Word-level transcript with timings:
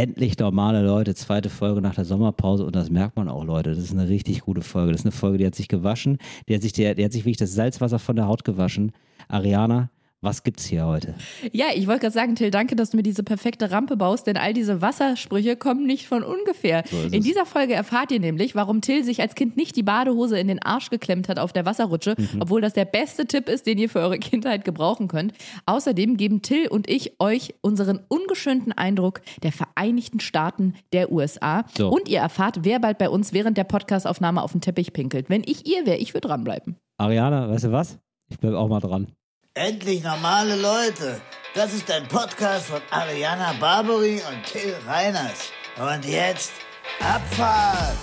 Endlich 0.00 0.38
normale 0.38 0.82
Leute, 0.82 1.14
zweite 1.14 1.50
Folge 1.50 1.82
nach 1.82 1.94
der 1.94 2.06
Sommerpause 2.06 2.64
und 2.64 2.74
das 2.74 2.88
merkt 2.88 3.16
man 3.16 3.28
auch, 3.28 3.44
Leute. 3.44 3.68
Das 3.74 3.84
ist 3.84 3.92
eine 3.92 4.08
richtig 4.08 4.40
gute 4.40 4.62
Folge. 4.62 4.92
Das 4.92 5.02
ist 5.02 5.04
eine 5.04 5.12
Folge, 5.12 5.36
die 5.36 5.44
hat 5.44 5.54
sich 5.54 5.68
gewaschen, 5.68 6.16
die 6.48 6.54
hat 6.54 6.62
sich, 6.62 6.72
die, 6.72 6.94
die 6.94 7.04
hat 7.04 7.12
sich 7.12 7.24
wirklich 7.24 7.36
das 7.36 7.52
Salzwasser 7.52 7.98
von 7.98 8.16
der 8.16 8.26
Haut 8.26 8.42
gewaschen. 8.42 8.92
Ariana, 9.28 9.90
was 10.22 10.42
gibt's 10.42 10.66
hier 10.66 10.84
heute? 10.84 11.14
Ja, 11.52 11.66
ich 11.74 11.86
wollte 11.86 12.00
gerade 12.00 12.12
sagen, 12.12 12.34
Till, 12.34 12.50
danke, 12.50 12.76
dass 12.76 12.90
du 12.90 12.98
mir 12.98 13.02
diese 13.02 13.22
perfekte 13.22 13.70
Rampe 13.70 13.96
baust, 13.96 14.26
denn 14.26 14.36
all 14.36 14.52
diese 14.52 14.82
Wassersprüche 14.82 15.56
kommen 15.56 15.86
nicht 15.86 16.06
von 16.06 16.22
ungefähr. 16.22 16.84
So 16.90 16.96
in 17.10 17.22
dieser 17.22 17.46
Folge 17.46 17.72
erfahrt 17.72 18.12
ihr 18.12 18.20
nämlich, 18.20 18.54
warum 18.54 18.82
Till 18.82 19.02
sich 19.02 19.22
als 19.22 19.34
Kind 19.34 19.56
nicht 19.56 19.76
die 19.76 19.82
Badehose 19.82 20.38
in 20.38 20.48
den 20.48 20.62
Arsch 20.62 20.90
geklemmt 20.90 21.30
hat 21.30 21.38
auf 21.38 21.54
der 21.54 21.64
Wasserrutsche, 21.64 22.16
mhm. 22.18 22.42
obwohl 22.42 22.60
das 22.60 22.74
der 22.74 22.84
beste 22.84 23.24
Tipp 23.24 23.48
ist, 23.48 23.66
den 23.66 23.78
ihr 23.78 23.88
für 23.88 24.00
eure 24.00 24.18
Kindheit 24.18 24.66
gebrauchen 24.66 25.08
könnt. 25.08 25.32
Außerdem 25.64 26.18
geben 26.18 26.42
Till 26.42 26.68
und 26.68 26.90
ich 26.90 27.18
euch 27.18 27.54
unseren 27.62 28.00
ungeschönten 28.08 28.72
Eindruck 28.72 29.22
der 29.42 29.52
Vereinigten 29.52 30.20
Staaten 30.20 30.74
der 30.92 31.12
USA. 31.12 31.64
So. 31.76 31.88
Und 31.88 32.08
ihr 32.08 32.18
erfahrt, 32.18 32.58
wer 32.62 32.78
bald 32.78 32.98
bei 32.98 33.08
uns 33.08 33.32
während 33.32 33.56
der 33.56 33.64
Podcastaufnahme 33.64 34.42
auf 34.42 34.52
den 34.52 34.60
Teppich 34.60 34.92
pinkelt. 34.92 35.30
Wenn 35.30 35.42
ich 35.46 35.66
ihr 35.66 35.86
wäre, 35.86 35.96
ich 35.96 36.12
würde 36.12 36.28
dranbleiben. 36.28 36.76
Ariana, 36.98 37.48
weißt 37.48 37.64
du 37.64 37.72
was? 37.72 37.98
Ich 38.28 38.38
bleib 38.38 38.52
auch 38.52 38.68
mal 38.68 38.80
dran. 38.80 39.08
Endlich 39.54 40.04
normale 40.04 40.54
Leute. 40.54 41.20
Das 41.56 41.74
ist 41.74 41.90
ein 41.90 42.06
Podcast 42.06 42.66
von 42.66 42.80
Ariana 42.92 43.52
Barbary 43.54 44.22
und 44.30 44.44
Till 44.46 44.76
Reiners. 44.86 45.50
Und 45.76 46.04
jetzt 46.04 46.52
Abfahrt. 47.00 47.96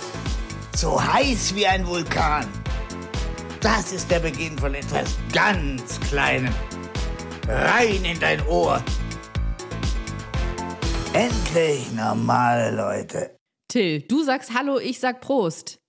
So 0.76 1.02
heiß 1.02 1.54
wie 1.54 1.66
ein 1.66 1.86
Vulkan. 1.86 2.46
Das 3.62 3.92
ist 3.92 4.10
der 4.10 4.20
Beginn 4.20 4.58
von 4.58 4.74
etwas 4.74 5.16
ganz 5.32 5.98
Kleinem. 6.00 6.54
Rein 7.46 8.04
in 8.04 8.20
dein 8.20 8.46
Ohr. 8.46 8.84
Endlich 11.14 11.90
normale 11.92 12.76
Leute. 12.76 13.38
Till, 13.68 14.02
du 14.02 14.22
sagst 14.22 14.52
Hallo, 14.52 14.78
ich 14.78 15.00
sag 15.00 15.22
Prost. 15.22 15.80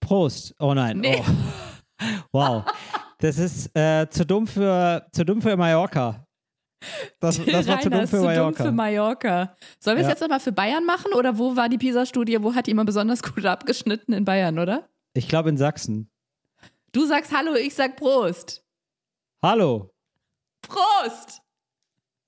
Prost. 0.00 0.52
Oh 0.58 0.74
nein. 0.74 0.98
Nee. 0.98 1.22
Oh. 1.22 2.04
Wow. 2.32 2.64
Das 3.20 3.38
ist 3.38 3.76
äh, 3.76 4.08
zu, 4.08 4.24
dumm 4.24 4.46
für, 4.46 5.06
zu 5.12 5.24
dumm 5.24 5.42
für 5.42 5.56
Mallorca. 5.56 6.26
Das, 7.20 7.38
das 7.46 7.66
war 7.66 7.80
zu 7.80 7.90
dumm 7.90 8.08
für 8.08 8.22
Mallorca. 8.22 8.56
Zu 8.56 8.62
dumm 8.62 8.70
für 8.70 8.72
Mallorca. 8.72 9.56
Sollen 9.78 9.96
wir 9.96 10.02
es 10.02 10.06
ja. 10.06 10.10
jetzt 10.10 10.20
nochmal 10.20 10.40
für 10.40 10.52
Bayern 10.52 10.86
machen 10.86 11.12
oder 11.12 11.38
wo 11.38 11.54
war 11.54 11.68
die 11.68 11.78
PISA-Studie? 11.78 12.42
Wo 12.42 12.54
hat 12.54 12.66
jemand 12.66 12.86
besonders 12.86 13.22
gut 13.22 13.44
abgeschnitten 13.44 14.14
in 14.14 14.24
Bayern, 14.24 14.58
oder? 14.58 14.88
Ich 15.12 15.28
glaube 15.28 15.50
in 15.50 15.58
Sachsen. 15.58 16.10
Du 16.92 17.04
sagst 17.06 17.32
Hallo, 17.36 17.54
ich 17.54 17.74
sag 17.74 17.96
Prost. 17.96 18.64
Hallo. 19.42 19.90
Prost! 20.62 21.42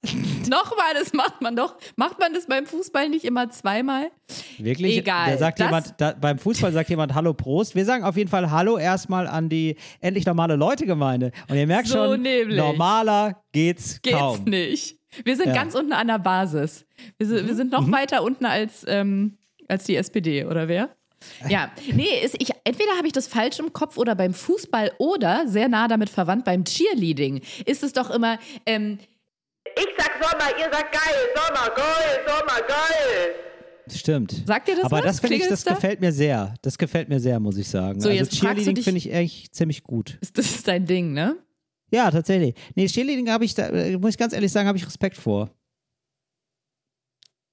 Nochmal, 0.51 0.95
das 0.99 1.13
macht 1.13 1.41
man 1.41 1.55
doch. 1.55 1.77
Macht 1.97 2.19
man 2.19 2.35
das 2.35 2.47
beim 2.47 2.67
Fußball 2.67 3.09
nicht 3.09 3.25
immer 3.25 3.51
zweimal? 3.51 4.11
Wirklich? 4.59 4.99
Egal. 4.99 5.33
Da 5.33 5.39
sagt 5.39 5.61
jemand, 5.61 5.95
da, 5.99 6.13
beim 6.13 6.39
Fußball 6.39 6.73
sagt 6.73 6.91
jemand 6.91 7.15
Hallo 7.15 7.35
Prost. 7.35 7.77
Wir 7.77 7.85
sagen 7.85 8.03
auf 8.03 8.17
jeden 8.17 8.29
Fall 8.29 8.51
Hallo 8.51 8.79
erstmal 8.79 9.29
an 9.29 9.49
die 9.49 9.77
endlich 10.01 10.27
normale 10.27 10.57
Leute-Gemeinde. 10.57 11.31
Und 11.49 11.57
ihr 11.57 11.67
merkt 11.67 11.89
so 11.89 11.95
schon, 11.95 12.23
nämlich. 12.23 12.59
normaler 12.59 13.43
geht's, 13.53 14.03
geht's 14.03 14.19
kaum. 14.19 14.45
nicht. 14.45 14.99
Wir 15.25 15.37
sind 15.37 15.49
ja. 15.49 15.55
ganz 15.55 15.75
unten 15.75 15.93
an 15.93 16.09
der 16.09 16.19
Basis. 16.19 16.85
Wir, 17.19 17.27
sind, 17.27 17.47
wir 17.47 17.55
sind 17.55 17.71
noch 17.71 17.87
mhm. 17.87 17.93
weiter 17.93 18.25
unten 18.25 18.47
als, 18.47 18.85
ähm, 18.89 19.39
als 19.69 19.85
die 19.85 19.95
SPD, 19.95 20.45
oder 20.45 20.67
wer? 20.67 20.89
Ja, 21.49 21.71
nee, 21.93 22.21
ist, 22.25 22.35
ich, 22.41 22.51
entweder 22.65 22.97
habe 22.97 23.07
ich 23.07 23.13
das 23.13 23.29
falsch 23.29 23.61
im 23.61 23.73
Kopf 23.73 23.97
oder 23.97 24.15
beim 24.15 24.35
Fußball 24.35 24.93
oder 24.99 25.47
sehr 25.47 25.69
nah 25.69 25.87
damit 25.87 26.11
verwandt 26.11 26.45
beim 26.45 26.65
Cheerleading 26.65 27.41
ist 27.65 27.83
es 27.83 27.93
doch 27.93 28.11
immer, 28.11 28.39
ähm, 28.67 28.99
ich 29.77 29.89
sag 29.99 30.13
Sommer, 30.23 30.51
ihr 30.59 30.71
sagt 30.73 30.93
geil, 30.93 31.21
Sommer, 31.35 31.75
geil, 31.75 32.21
Sommer, 32.27 32.67
geil. 32.67 33.35
Stimmt. 33.89 34.43
Sagt 34.47 34.69
ihr 34.69 34.77
das 34.77 34.85
Aber 34.85 34.99
was? 34.99 35.05
das 35.05 35.21
finde 35.21 35.37
ich, 35.37 35.49
das 35.49 35.65
da? 35.65 35.75
gefällt 35.75 36.01
mir 36.01 36.13
sehr. 36.13 36.55
Das 36.63 36.79
gefällt 36.79 37.09
mir 37.09 37.21
sehr, 37.21 37.41
muss 37.41 37.57
ich 37.57 37.69
sagen. 37.69 38.01
So, 38.01 38.09
also 38.09 38.31
Cheerleading 38.31 38.77
finde 38.83 38.99
ich 38.99 39.13
echt 39.13 39.55
ziemlich 39.55 39.83
gut. 39.83 40.19
Das 40.35 40.47
ist 40.47 40.69
dein 40.69 40.87
Ding, 40.87 41.13
ne? 41.13 41.37
Ja, 41.91 42.11
tatsächlich. 42.11 42.55
Nee, 42.75 42.87
Cheerleading 42.87 43.29
habe 43.31 43.45
ich, 43.45 43.55
da, 43.55 43.71
muss 43.99 44.11
ich 44.11 44.19
ganz 44.19 44.33
ehrlich 44.33 44.51
sagen, 44.51 44.69
habe 44.69 44.79
ich 44.79 44.87
Respekt 44.87 45.17
vor. 45.17 45.51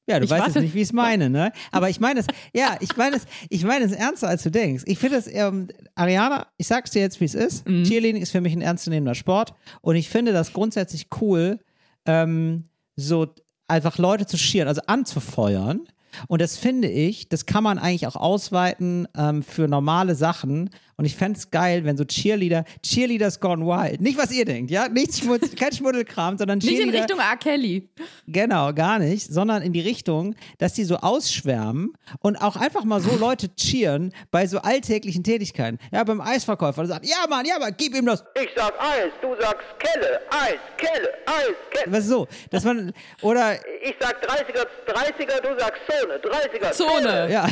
Ja, 0.08 0.18
du 0.18 0.26
ich 0.26 0.32
weißt 0.32 0.48
jetzt 0.48 0.60
nicht, 0.64 0.74
wie 0.74 0.80
ich 0.80 0.88
es 0.88 0.94
meine, 0.94 1.30
ne? 1.30 1.52
Aber 1.72 1.88
ich 1.90 2.00
meine 2.00 2.22
es, 2.22 2.26
ja, 2.52 2.78
ich 2.80 2.98
meine 2.98 3.18
es, 3.18 3.28
ich 3.50 3.64
meine 3.64 3.86
es 3.86 3.92
ernster, 3.92 4.28
als 4.28 4.42
du 4.42 4.50
denkst. 4.50 4.84
Ich 4.88 4.98
finde 4.98 5.18
es, 5.18 5.28
ähm, 5.28 5.68
Ariana, 5.94 6.48
ich 6.58 6.66
sag's 6.66 6.90
dir 6.90 7.02
jetzt, 7.02 7.22
wie 7.22 7.26
es 7.26 7.36
ist. 7.36 7.68
Mhm. 7.68 7.84
Cheerleading 7.84 8.22
ist 8.22 8.32
für 8.32 8.42
mich 8.42 8.54
ein 8.54 8.62
ernstzunehmender 8.62 9.14
Sport 9.14 9.54
und 9.82 9.96
ich 9.96 10.10
finde 10.10 10.34
das 10.34 10.52
grundsätzlich 10.52 11.10
cool, 11.22 11.60
ähm, 12.10 12.64
so 12.96 13.28
einfach 13.68 13.98
Leute 13.98 14.26
zu 14.26 14.38
schieren, 14.38 14.68
also 14.68 14.82
anzufeuern. 14.88 15.82
Und 16.28 16.42
das 16.42 16.58
finde 16.58 16.90
ich, 16.90 17.30
das 17.30 17.46
kann 17.46 17.64
man 17.64 17.78
eigentlich 17.78 18.08
auch 18.08 18.16
ausweiten 18.16 19.08
ähm, 19.16 19.44
für 19.44 19.68
normale 19.68 20.16
Sachen. 20.16 20.72
Und 21.00 21.06
ich 21.06 21.16
fände 21.16 21.40
es 21.40 21.50
geil, 21.50 21.86
wenn 21.86 21.96
so 21.96 22.04
Cheerleader, 22.04 22.66
Cheerleaders 22.84 23.40
gone 23.40 23.66
wild. 23.66 24.02
Nicht, 24.02 24.18
was 24.18 24.32
ihr 24.32 24.44
denkt, 24.44 24.70
ja? 24.70 24.90
Nicht 24.90 25.16
Schmutz, 25.16 25.56
kein 25.58 25.72
Schmuddelkram, 25.72 26.38
sondern 26.38 26.60
Cheerleader. 26.60 26.86
Nicht 26.88 26.94
in 26.94 27.00
Richtung 27.00 27.20
R. 27.20 27.38
Kelly. 27.38 27.90
Genau, 28.28 28.74
gar 28.74 29.00
nicht, 29.00 29.32
sondern 29.32 29.62
in 29.62 29.72
die 29.72 29.80
Richtung, 29.80 30.36
dass 30.58 30.74
die 30.74 30.84
so 30.84 30.98
ausschwärmen 30.98 31.94
und 32.20 32.36
auch 32.36 32.58
einfach 32.58 32.84
mal 32.84 33.00
so 33.00 33.16
Leute 33.16 33.48
cheeren 33.56 34.14
bei 34.30 34.46
so 34.46 34.60
alltäglichen 34.60 35.24
Tätigkeiten. 35.24 35.80
Ja, 35.94 36.04
beim 36.04 36.20
Eisverkäufer, 36.20 36.82
der 36.82 36.90
sagt, 36.90 37.06
ja 37.08 37.26
Mann, 37.30 37.46
ja 37.46 37.58
Mann, 37.60 37.74
gib 37.78 37.96
ihm 37.96 38.06
das. 38.06 38.22
Ich 38.36 38.50
sag 38.58 38.74
Eis, 38.78 39.14
du 39.22 39.30
sagst 39.40 39.68
Kelle, 39.80 40.20
Eis, 40.32 40.60
Kelle, 40.76 41.08
Eis, 41.28 41.56
Kelle. 41.72 41.94
Was 41.94 42.08
so, 42.08 42.28
dass 42.50 42.66
man, 42.66 42.92
oder... 43.22 43.54
Ich 43.84 43.96
sag 44.02 44.22
30er, 44.22 44.68
30er, 44.86 45.42
du 45.48 45.58
sagst 45.58 45.82
Zone, 45.88 46.16
30er. 46.18 46.72
Zone. 46.74 47.02
Zone. 47.02 47.32
Ja. 47.32 47.48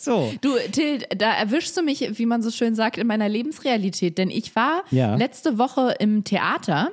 So. 0.00 0.32
Du, 0.40 0.56
Till, 0.70 1.00
da 1.16 1.32
erwischst 1.32 1.76
du 1.76 1.82
mich, 1.82 2.18
wie 2.18 2.26
man 2.26 2.40
so 2.40 2.50
schön 2.50 2.74
sagt, 2.76 2.98
in 2.98 3.06
meiner 3.06 3.28
Lebensrealität. 3.28 4.16
Denn 4.16 4.30
ich 4.30 4.54
war 4.54 4.84
ja. 4.90 5.16
letzte 5.16 5.58
Woche 5.58 5.96
im 5.98 6.22
Theater 6.22 6.92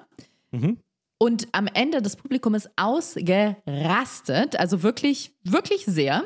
mhm. 0.51 0.79
und 1.19 1.47
am 1.51 1.67
Ende 1.67 2.01
das 2.01 2.15
Publikum 2.15 2.55
ist 2.55 2.69
ausgerastet. 2.75 4.59
Also 4.59 4.81
wirklich, 4.81 5.33
wirklich 5.43 5.85
sehr. 5.85 6.23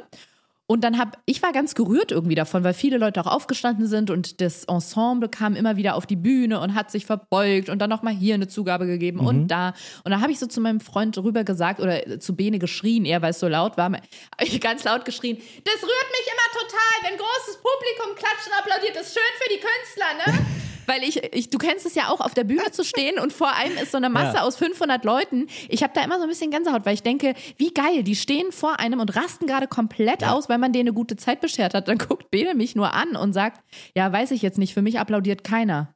Und 0.72 0.82
dann 0.82 1.00
habe 1.00 1.14
ich 1.26 1.42
war 1.42 1.52
ganz 1.52 1.74
gerührt 1.74 2.12
irgendwie 2.12 2.36
davon, 2.36 2.64
weil 2.64 2.76
viele 2.76 3.00
Leute 3.00 3.20
auch 3.22 3.26
aufgestanden 3.26 3.88
sind 3.88 4.12
und 4.12 4.40
das 4.40 4.66
Ensemble 4.66 5.28
kam 5.28 5.56
immer 5.56 5.78
wieder 5.78 5.96
auf 5.96 6.06
die 6.06 6.16
Bühne 6.16 6.60
und 6.60 6.76
hat 6.76 6.92
sich 6.92 7.08
verbeugt 7.08 7.70
und 7.70 7.80
dann 7.80 7.90
noch 7.90 8.04
mal 8.04 8.14
hier 8.14 8.36
eine 8.36 8.48
Zugabe 8.48 8.86
gegeben 8.86 9.22
mhm. 9.22 9.26
und 9.26 9.48
da. 9.48 9.74
Und 10.04 10.12
dann 10.12 10.22
habe 10.22 10.32
ich 10.32 10.38
so 10.38 10.46
zu 10.46 10.62
meinem 10.62 10.80
Freund 10.80 11.18
rüber 11.18 11.44
gesagt 11.44 11.80
oder 11.80 12.20
zu 12.20 12.36
Bene 12.36 12.60
geschrien, 12.60 13.06
eher 13.06 13.24
weil 13.24 13.32
es 13.32 13.40
so 13.40 13.48
laut 13.48 13.78
war, 13.78 13.90
ich 14.40 14.62
ganz 14.62 14.84
laut 14.84 15.06
geschrien: 15.06 15.38
Das 15.38 15.82
rührt 15.82 16.10
mich 16.12 16.28
immer 16.28 16.62
total, 16.62 17.10
wenn 17.10 17.18
großes 17.18 17.58
Publikum 17.64 18.16
klatscht 18.16 18.46
und 18.46 18.60
applaudiert. 18.60 18.96
Das 18.96 19.08
ist 19.08 19.14
schön 19.16 19.24
für 19.42 19.50
die 19.52 19.60
Künstler, 19.60 20.38
ne? 20.38 20.46
weil 20.90 21.04
ich, 21.04 21.24
ich, 21.34 21.50
du 21.52 21.60
kennst 21.60 21.86
es 21.86 21.94
ja 21.94 22.10
auch, 22.10 22.20
auf 22.20 22.34
der 22.34 22.44
Bühne 22.44 22.72
zu 22.72 22.84
stehen 22.84 23.20
und 23.20 23.32
vor 23.32 23.54
einem 23.54 23.78
ist 23.78 23.92
so 23.92 23.98
eine 23.98 24.10
Masse 24.10 24.38
ja. 24.38 24.44
aus 24.44 24.58
500 24.58 25.06
Leuten. 25.06 25.46
Ich 25.70 25.84
habe 25.84 25.94
da 25.94 26.04
immer 26.04 26.18
so 26.18 26.24
ein 26.24 26.30
bisschen 26.30 26.50
Gänsehaut, 26.50 26.86
weil 26.86 26.96
ich 26.96 27.04
denke, 27.04 27.36
wie 27.58 27.72
geil, 27.72 28.04
die 28.04 28.16
stehen 28.16 28.52
vor 28.52 28.80
einem 28.80 29.00
und 29.00 29.16
rasten 29.16 29.46
gerade 29.46 29.68
komplett 29.68 30.24
ja. 30.24 30.32
aus, 30.32 30.50
weil 30.50 30.58
man 30.58 30.74
denen 30.74 30.90
eine 30.90 30.96
gute 30.96 31.16
Zeit 31.16 31.42
beschert 31.42 31.76
hat. 31.76 31.88
Dann 31.88 32.00
guckt 32.00 32.32
Bene 32.32 32.56
mich 32.56 32.76
nur 32.76 32.94
an 32.94 33.16
und 33.16 33.34
sagt, 33.34 33.62
ja, 33.96 34.12
weiß 34.12 34.32
ich 34.32 34.42
jetzt 34.42 34.58
nicht, 34.58 34.74
für 34.74 34.82
mich 34.82 35.00
applaudiert 35.00 35.44
keiner. 35.44 35.94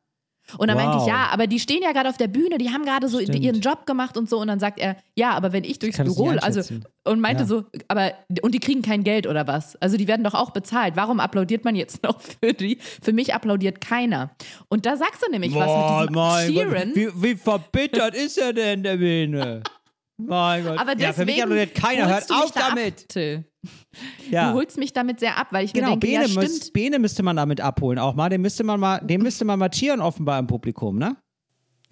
Und 0.58 0.68
dann 0.68 0.78
wow. 0.78 0.86
meinte 0.86 1.04
ich, 1.04 1.08
ja, 1.08 1.28
aber 1.32 1.48
die 1.48 1.60
stehen 1.60 1.82
ja 1.82 1.92
gerade 1.94 2.10
auf 2.10 2.18
der 2.18 2.28
Bühne, 2.28 2.58
die 2.58 2.70
haben 2.70 2.84
gerade 2.84 3.08
so 3.08 3.20
Stimmt. 3.20 3.40
ihren 3.40 3.62
Job 3.62 3.86
gemacht 3.86 4.18
und 4.18 4.30
so. 4.30 4.40
Und 4.40 4.48
dann 4.48 4.60
sagt 4.60 4.78
er, 4.78 4.98
ja, 5.16 5.32
aber 5.32 5.54
wenn 5.54 5.64
ich 5.64 5.80
durchs 5.80 5.98
Büro, 5.98 6.30
also, 6.30 6.62
und 7.06 7.20
meinte 7.20 7.44
ja. 7.44 7.48
so, 7.48 7.64
aber, 7.88 8.14
und 8.42 8.54
die 8.54 8.60
kriegen 8.60 8.82
kein 8.82 9.04
Geld 9.04 9.26
oder 9.26 9.48
was? 9.48 9.76
Also 9.78 9.98
die 9.98 10.08
werden 10.08 10.24
doch 10.24 10.34
auch 10.34 10.52
bezahlt. 10.52 10.96
Warum 10.96 11.20
applaudiert 11.20 11.66
man 11.66 11.76
jetzt 11.76 12.04
noch 12.04 12.22
für 12.22 12.54
die? 12.54 12.78
Für 13.02 13.14
mich 13.14 13.34
applaudiert 13.34 13.82
keiner. 13.82 14.36
Und 14.70 14.86
da 14.86 14.98
sagst 14.98 15.24
du 15.26 15.32
nämlich 15.32 15.54
Boah, 15.54 15.66
was 15.66 16.10
mit 16.10 16.56
diesem 16.56 16.70
Cheeren. 16.70 16.96
Wie, 16.96 17.24
wie 17.24 17.36
verbittert 17.36 18.16
ist 18.16 18.38
er 18.38 18.54
denn, 18.54 18.84
der 18.84 18.98
Bene? 18.98 19.64
Mein 20.18 20.64
Gott. 20.64 20.78
Aber 20.78 20.98
ja, 20.98 21.14
für 21.14 21.26
mich 21.26 21.42
applaudiert 21.42 21.74
keiner. 21.74 22.08
Hört 22.08 22.30
auf 22.32 22.52
da 22.52 22.70
damit. 22.70 23.16
Ab, 23.16 23.44
ja. 24.30 24.52
Du 24.52 24.58
holst 24.58 24.78
mich 24.78 24.94
damit 24.94 25.20
sehr 25.20 25.38
ab, 25.38 25.48
weil 25.52 25.66
ich 25.66 25.74
genau, 25.74 25.92
mir 25.92 26.00
denke, 26.00 26.08
Bene, 26.08 26.24
ja, 26.24 26.28
stimmt. 26.30 26.48
Müß, 26.48 26.72
Bene 26.72 27.00
müsste 27.00 27.24
man 27.24 27.36
damit 27.36 27.62
abholen 27.62 28.00
auch 28.00 28.16
mal. 28.16 28.30
Den 28.30 28.42
müsste 28.42 28.64
man 28.64 28.80
mal, 28.80 29.00
den 29.00 29.22
müsste 29.22 29.46
man 29.46 29.60
mal 29.60 29.70
cheeren 29.70 30.02
offenbar 30.02 30.40
im 30.40 30.48
Publikum, 30.48 30.98
ne? 30.98 31.16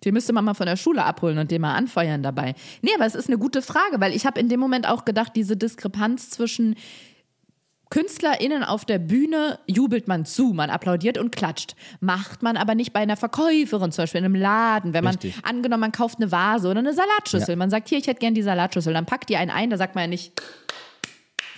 Den 0.03 0.13
müsste 0.13 0.33
man 0.33 0.43
mal 0.43 0.55
von 0.55 0.65
der 0.65 0.77
Schule 0.77 1.03
abholen 1.03 1.37
und 1.37 1.51
den 1.51 1.61
mal 1.61 1.75
anfeuern 1.75 2.23
dabei. 2.23 2.55
Nee, 2.81 2.91
aber 2.95 3.05
es 3.05 3.13
ist 3.13 3.27
eine 3.27 3.37
gute 3.37 3.61
Frage, 3.61 3.99
weil 3.99 4.15
ich 4.15 4.25
habe 4.25 4.39
in 4.39 4.49
dem 4.49 4.59
Moment 4.59 4.87
auch 4.87 5.05
gedacht, 5.05 5.33
diese 5.35 5.55
Diskrepanz 5.55 6.31
zwischen 6.31 6.75
KünstlerInnen 7.91 8.63
auf 8.63 8.85
der 8.85 8.99
Bühne 8.99 9.59
jubelt 9.67 10.07
man 10.07 10.25
zu, 10.25 10.53
man 10.53 10.69
applaudiert 10.69 11.17
und 11.17 11.35
klatscht. 11.35 11.75
Macht 11.99 12.41
man 12.41 12.57
aber 12.57 12.73
nicht 12.73 12.93
bei 12.93 13.01
einer 13.01 13.17
Verkäuferin, 13.17 13.91
zum 13.91 14.03
Beispiel 14.03 14.19
in 14.19 14.25
einem 14.25 14.35
Laden, 14.35 14.93
wenn 14.93 15.03
man 15.03 15.15
Richtig. 15.15 15.35
angenommen, 15.43 15.81
man 15.81 15.91
kauft 15.91 16.17
eine 16.17 16.31
Vase 16.31 16.69
oder 16.69 16.79
eine 16.79 16.93
Salatschüssel. 16.93 17.49
Ja. 17.49 17.55
Man 17.57 17.69
sagt, 17.69 17.89
hier, 17.89 17.97
ich 17.97 18.07
hätte 18.07 18.21
gern 18.21 18.33
die 18.33 18.41
Salatschüssel. 18.41 18.93
Dann 18.93 19.05
packt 19.05 19.29
die 19.29 19.35
einen 19.35 19.51
ein, 19.51 19.69
da 19.69 19.77
sagt 19.77 19.95
man 19.95 20.05
ja 20.05 20.07
nicht, 20.07 20.41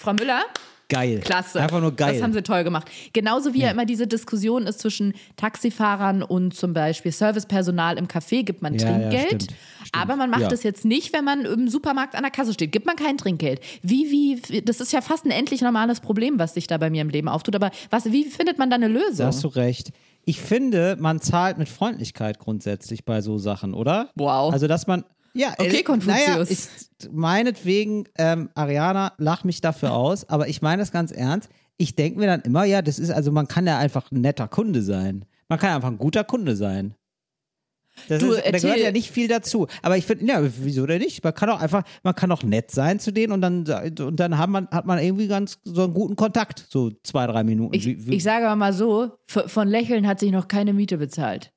Frau 0.04 0.14
Müller, 0.14 0.42
Geil. 0.90 1.22
Klasse. 1.24 1.60
Einfach 1.62 1.82
nur 1.82 1.96
geil. 1.96 2.14
Das 2.14 2.22
haben 2.22 2.34
sie 2.34 2.44
toll 2.44 2.64
gemacht. 2.64 2.88
Genauso 3.14 3.54
wie 3.54 3.62
ja, 3.62 3.72
immer 3.72 3.86
diese 3.86 4.06
Diskussion 4.06 4.68
ist 4.68 4.80
zwischen 4.80 5.14
Taxifahrern 5.38 6.22
und 6.22 6.54
zum 6.54 6.74
Beispiel 6.74 7.12
Servicepersonal 7.12 7.98
im 7.98 8.08
Café, 8.08 8.44
gibt 8.44 8.62
man 8.62 8.76
Ja, 8.76 8.86
ja, 8.86 8.92
Trinkgeld. 8.92 9.26
stimmt, 9.28 9.44
stimmt. 9.44 9.58
Aber 9.94 10.16
man 10.18 10.30
macht 10.30 10.42
Ja. 10.42 10.48
das 10.50 10.62
jetzt 10.62 10.84
nicht, 10.86 11.14
wenn 11.14 11.24
man 11.24 11.46
im 11.46 11.68
Supermarkt 11.70 12.16
an 12.16 12.22
der 12.24 12.32
Kasse 12.32 12.54
steht. 12.54 12.72
Gibt 12.72 12.86
man 12.86 12.96
kein 12.96 13.18
Trinkgeld. 13.18 13.62
Wie, 13.82 14.12
wie, 14.12 14.62
das 14.62 14.82
ist 14.82 14.92
ja 14.92 15.02
fast 15.02 15.26
ein 15.26 15.32
endlich 15.32 15.62
normales 15.62 16.00
Problem, 16.00 16.38
was 16.38 16.54
sich 16.54 16.68
da 16.68 16.78
bei 16.78 16.90
mir 16.90 17.02
im 17.02 17.10
Leben 17.10 17.30
auftut. 17.30 17.56
Aber 17.56 17.72
was, 17.90 18.06
wie 18.12 18.26
findet 18.26 18.60
man 18.60 18.70
da 18.70 18.76
eine 18.76 18.88
Lösung? 18.90 19.18
Da 19.18 19.26
hast 19.28 19.44
du 19.44 19.48
recht. 19.48 19.92
Ich 20.26 20.42
finde, 20.42 20.98
man 21.00 21.22
zahlt 21.22 21.58
mit 21.58 21.70
Freundlichkeit 21.70 22.40
grundsätzlich 22.40 23.04
bei 23.04 23.22
so 23.22 23.38
Sachen, 23.38 23.74
oder? 23.74 24.10
Wow. 24.16 24.54
Also, 24.54 24.68
dass 24.68 24.86
man. 24.86 25.06
Ja, 25.36 25.54
Okay, 25.58 25.80
äh, 25.80 25.84
Konfuzius. 25.84 26.26
Naja, 26.28 26.44
ich, 26.48 26.68
meinetwegen, 27.12 28.06
ähm, 28.18 28.50
Ariana, 28.56 29.14
lach 29.18 29.44
mich 29.44 29.62
dafür 29.62 29.94
aus, 29.96 30.28
aber 30.30 30.48
ich 30.48 30.62
meine 30.62 30.82
das 30.82 30.92
ganz 30.92 31.12
ernst. 31.12 31.50
Ich 31.78 31.96
denke 31.96 32.20
mir 32.20 32.28
dann 32.28 32.42
immer, 32.42 32.66
ja, 32.66 32.82
das 32.82 33.00
ist, 33.00 33.10
also 33.10 33.32
man 33.32 33.48
kann 33.48 33.66
ja 33.66 33.80
einfach 33.80 34.12
ein 34.12 34.22
netter 34.22 34.48
Kunde 34.48 34.82
sein. 34.84 35.26
Man 35.50 35.58
kann 35.60 35.76
einfach 35.76 35.90
ein 35.90 35.98
guter 35.98 36.24
Kunde 36.24 36.56
sein. 36.56 36.94
Das 38.08 38.20
Du, 38.22 38.32
ist, 38.32 38.44
da 38.46 38.52
gehört 38.58 38.80
ja 38.80 38.92
nicht 38.92 39.12
viel 39.12 39.28
dazu. 39.28 39.68
Aber 39.84 39.98
ich 39.98 40.06
finde, 40.06 40.26
ja, 40.26 40.40
wieso 40.42 40.86
denn 40.86 41.02
nicht? 41.02 41.24
Man 41.24 41.34
kann 41.34 41.50
auch 41.50 41.60
einfach, 41.60 41.84
man 42.04 42.16
kann 42.16 42.32
auch 42.32 42.42
nett 42.44 42.72
sein 42.72 43.00
zu 43.00 43.12
denen 43.12 43.34
und 43.34 43.42
dann, 43.42 43.68
und 44.00 44.20
dann 44.20 44.38
hat 44.38 44.50
man, 44.50 44.68
hat 44.70 44.86
man 44.86 44.98
irgendwie 45.00 45.28
ganz 45.28 45.60
so 45.64 45.84
einen 45.84 45.94
guten 45.94 46.16
Kontakt, 46.16 46.66
so 46.70 46.92
zwei, 47.04 47.28
drei 47.28 47.44
Minuten. 47.44 47.76
Ich, 47.76 47.86
Wie- 47.86 48.08
wie- 48.08 48.16
ich 48.16 48.24
sage 48.24 48.46
aber 48.48 48.56
mal 48.56 48.74
so, 48.74 49.12
von 49.28 49.68
Lächeln 49.68 50.08
hat 50.08 50.20
sich 50.20 50.32
noch 50.32 50.48
keine 50.48 50.74
Miete 50.74 50.98
bezahlt. 50.98 51.52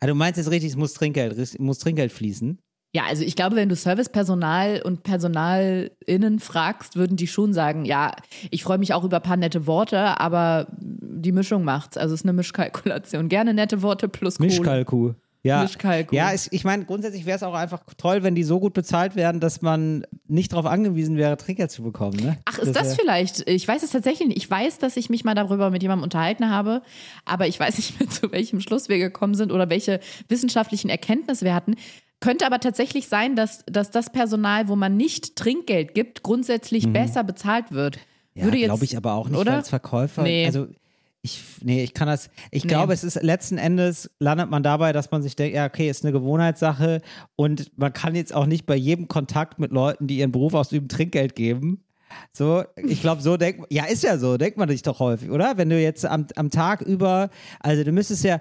Ah, 0.00 0.06
du 0.06 0.14
meinst 0.14 0.38
jetzt 0.38 0.50
richtig, 0.50 0.70
es 0.70 0.76
muss 0.76 0.94
Trinkgeld, 0.94 1.36
es 1.38 1.58
muss 1.58 1.78
Trinkgeld 1.78 2.12
fließen? 2.12 2.58
Ja, 2.92 3.04
also 3.08 3.22
ich 3.22 3.36
glaube, 3.36 3.54
wenn 3.56 3.68
du 3.68 3.76
Servicepersonal 3.76 4.82
und 4.84 5.04
PersonalInnen 5.04 6.40
fragst, 6.40 6.96
würden 6.96 7.16
die 7.16 7.28
schon 7.28 7.52
sagen, 7.52 7.84
ja, 7.84 8.12
ich 8.50 8.64
freue 8.64 8.78
mich 8.78 8.94
auch 8.94 9.04
über 9.04 9.16
ein 9.18 9.22
paar 9.22 9.36
nette 9.36 9.66
Worte, 9.66 10.18
aber 10.20 10.66
die 10.80 11.32
Mischung 11.32 11.62
macht's. 11.64 11.96
Also 11.96 12.14
es 12.14 12.20
ist 12.22 12.24
eine 12.24 12.32
Mischkalkulation. 12.32 13.28
Gerne 13.28 13.54
nette 13.54 13.82
Worte 13.82 14.08
plus 14.08 14.36
Kohle. 14.38 14.48
Mischkalku. 14.48 15.12
Ja, 15.42 15.62
Mischkalkul. 15.62 16.18
ja 16.18 16.32
es, 16.32 16.52
ich 16.52 16.64
meine, 16.64 16.84
grundsätzlich 16.84 17.24
wäre 17.24 17.36
es 17.36 17.42
auch 17.42 17.54
einfach 17.54 17.80
toll, 17.96 18.22
wenn 18.22 18.34
die 18.34 18.42
so 18.42 18.60
gut 18.60 18.74
bezahlt 18.74 19.16
werden, 19.16 19.40
dass 19.40 19.62
man 19.62 20.04
nicht 20.26 20.52
darauf 20.52 20.66
angewiesen 20.66 21.16
wäre, 21.16 21.38
Trinkgeld 21.38 21.70
zu 21.70 21.82
bekommen. 21.82 22.18
Ne? 22.22 22.36
Ach, 22.44 22.58
ist 22.58 22.76
das 22.76 22.88
wär- 22.88 22.96
vielleicht? 22.96 23.48
Ich 23.48 23.66
weiß 23.66 23.82
es 23.82 23.90
tatsächlich 23.90 24.28
nicht. 24.28 24.36
Ich 24.36 24.50
weiß, 24.50 24.76
dass 24.78 24.98
ich 24.98 25.08
mich 25.08 25.24
mal 25.24 25.34
darüber 25.34 25.70
mit 25.70 25.80
jemandem 25.82 26.02
unterhalten 26.04 26.50
habe, 26.50 26.82
aber 27.24 27.46
ich 27.46 27.58
weiß 27.58 27.78
nicht 27.78 27.98
mehr, 27.98 28.08
zu 28.10 28.30
welchem 28.32 28.60
Schluss 28.60 28.90
wir 28.90 28.98
gekommen 28.98 29.34
sind 29.34 29.50
oder 29.50 29.70
welche 29.70 30.00
wissenschaftlichen 30.28 30.90
Erkenntnisse 30.90 31.46
wir 31.46 31.54
hatten. 31.54 31.76
Könnte 32.20 32.46
aber 32.46 32.60
tatsächlich 32.60 33.08
sein, 33.08 33.34
dass, 33.34 33.64
dass 33.66 33.90
das 33.90 34.10
Personal, 34.12 34.68
wo 34.68 34.76
man 34.76 34.96
nicht 34.96 35.36
Trinkgeld 35.36 35.94
gibt, 35.94 36.22
grundsätzlich 36.22 36.92
besser 36.92 37.24
bezahlt 37.24 37.72
wird. 37.72 37.98
Ja, 38.34 38.44
Würde 38.44 38.58
jetzt- 38.58 38.68
glaube 38.68 38.84
ich 38.84 38.96
aber 38.96 39.14
auch 39.14 39.28
nicht, 39.28 39.38
oder? 39.38 39.54
als 39.54 39.70
Verkäufer, 39.70 40.22
Nee. 40.22 40.44
also 40.46 40.68
ich, 41.22 41.42
nee, 41.62 41.82
ich 41.82 41.92
kann 41.94 42.08
das, 42.08 42.30
ich 42.50 42.64
Nee. 42.64 42.68
glaube, 42.68 42.92
es 42.94 43.04
ist 43.04 43.22
letzten 43.22 43.58
Endes 43.58 44.10
landet 44.20 44.48
man 44.50 44.62
dabei, 44.62 44.92
dass 44.92 45.10
man 45.10 45.22
sich 45.22 45.34
denkt, 45.36 45.54
ja, 45.56 45.66
okay, 45.66 45.90
ist 45.90 46.04
eine 46.04 46.12
Gewohnheitssache 46.12 47.00
und 47.36 47.76
man 47.78 47.92
kann 47.92 48.14
jetzt 48.14 48.34
auch 48.34 48.46
nicht 48.46 48.64
bei 48.66 48.76
jedem 48.76 49.08
Kontakt 49.08 49.58
mit 49.58 49.72
Leuten, 49.72 50.06
die 50.06 50.18
ihren 50.18 50.32
Beruf 50.32 50.54
ausüben, 50.54 50.88
Trinkgeld 50.88 51.34
geben. 51.34 51.82
So, 52.32 52.64
ich 52.76 53.00
glaube, 53.00 53.22
so 53.22 53.36
denkt 53.36 53.66
ja, 53.70 53.84
ist 53.84 54.02
ja 54.02 54.18
so, 54.18 54.36
denkt 54.36 54.56
man 54.56 54.68
sich 54.68 54.82
doch 54.82 55.00
häufig, 55.00 55.30
oder? 55.30 55.56
Wenn 55.56 55.70
du 55.70 55.80
jetzt 55.80 56.04
am, 56.04 56.26
am 56.36 56.50
Tag 56.50 56.82
über, 56.82 57.30
also 57.60 57.84
du 57.84 57.92
müsstest 57.92 58.24
ja, 58.24 58.38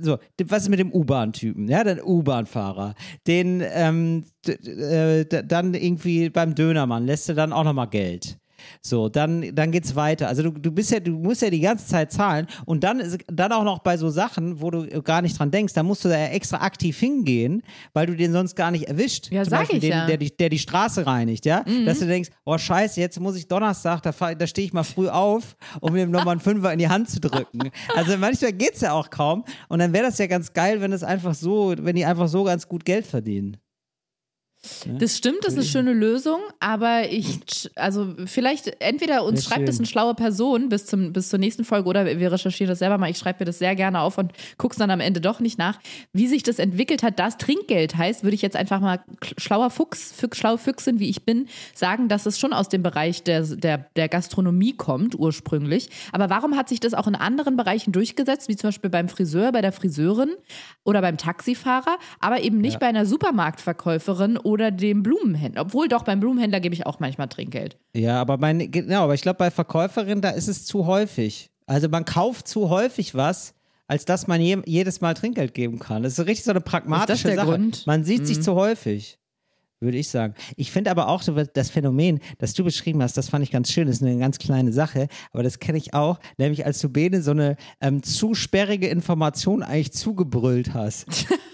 so, 0.00 0.18
was 0.44 0.62
ist 0.62 0.68
mit 0.68 0.78
dem 0.78 0.92
U-Bahn-Typen, 0.92 1.68
ja, 1.68 1.84
der 1.84 2.06
U-Bahn-Fahrer, 2.06 2.94
den, 3.26 3.62
ähm, 3.64 4.24
äh, 4.46 5.24
dann 5.24 5.74
irgendwie 5.74 6.30
beim 6.30 6.54
Dönermann 6.54 7.06
lässt 7.06 7.28
du 7.28 7.34
dann 7.34 7.52
auch 7.52 7.64
nochmal 7.64 7.88
Geld. 7.88 8.38
So, 8.80 9.08
dann, 9.08 9.54
dann 9.54 9.70
geht's 9.72 9.96
weiter. 9.96 10.28
Also 10.28 10.42
du, 10.42 10.50
du 10.50 10.70
bist 10.70 10.90
ja, 10.90 11.00
du 11.00 11.12
musst 11.12 11.42
ja 11.42 11.50
die 11.50 11.60
ganze 11.60 11.86
Zeit 11.86 12.12
zahlen 12.12 12.46
und 12.64 12.84
dann 12.84 13.00
ist 13.00 13.18
dann 13.26 13.52
auch 13.52 13.64
noch 13.64 13.80
bei 13.80 13.96
so 13.96 14.10
Sachen, 14.10 14.60
wo 14.60 14.70
du 14.70 15.02
gar 15.02 15.22
nicht 15.22 15.38
dran 15.38 15.50
denkst, 15.50 15.74
da 15.74 15.82
musst 15.82 16.04
du 16.04 16.08
da 16.08 16.18
ja 16.18 16.26
extra 16.26 16.58
aktiv 16.58 16.98
hingehen, 16.98 17.62
weil 17.92 18.06
du 18.06 18.16
den 18.16 18.32
sonst 18.32 18.54
gar 18.56 18.70
nicht 18.70 18.88
erwischt. 18.88 19.30
Ja, 19.30 19.42
Zum 19.42 19.50
sag 19.50 19.58
Beispiel 19.60 19.76
ich 19.76 19.82
den, 19.82 19.90
ja. 19.90 20.04
Mhm. 20.04 20.08
der, 20.08 20.16
die, 20.18 20.36
der 20.36 20.48
die 20.48 20.58
Straße 20.58 21.06
reinigt, 21.06 21.46
ja? 21.46 21.64
Dass 21.84 21.98
du 21.98 22.06
denkst, 22.06 22.30
oh 22.44 22.58
scheiße, 22.58 23.00
jetzt 23.00 23.20
muss 23.20 23.36
ich 23.36 23.48
Donnerstag, 23.48 24.02
da, 24.02 24.34
da 24.34 24.46
stehe 24.46 24.66
ich 24.66 24.72
mal 24.72 24.82
früh 24.84 25.08
auf, 25.08 25.56
um 25.80 25.96
ihm 25.96 26.10
nochmal 26.10 26.32
einen 26.32 26.40
Fünfer 26.40 26.72
in 26.72 26.78
die 26.78 26.88
Hand 26.88 27.08
zu 27.10 27.20
drücken. 27.20 27.70
Also 27.94 28.16
manchmal 28.18 28.52
geht's 28.52 28.80
ja 28.80 28.92
auch 28.92 29.10
kaum 29.10 29.44
und 29.68 29.78
dann 29.78 29.92
wäre 29.92 30.04
das 30.04 30.18
ja 30.18 30.26
ganz 30.26 30.52
geil, 30.52 30.80
wenn 30.80 30.92
es 30.92 31.02
einfach 31.02 31.34
so, 31.34 31.74
wenn 31.78 31.96
die 31.96 32.04
einfach 32.04 32.28
so 32.28 32.44
ganz 32.44 32.68
gut 32.68 32.84
Geld 32.84 33.06
verdienen. 33.06 33.56
Das 34.98 35.16
stimmt, 35.16 35.38
das 35.42 35.52
ist 35.52 35.58
eine 35.58 35.66
schöne 35.66 35.92
Lösung, 35.92 36.40
aber 36.58 37.10
ich, 37.10 37.70
also 37.74 38.14
vielleicht 38.24 38.80
entweder 38.80 39.24
uns 39.24 39.44
schreibt 39.44 39.68
es 39.68 39.78
eine 39.78 39.86
schlaue 39.86 40.14
Person 40.14 40.68
bis, 40.68 40.86
zum, 40.86 41.12
bis 41.12 41.28
zur 41.28 41.38
nächsten 41.38 41.64
Folge 41.64 41.88
oder 41.88 42.06
wir 42.06 42.32
recherchieren 42.32 42.70
das 42.70 42.78
selber 42.78 42.96
mal. 42.96 43.10
Ich 43.10 43.18
schreibe 43.18 43.40
mir 43.40 43.46
das 43.46 43.58
sehr 43.58 43.74
gerne 43.76 44.00
auf 44.00 44.16
und 44.16 44.32
guck's 44.56 44.76
dann 44.76 44.90
am 44.90 45.00
Ende 45.00 45.20
doch 45.20 45.40
nicht 45.40 45.58
nach. 45.58 45.78
Wie 46.12 46.26
sich 46.26 46.42
das 46.42 46.58
entwickelt 46.58 47.02
hat, 47.02 47.18
das 47.18 47.36
Trinkgeld 47.36 47.96
heißt, 47.96 48.24
würde 48.24 48.34
ich 48.34 48.42
jetzt 48.42 48.56
einfach 48.56 48.80
mal 48.80 49.00
schlauer 49.36 49.70
Fuchs, 49.70 50.12
Füchs, 50.12 50.38
schlaue 50.38 50.58
Füchsin, 50.58 50.98
wie 50.98 51.10
ich 51.10 51.24
bin, 51.24 51.46
sagen, 51.74 52.08
dass 52.08 52.24
es 52.24 52.38
schon 52.38 52.52
aus 52.52 52.68
dem 52.68 52.82
Bereich 52.82 53.22
der, 53.22 53.42
der, 53.42 53.86
der 53.96 54.08
Gastronomie 54.08 54.72
kommt, 54.72 55.14
ursprünglich. 55.14 55.90
Aber 56.12 56.30
warum 56.30 56.56
hat 56.56 56.68
sich 56.68 56.80
das 56.80 56.94
auch 56.94 57.06
in 57.06 57.14
anderen 57.14 57.56
Bereichen 57.56 57.92
durchgesetzt, 57.92 58.48
wie 58.48 58.56
zum 58.56 58.68
Beispiel 58.68 58.90
beim 58.90 59.08
Friseur, 59.08 59.52
bei 59.52 59.60
der 59.60 59.72
Friseurin 59.72 60.30
oder 60.84 61.00
beim 61.02 61.18
Taxifahrer, 61.18 61.98
aber 62.20 62.42
eben 62.42 62.58
nicht 62.58 62.80
bei 62.80 62.86
einer 62.86 63.04
Supermarktverkäuferin 63.04 64.38
oder 64.38 64.53
dem 64.56 65.02
Blumenhändler. 65.02 65.62
Obwohl 65.62 65.88
doch 65.88 66.02
beim 66.02 66.20
Blumenhändler 66.20 66.60
gebe 66.60 66.74
ich 66.74 66.86
auch 66.86 67.00
manchmal 67.00 67.28
Trinkgeld. 67.28 67.78
Ja, 67.94 68.20
aber 68.20 68.38
mein, 68.38 68.70
genau, 68.70 69.04
aber 69.04 69.14
ich 69.14 69.22
glaube, 69.22 69.38
bei 69.38 69.50
Verkäuferinnen, 69.50 70.22
da 70.22 70.30
ist 70.30 70.48
es 70.48 70.66
zu 70.66 70.86
häufig. 70.86 71.50
Also 71.66 71.88
man 71.88 72.04
kauft 72.04 72.48
zu 72.48 72.68
häufig 72.68 73.14
was, 73.14 73.54
als 73.86 74.04
dass 74.04 74.26
man 74.26 74.40
je, 74.40 74.58
jedes 74.66 75.00
Mal 75.00 75.14
Trinkgeld 75.14 75.54
geben 75.54 75.78
kann. 75.78 76.02
Das 76.02 76.12
ist 76.12 76.16
so 76.16 76.22
richtig 76.22 76.44
so 76.44 76.50
eine 76.50 76.60
pragmatische 76.60 77.28
der 77.28 77.36
Sache. 77.36 77.46
Grund? 77.46 77.86
Man 77.86 78.04
sieht 78.04 78.26
sich 78.26 78.42
zu 78.42 78.54
häufig. 78.54 79.18
Würde 79.80 79.98
ich 79.98 80.08
sagen. 80.08 80.34
Ich 80.56 80.72
finde 80.72 80.90
aber 80.90 81.08
auch 81.08 81.22
das 81.52 81.70
Phänomen, 81.70 82.20
das 82.38 82.54
du 82.54 82.64
beschrieben 82.64 83.02
hast, 83.02 83.18
das 83.18 83.28
fand 83.28 83.44
ich 83.44 83.50
ganz 83.50 83.70
schön. 83.70 83.86
Das 83.86 83.96
ist 83.96 84.02
eine 84.02 84.18
ganz 84.18 84.38
kleine 84.38 84.72
Sache, 84.72 85.08
aber 85.32 85.42
das 85.42 85.58
kenne 85.58 85.76
ich 85.76 85.92
auch. 85.92 86.20
Nämlich 86.38 86.64
als 86.64 86.80
du 86.80 86.88
Bene 86.88 87.20
so 87.20 87.32
eine 87.32 87.56
ähm, 87.82 88.02
zu 88.02 88.34
sperrige 88.34 88.86
Information 88.86 89.62
eigentlich 89.62 89.92
zugebrüllt 89.92 90.72
hast. 90.72 91.26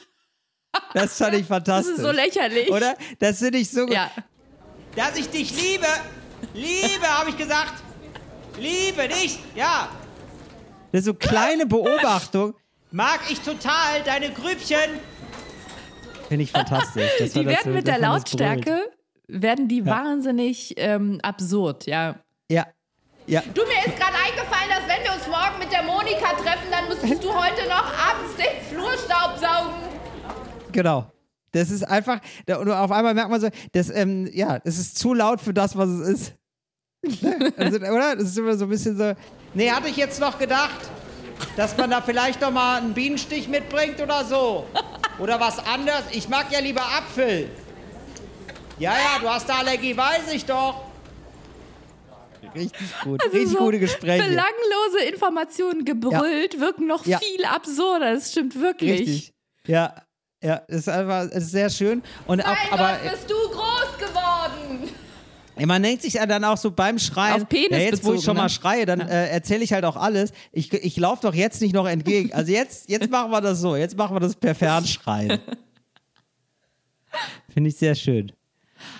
Das 0.94 1.16
fand 1.18 1.34
ich 1.34 1.40
Das 1.40 1.48
fantastisch. 1.48 1.94
ist 1.96 2.02
so 2.02 2.10
lächerlich. 2.10 2.70
Oder? 2.70 2.96
Das 3.18 3.38
finde 3.38 3.58
ich 3.58 3.70
so 3.70 3.86
gut. 3.86 3.94
Ja. 3.94 4.10
Dass 4.96 5.16
ich 5.16 5.28
dich 5.30 5.50
liebe. 5.54 5.86
Liebe, 6.54 7.06
habe 7.06 7.30
ich 7.30 7.36
gesagt. 7.36 7.74
Liebe 8.58 9.08
dich. 9.08 9.38
Ja. 9.54 9.88
Das 10.92 11.00
ist 11.00 11.04
so 11.06 11.14
kleine 11.14 11.66
Beobachtung. 11.66 12.54
Mag 12.90 13.20
ich 13.30 13.40
total 13.40 14.02
deine 14.04 14.30
Grübchen. 14.30 14.78
Finde 16.28 16.42
ich 16.44 16.50
fantastisch. 16.50 17.10
dass 17.18 17.32
Die 17.32 17.44
das 17.44 17.46
werden 17.46 17.60
so- 17.64 17.70
mit 17.70 17.86
der 17.86 17.94
das. 17.98 18.02
Lautstärke, 18.02 18.90
werden 19.28 19.68
die 19.68 19.86
wahnsinnig 19.86 20.74
ähm, 20.76 21.20
absurd, 21.22 21.86
ja. 21.86 22.16
Ja. 22.50 22.66
Ja. 23.26 23.42
Du, 23.54 23.62
mir 23.62 23.86
ist 23.86 23.96
gerade 23.96 24.14
eingefallen, 24.26 24.68
dass 24.70 24.88
wenn 24.88 25.04
wir 25.04 25.12
uns 25.12 25.26
morgen 25.28 25.58
mit 25.60 25.70
der 25.70 25.84
Monika 25.84 26.32
treffen, 26.34 26.66
dann 26.72 26.88
müsstest 26.88 27.22
du 27.22 27.32
heute 27.32 27.68
noch 27.68 27.84
abends 27.84 28.34
den 28.36 28.60
Flur 28.68 28.90
staubsaugen. 28.98 29.72
Genau. 30.72 31.10
Das 31.52 31.70
ist 31.70 31.82
einfach, 31.82 32.20
und 32.46 32.70
auf 32.70 32.92
einmal 32.92 33.12
merkt 33.14 33.30
man 33.30 33.40
so, 33.40 33.48
das, 33.72 33.90
ähm, 33.90 34.28
ja, 34.32 34.60
es 34.64 34.78
ist 34.78 34.98
zu 34.98 35.14
laut 35.14 35.40
für 35.40 35.52
das, 35.52 35.76
was 35.76 35.88
es 35.88 36.08
ist. 36.08 36.34
Also, 37.56 37.76
oder? 37.78 38.14
Das 38.16 38.24
ist 38.24 38.38
immer 38.38 38.56
so 38.56 38.66
ein 38.66 38.70
bisschen 38.70 38.96
so. 38.96 39.14
Nee, 39.54 39.70
hatte 39.70 39.88
ich 39.88 39.96
jetzt 39.96 40.20
noch 40.20 40.38
gedacht, 40.38 40.90
dass 41.56 41.76
man 41.76 41.90
da 41.90 42.02
vielleicht 42.02 42.40
noch 42.42 42.50
mal 42.50 42.76
einen 42.78 42.92
Bienenstich 42.94 43.48
mitbringt 43.48 44.00
oder 44.00 44.24
so. 44.24 44.66
Oder 45.18 45.40
was 45.40 45.58
anderes. 45.66 46.04
Ich 46.12 46.28
mag 46.28 46.52
ja 46.52 46.60
lieber 46.60 46.82
Apfel. 46.82 47.48
Ja, 48.78 48.92
ja, 48.92 49.18
du 49.20 49.28
hast 49.28 49.48
da 49.48 49.58
Allergie, 49.58 49.96
weiß 49.96 50.32
ich 50.32 50.44
doch. 50.44 50.82
Richtig 52.54 53.00
gut. 53.02 53.22
Also 53.22 53.36
Richtig 53.36 53.52
so 53.58 53.64
gute 53.64 53.78
Gespräche. 53.78 54.22
Belanglose 54.22 55.04
Informationen 55.10 55.84
gebrüllt 55.84 56.58
wirken 56.60 56.86
noch 56.86 57.04
Ja. 57.06 57.18
viel 57.18 57.44
absurder. 57.44 58.14
Das 58.14 58.30
stimmt 58.30 58.60
wirklich. 58.60 59.00
Richtig. 59.00 59.34
Ja, 59.66 59.94
ja, 60.42 60.62
es 60.68 60.78
ist 60.78 60.88
einfach, 60.88 61.24
ist 61.24 61.50
sehr 61.50 61.68
schön. 61.70 62.02
Und 62.26 62.40
auch, 62.42 62.46
Mein 62.70 62.80
aber. 62.80 62.98
Gott, 63.02 63.12
bist 63.12 63.30
du 63.30 63.34
groß 63.34 63.98
geworden. 63.98 64.88
Ja, 65.58 65.66
man 65.66 65.82
denkt 65.82 66.02
sich 66.02 66.14
ja 66.14 66.24
dann 66.24 66.42
auch 66.44 66.56
so 66.56 66.70
beim 66.70 66.98
Schreien, 66.98 67.42
Auf 67.42 67.48
Penis 67.48 67.70
ja, 67.72 67.78
jetzt 67.78 68.04
wo 68.04 68.12
ich 68.12 68.20
bezogen, 68.20 68.22
schon 68.22 68.36
mal 68.38 68.44
ne? 68.44 68.48
schreie, 68.50 68.86
dann 68.86 69.00
äh, 69.00 69.28
erzähle 69.28 69.62
ich 69.62 69.72
halt 69.74 69.84
auch 69.84 69.96
alles. 69.96 70.32
Ich, 70.52 70.72
ich 70.72 70.96
laufe 70.96 71.20
doch 71.22 71.34
jetzt 71.34 71.60
nicht 71.60 71.74
noch 71.74 71.86
entgegen. 71.86 72.32
Also 72.32 72.50
jetzt, 72.50 72.88
jetzt 72.88 73.10
machen 73.10 73.30
wir 73.30 73.42
das 73.42 73.60
so. 73.60 73.76
Jetzt 73.76 73.96
machen 73.96 74.16
wir 74.16 74.20
das 74.20 74.36
per 74.36 74.54
Fernschreien. 74.54 75.38
Finde 77.52 77.68
ich 77.68 77.76
sehr 77.76 77.94
schön. 77.94 78.32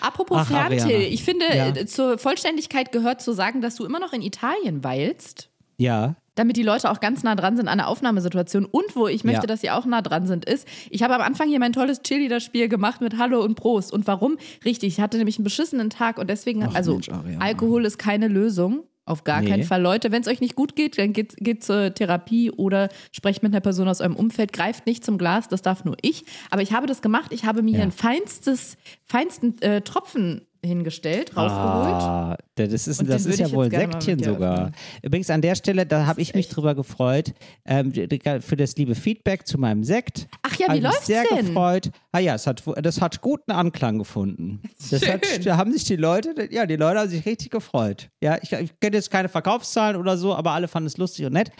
Apropos 0.01 0.37
Ach, 0.43 0.47
Ferntil, 0.49 0.83
Ariana. 0.83 1.05
ich 1.05 1.25
finde, 1.25 1.47
Ja. 1.57 1.69
äh, 1.69 1.87
zur 1.87 2.19
Vollständigkeit 2.19 2.93
gehört 2.93 3.23
zu 3.23 3.33
sagen, 3.33 3.63
dass 3.63 3.77
du 3.77 3.87
immer 3.87 4.01
noch 4.01 4.13
in 4.13 4.21
Italien 4.21 4.85
weilst. 4.85 5.49
Ja. 5.79 6.17
Damit 6.41 6.57
die 6.57 6.63
Leute 6.63 6.91
auch 6.91 7.01
ganz 7.01 7.23
nah 7.23 7.35
dran 7.35 7.59
sind 7.59 7.69
an 7.69 7.77
der 7.77 7.89
Aufnahmesituation. 7.89 8.65
Und 8.65 8.97
wo 8.97 9.07
ich 9.09 9.25
möchte, 9.25 9.43
ja. 9.43 9.47
dass 9.47 9.61
sie 9.61 9.71
auch 9.71 9.85
nah 9.85 10.01
dran 10.01 10.27
sind, 10.27 10.47
ist, 10.47 10.67
ich 10.89 11.03
habe 11.03 11.15
am 11.15 11.21
Anfang 11.21 11.49
hier 11.49 11.59
mein 11.59 11.75
tolles 11.75 12.01
Cheerleader-Spiel 12.01 12.71
gemacht 12.71 13.03
mit 13.03 13.19
Hallo 13.19 13.45
und 13.45 13.57
Prost. 13.57 13.93
Und 13.93 14.07
warum? 14.07 14.39
Richtig, 14.65 14.95
ich 14.95 15.01
hatte 15.01 15.19
nämlich 15.19 15.37
einen 15.37 15.45
beschissenen 15.45 15.91
Tag 15.91 16.17
und 16.19 16.31
deswegen, 16.31 16.65
Ach, 16.65 16.75
also 16.75 16.93
Mensch, 16.93 17.11
Alkohol 17.41 17.85
ist 17.85 17.99
keine 17.99 18.27
Lösung. 18.27 18.85
Auf 19.05 19.25
gar 19.25 19.41
nee. 19.41 19.51
keinen 19.51 19.65
Fall. 19.65 19.83
Leute, 19.83 20.13
wenn 20.13 20.23
es 20.23 20.29
euch 20.29 20.41
nicht 20.41 20.55
gut 20.55 20.77
geht, 20.77 20.97
dann 20.97 21.13
geht, 21.13 21.37
geht 21.39 21.65
zur 21.65 21.93
Therapie 21.93 22.53
oder 22.53 22.89
sprecht 23.11 23.43
mit 23.43 23.53
einer 23.53 23.61
Person 23.61 23.89
aus 23.89 24.01
eurem 24.01 24.15
Umfeld. 24.15 24.53
Greift 24.53 24.87
nicht 24.87 25.05
zum 25.05 25.19
Glas, 25.19 25.49
das 25.49 25.63
darf 25.63 25.85
nur 25.85 25.97
ich. 26.01 26.25
Aber 26.51 26.63
ich 26.63 26.73
habe 26.73 26.87
das 26.87 27.03
gemacht. 27.03 27.33
Ich 27.33 27.45
habe 27.45 27.63
mir 27.63 27.79
ja. 27.79 27.83
ein 27.83 27.93
feinstes, 27.93 28.77
feinsten 29.05 29.61
äh, 29.63 29.81
Tropfen 29.81 30.47
hingestellt, 30.65 31.37
rausgeholt. 31.37 32.03
Ah, 32.03 32.37
das 32.55 32.87
ist, 32.87 33.09
das 33.09 33.27
ist 33.27 33.39
ja 33.39 33.51
wohl 33.53 33.67
ein 33.67 33.71
Säckchen 33.71 34.23
sogar. 34.23 34.73
Übrigens 35.03 35.31
an 35.31 35.41
der 35.41 35.55
Stelle, 35.55 35.87
da 35.87 36.07
habe 36.07 36.21
ich 36.21 36.35
mich 36.35 36.47
echt. 36.47 36.57
drüber 36.57 36.75
gefreut, 36.75 37.33
ähm, 37.65 37.93
für 38.41 38.57
das 38.57 38.77
liebe 38.77 38.95
Feedback 38.95 39.47
zu 39.47 39.59
meinem 39.59 39.85
Sekt. 39.85 40.29
Ach 40.43 40.55
ja, 40.57 40.73
wie 40.75 40.81
läuft's 40.81 41.07
sehr 41.07 41.25
denn? 41.25 41.47
gefreut. 41.47 41.91
Ah 42.13 42.19
ja, 42.19 42.35
es 42.35 42.47
hat, 42.47 42.63
das 42.83 43.01
hat 43.01 43.21
guten 43.21 43.53
Anklang 43.53 43.99
gefunden. 43.99 44.61
Das 44.91 45.01
Schön. 45.01 45.15
Hat, 45.15 45.47
da 45.47 45.57
haben 45.57 45.73
sich 45.73 45.85
die 45.85 45.97
Leute, 45.97 46.49
ja, 46.51 46.67
die 46.67 46.77
Leute 46.77 47.01
haben 47.01 47.11
sich 47.11 47.25
richtig 47.25 47.51
gefreut. 47.51 48.11
Ja, 48.21 48.39
ich, 48.43 48.53
ich 48.53 48.79
kenne 48.81 48.97
jetzt 48.97 49.11
keine 49.11 49.29
Verkaufszahlen 49.29 49.97
oder 49.97 50.17
so, 50.17 50.35
aber 50.35 50.53
alle 50.53 50.69
fanden 50.69 50.89
es 50.89 50.97
lustig 50.97 51.25
und 51.27 51.33
nett. 51.33 51.51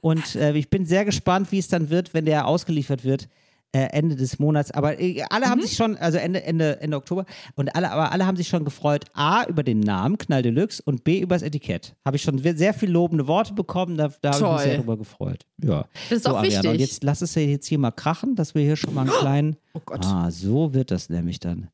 Und 0.00 0.34
äh, 0.36 0.52
ich 0.54 0.70
bin 0.70 0.86
sehr 0.86 1.04
gespannt, 1.04 1.52
wie 1.52 1.58
es 1.58 1.68
dann 1.68 1.90
wird, 1.90 2.14
wenn 2.14 2.24
der 2.24 2.46
ausgeliefert 2.46 3.04
wird 3.04 3.28
äh, 3.76 3.88
Ende 3.92 4.16
des 4.16 4.38
Monats. 4.38 4.70
Aber 4.70 4.98
äh, 4.98 5.22
alle 5.28 5.46
mhm. 5.46 5.50
haben 5.50 5.62
sich 5.62 5.76
schon, 5.76 5.96
also 5.96 6.16
Ende, 6.16 6.42
Ende, 6.42 6.80
Ende 6.80 6.96
Oktober, 6.96 7.26
und 7.56 7.74
alle, 7.74 7.90
aber 7.90 8.10
alle 8.10 8.26
haben 8.26 8.36
sich 8.36 8.48
schon 8.48 8.64
gefreut, 8.64 9.04
A, 9.12 9.44
über 9.44 9.62
den 9.62 9.80
Namen 9.80 10.16
Knall 10.16 10.42
Deluxe 10.42 10.82
und 10.84 11.04
B, 11.04 11.20
über 11.20 11.34
das 11.34 11.42
Etikett. 11.42 11.94
Habe 12.04 12.16
ich 12.16 12.22
schon 12.22 12.38
sehr 12.38 12.72
viel 12.72 12.90
lobende 12.90 13.26
Worte 13.26 13.52
bekommen, 13.52 13.98
da, 13.98 14.08
da 14.22 14.32
habe 14.32 14.44
ich 14.44 14.52
mich 14.52 14.60
sehr 14.62 14.78
drüber 14.78 14.96
gefreut. 14.96 15.44
Ja. 15.62 15.84
Das 16.08 16.18
ist 16.18 16.24
so, 16.24 16.30
auch 16.30 16.38
Ariana. 16.38 16.54
wichtig. 16.54 16.70
Und 16.70 16.80
jetzt 16.80 17.04
lass 17.04 17.20
es 17.20 17.34
ja 17.34 17.42
jetzt 17.42 17.66
hier 17.66 17.78
mal 17.78 17.90
krachen, 17.90 18.34
dass 18.34 18.54
wir 18.54 18.62
hier 18.62 18.76
schon 18.76 18.94
mal 18.94 19.02
einen 19.02 19.10
kleinen. 19.10 19.56
Oh 19.74 19.80
Gott. 19.84 20.04
Ah, 20.04 20.30
so 20.30 20.72
wird 20.72 20.90
das 20.90 21.10
nämlich 21.10 21.38
dann. 21.38 21.68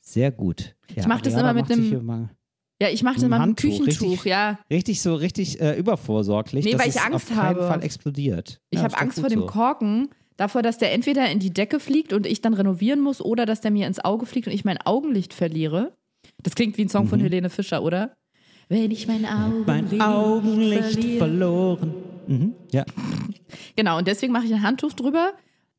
Sehr 0.00 0.30
gut. 0.30 0.76
Ja, 0.94 1.02
ich 1.02 1.06
mache 1.06 1.22
das 1.22 1.34
immer 1.34 1.52
mit 1.52 1.70
einem. 1.70 2.30
Ja, 2.82 2.88
ich 2.88 3.02
mache 3.02 3.16
das 3.16 3.24
immer 3.24 3.38
mit 3.38 3.42
einem 3.42 3.56
Küchentuch, 3.56 4.10
richtig, 4.10 4.24
ja. 4.24 4.58
Richtig 4.70 5.02
so, 5.02 5.14
richtig 5.14 5.60
äh, 5.60 5.74
übervorsorglich. 5.74 6.64
Nee, 6.64 6.78
weil 6.78 6.88
ich 6.88 7.00
Angst 7.00 7.30
auf 7.30 7.36
habe. 7.36 7.66
Fall 7.66 7.82
explodiert. 7.82 8.60
Ich 8.70 8.78
ja, 8.78 8.84
habe 8.84 8.96
Angst 8.98 9.20
vor 9.20 9.28
dem 9.28 9.40
so. 9.40 9.46
Korken, 9.46 10.08
davor, 10.40 10.62
dass 10.62 10.78
der 10.78 10.92
entweder 10.92 11.30
in 11.30 11.38
die 11.38 11.52
Decke 11.52 11.78
fliegt 11.78 12.12
und 12.12 12.26
ich 12.26 12.40
dann 12.40 12.54
renovieren 12.54 13.00
muss 13.00 13.20
oder 13.20 13.46
dass 13.46 13.60
der 13.60 13.70
mir 13.70 13.86
ins 13.86 14.02
Auge 14.02 14.26
fliegt 14.26 14.46
und 14.46 14.54
ich 14.54 14.64
mein 14.64 14.78
Augenlicht 14.78 15.34
verliere. 15.34 15.92
Das 16.42 16.54
klingt 16.54 16.78
wie 16.78 16.84
ein 16.84 16.88
Song 16.88 17.04
mhm. 17.04 17.08
von 17.08 17.20
Helene 17.20 17.50
Fischer, 17.50 17.82
oder? 17.82 18.14
Wenn 18.68 18.90
ich 18.90 19.06
mein 19.06 19.26
Augenlicht, 19.26 19.92
mein 19.92 20.00
Augenlicht 20.00 21.18
verloren. 21.18 21.94
Mhm. 22.26 22.54
Ja. 22.72 22.84
Genau, 23.76 23.98
und 23.98 24.06
deswegen 24.06 24.32
mache 24.32 24.46
ich 24.46 24.54
ein 24.54 24.62
Handtuch 24.62 24.92
drüber. 24.92 25.32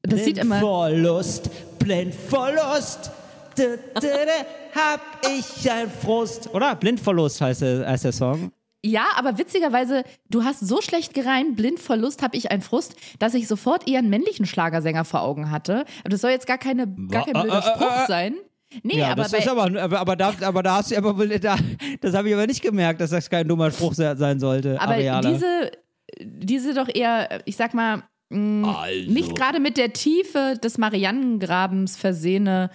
Das 0.04 0.24
sieht 0.24 0.38
immer. 0.38 0.60
Blindverlust, 0.60 1.50
Blindverlust. 1.80 3.12
Da, 3.56 3.64
da, 3.96 4.00
da, 4.02 4.80
hab 4.80 5.02
ich 5.28 5.70
ein 5.70 5.90
Frust. 5.90 6.54
Oder? 6.54 6.76
Blindverlust 6.76 7.42
heißt 7.42 7.62
der, 7.62 7.88
heißt 7.88 8.06
der 8.06 8.12
Song. 8.12 8.52
Ja, 8.84 9.06
aber 9.16 9.38
witzigerweise, 9.38 10.04
du 10.30 10.44
hast 10.44 10.60
so 10.62 10.82
schlecht 10.82 11.14
gereimt, 11.14 11.56
blind 11.56 11.80
Verlust 11.80 12.24
habe 12.24 12.36
ich 12.36 12.50
einen 12.50 12.64
Frust, 12.64 12.96
dass 13.20 13.36
ich 13.36 13.48
sofort 13.48 13.88
eher 13.88 14.00
einen 14.00 14.10
männlichen 14.10 14.48
Schlagersänger 14.48 15.06
vor 15.06 15.22
Augen 15.22 15.52
hatte. 15.52 15.86
Aber 16.00 16.10
das 16.10 16.22
soll 16.22 16.32
jetzt 16.32 16.48
gar, 16.48 16.58
keine, 16.58 16.88
gar 16.88 17.26
kein 17.26 17.34
blöder 17.34 17.62
Spruch 17.62 18.08
sein. 18.08 18.36
Nee, 18.84 19.00
ja, 19.00 19.12
aber, 19.12 19.24
das 19.24 19.34
ist 19.34 19.50
aber, 19.50 19.64
aber, 19.82 20.00
aber, 20.00 20.16
da, 20.16 20.34
aber 20.42 20.64
da 20.64 20.78
hast 20.78 20.92
du 20.92 20.98
aber, 20.98 21.14
da, 21.28 21.58
das 22.00 22.16
habe 22.16 22.30
ich 22.30 22.34
aber 22.34 22.48
nicht 22.48 22.62
gemerkt, 22.62 23.02
dass 23.02 23.10
das 23.10 23.30
kein 23.30 23.48
dummer 23.48 23.70
Spruch 23.70 23.94
sein 23.94 24.40
sollte. 24.40 24.80
Aber 24.80 24.94
Areala. 24.94 25.30
diese, 25.30 25.72
diese 26.22 26.74
doch 26.74 26.88
eher, 26.88 27.42
ich 27.46 27.58
sag 27.58 27.74
mal, 27.74 28.04
mh, 28.30 28.74
also. 28.74 29.12
nicht 29.12 29.36
gerade 29.36 29.60
mit 29.60 29.78
der 29.78 29.94
Tiefe 29.94 30.58
des 30.64 30.78
Mariannengrabens 30.78 31.98
versehene, 31.98 32.72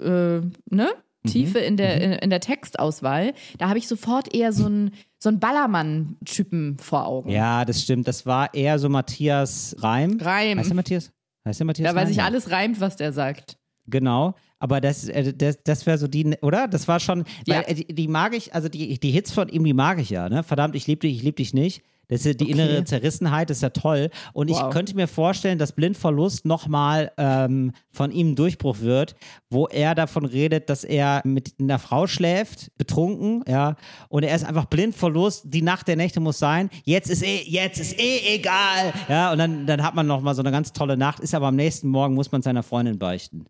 äh, 0.00 0.40
ne? 0.70 0.88
Tiefe 1.26 1.58
mhm. 1.58 1.64
in, 1.64 1.76
der, 1.76 1.96
mhm. 1.96 2.02
in, 2.02 2.12
in, 2.12 2.30
der 2.30 2.40
Textauswahl, 2.40 3.32
da 3.58 3.68
habe 3.68 3.78
ich 3.78 3.86
sofort 3.86 4.34
eher 4.34 4.52
so 4.52 4.66
einen 4.66 4.92
so 5.18 5.30
Ballermann-Typen 5.30 6.78
vor 6.78 7.06
Augen. 7.06 7.30
Ja, 7.30 7.64
das 7.64 7.82
stimmt. 7.82 8.08
Das 8.08 8.26
war 8.26 8.52
eher 8.54 8.78
so 8.78 8.88
Matthias 8.88 9.76
Reim. 9.78 10.18
Reim. 10.20 10.58
Heißt 10.58 10.70
der 10.70 10.76
Matthias? 10.76 11.12
Heißt 11.46 11.60
der 11.60 11.66
Matthias? 11.66 11.90
Ja, 11.90 11.94
weil 11.94 12.06
sich 12.06 12.22
alles 12.22 12.50
reimt, 12.50 12.80
was 12.80 12.96
der 12.96 13.12
sagt. 13.12 13.56
Genau, 13.86 14.34
aber 14.58 14.80
das, 14.80 15.08
äh, 15.08 15.34
das, 15.34 15.62
das 15.64 15.86
wäre 15.86 15.98
so 15.98 16.06
die, 16.06 16.36
oder? 16.40 16.68
Das 16.68 16.86
war 16.86 17.00
schon, 17.00 17.24
weil 17.46 17.56
ja. 17.56 17.60
Äh, 17.62 17.74
die, 17.74 17.86
die, 17.86 18.08
mag 18.08 18.34
ich, 18.34 18.54
also 18.54 18.68
die, 18.68 18.98
die 18.98 19.10
Hits 19.10 19.32
von 19.32 19.48
ihm, 19.48 19.64
die 19.64 19.74
mag 19.74 19.98
ich 19.98 20.10
ja, 20.10 20.28
ne? 20.28 20.44
Verdammt, 20.44 20.76
ich 20.76 20.86
liebe 20.86 21.00
dich, 21.00 21.16
ich 21.16 21.22
liebe 21.22 21.36
dich 21.36 21.52
nicht. 21.52 21.82
Das 22.12 22.26
ist 22.26 22.40
die 22.40 22.44
okay. 22.44 22.52
innere 22.52 22.84
Zerrissenheit 22.84 23.48
ist 23.48 23.62
ja 23.62 23.70
toll. 23.70 24.10
Und 24.34 24.50
wow. 24.50 24.60
ich 24.60 24.70
könnte 24.70 24.94
mir 24.94 25.08
vorstellen, 25.08 25.58
dass 25.58 25.72
Blindverlust 25.72 26.44
nochmal 26.44 27.10
ähm, 27.16 27.72
von 27.90 28.10
ihm 28.10 28.32
ein 28.32 28.36
Durchbruch 28.36 28.80
wird, 28.80 29.14
wo 29.48 29.66
er 29.66 29.94
davon 29.94 30.26
redet, 30.26 30.68
dass 30.68 30.84
er 30.84 31.22
mit 31.24 31.54
einer 31.58 31.78
Frau 31.78 32.06
schläft, 32.06 32.70
betrunken, 32.76 33.42
ja, 33.48 33.76
und 34.10 34.24
er 34.24 34.36
ist 34.36 34.44
einfach 34.44 34.66
Blindverlust, 34.66 35.44
die 35.46 35.62
Nacht 35.62 35.88
der 35.88 35.96
Nächte 35.96 36.20
muss 36.20 36.38
sein. 36.38 36.68
Jetzt 36.84 37.08
ist 37.08 37.22
eh, 37.22 37.44
jetzt 37.46 37.80
ist 37.80 37.98
eh 37.98 38.34
egal. 38.34 38.92
Ja, 39.08 39.32
und 39.32 39.38
dann, 39.38 39.66
dann 39.66 39.82
hat 39.82 39.94
man 39.94 40.06
nochmal 40.06 40.34
so 40.34 40.42
eine 40.42 40.50
ganz 40.50 40.74
tolle 40.74 40.98
Nacht, 40.98 41.20
ist 41.20 41.34
aber 41.34 41.46
am 41.46 41.56
nächsten 41.56 41.88
Morgen 41.88 42.14
muss 42.14 42.30
man 42.30 42.42
seiner 42.42 42.62
Freundin 42.62 42.98
beichten 42.98 43.46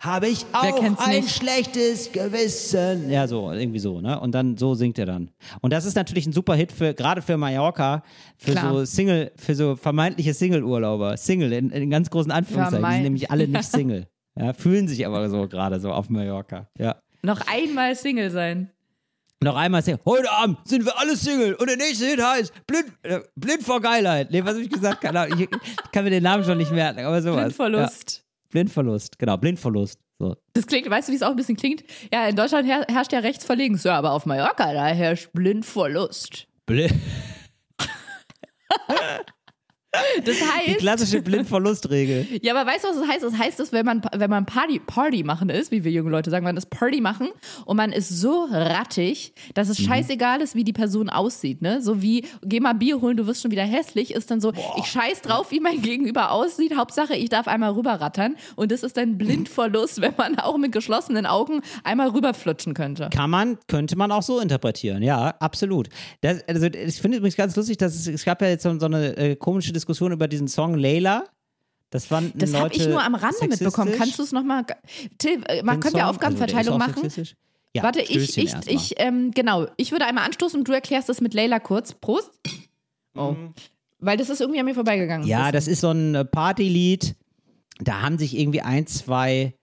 habe 0.00 0.28
ich 0.28 0.46
auch 0.52 0.82
ein 0.82 0.96
nicht? 1.10 1.36
schlechtes 1.36 2.10
Gewissen. 2.10 3.10
Ja, 3.10 3.28
so, 3.28 3.52
irgendwie 3.52 3.78
so, 3.78 4.00
ne? 4.00 4.18
Und 4.18 4.34
dann 4.34 4.56
so 4.56 4.74
singt 4.74 4.98
er 4.98 5.04
dann. 5.04 5.30
Und 5.60 5.74
das 5.74 5.84
ist 5.84 5.94
natürlich 5.94 6.26
ein 6.26 6.32
super 6.32 6.54
Hit 6.54 6.72
für, 6.72 6.94
gerade 6.94 7.20
für 7.20 7.36
Mallorca, 7.36 8.02
für 8.38 8.52
Klar. 8.52 8.72
so 8.72 8.84
Single, 8.86 9.30
für 9.36 9.54
so 9.54 9.76
vermeintliche 9.76 10.32
Single-Urlauber. 10.32 11.18
Single, 11.18 11.52
in, 11.52 11.70
in, 11.70 11.90
ganz 11.90 12.08
großen 12.08 12.32
Anführungszeichen. 12.32 12.82
Die 12.82 12.94
sind 12.94 13.02
nämlich 13.02 13.30
alle 13.30 13.46
nicht 13.46 13.64
Single. 13.70 14.08
ja, 14.36 14.54
fühlen 14.54 14.88
sich 14.88 15.06
aber 15.06 15.28
so 15.28 15.46
gerade 15.46 15.78
so 15.80 15.92
auf 15.92 16.08
Mallorca. 16.08 16.66
Ja. 16.78 16.96
Noch 17.22 17.42
einmal 17.46 17.94
Single 17.94 18.30
sein. 18.30 18.70
Noch 19.42 19.56
einmal 19.56 19.82
Single. 19.82 20.00
Heute 20.06 20.30
Abend 20.32 20.58
sind 20.64 20.86
wir 20.86 20.98
alle 20.98 21.14
Single 21.14 21.54
und 21.56 21.68
der 21.68 21.76
nächste 21.76 22.06
Hit 22.06 22.22
heißt 22.22 22.54
Blind, 22.66 22.86
äh, 23.02 23.20
blind 23.36 23.62
vor 23.62 23.82
Geilheit. 23.82 24.30
Nee, 24.30 24.42
was 24.42 24.52
habe 24.52 24.62
ich 24.62 24.70
gesagt? 24.70 25.02
Keine 25.02 25.20
Ahnung. 25.20 25.40
Ich, 25.40 25.48
ich, 25.50 25.90
kann 25.92 26.04
mir 26.04 26.10
den 26.10 26.22
Namen 26.22 26.42
schon 26.42 26.56
nicht 26.56 26.72
merken, 26.72 27.00
aber 27.00 27.20
sowas. 27.20 27.54
Blindverlust. 27.54 28.22
Ja. 28.24 28.29
Blindverlust, 28.50 29.18
genau, 29.18 29.36
Blindverlust. 29.36 29.98
So. 30.18 30.36
Das 30.52 30.66
klingt, 30.66 30.88
weißt 30.90 31.08
du, 31.08 31.12
wie 31.12 31.16
es 31.16 31.22
auch 31.22 31.30
ein 31.30 31.36
bisschen 31.36 31.56
klingt? 31.56 31.82
Ja, 32.12 32.26
in 32.28 32.36
Deutschland 32.36 32.66
her 32.66 32.84
herrscht 32.90 33.12
ja 33.12 33.20
Rechtsverlegens, 33.20 33.84
ja, 33.84 33.96
aber 33.96 34.12
auf 34.12 34.26
Mallorca, 34.26 34.72
da 34.72 34.86
herrscht 34.86 35.32
Blindverlust. 35.32 36.46
Blind. 36.66 36.92
Das 40.24 40.36
heißt. 40.40 40.68
Die 40.68 40.74
klassische 40.74 41.22
Blindverlustregel. 41.22 42.26
Ja, 42.42 42.54
aber 42.54 42.70
weißt 42.70 42.84
du, 42.84 42.88
was 42.88 42.98
das 42.98 43.08
heißt? 43.08 43.22
Das 43.24 43.38
heißt, 43.38 43.60
dass 43.60 43.72
wenn 43.72 43.84
man, 43.84 44.02
wenn 44.14 44.30
man 44.30 44.46
Party, 44.46 44.78
Party 44.78 45.22
machen 45.24 45.50
ist, 45.50 45.70
wie 45.70 45.84
wir 45.84 45.90
junge 45.90 46.10
Leute 46.10 46.30
sagen, 46.30 46.44
man 46.44 46.56
ist 46.56 46.70
Party 46.70 47.00
machen 47.00 47.28
und 47.66 47.76
man 47.76 47.92
ist 47.92 48.08
so 48.08 48.46
rattig, 48.50 49.34
dass 49.54 49.68
es 49.68 49.78
mhm. 49.78 49.84
scheißegal 49.84 50.40
ist, 50.40 50.54
wie 50.54 50.64
die 50.64 50.72
Person 50.72 51.10
aussieht, 51.10 51.60
ne? 51.60 51.82
So 51.82 52.00
wie, 52.02 52.24
geh 52.42 52.60
mal 52.60 52.72
Bier 52.74 53.00
holen, 53.00 53.16
du 53.16 53.26
wirst 53.26 53.42
schon 53.42 53.50
wieder 53.50 53.64
hässlich, 53.64 54.14
ist 54.14 54.30
dann 54.30 54.40
so, 54.40 54.52
Boah. 54.52 54.76
ich 54.78 54.86
scheiß 54.86 55.22
drauf, 55.22 55.50
wie 55.50 55.60
mein 55.60 55.82
Gegenüber 55.82 56.30
aussieht, 56.30 56.76
Hauptsache, 56.76 57.14
ich 57.14 57.28
darf 57.28 57.46
einmal 57.46 57.72
rüberrattern 57.72 58.36
und 58.56 58.72
das 58.72 58.82
ist 58.82 58.96
ein 58.96 59.18
Blindverlust, 59.18 60.00
wenn 60.00 60.14
man 60.16 60.38
auch 60.38 60.56
mit 60.56 60.72
geschlossenen 60.72 61.26
Augen 61.26 61.60
einmal 61.84 62.08
rüberflutschen 62.08 62.74
könnte. 62.74 63.10
Kann 63.12 63.30
man, 63.30 63.58
könnte 63.66 63.96
man 63.96 64.12
auch 64.12 64.22
so 64.22 64.40
interpretieren, 64.40 65.02
ja, 65.02 65.34
absolut. 65.40 65.88
Das, 66.20 66.46
also, 66.48 66.66
ich 66.66 67.00
finde 67.00 67.18
übrigens 67.18 67.36
ganz 67.36 67.56
lustig, 67.56 67.76
dass 67.76 67.94
es, 67.94 68.06
es 68.06 68.24
gab 68.24 68.40
ja 68.40 68.48
jetzt 68.48 68.62
so, 68.62 68.78
so 68.78 68.86
eine 68.86 69.16
äh, 69.16 69.36
komische 69.36 69.72
Diskussion 69.72 69.79
über 69.88 70.28
diesen 70.28 70.48
Song 70.48 70.74
Layla. 70.74 71.24
Das 71.90 72.06
fanden 72.06 72.38
Das 72.38 72.54
habe 72.54 72.72
ich 72.72 72.86
nur 72.86 73.02
am 73.02 73.14
Rande 73.14 73.48
mitbekommen. 73.48 73.92
Kannst 73.96 74.18
du 74.18 74.22
es 74.22 74.32
nochmal. 74.32 74.64
Till, 75.18 75.42
äh, 75.48 75.62
man 75.62 75.80
könnte 75.80 75.98
ja 75.98 76.08
Aufgabenverteilung 76.08 76.80
also 76.80 77.00
machen. 77.00 77.26
Ja, 77.74 77.82
Warte, 77.84 78.00
ich, 78.00 78.36
ich, 78.36 78.54
ich, 78.66 78.94
ähm, 78.96 79.30
genau. 79.32 79.66
Ich 79.76 79.92
würde 79.92 80.06
einmal 80.06 80.24
anstoßen 80.24 80.58
und 80.58 80.68
du 80.68 80.72
erklärst 80.72 81.08
das 81.08 81.20
mit 81.20 81.34
Layla 81.34 81.60
kurz. 81.60 81.94
Prost. 81.94 82.30
Oh. 83.14 83.32
Mhm. 83.32 83.54
Weil 83.98 84.16
das 84.16 84.30
ist 84.30 84.40
irgendwie 84.40 84.60
an 84.60 84.66
mir 84.66 84.74
vorbeigegangen. 84.74 85.26
Ja, 85.26 85.52
das 85.52 85.68
ist 85.68 85.80
so 85.80 85.90
ein 85.90 86.14
äh, 86.14 86.24
Partylied. 86.24 87.16
Da 87.78 88.02
haben 88.02 88.18
sich 88.18 88.36
irgendwie 88.38 88.62
ein, 88.62 88.86
zwei 88.86 89.54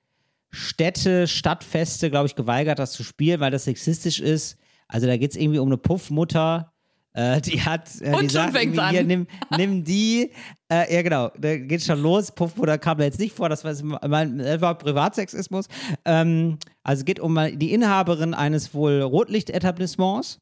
Städte, 0.50 1.28
Stadtfeste, 1.28 2.10
glaube 2.10 2.28
ich, 2.28 2.36
geweigert, 2.36 2.80
das 2.80 2.94
zu 2.94 3.04
spielen, 3.04 3.40
weil 3.40 3.52
das 3.52 3.66
sexistisch 3.66 4.20
ist. 4.20 4.58
Also 4.88 5.08
da 5.08 5.18
geht 5.18 5.32
es 5.32 5.38
irgendwie 5.38 5.60
um 5.60 5.68
eine 5.68 5.78
Puffmutter, 5.78 6.74
äh, 7.18 7.42
die 7.42 7.62
hat, 7.64 7.90
äh, 8.00 8.14
und 8.14 8.32
die 8.32 8.38
schon 8.38 8.52
fängt 8.52 8.78
an. 8.78 8.92
Hier, 8.92 9.04
nimm, 9.04 9.28
nimm 9.58 9.84
die, 9.84 10.32
äh, 10.70 10.94
ja 10.94 11.02
genau, 11.02 11.32
da 11.38 11.58
geht 11.58 11.82
schon 11.82 12.02
los. 12.02 12.32
Puffbruder 12.32 12.78
kam 12.78 12.98
da 12.98 13.06
jetzt 13.06 13.20
nicht 13.20 13.34
vor, 13.34 13.48
das 13.48 13.64
war, 13.64 13.72
das 13.74 14.62
war 14.62 14.78
Privatsexismus. 14.78 15.68
Ähm, 16.04 16.58
also 16.84 17.06
geht 17.06 17.20
um 17.20 17.38
die 17.54 17.74
Inhaberin 17.74 18.34
eines 18.34 18.74
wohl 18.74 19.02
Rotlichtetablissements 19.02 20.40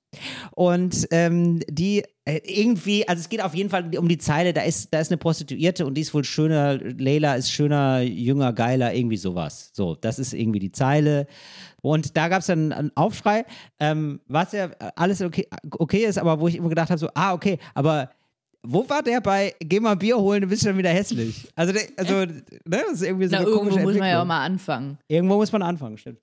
und 0.51 1.07
ähm, 1.11 1.59
die 1.69 2.03
äh, 2.25 2.39
irgendwie, 2.43 3.07
also 3.07 3.19
es 3.19 3.29
geht 3.29 3.41
auf 3.41 3.53
jeden 3.53 3.69
Fall 3.69 3.95
um 3.97 4.07
die 4.07 4.17
Zeile, 4.17 4.53
da 4.53 4.61
ist, 4.61 4.93
da 4.93 4.99
ist 4.99 5.11
eine 5.11 5.17
Prostituierte 5.17 5.85
und 5.85 5.95
die 5.95 6.01
ist 6.01 6.13
wohl 6.13 6.23
schöner, 6.23 6.77
Leila 6.77 7.35
ist 7.35 7.51
schöner, 7.51 8.01
jünger, 8.01 8.53
geiler, 8.53 8.93
irgendwie 8.93 9.17
sowas. 9.17 9.71
So, 9.73 9.95
das 9.95 10.17
ist 10.17 10.33
irgendwie 10.33 10.59
die 10.59 10.71
Zeile. 10.71 11.27
Und 11.81 12.17
da 12.17 12.29
gab 12.29 12.39
es 12.39 12.47
dann 12.47 12.71
einen 12.71 12.91
Aufschrei, 12.95 13.45
ähm, 13.79 14.21
was 14.27 14.53
ja 14.53 14.71
alles 14.95 15.21
okay, 15.21 15.47
okay 15.69 16.05
ist, 16.05 16.17
aber 16.17 16.39
wo 16.39 16.47
ich 16.47 16.55
immer 16.55 16.69
gedacht 16.69 16.89
habe, 16.89 16.97
so, 16.97 17.09
ah, 17.13 17.33
okay, 17.33 17.59
aber 17.75 18.09
wo 18.67 18.87
war 18.89 19.01
der 19.03 19.21
bei 19.21 19.53
Geh 19.59 19.79
mal 19.79 19.95
Bier 19.95 20.17
holen, 20.17 20.41
du 20.41 20.47
bist 20.47 20.63
schon 20.63 20.77
wieder 20.77 20.89
hässlich? 20.89 21.47
Also, 21.55 21.73
also 21.97 22.13
ne, 22.13 22.43
das 22.65 22.91
ist 22.93 23.01
irgendwie 23.03 23.25
so 23.25 23.31
Na, 23.31 23.37
eine 23.39 23.47
irgendwo 23.47 23.69
komische 23.69 23.79
muss 23.85 23.97
man 23.97 24.09
ja 24.09 24.21
auch 24.21 24.25
mal 24.25 24.43
anfangen. 24.45 24.97
Irgendwo 25.07 25.35
muss 25.35 25.51
man 25.51 25.61
anfangen, 25.61 25.97
stimmt. 25.97 26.19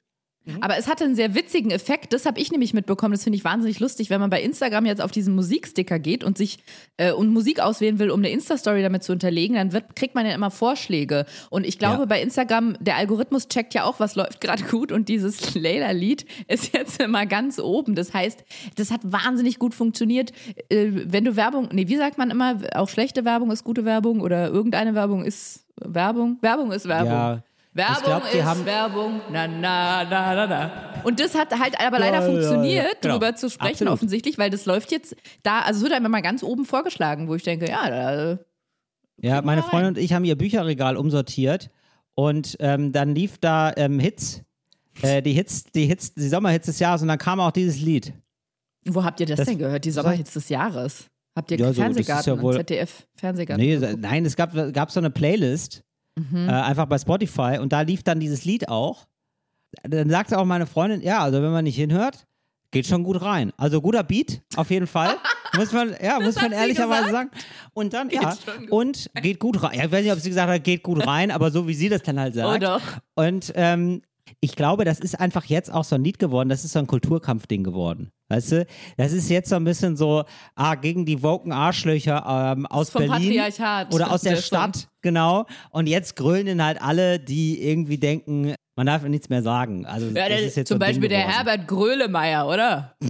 Aber 0.60 0.76
es 0.76 0.88
hatte 0.88 1.04
einen 1.04 1.14
sehr 1.14 1.34
witzigen 1.36 1.70
Effekt. 1.70 2.12
Das 2.12 2.26
habe 2.26 2.40
ich 2.40 2.50
nämlich 2.50 2.74
mitbekommen. 2.74 3.12
Das 3.12 3.22
finde 3.22 3.36
ich 3.36 3.44
wahnsinnig 3.44 3.78
lustig, 3.78 4.10
wenn 4.10 4.20
man 4.20 4.28
bei 4.28 4.42
Instagram 4.42 4.86
jetzt 4.86 5.00
auf 5.00 5.12
diesen 5.12 5.34
Musiksticker 5.36 5.98
geht 6.00 6.24
und 6.24 6.36
sich 6.36 6.58
äh, 6.96 7.12
und 7.12 7.32
Musik 7.32 7.60
auswählen 7.60 7.98
will, 8.00 8.10
um 8.10 8.18
eine 8.20 8.30
Insta-Story 8.30 8.82
damit 8.82 9.04
zu 9.04 9.12
unterlegen, 9.12 9.54
dann 9.54 9.72
wird, 9.72 9.94
kriegt 9.94 10.14
man 10.16 10.26
ja 10.26 10.34
immer 10.34 10.50
Vorschläge. 10.50 11.26
Und 11.50 11.64
ich 11.66 11.78
glaube, 11.78 12.00
Ja. 12.00 12.04
bei 12.06 12.20
Instagram, 12.20 12.76
der 12.80 12.96
Algorithmus 12.96 13.46
checkt 13.48 13.72
ja 13.74 13.84
auch, 13.84 14.00
was 14.00 14.16
läuft 14.16 14.40
gerade 14.40 14.64
gut 14.64 14.90
und 14.90 15.08
dieses 15.08 15.54
Layla-Lied 15.54 16.26
ist 16.48 16.74
jetzt 16.74 17.00
immer 17.00 17.24
ganz 17.26 17.60
oben. 17.60 17.94
Das 17.94 18.12
heißt, 18.12 18.44
das 18.76 18.90
hat 18.90 19.00
wahnsinnig 19.04 19.58
gut 19.60 19.74
funktioniert. 19.74 20.32
Äh, 20.70 20.88
wenn 20.90 21.24
du 21.24 21.36
Werbung, 21.36 21.68
nee, 21.72 21.86
wie 21.86 21.96
sagt 21.96 22.18
man 22.18 22.30
immer, 22.30 22.58
auch 22.74 22.88
schlechte 22.88 23.24
Werbung 23.24 23.52
ist 23.52 23.62
gute 23.62 23.84
Werbung 23.84 24.20
oder 24.20 24.48
irgendeine 24.48 24.94
Werbung 24.96 25.24
ist 25.24 25.66
Werbung? 25.80 26.38
Werbung 26.42 26.72
ist 26.72 26.88
Werbung. 26.88 27.12
Ja. 27.12 27.44
Werbung 27.74 28.02
glaub, 28.04 28.34
ist 28.34 28.44
haben- 28.44 28.66
Werbung, 28.66 29.20
na, 29.30 29.48
na, 29.48 30.04
na, 30.04 30.34
na, 30.34 30.46
na. 30.46 31.02
Und 31.04 31.18
das 31.20 31.34
hat 31.34 31.58
halt 31.58 31.74
aber 31.80 31.98
leider 31.98 32.20
Ja, 32.20 32.26
ja, 32.26 32.30
funktioniert, 32.30 32.84
ja. 32.86 32.90
Genau. 33.00 33.14
drüber 33.14 33.34
zu 33.34 33.48
sprechen 33.50 33.70
Absolut. 33.72 33.92
offensichtlich, 33.94 34.36
weil 34.38 34.50
das 34.50 34.66
läuft 34.66 34.92
jetzt 34.92 35.16
da, 35.42 35.60
also 35.60 35.78
es 35.78 35.82
wird 35.82 35.92
einem 35.94 36.06
immer 36.06 36.20
ganz 36.22 36.42
oben 36.42 36.64
vorgeschlagen, 36.66 37.28
wo 37.28 37.34
ich 37.34 37.42
denke, 37.42 37.68
ja, 37.68 37.88
da, 37.88 38.38
Ja, 39.20 39.40
meine 39.42 39.62
mal 39.62 39.68
Freundin 39.68 39.88
und 39.94 39.98
ich 39.98 40.12
haben 40.12 40.24
ihr 40.24 40.36
Bücherregal 40.36 40.96
umsortiert 40.96 41.70
und 42.14 42.56
ähm, 42.60 42.92
dann 42.92 43.14
lief 43.14 43.38
da 43.38 43.72
ähm, 43.76 43.98
Hits, 44.00 44.42
äh, 45.00 45.22
die 45.22 45.32
Hits, 45.32 45.64
die 45.74 45.86
Hits, 45.86 46.12
die 46.14 46.28
Sommerhits 46.28 46.66
des 46.66 46.78
Jahres 46.78 47.00
und 47.02 47.08
dann 47.08 47.18
kam 47.18 47.40
auch 47.40 47.52
dieses 47.52 47.80
Lied. 47.80 48.12
wo 48.86 49.02
habt 49.04 49.18
ihr 49.20 49.26
das, 49.26 49.38
Das- 49.38 49.48
denn 49.48 49.58
gehört, 49.58 49.84
die 49.84 49.90
Sommerhits 49.92 50.32
des 50.34 50.48
Jahres? 50.50 51.06
Habt 51.34 51.50
ihr 51.50 51.58
Ja, 51.58 51.68
so, 51.72 51.80
Fernsehgarten, 51.80 52.36
ja 52.36 52.42
wohl- 52.42 52.56
ZDF 52.56 53.06
Fernsehgarten? 53.14 53.64
Nee, 53.64 53.78
nein, 53.98 54.26
es 54.26 54.36
gab, 54.36 54.52
gab 54.74 54.90
so 54.90 55.00
eine 55.00 55.08
Playlist, 55.10 55.82
Mhm. 56.16 56.48
äh, 56.48 56.52
einfach 56.52 56.86
bei 56.86 56.98
Spotify 56.98 57.58
und 57.60 57.72
da 57.72 57.82
lief 57.82 58.02
dann 58.02 58.20
dieses 58.20 58.44
Lied 58.44 58.68
auch. 58.68 59.06
Dann 59.82 60.10
sagte 60.10 60.38
auch 60.38 60.44
meine 60.44 60.66
Freundin, 60.66 61.00
ja, 61.00 61.20
also 61.20 61.42
wenn 61.42 61.52
man 61.52 61.64
nicht 61.64 61.76
hinhört, 61.76 62.26
geht 62.70 62.86
schon 62.86 63.04
gut 63.04 63.22
rein. 63.22 63.52
Also 63.56 63.80
guter 63.80 64.02
Beat, 64.02 64.42
auf 64.56 64.70
jeden 64.70 64.86
Fall. 64.86 65.16
muss 65.56 65.72
man, 65.72 65.94
ja, 66.02 66.18
muss 66.20 66.36
man 66.36 66.52
ehrlicherweise 66.52 67.10
sagen. 67.10 67.30
Und 67.74 67.92
dann, 67.92 68.08
Geht 68.08 68.22
ja, 68.22 68.36
und 68.70 69.10
geht 69.22 69.38
gut 69.38 69.62
rein. 69.62 69.78
Ja, 69.78 69.84
ich 69.84 69.92
weiß 69.92 70.02
nicht, 70.02 70.12
ob 70.12 70.18
sie 70.18 70.28
gesagt 70.28 70.50
hat, 70.50 70.64
geht 70.64 70.82
gut 70.82 71.06
rein, 71.06 71.30
aber 71.30 71.50
so 71.50 71.68
wie 71.68 71.74
sie 71.74 71.88
das 71.88 72.02
dann 72.02 72.18
halt 72.18 72.34
sagt. 72.34 72.48
Oh 72.54 72.58
doch. 72.58 72.82
Und 73.14 73.52
ähm, 73.54 74.02
ich 74.40 74.56
glaube, 74.56 74.84
das 74.84 75.00
ist 75.00 75.18
einfach 75.18 75.44
jetzt 75.46 75.72
auch 75.72 75.84
so 75.84 75.94
ein 75.94 76.04
Lied 76.04 76.18
geworden, 76.18 76.48
das 76.48 76.64
ist 76.64 76.72
so 76.72 76.78
ein 76.78 76.86
Kulturkampfding 76.86 77.64
geworden. 77.64 78.10
Weißt 78.32 78.52
du, 78.52 78.66
das 78.96 79.12
ist 79.12 79.28
jetzt 79.28 79.50
so 79.50 79.56
ein 79.56 79.64
bisschen 79.64 79.94
so, 79.96 80.24
ah, 80.54 80.74
gegen 80.74 81.04
die 81.04 81.22
woken 81.22 81.52
Arschlöcher 81.52 82.54
ähm, 82.56 82.64
aus 82.66 82.90
Berlin 82.90 83.10
Patriarchat, 83.10 83.92
oder 83.94 84.10
aus 84.10 84.22
der, 84.22 84.32
der 84.32 84.40
Song. 84.40 84.58
Stadt, 84.58 84.88
genau. 85.02 85.44
Und 85.70 85.86
jetzt 85.86 86.16
grölen 86.16 86.64
halt 86.64 86.80
alle, 86.80 87.18
die 87.20 87.62
irgendwie 87.62 87.98
denken, 87.98 88.54
man 88.74 88.86
darf 88.86 89.02
nichts 89.02 89.28
mehr 89.28 89.42
sagen. 89.42 89.84
Also 89.84 90.06
Ja, 90.06 90.30
das 90.30 90.54
der, 90.54 90.64
zum 90.64 90.76
so 90.76 90.78
Beispiel 90.78 91.10
der. 91.10 91.18
Herbert 91.28 91.68
Grölemeyer, 91.68 92.48
oder? 92.48 92.94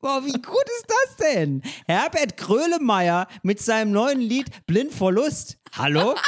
Boah, 0.00 0.20
wie 0.24 0.32
gut 0.32 0.64
ist 0.78 0.86
das 0.88 1.16
denn? 1.34 1.60
Herbert 1.86 2.36
Grölemeyer 2.38 3.28
mit 3.42 3.60
seinem 3.60 3.92
neuen 3.92 4.20
Lied 4.20 4.46
Blind 4.66 4.92
vor 4.94 5.12
Lust. 5.12 5.58
Hallo? 5.76 6.14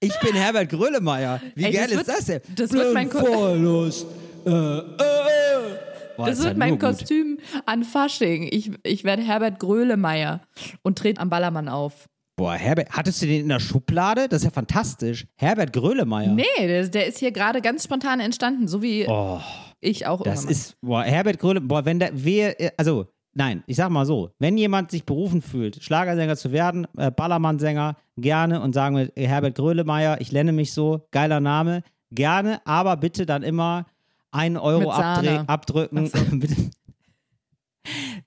Ich 0.00 0.16
bin 0.20 0.32
Herbert 0.34 0.68
Grölemeyer. 0.68 1.40
Wie 1.56 1.64
Ey, 1.64 1.72
geil 1.72 1.88
das 1.90 1.90
ist 1.90 2.06
wird- 2.06 2.08
das 2.18 2.24
denn? 2.26 2.40
das 2.54 2.72
wird 2.72 2.94
mein 2.94 3.08
Blind 3.08 3.24
Ko- 3.26 3.32
vor 3.32 3.56
Lust. 3.56 4.06
Äh, 4.46 4.50
äh, 4.50 4.52
äh. 4.52 5.87
Boah, 6.18 6.26
Das 6.26 6.42
wird 6.42 6.56
mein 6.58 6.70
nur 6.70 6.78
gut. 6.78 6.88
Kostüm 6.98 7.38
an 7.64 7.84
Fasching. 7.84 8.48
Ich, 8.50 8.70
ich 8.82 9.04
werde 9.04 9.22
Herbert 9.22 9.58
Grölemeyer 9.60 10.40
und 10.82 10.98
trete 10.98 11.20
am 11.20 11.30
Ballermann 11.30 11.68
auf. 11.68 12.06
Boah, 12.36 12.54
Herbert, 12.54 12.90
hattest 12.90 13.22
du 13.22 13.26
den 13.26 13.40
in 13.42 13.48
der 13.48 13.60
Schublade? 13.60 14.28
Das 14.28 14.42
ist 14.42 14.44
ja 14.44 14.50
fantastisch. 14.50 15.26
Herbert 15.36 15.72
Grölemeyer. 15.72 16.32
Nee, 16.32 16.44
der, 16.58 16.86
der 16.88 17.06
ist 17.06 17.18
hier 17.18 17.32
gerade 17.32 17.60
ganz 17.62 17.84
spontan 17.84 18.20
entstanden, 18.20 18.68
so 18.68 18.82
wie 18.82 19.06
Oh, 19.08 19.40
ich 19.80 20.06
auch 20.06 20.22
das 20.22 20.40
irgendwann. 20.40 20.52
ist, 20.52 20.76
boah, 20.80 21.02
Herbert 21.04 21.38
Gröle, 21.38 21.60
boah, 21.60 21.84
wenn 21.84 21.98
der, 21.98 22.10
wer, 22.12 22.60
äh, 22.60 22.70
also, 22.76 23.06
nein, 23.34 23.62
ich 23.66 23.76
sag 23.76 23.90
mal 23.90 24.06
so, 24.06 24.30
wenn 24.40 24.56
jemand 24.58 24.90
sich 24.92 25.04
berufen 25.04 25.40
fühlt, 25.42 25.82
Schlagersänger 25.82 26.36
zu 26.36 26.50
werden, 26.52 26.86
äh, 26.96 27.10
Ballermann-Sänger, 27.10 27.96
gerne 28.16 28.60
und 28.60 28.72
sagen 28.72 28.96
wir, 28.96 29.16
äh, 29.16 29.26
Herbert 29.26 29.54
Grölemeyer, 29.56 30.20
ich 30.20 30.30
nenne 30.32 30.52
mich 30.52 30.72
so, 30.72 31.06
geiler 31.10 31.40
Name, 31.40 31.82
gerne, 32.12 32.60
aber 32.64 32.96
bitte 32.96 33.26
dann 33.26 33.42
immer 33.42 33.86
einen 34.30 34.56
Euro 34.56 34.90
abdrücken. 34.92 36.10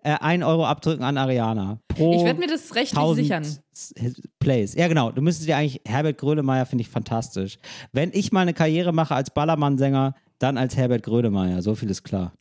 Äh, 0.04 0.16
einen 0.20 0.42
Euro 0.42 0.66
abdrücken 0.66 1.04
an 1.04 1.18
Ariana. 1.20 1.78
Pro 1.88 2.16
Ich 2.16 2.24
werde 2.24 2.40
mir 2.40 2.48
das 2.48 2.74
rechtlich 2.74 2.98
1000 2.98 3.24
sichern. 3.28 4.16
Plays. 4.40 4.74
Ja, 4.74 4.88
genau. 4.88 5.12
Du 5.12 5.22
müsstest 5.22 5.48
dir 5.48 5.56
eigentlich, 5.58 5.82
Herbert 5.86 6.18
Grönemeyer 6.18 6.66
finde 6.66 6.82
ich 6.82 6.90
fantastisch. 6.90 7.60
Wenn 7.92 8.10
ich 8.14 8.32
mal 8.32 8.40
eine 8.42 8.56
Karriere 8.56 8.92
mache 8.92 9.14
als 9.14 9.30
Ballermann-Sänger, 9.30 10.16
dann 10.40 10.58
als 10.58 10.76
Herbert 10.76 11.04
Grönemeyer. 11.04 11.62
So 11.62 11.76
viel 11.76 11.92
ist 11.92 12.02
klar. 12.04 12.34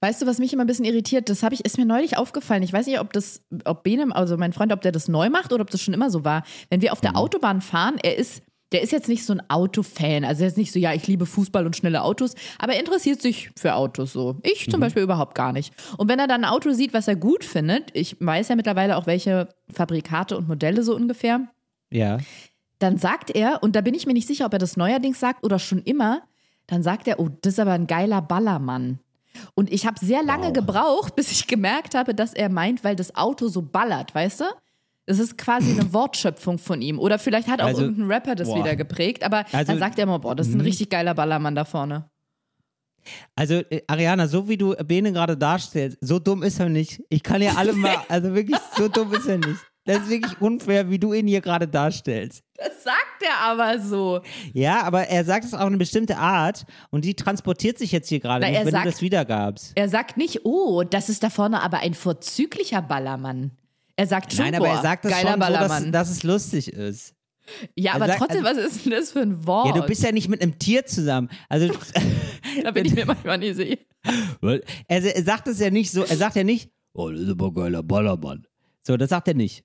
Weißt 0.00 0.22
du, 0.22 0.26
was 0.26 0.38
mich 0.38 0.52
immer 0.52 0.62
ein 0.64 0.68
bisschen 0.68 0.84
irritiert? 0.84 1.28
Das 1.28 1.42
habe 1.42 1.54
ich, 1.56 1.64
ist 1.64 1.76
mir 1.76 1.84
neulich 1.86 2.16
aufgefallen. 2.16 2.62
Ich 2.62 2.72
weiß 2.72 2.86
nicht, 2.86 3.00
ob 3.00 3.12
das, 3.12 3.42
ob 3.64 3.82
Benem, 3.82 4.12
also 4.12 4.36
mein 4.36 4.52
Freund, 4.52 4.72
ob 4.72 4.80
der 4.82 4.92
das 4.92 5.08
neu 5.08 5.28
macht 5.28 5.52
oder 5.52 5.62
ob 5.62 5.70
das 5.70 5.80
schon 5.82 5.92
immer 5.92 6.08
so 6.10 6.24
war. 6.24 6.44
Wenn 6.68 6.80
wir 6.82 6.92
auf 6.92 7.00
Mhm. 7.00 7.06
der 7.06 7.16
Autobahn 7.16 7.60
fahren, 7.60 7.96
er 8.02 8.16
ist, 8.16 8.42
der 8.72 8.82
ist 8.82 8.92
jetzt 8.92 9.08
nicht 9.08 9.24
so 9.26 9.32
ein 9.32 9.42
Autofan. 9.50 10.24
Also 10.24 10.42
er 10.42 10.48
ist 10.48 10.56
nicht 10.56 10.72
so, 10.72 10.78
ja, 10.78 10.92
ich 10.94 11.06
liebe 11.06 11.26
Fußball 11.26 11.66
und 11.66 11.76
schnelle 11.76 12.02
Autos, 12.02 12.34
aber 12.58 12.74
er 12.74 12.80
interessiert 12.80 13.20
sich 13.20 13.50
für 13.56 13.74
Autos 13.74 14.12
so. 14.12 14.36
Ich 14.42 14.66
Mhm. 14.66 14.70
zum 14.70 14.80
Beispiel 14.80 15.02
überhaupt 15.02 15.34
gar 15.34 15.52
nicht. 15.52 15.74
Und 15.96 16.08
wenn 16.08 16.18
er 16.18 16.28
dann 16.28 16.44
ein 16.44 16.50
Auto 16.50 16.72
sieht, 16.72 16.92
was 16.94 17.08
er 17.08 17.16
gut 17.16 17.44
findet, 17.44 17.90
ich 17.94 18.16
weiß 18.20 18.48
ja 18.48 18.56
mittlerweile 18.56 18.96
auch, 18.96 19.06
welche 19.06 19.48
Fabrikate 19.72 20.36
und 20.36 20.46
Modelle 20.48 20.82
so 20.82 20.94
ungefähr, 20.94 21.48
Ja. 21.90 22.18
dann 22.78 22.96
sagt 22.96 23.30
er, 23.30 23.62
und 23.62 23.74
da 23.76 23.80
bin 23.80 23.94
ich 23.94 24.06
mir 24.06 24.12
nicht 24.14 24.28
sicher, 24.28 24.46
ob 24.46 24.52
er 24.52 24.58
das 24.58 24.76
neuerdings 24.76 25.18
sagt 25.20 25.44
oder 25.44 25.58
schon 25.58 25.82
immer, 25.82 26.22
dann 26.66 26.82
sagt 26.84 27.08
er, 27.08 27.18
oh, 27.18 27.28
das 27.42 27.54
ist 27.54 27.58
aber 27.60 27.72
ein 27.72 27.86
geiler 27.88 28.22
Ballermann. 28.22 29.00
Und 29.54 29.72
ich 29.72 29.86
habe 29.86 29.98
sehr 30.04 30.22
lange 30.22 30.52
gebraucht, 30.52 31.14
bis 31.16 31.32
ich 31.32 31.46
gemerkt 31.48 31.94
habe, 31.96 32.14
dass 32.14 32.32
er 32.34 32.48
meint, 32.48 32.84
weil 32.84 32.94
das 32.96 33.16
Auto 33.16 33.48
so 33.48 33.62
ballert, 33.62 34.14
weißt 34.14 34.40
du? 34.40 34.44
Das 35.10 35.18
ist 35.18 35.36
quasi 35.36 35.72
eine 35.72 35.92
Wortschöpfung 35.92 36.58
von 36.58 36.80
ihm. 36.80 37.00
Oder 37.00 37.18
vielleicht 37.18 37.48
hat 37.48 37.60
auch 37.60 37.66
Also, 37.66 37.82
irgendein 37.82 38.06
Rapper 38.12 38.36
das 38.36 38.46
boah. 38.46 38.58
wieder 38.60 38.76
geprägt. 38.76 39.24
Aber 39.24 39.44
Also, 39.52 39.72
dann 39.72 39.80
sagt 39.80 39.98
er 39.98 40.04
immer, 40.04 40.20
boah, 40.20 40.36
das 40.36 40.46
ist 40.46 40.54
ein 40.54 40.60
richtig 40.60 40.88
geiler 40.88 41.14
Ballermann 41.14 41.56
da 41.56 41.64
vorne. 41.64 42.08
Also, 43.34 43.54
äh, 43.70 43.82
Ariana, 43.88 44.28
so 44.28 44.48
wie 44.48 44.56
du 44.56 44.74
Bene 44.84 45.12
gerade 45.12 45.36
darstellst, 45.36 45.98
so 46.00 46.18
dumm 46.20 46.42
ist 46.44 46.60
er 46.60 46.68
nicht. 46.68 47.02
Ich 47.08 47.22
kann 47.24 47.42
ja 47.42 47.54
alle 47.56 47.72
mal, 47.72 47.96
also 48.08 48.34
wirklich, 48.34 48.60
so 48.76 48.86
dumm 48.88 49.12
ist 49.14 49.26
er 49.26 49.38
nicht. 49.38 49.58
Das 49.86 50.02
ist 50.02 50.10
wirklich 50.10 50.40
unfair, 50.40 50.90
wie 50.90 50.98
du 51.00 51.12
ihn 51.14 51.26
hier 51.26 51.40
gerade 51.40 51.66
darstellst. 51.66 52.44
Das 52.56 52.84
sagt 52.84 53.22
er 53.22 53.50
aber 53.50 53.80
so. 53.80 54.20
Ja, 54.52 54.82
aber 54.82 55.08
er 55.08 55.24
sagt 55.24 55.44
es 55.46 55.54
auf 55.54 55.60
eine 55.62 55.78
bestimmte 55.78 56.18
Art 56.18 56.66
und 56.90 57.04
die 57.04 57.14
transportiert 57.14 57.78
sich 57.78 57.90
jetzt 57.90 58.08
hier 58.10 58.20
gerade 58.20 58.46
nicht, 58.46 58.54
er 58.58 58.66
wenn 58.66 58.72
sagt- 58.72 58.86
du 58.86 58.90
das 58.90 59.00
wiedergabst. 59.02 59.72
Er 59.74 59.88
sagt 59.88 60.18
nicht, 60.18 60.44
oh, 60.44 60.84
das 60.84 61.08
ist 61.08 61.22
da 61.24 61.30
vorne 61.30 61.62
aber 61.62 61.78
ein 61.78 61.94
vorzüglicher 61.94 62.82
Ballermann. 62.82 63.52
Er 64.00 64.06
sagt 64.06 64.32
schon, 64.32 64.46
Nein, 64.46 64.54
aber 64.54 64.64
boah, 64.66 64.76
er 64.76 64.82
sagt 64.82 65.04
das 65.04 65.12
geiler 65.12 65.32
schon 65.32 65.42
so, 65.42 65.52
dass, 65.52 65.90
dass 65.90 66.10
es 66.10 66.22
lustig 66.22 66.72
ist. 66.72 67.14
ja, 67.76 67.90
er 67.92 67.96
aber 67.96 68.06
sagt- 68.06 68.18
trotzdem, 68.18 68.44
was 68.44 68.56
ist 68.56 68.86
denn 68.86 68.92
das 68.92 69.12
für 69.12 69.20
ein 69.20 69.46
Wort? 69.46 69.66
Ja, 69.66 69.72
du 69.82 69.86
bist 69.86 70.02
ja 70.02 70.10
nicht 70.10 70.30
mit 70.30 70.40
einem 70.40 70.58
Tier 70.58 70.86
zusammen. 70.86 71.28
Also, 71.50 71.68
Da 72.64 72.70
bin 72.70 72.86
ich 72.86 72.94
mir 72.94 73.04
manchmal 73.04 73.36
nicht 73.36 73.56
sicher. 73.56 73.76
er, 74.40 74.64
er 74.88 75.22
sagt 75.22 75.48
es 75.48 75.60
ja 75.60 75.68
nicht 75.68 75.90
so, 75.90 76.02
er 76.02 76.16
sagt 76.16 76.34
ja 76.36 76.44
nicht, 76.44 76.70
oh, 76.94 77.10
das 77.10 77.20
ist 77.20 77.28
aber 77.28 77.48
ein 77.48 77.54
geiler 77.54 77.82
Ballermann. 77.82 78.46
So, 78.86 78.96
das 78.96 79.10
sagt 79.10 79.28
er 79.28 79.34
nicht. 79.34 79.64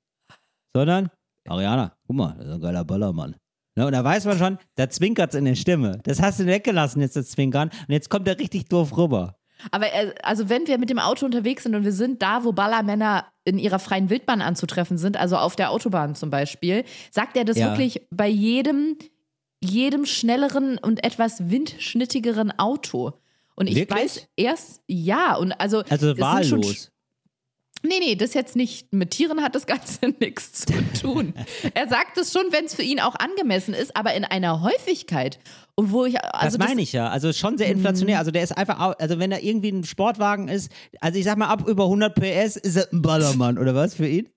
Sondern, 0.76 1.10
Ariana, 1.48 1.96
guck 2.06 2.16
mal, 2.18 2.36
das 2.38 2.48
ist 2.48 2.54
ein 2.56 2.62
geiler 2.62 2.84
Ballermann. 2.84 3.38
Ne, 3.78 3.86
und 3.86 3.94
da 3.94 4.04
weiß 4.04 4.26
man 4.26 4.38
schon, 4.38 4.58
da 4.76 4.90
zwinkert 4.90 5.34
es 5.34 5.40
in 5.40 5.46
der 5.46 5.56
Stimme. 5.56 6.00
Das 6.04 6.22
hast 6.22 6.42
du 6.42 6.46
weggelassen, 6.46 7.02
jetzt 7.02 7.16
das 7.16 7.30
Zwinkern. 7.32 7.70
Und 7.70 7.94
jetzt 7.94 8.10
kommt 8.10 8.28
er 8.28 8.38
richtig 8.38 8.66
doof 8.68 8.98
rüber. 8.98 9.35
Aber 9.72 9.88
er, 9.88 10.14
also 10.24 10.50
wenn 10.50 10.68
wir 10.68 10.78
mit 10.78 10.90
dem 10.90 11.00
Auto 11.00 11.26
unterwegs 11.26 11.64
sind 11.64 11.76
und 11.76 11.84
wir 11.84 11.92
sind 11.92 12.22
da, 12.22 12.44
wo 12.44 12.52
Ballermänner 12.52 13.26
in 13.46 13.58
ihrer 13.58 13.80
freien 13.80 14.10
Wildbahn 14.10 14.42
anzutreffen 14.42 14.98
sind, 14.98 15.18
also 15.18 15.38
auf 15.38 15.56
der 15.56 15.72
Autobahn 15.72 16.16
zum 16.16 16.30
Beispiel, 16.30 16.84
sagt 17.12 17.38
er 17.38 17.46
das 17.46 17.58
Ja. 17.58 17.70
wirklich 17.70 18.06
bei 18.12 18.28
jedem, 18.28 18.98
jedem 19.64 20.06
schnelleren 20.06 20.78
und 20.78 21.04
etwas 21.04 21.50
windschnittigeren 21.50 22.58
Auto. 22.58 23.14
Und 23.56 23.68
ich 23.68 23.76
Wirklich? 23.76 24.00
weiß 24.00 24.28
erst, 24.36 24.82
ja, 24.88 25.36
und 25.36 25.54
also. 25.54 25.84
Also 25.90 26.18
wahllos. 26.18 26.92
Nee, 27.86 28.00
nee, 28.00 28.16
das 28.16 28.34
jetzt 28.34 28.56
nicht. 28.56 28.94
Mit 28.94 29.12
Tieren 29.12 29.42
hat 29.42 29.56
das 29.56 29.66
Ganze 29.66 30.10
nichts 30.20 30.66
zu 30.66 30.74
tun. 31.02 31.34
er 31.74 31.88
sagt 31.88 32.18
es 32.18 32.32
schon, 32.32 32.46
wenn 32.52 32.66
es 32.66 32.76
für 32.76 32.84
ihn 32.84 33.00
auch 33.00 33.16
angemessen 33.16 33.74
ist, 33.74 33.96
aber 33.96 34.14
in 34.14 34.26
einer 34.26 34.62
Häufigkeit. 34.62 35.40
Und 35.76 35.92
wo 35.92 36.06
ich. 36.06 36.16
Also 36.24 36.58
das 36.58 36.68
meine 36.68 36.82
ich 36.82 36.94
ja. 36.94 37.10
Also 37.10 37.34
schon 37.34 37.58
sehr 37.58 37.68
inflationär. 37.68 38.20
Also 38.20 38.32
der 38.32 38.44
ist 38.44 38.58
einfach, 38.58 38.96
also 38.98 39.20
wenn 39.20 39.30
da 39.30 39.38
irgendwie 39.38 39.70
ein 39.70 39.84
Sportwagen 39.84 40.48
ist, 40.48 40.72
also 41.02 41.20
ich 41.20 41.26
sag 41.26 41.38
mal, 41.38 41.48
ab 41.48 41.68
über 41.68 41.84
100 41.84 42.16
PS 42.16 42.56
ist 42.56 42.78
er 42.78 42.92
ein 42.92 43.02
Ballermann, 43.02 43.58
oder 43.58 43.76
was 43.76 43.94
für 43.96 44.08
ihn? 44.08 44.30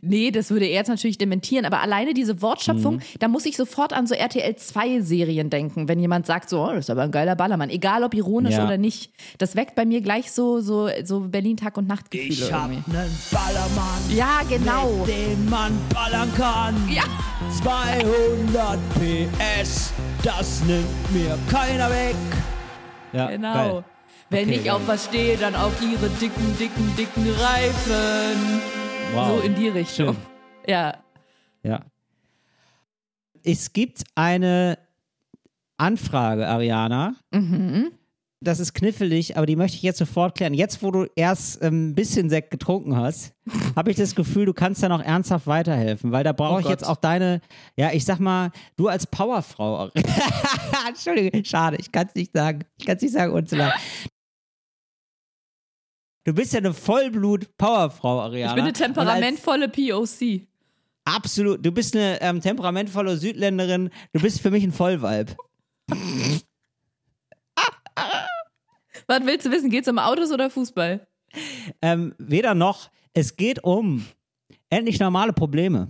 Nee, 0.00 0.30
das 0.30 0.50
würde 0.50 0.66
er 0.66 0.74
jetzt 0.74 0.88
natürlich 0.88 1.18
dementieren, 1.18 1.64
aber 1.64 1.80
alleine 1.80 2.14
diese 2.14 2.42
Wortschöpfung, 2.42 2.96
mhm. 2.96 3.02
da 3.18 3.28
muss 3.28 3.46
ich 3.46 3.56
sofort 3.56 3.92
an 3.92 4.06
so 4.06 4.14
RTL 4.14 4.56
2 4.56 5.00
Serien 5.00 5.50
denken, 5.50 5.88
wenn 5.88 5.98
jemand 5.98 6.26
sagt 6.26 6.48
so, 6.48 6.62
oh, 6.62 6.68
das 6.68 6.86
ist 6.86 6.90
aber 6.90 7.02
ein 7.02 7.10
geiler 7.10 7.36
Ballermann, 7.36 7.70
egal 7.70 8.04
ob 8.04 8.14
ironisch 8.14 8.54
ja. 8.54 8.64
oder 8.64 8.78
nicht. 8.78 9.12
Das 9.38 9.56
weckt 9.56 9.74
bei 9.74 9.84
mir 9.84 10.00
gleich 10.00 10.32
so 10.32 10.60
so 10.60 10.88
so 11.04 11.20
Berlin 11.20 11.56
Tag 11.56 11.76
und 11.76 11.88
Nacht 11.88 12.10
Gefühle 12.10 12.32
Ich 12.32 12.52
hab 12.52 12.70
irgendwie. 12.70 12.90
nen 12.90 13.10
Ballermann. 13.30 14.02
Ja, 14.10 14.40
genau. 14.48 15.04
Mit 15.04 15.08
dem 15.08 15.50
man 15.50 15.72
ballern 15.92 16.30
kann. 16.36 16.74
Ja. 16.90 17.04
200 17.62 18.78
PS, 18.94 19.92
das 20.22 20.62
nimmt 20.64 21.12
mir 21.12 21.38
keiner 21.50 21.90
weg. 21.90 22.16
Ja, 23.12 23.30
genau. 23.30 23.52
Geil. 23.54 23.84
Wenn 24.30 24.48
okay, 24.48 24.60
ich 24.62 24.70
auf 24.70 24.80
was 24.86 25.04
stehe, 25.04 25.36
dann 25.36 25.54
auf 25.54 25.72
ihre 25.82 26.08
dicken, 26.08 26.56
dicken, 26.58 26.96
dicken 26.96 27.28
Reifen. 27.38 28.81
Wow. 29.12 29.40
So 29.40 29.46
in 29.46 29.54
die 29.54 29.68
Richtung. 29.68 30.14
Schön. 30.14 30.16
Ja. 30.66 30.94
Ja. 31.62 31.80
Es 33.44 33.72
gibt 33.74 34.04
eine 34.14 34.78
Anfrage, 35.76 36.48
Ariana. 36.48 37.16
Mhm. 37.30 37.90
Das 38.40 38.58
ist 38.58 38.72
knifflig, 38.72 39.36
aber 39.36 39.44
die 39.44 39.54
möchte 39.54 39.76
ich 39.76 39.82
jetzt 39.82 39.98
sofort 39.98 40.34
klären. 40.34 40.54
Jetzt, 40.54 40.82
wo 40.82 40.90
du 40.90 41.06
erst 41.14 41.62
ähm, 41.62 41.90
ein 41.90 41.94
bisschen 41.94 42.30
Sekt 42.30 42.50
getrunken 42.50 42.96
hast, 42.96 43.34
habe 43.76 43.90
ich 43.90 43.98
das 43.98 44.14
Gefühl, 44.14 44.46
du 44.46 44.54
kannst 44.54 44.82
da 44.82 44.88
noch 44.88 45.02
ernsthaft 45.02 45.46
weiterhelfen, 45.46 46.10
weil 46.10 46.24
da 46.24 46.32
brauche 46.32 46.54
oh 46.54 46.58
ich 46.58 46.64
Gott. 46.64 46.72
jetzt 46.72 46.84
auch 46.84 46.96
deine, 46.96 47.42
ja, 47.76 47.90
ich 47.92 48.06
sag 48.06 48.18
mal, 48.18 48.50
du 48.76 48.88
als 48.88 49.06
Powerfrau. 49.06 49.90
Entschuldige, 50.88 51.44
schade, 51.44 51.76
ich 51.78 51.92
kann 51.92 52.06
es 52.06 52.14
nicht 52.14 52.32
sagen. 52.32 52.60
Ich 52.78 52.86
kann 52.86 52.96
es 52.96 53.02
nicht 53.02 53.12
sagen, 53.12 53.32
Ursula. 53.32 53.74
Du 56.24 56.32
bist 56.32 56.52
ja 56.52 56.58
eine 56.58 56.72
Vollblut-Powerfrau, 56.72 58.20
Ariana. 58.20 58.52
Ich 58.52 58.54
bin 58.54 58.64
eine 58.64 58.72
temperamentvolle 58.72 59.68
POC. 59.68 60.46
Absolut. 61.04 61.66
Du 61.66 61.72
bist 61.72 61.96
eine 61.96 62.20
ähm, 62.22 62.40
temperamentvolle 62.40 63.16
Südländerin. 63.16 63.90
Du 64.12 64.20
bist 64.20 64.40
für 64.40 64.52
mich 64.52 64.62
ein 64.62 64.70
Vollweib. 64.72 65.36
Was 69.08 69.26
willst 69.26 69.46
du 69.46 69.50
wissen? 69.50 69.68
Geht 69.68 69.82
es 69.82 69.88
um 69.88 69.98
Autos 69.98 70.30
oder 70.30 70.48
Fußball? 70.48 71.04
Ähm, 71.80 72.14
weder 72.18 72.54
noch. 72.54 72.90
Es 73.14 73.36
geht 73.36 73.64
um 73.64 74.06
endlich 74.70 75.00
normale 75.00 75.32
Probleme. 75.32 75.88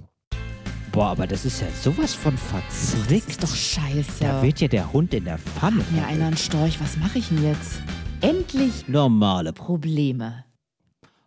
Boah, 0.92 1.08
aber 1.08 1.26
das 1.26 1.44
ist 1.44 1.60
ja 1.60 1.68
sowas 1.82 2.14
von 2.14 2.36
verzwickt. 2.38 3.26
Das 3.26 3.34
ist 3.34 3.42
doch 3.42 3.54
scheiße. 3.54 4.24
Da 4.24 4.42
wird 4.42 4.60
ja 4.60 4.68
der 4.68 4.92
Hund 4.92 5.12
in 5.14 5.24
der 5.24 5.38
Pfanne. 5.38 5.84
Mir 5.90 6.06
einer 6.06 6.28
ein 6.28 6.36
Storch. 6.36 6.80
Was 6.80 6.96
mache 6.96 7.18
ich 7.18 7.28
denn 7.28 7.42
jetzt? 7.42 7.82
Endlich 8.22 8.88
normale 8.88 9.52
Probleme. 9.52 10.44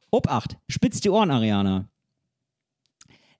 Obacht, 0.09 0.57
spitzt 0.69 1.03
die 1.03 1.09
Ohren, 1.09 1.29
Ariana. 1.29 1.89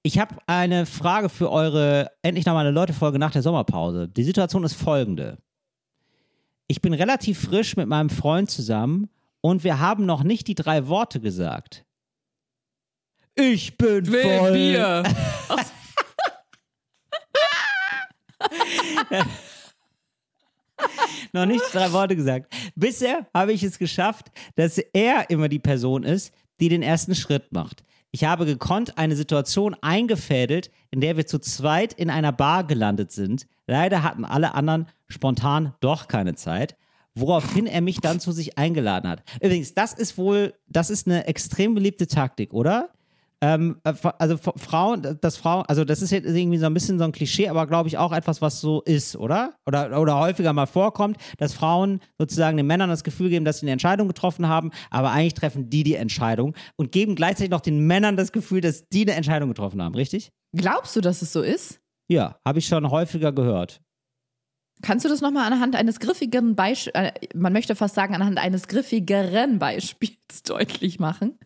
Ich 0.03 0.19
habe 0.19 0.35
eine 0.45 0.85
Frage 0.85 1.29
für 1.29 1.49
eure 1.49 2.11
endlich 2.21 2.45
normale 2.45 2.69
Leute-Folge 2.69 3.17
nach 3.17 3.31
der 3.31 3.41
Sommerpause. 3.41 4.07
Die 4.07 4.23
Situation 4.23 4.63
ist 4.63 4.75
folgende. 4.75 5.39
Ich 6.67 6.81
bin 6.81 6.93
relativ 6.93 7.39
frisch 7.39 7.75
mit 7.75 7.87
meinem 7.87 8.09
Freund 8.09 8.51
zusammen 8.51 9.09
und 9.41 9.63
wir 9.63 9.79
haben 9.79 10.05
noch 10.05 10.23
nicht 10.23 10.47
die 10.47 10.55
drei 10.55 10.87
Worte 10.87 11.19
gesagt. 11.19 11.85
Ich 13.35 13.77
bin 13.77 14.05
Will 14.11 14.37
voll. 14.37 14.51
Bier. 14.53 15.03
noch 21.33 21.45
nicht 21.45 21.63
drei 21.73 21.91
Worte 21.91 22.15
gesagt. 22.15 22.53
Bisher 22.75 23.27
habe 23.33 23.53
ich 23.53 23.63
es 23.63 23.79
geschafft, 23.79 24.31
dass 24.55 24.77
er 24.77 25.29
immer 25.29 25.49
die 25.49 25.59
Person 25.59 26.03
ist, 26.03 26.33
die 26.59 26.69
den 26.69 26.81
ersten 26.81 27.15
Schritt 27.15 27.51
macht. 27.51 27.83
Ich 28.11 28.23
habe 28.23 28.45
gekonnt 28.45 28.97
eine 28.97 29.15
Situation 29.15 29.75
eingefädelt, 29.81 30.71
in 30.89 31.01
der 31.01 31.17
wir 31.17 31.25
zu 31.25 31.37
zweit 31.39 31.91
in 31.91 32.09
einer 32.09 32.31
Bar 32.31 32.63
gelandet 32.63 33.11
sind. 33.11 33.45
Leider 33.67 34.03
hatten 34.03 34.23
alle 34.23 34.53
anderen 34.53 34.87
spontan 35.09 35.73
doch 35.81 36.07
keine 36.07 36.35
Zeit, 36.35 36.77
woraufhin 37.13 37.67
er 37.67 37.81
mich 37.81 37.99
dann 37.99 38.21
zu 38.21 38.31
sich 38.31 38.57
eingeladen 38.57 39.09
hat. 39.09 39.23
Übrigens, 39.41 39.73
das 39.73 39.91
ist 39.93 40.17
wohl, 40.17 40.53
das 40.67 40.89
ist 40.89 41.07
eine 41.07 41.27
extrem 41.27 41.75
beliebte 41.75 42.07
Taktik, 42.07 42.53
oder? 42.53 42.89
Ähm, 43.45 43.79
äh, 43.83 43.93
also 44.17 44.37
Frauen, 44.37 45.19
das 45.21 45.37
Frauen, 45.37 45.65
also 45.67 45.85
das 45.85 46.01
ist 46.01 46.09
jetzt 46.09 46.25
irgendwie 46.25 46.57
so 46.57 46.65
ein 46.65 46.73
bisschen 46.73 46.97
so 46.97 47.03
ein 47.05 47.11
Klischee, 47.11 47.47
aber 47.47 47.67
glaube 47.67 47.87
ich 47.87 47.99
auch 47.99 48.11
etwas, 48.11 48.41
was 48.41 48.59
so 48.59 48.81
ist, 48.81 49.15
oder? 49.15 49.53
Oder, 49.67 50.01
oder 50.01 50.17
häufiger 50.17 50.51
mal 50.51 50.65
vorkommt, 50.65 51.17
dass 51.37 51.53
Frauen 51.53 51.99
sozusagen 52.17 52.57
den 52.57 52.65
Männern 52.65 52.89
das 52.89 53.03
Gefühl 53.03 53.29
geben, 53.29 53.45
dass 53.45 53.59
sie 53.59 53.65
eine 53.65 53.73
Entscheidung 53.73 54.07
getroffen 54.07 54.47
haben, 54.47 54.71
aber 54.89 55.11
eigentlich 55.11 55.35
treffen 55.35 55.69
die 55.69 55.83
die 55.83 55.93
Entscheidung 55.93 56.55
und 56.75 56.91
geben 56.91 57.13
gleichzeitig 57.13 57.51
noch 57.51 57.61
den 57.61 57.85
Männern 57.85 58.17
das 58.17 58.31
Gefühl, 58.31 58.61
dass 58.61 58.89
die 58.89 59.03
eine 59.03 59.13
Entscheidung 59.13 59.49
getroffen 59.49 59.79
haben, 59.79 59.93
richtig? 59.93 60.31
Glaubst 60.55 60.95
du, 60.95 61.01
dass 61.01 61.21
es 61.21 61.31
so 61.31 61.43
ist? 61.43 61.79
Ja, 62.09 62.39
habe 62.47 62.57
ich 62.57 62.65
schon 62.65 62.89
häufiger 62.89 63.31
gehört. 63.31 63.79
Kannst 64.81 65.05
du 65.05 65.09
das 65.09 65.21
nochmal 65.21 65.45
anhand 65.45 65.75
eines 65.75 65.99
griffigeren 65.99 66.55
Beispiels, 66.55 66.95
äh, 66.95 67.11
man 67.35 67.53
möchte 67.53 67.75
fast 67.75 67.93
sagen, 67.93 68.15
anhand 68.15 68.39
eines 68.39 68.67
griffigeren 68.67 69.59
Beispiels 69.59 70.41
deutlich 70.45 70.99
machen? 70.99 71.37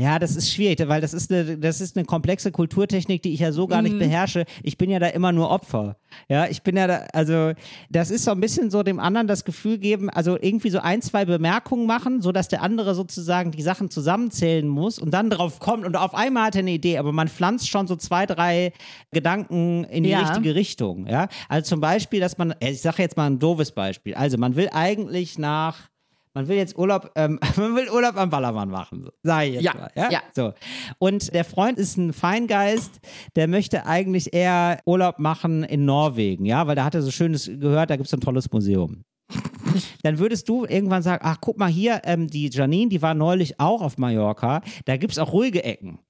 Ja, 0.00 0.18
das 0.18 0.34
ist 0.34 0.50
schwierig, 0.50 0.80
weil 0.88 1.02
das 1.02 1.12
ist 1.12 1.30
eine, 1.30 1.58
das 1.58 1.82
ist 1.82 1.94
eine 1.94 2.06
komplexe 2.06 2.50
Kulturtechnik, 2.50 3.22
die 3.22 3.34
ich 3.34 3.40
ja 3.40 3.52
so 3.52 3.66
gar 3.66 3.82
nicht 3.82 3.96
mhm. 3.96 3.98
beherrsche. 3.98 4.46
Ich 4.62 4.78
bin 4.78 4.88
ja 4.88 4.98
da 4.98 5.08
immer 5.08 5.30
nur 5.30 5.50
Opfer. 5.50 5.96
Ja, 6.28 6.46
ich 6.46 6.62
bin 6.62 6.76
ja 6.78 6.86
da, 6.86 7.06
also 7.12 7.52
das 7.90 8.10
ist 8.10 8.24
so 8.24 8.30
ein 8.30 8.40
bisschen 8.40 8.70
so 8.70 8.82
dem 8.82 8.98
anderen 8.98 9.26
das 9.26 9.44
Gefühl 9.44 9.76
geben, 9.76 10.08
also 10.08 10.38
irgendwie 10.40 10.70
so 10.70 10.78
ein, 10.78 11.02
zwei 11.02 11.26
Bemerkungen 11.26 11.86
machen, 11.86 12.22
sodass 12.22 12.48
der 12.48 12.62
andere 12.62 12.94
sozusagen 12.94 13.50
die 13.50 13.60
Sachen 13.60 13.90
zusammenzählen 13.90 14.66
muss 14.66 14.98
und 14.98 15.12
dann 15.12 15.28
drauf 15.28 15.60
kommt 15.60 15.84
und 15.84 15.96
auf 15.96 16.14
einmal 16.14 16.46
hat 16.46 16.54
er 16.54 16.60
eine 16.60 16.72
Idee, 16.72 16.96
aber 16.96 17.12
man 17.12 17.28
pflanzt 17.28 17.68
schon 17.68 17.86
so 17.86 17.94
zwei, 17.94 18.24
drei 18.24 18.72
Gedanken 19.12 19.84
in 19.84 20.04
die 20.04 20.10
ja. 20.10 20.20
richtige 20.20 20.54
Richtung. 20.54 21.06
Ja, 21.08 21.28
also 21.48 21.68
zum 21.68 21.80
Beispiel, 21.80 22.20
dass 22.20 22.38
man, 22.38 22.54
ich 22.60 22.80
sage 22.80 23.02
jetzt 23.02 23.18
mal 23.18 23.26
ein 23.26 23.38
doofes 23.38 23.72
Beispiel. 23.72 24.14
Also 24.14 24.38
man 24.38 24.56
will 24.56 24.70
eigentlich 24.72 25.38
nach 25.38 25.89
man 26.34 26.48
will 26.48 26.56
jetzt 26.56 26.76
Urlaub, 26.76 27.10
ähm, 27.16 27.38
man 27.56 27.74
will 27.76 27.88
Urlaub 27.90 28.16
am 28.16 28.30
Ballermann 28.30 28.70
machen, 28.70 29.08
sage 29.22 29.48
ich 29.48 29.54
jetzt 29.54 29.64
ja, 29.64 29.74
mal. 29.74 29.90
Ja? 29.94 30.10
ja. 30.10 30.22
So. 30.34 30.52
Und 30.98 31.32
der 31.34 31.44
Freund 31.44 31.78
ist 31.78 31.96
ein 31.96 32.12
Feingeist, 32.12 33.00
der 33.36 33.48
möchte 33.48 33.86
eigentlich 33.86 34.32
eher 34.32 34.80
Urlaub 34.86 35.18
machen 35.18 35.64
in 35.64 35.84
Norwegen, 35.84 36.44
ja, 36.44 36.66
weil 36.66 36.76
da 36.76 36.84
hat 36.84 36.94
er 36.94 37.02
so 37.02 37.10
schönes 37.10 37.46
gehört, 37.46 37.90
da 37.90 37.96
gibt 37.96 38.06
es 38.06 38.14
ein 38.14 38.20
tolles 38.20 38.50
Museum. 38.52 39.04
Dann 40.02 40.18
würdest 40.18 40.48
du 40.48 40.64
irgendwann 40.64 41.02
sagen, 41.02 41.22
ach 41.24 41.38
guck 41.40 41.58
mal 41.58 41.70
hier, 41.70 42.02
ähm, 42.04 42.28
die 42.28 42.48
Janine, 42.50 42.88
die 42.88 43.02
war 43.02 43.14
neulich 43.14 43.60
auch 43.60 43.82
auf 43.82 43.98
Mallorca, 43.98 44.62
da 44.84 44.96
gibt 44.96 45.12
es 45.12 45.18
auch 45.18 45.32
ruhige 45.32 45.64
Ecken. 45.64 46.00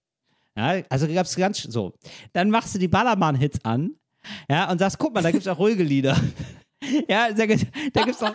Ja, 0.57 0.83
also 0.89 1.07
gab 1.07 1.27
es 1.27 1.37
ganz 1.37 1.63
so. 1.63 1.95
Dann 2.33 2.51
machst 2.51 2.75
du 2.75 2.79
die 2.79 2.89
Ballermann-Hits 2.89 3.65
an, 3.65 3.95
ja, 4.49 4.71
und 4.71 4.79
sagst, 4.79 4.99
guck 4.99 5.15
mal, 5.15 5.23
da 5.23 5.31
gibt 5.31 5.43
es 5.43 5.49
auch 5.49 5.59
ruhige 5.59 5.83
Lieder. 5.83 6.17
ja, 7.09 7.33
da 7.33 7.47
gibt 7.47 7.67
es 7.95 8.23
auch 8.23 8.35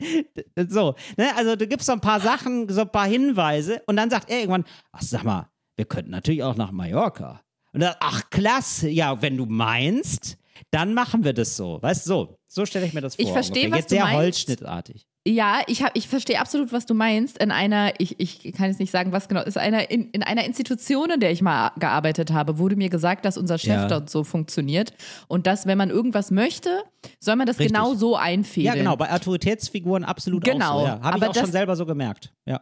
so, 0.68 0.94
ne? 1.16 1.36
Also 1.36 1.56
du 1.56 1.66
gibst 1.66 1.86
so 1.86 1.92
ein 1.92 2.00
paar 2.00 2.20
Sachen, 2.20 2.68
so 2.68 2.82
ein 2.82 2.90
paar 2.92 3.06
Hinweise 3.06 3.82
und 3.86 3.96
dann 3.96 4.10
sagt 4.10 4.30
er 4.30 4.38
irgendwann, 4.40 4.64
ach 4.92 5.02
sag 5.02 5.24
mal, 5.24 5.48
wir 5.76 5.84
könnten 5.84 6.10
natürlich 6.10 6.42
auch 6.42 6.56
nach 6.56 6.72
Mallorca. 6.72 7.40
Und 7.72 7.80
dann, 7.80 7.94
ach 8.00 8.30
klasse, 8.30 8.88
ja, 8.88 9.20
wenn 9.22 9.36
du 9.36 9.46
meinst, 9.46 10.36
dann 10.70 10.94
machen 10.94 11.24
wir 11.24 11.32
das 11.32 11.56
so. 11.56 11.82
Weißt 11.82 12.06
du, 12.06 12.08
so, 12.08 12.38
so 12.46 12.66
stelle 12.66 12.86
ich 12.86 12.94
mir 12.94 13.00
das 13.00 13.16
vor. 13.16 13.24
Ich 13.24 13.32
verstehe, 13.32 13.70
was 13.70 13.78
Jetzt 13.78 13.90
du 13.90 13.96
sehr 13.96 14.04
meinst. 14.04 14.18
holzschnittartig. 14.18 15.06
Ja, 15.26 15.62
ich, 15.68 15.82
ich 15.94 16.06
verstehe 16.06 16.38
absolut, 16.38 16.70
was 16.72 16.84
du 16.84 16.92
meinst. 16.92 17.38
In 17.38 17.50
einer, 17.50 17.94
ich, 17.98 18.20
ich 18.20 18.52
kann 18.52 18.68
jetzt 18.68 18.78
nicht 18.78 18.90
sagen, 18.90 19.10
was 19.10 19.26
genau, 19.26 19.40
ist 19.40 19.56
einer, 19.56 19.90
in, 19.90 20.10
in 20.10 20.22
einer 20.22 20.44
Institution, 20.44 21.10
in 21.10 21.20
der 21.20 21.30
ich 21.30 21.40
mal 21.40 21.72
gearbeitet 21.78 22.30
habe, 22.30 22.58
wurde 22.58 22.76
mir 22.76 22.90
gesagt, 22.90 23.24
dass 23.24 23.38
unser 23.38 23.56
Chef 23.56 23.68
ja. 23.68 23.88
dort 23.88 24.10
so 24.10 24.22
funktioniert. 24.22 24.92
Und 25.26 25.46
dass, 25.46 25.66
wenn 25.66 25.78
man 25.78 25.88
irgendwas 25.88 26.30
möchte, 26.30 26.82
soll 27.20 27.36
man 27.36 27.46
das 27.46 27.58
Richtig. 27.58 27.74
genau 27.74 27.94
so 27.94 28.16
einfädeln. 28.16 28.76
Ja, 28.76 28.82
genau, 28.82 28.96
bei 28.96 29.10
Autoritätsfiguren 29.10 30.04
absolut 30.04 30.44
genau. 30.44 30.72
auch 30.72 30.80
so. 30.80 30.86
Ja. 30.86 31.00
Habe 31.00 31.18
ich 31.18 31.24
auch 31.24 31.34
schon 31.34 31.52
selber 31.52 31.74
so 31.74 31.86
gemerkt. 31.86 32.30
Ja. 32.44 32.60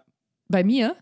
Bei 0.48 0.62
mir? 0.62 0.94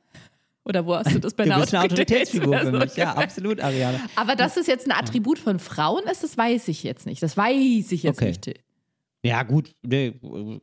Oder 0.64 0.86
wo 0.86 0.94
hast 0.94 1.12
du 1.12 1.18
das 1.18 1.34
bei 1.34 1.44
einer 1.44 1.56
du 1.56 1.60
bist 1.60 1.74
eine 1.74 1.84
Autoritätsfigur 1.84 2.58
für 2.58 2.72
mich. 2.72 2.96
Ja, 2.96 3.14
absolut, 3.16 3.60
Ariane. 3.60 4.00
Aber 4.16 4.34
dass 4.34 4.56
es 4.56 4.66
jetzt 4.66 4.86
ein 4.86 4.92
Attribut 4.92 5.38
von 5.38 5.58
Frauen 5.58 6.04
ist, 6.04 6.22
das 6.22 6.38
weiß 6.38 6.68
ich 6.68 6.84
jetzt 6.84 7.04
nicht. 7.04 7.22
Das 7.22 7.36
weiß 7.36 7.92
ich 7.92 8.02
jetzt 8.02 8.18
okay. 8.18 8.28
nicht. 8.28 8.60
Ja, 9.22 9.42
gut, 9.42 9.74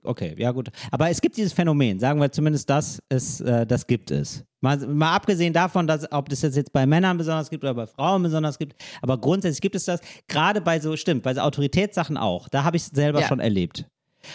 okay, 0.04 0.36
ja, 0.38 0.52
gut. 0.52 0.70
Aber 0.90 1.10
es 1.10 1.22
gibt 1.22 1.38
dieses 1.38 1.54
Phänomen, 1.54 2.00
sagen 2.00 2.20
wir 2.20 2.32
zumindest 2.32 2.68
das, 2.70 3.00
ist, 3.10 3.42
äh, 3.42 3.68
das 3.68 3.86
gibt 3.86 4.10
es. 4.10 4.44
Mal, 4.62 4.78
mal 4.88 5.14
abgesehen 5.14 5.54
davon, 5.54 5.86
dass, 5.86 6.12
ob 6.12 6.30
das 6.30 6.42
jetzt 6.42 6.74
bei 6.74 6.88
Männern 6.88 7.18
besonders 7.18 7.52
gibt 7.52 7.64
oder 7.64 7.76
bei 7.76 7.86
Frauen 7.86 8.24
besonders 8.24 8.58
gibt, 8.58 8.76
aber 9.04 9.20
grundsätzlich 9.20 9.62
gibt 9.62 9.76
es 9.76 9.86
das, 9.86 10.02
gerade 10.28 10.62
bei 10.62 10.80
so, 10.80 10.96
stimmt, 10.98 11.22
bei 11.22 11.36
so 11.36 11.42
Autoritätssachen 11.42 12.18
auch. 12.18 12.50
Da 12.50 12.64
habe 12.64 12.78
ich 12.78 12.84
es 12.84 12.90
selber 12.90 13.22
ja. 13.22 13.28
schon 13.28 13.40
erlebt. 13.40 13.86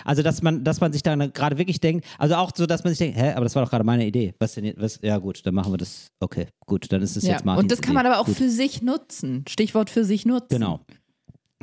Also, 0.05 0.23
dass 0.23 0.43
man, 0.43 0.65
dass 0.65 0.81
man 0.81 0.93
sich 0.93 1.03
dann 1.03 1.33
gerade 1.33 1.59
wirklich 1.59 1.81
denkt, 1.81 2.07
also 2.19 2.37
auch 2.37 2.53
so, 2.55 2.67
dass 2.67 2.85
man 2.85 2.93
sich 2.93 2.99
denkt, 2.99 3.19
hä, 3.19 3.33
aber 3.33 3.45
das 3.45 3.55
war 3.55 3.65
doch 3.65 3.71
gerade 3.71 3.85
meine 3.85 4.07
Idee. 4.07 4.35
Was 4.39 4.55
denn? 4.55 4.73
Was? 4.77 5.01
Ja, 5.03 5.19
gut, 5.19 5.45
dann 5.45 5.55
machen 5.55 5.73
wir 5.73 5.77
das. 5.77 6.09
Okay, 6.21 6.47
gut, 6.67 6.91
dann 6.93 7.03
ist 7.03 7.17
es 7.17 7.25
ja. 7.25 7.33
jetzt 7.33 7.45
mal. 7.45 7.59
Und 7.59 7.71
das 7.71 7.81
kann 7.81 7.95
man 7.95 8.07
aber 8.07 8.21
auch 8.21 8.29
Idee. 8.29 8.37
für 8.37 8.51
sich 8.51 8.83
nutzen. 8.83 9.45
Stichwort 9.49 9.91
für 9.91 10.05
sich 10.05 10.25
nutzen. 10.25 10.49
Genau. 10.49 10.81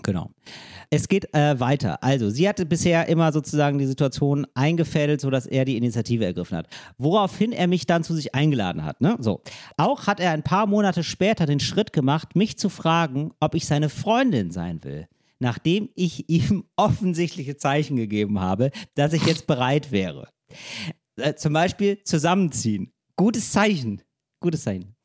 Genau. 0.03 0.31
Es 0.89 1.07
geht 1.07 1.33
äh, 1.35 1.59
weiter. 1.59 2.03
Also, 2.03 2.29
sie 2.29 2.49
hatte 2.49 2.65
bisher 2.65 3.07
immer 3.07 3.31
sozusagen 3.31 3.77
die 3.77 3.85
Situation 3.85 4.47
eingefädelt, 4.55 5.21
sodass 5.21 5.45
er 5.45 5.65
die 5.65 5.77
Initiative 5.77 6.25
ergriffen 6.25 6.57
hat. 6.57 6.67
Woraufhin 6.97 7.51
er 7.51 7.67
mich 7.67 7.85
dann 7.85 8.03
zu 8.03 8.15
sich 8.15 8.33
eingeladen 8.33 8.83
hat. 8.83 8.99
Ne? 9.01 9.15
So. 9.19 9.41
Auch 9.77 10.07
hat 10.07 10.19
er 10.19 10.31
ein 10.31 10.43
paar 10.43 10.65
Monate 10.65 11.03
später 11.03 11.45
den 11.45 11.59
Schritt 11.59 11.93
gemacht, 11.93 12.35
mich 12.35 12.57
zu 12.57 12.69
fragen, 12.69 13.31
ob 13.39 13.53
ich 13.53 13.67
seine 13.67 13.89
Freundin 13.89 14.51
sein 14.51 14.83
will. 14.83 15.07
Nachdem 15.37 15.89
ich 15.95 16.27
ihm 16.29 16.65
offensichtliche 16.75 17.57
Zeichen 17.57 17.95
gegeben 17.95 18.39
habe, 18.39 18.71
dass 18.95 19.13
ich 19.13 19.25
jetzt 19.25 19.45
bereit 19.45 19.91
wäre. 19.91 20.29
Äh, 21.17 21.35
zum 21.35 21.53
Beispiel 21.53 22.03
zusammenziehen. 22.03 22.91
Gutes 23.15 23.51
Zeichen. 23.51 24.01
Gutes 24.39 24.63
Zeichen. 24.63 24.95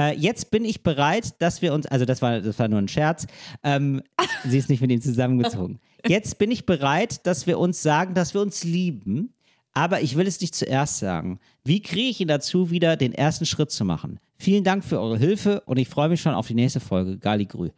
Äh, 0.00 0.16
jetzt 0.16 0.50
bin 0.50 0.64
ich 0.64 0.82
bereit, 0.82 1.40
dass 1.42 1.60
wir 1.60 1.74
uns, 1.74 1.86
also 1.86 2.06
das 2.06 2.22
war, 2.22 2.40
das 2.40 2.58
war 2.58 2.68
nur 2.68 2.78
ein 2.78 2.88
Scherz, 2.88 3.26
ähm, 3.62 4.02
sie 4.44 4.56
ist 4.56 4.70
nicht 4.70 4.80
mit 4.80 4.90
ihm 4.90 5.02
zusammengezogen. 5.02 5.78
Jetzt 6.06 6.38
bin 6.38 6.50
ich 6.50 6.64
bereit, 6.64 7.26
dass 7.26 7.46
wir 7.46 7.58
uns 7.58 7.82
sagen, 7.82 8.14
dass 8.14 8.32
wir 8.32 8.40
uns 8.40 8.64
lieben, 8.64 9.34
aber 9.74 10.00
ich 10.00 10.16
will 10.16 10.26
es 10.26 10.40
nicht 10.40 10.54
zuerst 10.54 10.98
sagen. 10.98 11.38
Wie 11.62 11.82
kriege 11.82 12.08
ich 12.08 12.20
ihn 12.22 12.28
dazu, 12.28 12.70
wieder 12.70 12.96
den 12.96 13.12
ersten 13.12 13.44
Schritt 13.44 13.70
zu 13.70 13.84
machen? 13.84 14.18
Vielen 14.38 14.64
Dank 14.64 14.82
für 14.82 14.98
eure 14.98 15.18
Hilfe 15.18 15.60
und 15.66 15.76
ich 15.76 15.90
freue 15.90 16.08
mich 16.08 16.22
schon 16.22 16.32
auf 16.32 16.46
die 16.46 16.54
nächste 16.54 16.80
Folge. 16.80 17.18
Gali 17.18 17.44
Grü. 17.44 17.68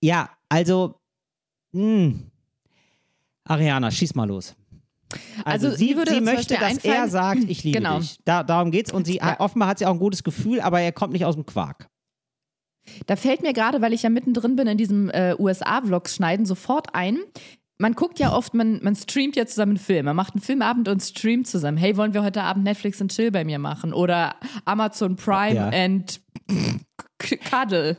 Ja, 0.00 0.30
also, 0.48 0.94
mh. 1.72 1.82
Hm. 1.82 2.30
Ariana, 3.44 3.90
schieß 3.90 4.14
mal 4.14 4.28
los. 4.28 4.56
Also, 5.44 5.68
also 5.68 5.76
sie, 5.76 5.96
sie 6.08 6.20
möchte, 6.20 6.54
dass 6.54 6.78
er 6.78 7.08
sagt, 7.08 7.44
ich 7.48 7.64
liebe 7.64 7.78
genau. 7.78 7.98
dich. 7.98 8.18
Da, 8.24 8.42
darum 8.42 8.70
geht's. 8.70 8.92
Und 8.92 9.06
sie 9.06 9.16
ja. 9.16 9.38
offenbar 9.40 9.68
hat 9.68 9.78
sie 9.78 9.86
auch 9.86 9.92
ein 9.92 9.98
gutes 9.98 10.22
Gefühl, 10.22 10.60
aber 10.60 10.80
er 10.80 10.92
kommt 10.92 11.12
nicht 11.12 11.24
aus 11.24 11.34
dem 11.34 11.46
Quark. 11.46 11.88
Da 13.06 13.16
fällt 13.16 13.42
mir 13.42 13.52
gerade, 13.52 13.82
weil 13.82 13.92
ich 13.92 14.02
ja 14.02 14.10
mittendrin 14.10 14.56
bin 14.56 14.66
in 14.66 14.78
diesem 14.78 15.10
äh, 15.10 15.34
USA-Vlogs 15.38 16.16
schneiden, 16.16 16.46
sofort 16.46 16.94
ein. 16.94 17.18
Man 17.78 17.94
guckt 17.94 18.18
ja 18.18 18.32
oft, 18.34 18.52
man, 18.52 18.80
man 18.82 18.94
streamt 18.94 19.36
ja 19.36 19.46
zusammen 19.46 19.72
einen 19.72 19.78
Film. 19.78 20.04
Man 20.06 20.16
macht 20.16 20.34
einen 20.34 20.42
Filmabend 20.42 20.88
und 20.88 21.00
streamt 21.00 21.46
zusammen. 21.46 21.78
Hey, 21.78 21.96
wollen 21.96 22.12
wir 22.12 22.22
heute 22.22 22.42
Abend 22.42 22.64
Netflix 22.64 23.00
und 23.00 23.10
Chill 23.10 23.30
bei 23.30 23.44
mir 23.44 23.58
machen? 23.58 23.92
Oder 23.94 24.36
Amazon 24.66 25.16
Prime 25.16 25.54
ja. 25.54 25.70
and 25.70 26.20
Cuddle. 27.18 27.96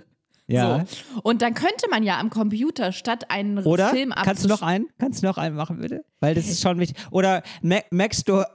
Ja. 0.51 0.85
So. 0.85 1.21
Und 1.23 1.41
dann 1.41 1.53
könnte 1.53 1.87
man 1.89 2.03
ja 2.03 2.19
am 2.19 2.29
Computer 2.29 2.91
statt 2.91 3.29
einen 3.29 3.59
Oder? 3.59 3.89
Film 3.89 4.13
Kannst 4.23 4.43
du 4.43 4.47
noch 4.47 4.61
einen? 4.61 4.87
Kannst 4.99 5.23
du 5.23 5.27
noch 5.27 5.37
einen 5.37 5.55
machen, 5.55 5.79
bitte? 5.79 6.03
Weil 6.19 6.35
das 6.35 6.47
ist 6.47 6.61
schon 6.61 6.79
wichtig. 6.79 6.97
Oder 7.11 7.43
Maxdome 7.91 8.45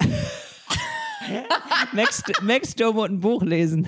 Max, 1.92 2.22
Maxdome 2.42 3.00
und 3.00 3.12
ein 3.12 3.20
Buch 3.20 3.42
lesen. 3.42 3.86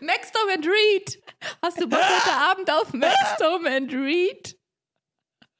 Maxdome 0.00 0.54
and 0.54 0.66
Read. 0.66 1.18
Hast 1.62 1.80
du 1.80 1.88
Bock 1.88 2.00
heute 2.00 2.36
Abend 2.36 2.70
auf 2.70 2.92
Maxdome 2.92 3.76
and 3.76 3.92
Read? 3.92 4.56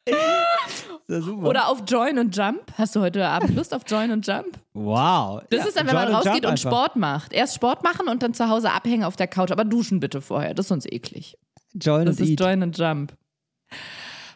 Oder 1.09 1.69
auf 1.69 1.83
Join 1.87 2.19
und 2.19 2.35
Jump. 2.35 2.61
Hast 2.79 2.97
du 2.97 3.01
heute 3.01 3.27
Abend 3.27 3.55
Lust 3.55 3.75
auf 3.75 3.83
Join 3.87 4.11
und 4.11 4.27
Jump? 4.27 4.59
Wow. 4.73 5.43
Das 5.51 5.61
ja, 5.61 5.67
ist 5.67 5.77
dann, 5.77 5.87
wenn 5.87 5.95
Join 5.95 6.05
man 6.05 6.15
rausgeht 6.15 6.45
und, 6.45 6.53
und 6.53 6.61
Sport 6.61 6.97
macht. 6.97 7.33
Erst 7.33 7.55
Sport 7.55 7.85
machen 7.85 8.09
und 8.09 8.23
dann 8.23 8.33
zu 8.33 8.49
Hause 8.49 8.73
abhängen 8.73 9.05
auf 9.05 9.17
der 9.17 9.27
Couch, 9.27 9.51
aber 9.51 9.65
duschen 9.65 10.01
bitte 10.01 10.23
vorher. 10.23 10.55
Das 10.55 10.65
ist 10.65 10.69
sonst 10.69 10.91
eklig. 10.91 11.37
Join 11.75 12.07
das 12.07 12.21
ist 12.21 12.31
eat. 12.31 12.41
Join 12.41 12.63
und 12.63 12.79
Jump. 12.79 13.13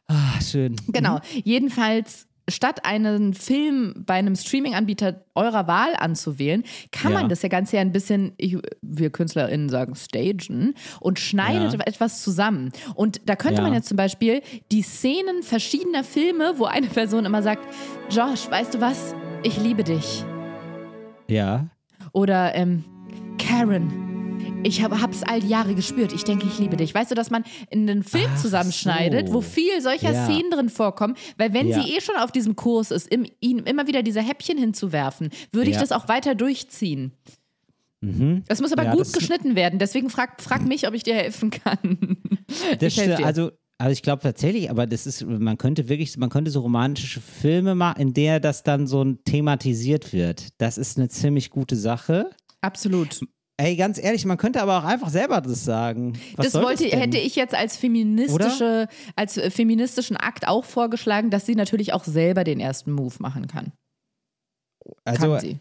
Ah, 0.09 0.41
schön. 0.41 0.77
Genau. 0.89 1.17
Mhm. 1.17 1.43
Jedenfalls 1.45 2.28
statt 2.49 2.85
einen 2.85 3.35
Film 3.35 3.95
bei 4.07 4.15
einem 4.15 4.37
Streaming-Anbieter 4.37 5.25
eurer 5.35 5.67
Wahl 5.67 5.95
anzuwählen, 5.97 6.65
kann 6.93 7.13
ja. 7.13 7.21
man 7.21 7.29
das 7.29 7.43
ja 7.43 7.49
ganz 7.49 7.73
ja 7.73 7.81
ein 7.81 7.93
bisschen, 7.93 8.33
ich, 8.37 8.57
wir 8.83 9.11
KünstlerInnen 9.11 9.69
sagen, 9.69 9.95
stagen 9.95 10.75
und 11.01 11.19
schneidet 11.19 11.75
ja. 11.75 11.81
etwas 11.81 12.23
zusammen. 12.23 12.73
Und 12.95 13.21
da 13.27 13.37
könnte 13.37 13.57
ja. 13.57 13.63
man 13.63 13.75
jetzt 13.75 13.89
zum 13.89 13.97
Beispiel 13.97 14.43
die 14.73 14.83
Szenen 14.83 15.43
verschiedener 15.43 16.05
Filme, 16.05 16.55
wo 16.57 16.65
eine 16.65 16.89
Person 16.89 17.25
immer 17.25 17.43
sagt, 17.43 17.63
Josh, 18.11 18.51
weißt 18.51 18.75
du 18.75 18.81
was? 18.81 19.15
Ich 19.43 19.59
liebe 19.59 19.85
dich. 19.85 20.25
Ja. 21.29 21.69
Oder 22.13 22.55
ähm, 22.55 22.85
Karen, 23.39 24.08
ich 24.65 24.83
habe 24.83 25.13
es 25.13 25.23
all 25.23 25.41
die 25.41 25.49
Jahre 25.49 25.75
gespürt. 25.75 26.13
Ich 26.13 26.25
denke, 26.25 26.47
ich 26.47 26.59
liebe 26.59 26.77
dich. 26.77 26.95
Weißt 26.95 27.11
du, 27.11 27.15
dass 27.15 27.31
man 27.31 27.45
einen 27.73 28.03
Film 28.03 28.31
Ach 28.35 28.41
zusammenschneidet, 28.41 29.29
so. 29.29 29.35
wo 29.35 29.41
viel 29.41 29.81
solcher 29.81 30.13
ja. 30.13 30.25
Szenen 30.25 30.51
drin 30.51 30.69
vorkommen, 30.69 31.15
weil 31.37 31.53
wenn 31.53 31.69
ja. 31.69 31.81
sie 31.81 31.95
eh 31.95 32.01
schon 32.01 32.17
auf 32.17 32.33
diesem 32.33 32.57
Kurs 32.57 32.91
ist, 32.91 33.09
im, 33.09 33.27
ihm 33.41 33.59
immer 33.59 33.87
wieder 33.87 34.03
diese 34.03 34.21
Häppchen 34.21 34.59
hinzuwerfen, 34.59 35.31
würde 35.53 35.71
ich 35.71 35.77
ja. 35.77 35.83
das 35.83 35.93
auch 35.93 36.09
weiter 36.09 36.35
durchziehen. 36.35 37.13
Mhm. 38.01 38.45
Das 38.47 38.61
muss 38.61 38.73
aber 38.73 38.87
gut 38.87 39.13
geschnitten 39.13 39.57
werden. 39.57 39.79
Deswegen 39.79 40.11
frag, 40.11 40.41
frag 40.41 40.65
mich, 40.65 40.87
ob 40.87 40.95
ich 40.95 41.03
dir 41.03 41.15
helfen 41.15 41.51
kann. 41.51 42.17
Das, 42.79 42.95
dir. 42.95 43.27
Also, 43.27 43.51
also 43.77 43.93
ich 43.93 44.01
glaube 44.01 44.23
tatsächlich, 44.23 44.71
aber 44.71 44.87
das 44.87 45.07
ist, 45.07 45.23
man 45.27 45.59
könnte 45.59 45.91
wirklich, 45.91 46.17
man 46.17 46.31
könnte 46.31 46.51
so 46.51 46.61
romantische 46.61 47.21
Filme 47.21 47.75
machen, 47.75 48.01
in 48.01 48.15
der 48.15 48.41
das 48.41 48.63
dann 48.63 48.87
so 48.87 49.05
thematisiert 49.05 50.15
wird. 50.15 50.49
Das 50.57 50.79
ist 50.79 50.97
eine 50.97 51.11
ziemlich 51.11 51.51
gute 51.51 51.77
Sache. 51.77 52.31
Absolut. 52.63 53.21
Ey, 53.61 53.75
ganz 53.75 53.99
ehrlich, 53.99 54.25
man 54.25 54.37
könnte 54.37 54.63
aber 54.63 54.79
auch 54.79 54.85
einfach 54.85 55.09
selber 55.09 55.41
das 55.41 55.65
sagen. 55.65 56.17
Was 56.37 56.53
das 56.53 56.63
wollte, 56.63 56.89
das 56.89 57.01
hätte 57.01 57.19
ich 57.19 57.35
jetzt 57.35 57.57
als 57.57 57.77
feministische, 57.77 58.87
Oder? 58.87 58.89
als 59.17 59.37
äh, 59.37 59.51
feministischen 59.51 60.17
Akt 60.17 60.47
auch 60.47 60.65
vorgeschlagen, 60.65 61.31
dass 61.31 61.45
sie 61.45 61.57
natürlich 61.57 61.93
auch 61.93 62.05
selber 62.05 62.45
den 62.45 62.61
ersten 62.61 62.93
Move 62.93 63.15
machen 63.19 63.49
kann. 63.49 63.73
Also, 65.05 65.33
kann 65.33 65.41
sie. 65.41 65.59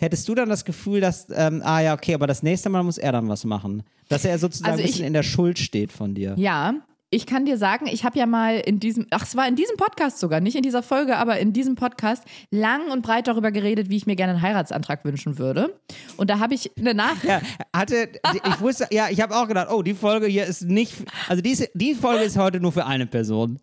hättest 0.00 0.28
du 0.28 0.34
dann 0.34 0.48
das 0.48 0.64
Gefühl, 0.64 1.00
dass, 1.00 1.28
ähm, 1.30 1.62
ah 1.64 1.80
ja, 1.80 1.94
okay, 1.94 2.14
aber 2.14 2.26
das 2.26 2.42
nächste 2.42 2.68
Mal 2.68 2.82
muss 2.82 2.98
er 2.98 3.12
dann 3.12 3.28
was 3.28 3.44
machen. 3.44 3.84
Dass 4.08 4.24
er 4.24 4.36
sozusagen 4.40 4.72
also 4.72 4.82
ein 4.82 4.86
bisschen 4.86 5.02
ich, 5.02 5.06
in 5.06 5.12
der 5.12 5.22
Schuld 5.22 5.60
steht 5.60 5.92
von 5.92 6.16
dir. 6.16 6.34
Ja, 6.36 6.74
ich 7.14 7.26
kann 7.26 7.44
dir 7.44 7.56
sagen, 7.56 7.86
ich 7.86 8.04
habe 8.04 8.18
ja 8.18 8.26
mal 8.26 8.56
in 8.58 8.80
diesem, 8.80 9.06
ach, 9.10 9.22
es 9.22 9.36
war 9.36 9.46
in 9.46 9.56
diesem 9.56 9.76
Podcast 9.76 10.18
sogar, 10.18 10.40
nicht 10.40 10.56
in 10.56 10.62
dieser 10.62 10.82
Folge, 10.82 11.16
aber 11.16 11.38
in 11.38 11.52
diesem 11.52 11.76
Podcast 11.76 12.24
lang 12.50 12.90
und 12.90 13.02
breit 13.02 13.28
darüber 13.28 13.52
geredet, 13.52 13.88
wie 13.88 13.96
ich 13.96 14.06
mir 14.06 14.16
gerne 14.16 14.32
einen 14.34 14.42
Heiratsantrag 14.42 15.04
wünschen 15.04 15.38
würde. 15.38 15.78
Und 16.16 16.28
da 16.28 16.40
habe 16.40 16.54
ich 16.54 16.72
eine 16.76 16.94
Nachricht. 16.94 17.24
Ja, 17.24 17.40
hatte, 17.74 18.08
ich 18.32 18.60
wusste, 18.60 18.88
ja, 18.90 19.08
ich 19.10 19.20
habe 19.20 19.36
auch 19.36 19.46
gedacht, 19.46 19.68
oh, 19.70 19.82
die 19.82 19.94
Folge 19.94 20.26
hier 20.26 20.44
ist 20.44 20.62
nicht, 20.62 20.94
also 21.28 21.40
diese, 21.40 21.68
die 21.74 21.94
Folge 21.94 22.24
ist 22.24 22.36
heute 22.36 22.60
nur 22.60 22.72
für 22.72 22.86
eine 22.86 23.06
Person. 23.06 23.60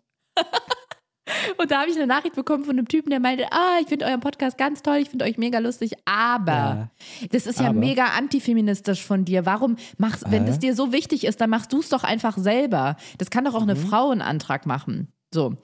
Und 1.58 1.70
da 1.70 1.80
habe 1.80 1.90
ich 1.90 1.96
eine 1.96 2.06
Nachricht 2.06 2.34
bekommen 2.34 2.64
von 2.64 2.78
einem 2.78 2.88
Typen, 2.88 3.10
der 3.10 3.20
meinte, 3.20 3.46
ah, 3.50 3.78
ich 3.80 3.88
finde 3.88 4.06
euren 4.06 4.20
Podcast 4.20 4.58
ganz 4.58 4.82
toll, 4.82 4.98
ich 4.98 5.10
finde 5.10 5.24
euch 5.24 5.38
mega 5.38 5.58
lustig, 5.58 5.92
aber 6.04 6.52
ja, 6.52 6.88
das 7.30 7.46
ist 7.46 7.60
ja 7.60 7.68
aber. 7.68 7.78
mega 7.78 8.06
antifeministisch 8.18 9.04
von 9.04 9.24
dir. 9.24 9.46
Warum 9.46 9.76
machst, 9.98 10.24
wenn 10.30 10.46
das 10.46 10.58
dir 10.58 10.74
so 10.74 10.92
wichtig 10.92 11.24
ist, 11.24 11.40
dann 11.40 11.50
machst 11.50 11.72
du 11.72 11.80
es 11.80 11.88
doch 11.88 12.04
einfach 12.04 12.36
selber. 12.36 12.96
Das 13.18 13.30
kann 13.30 13.44
doch 13.44 13.54
auch 13.54 13.62
mhm. 13.62 13.70
eine 13.70 13.76
Frau 13.76 14.10
einen 14.10 14.22
Antrag 14.22 14.66
machen. 14.66 15.12
So. 15.32 15.54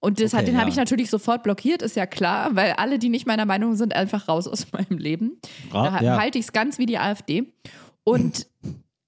Und 0.00 0.20
das, 0.20 0.34
okay, 0.34 0.44
den 0.44 0.54
ja. 0.54 0.60
habe 0.60 0.68
ich 0.68 0.76
natürlich 0.76 1.08
sofort 1.08 1.42
blockiert, 1.42 1.80
ist 1.80 1.96
ja 1.96 2.04
klar, 2.04 2.54
weil 2.54 2.72
alle, 2.72 2.98
die 2.98 3.08
nicht 3.08 3.26
meiner 3.26 3.46
Meinung 3.46 3.74
sind, 3.74 3.94
einfach 3.94 4.28
raus 4.28 4.46
aus 4.46 4.66
meinem 4.72 4.98
Leben. 4.98 5.40
Ra 5.72 5.90
da 5.90 6.00
ja. 6.02 6.18
halte 6.18 6.38
ich 6.38 6.44
es 6.44 6.52
ganz 6.52 6.78
wie 6.78 6.86
die 6.86 6.98
AfD. 6.98 7.52
Und 8.04 8.46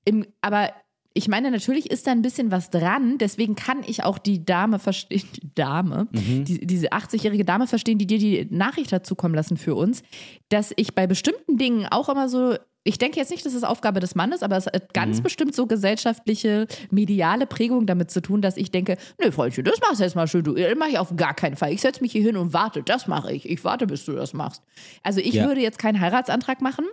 im, 0.07 0.27
aber 0.41 0.71
ich 1.17 1.29
meine, 1.29 1.51
natürlich 1.51 1.91
ist 1.91 2.07
da 2.07 2.13
ein 2.13 2.21
bisschen 2.21 2.51
was 2.51 2.69
dran, 2.69 3.17
deswegen 3.17 3.55
kann 3.55 3.83
ich 3.87 4.05
auch 4.05 4.19
die 4.19 4.45
Dame 4.45 4.79
verstehen, 4.79 5.23
die 5.35 5.55
Dame, 5.55 6.09
mhm. 6.13 6.45
die, 6.45 6.67
diese 6.67 6.93
80-jährige 6.93 7.45
Dame 7.45 7.67
verstehen, 7.67 7.97
die 7.97 8.07
dir 8.07 8.19
die 8.19 8.47
Nachricht 8.51 8.93
dazu 8.93 9.15
kommen 9.15 9.35
lassen 9.35 9.57
für 9.57 9.75
uns, 9.75 10.03
dass 10.51 10.75
ich 10.77 10.95
bei 10.95 11.07
bestimmten 11.07 11.57
Dingen 11.57 11.87
auch 11.87 12.11
immer 12.11 12.29
so 12.29 12.57
ich 12.89 12.99
denke 12.99 13.19
jetzt 13.19 13.33
nicht, 13.33 13.45
dass 13.45 13.53
es 13.53 13.65
Aufgabe 13.65 13.99
des 13.99 14.15
Mannes, 14.15 14.45
aber 14.45 14.57
es 14.57 14.67
hat 14.67 14.95
ganz 14.95 15.19
mhm. 15.19 15.25
bestimmt 15.25 15.57
so 15.57 15.67
gesellschaftliche, 15.67 16.69
mediale 16.93 17.45
Prägung 17.45 17.85
damit 17.85 18.13
zu 18.13 18.23
tun, 18.23 18.43
dass 18.43 18.57
ich 18.57 18.71
denke, 18.71 18.97
nö, 19.21 19.33
Freundchen, 19.33 19.65
das 19.65 19.81
machst 19.81 19.99
du 19.99 20.05
jetzt 20.05 20.15
mal 20.15 20.29
schön, 20.29 20.45
du, 20.45 20.55
das 20.55 20.77
mache 20.77 20.91
ich 20.91 20.99
auf 20.99 21.17
gar 21.17 21.35
keinen 21.35 21.57
Fall. 21.57 21.73
Ich 21.73 21.81
setze 21.81 22.01
mich 22.01 22.13
hier 22.13 22.23
hin 22.23 22.37
und 22.37 22.53
warte, 22.53 22.85
das 22.85 23.09
mache 23.09 23.33
ich. 23.33 23.51
Ich 23.51 23.65
warte, 23.65 23.89
bis 23.89 24.05
du 24.05 24.13
das 24.13 24.35
machst. 24.35 24.63
Also 25.03 25.19
ich 25.19 25.35
ja. 25.35 25.49
würde 25.49 25.63
jetzt 25.63 25.81
keinen 25.81 26.01
Heiratsantrag 26.01 26.61
machen, 26.61 26.85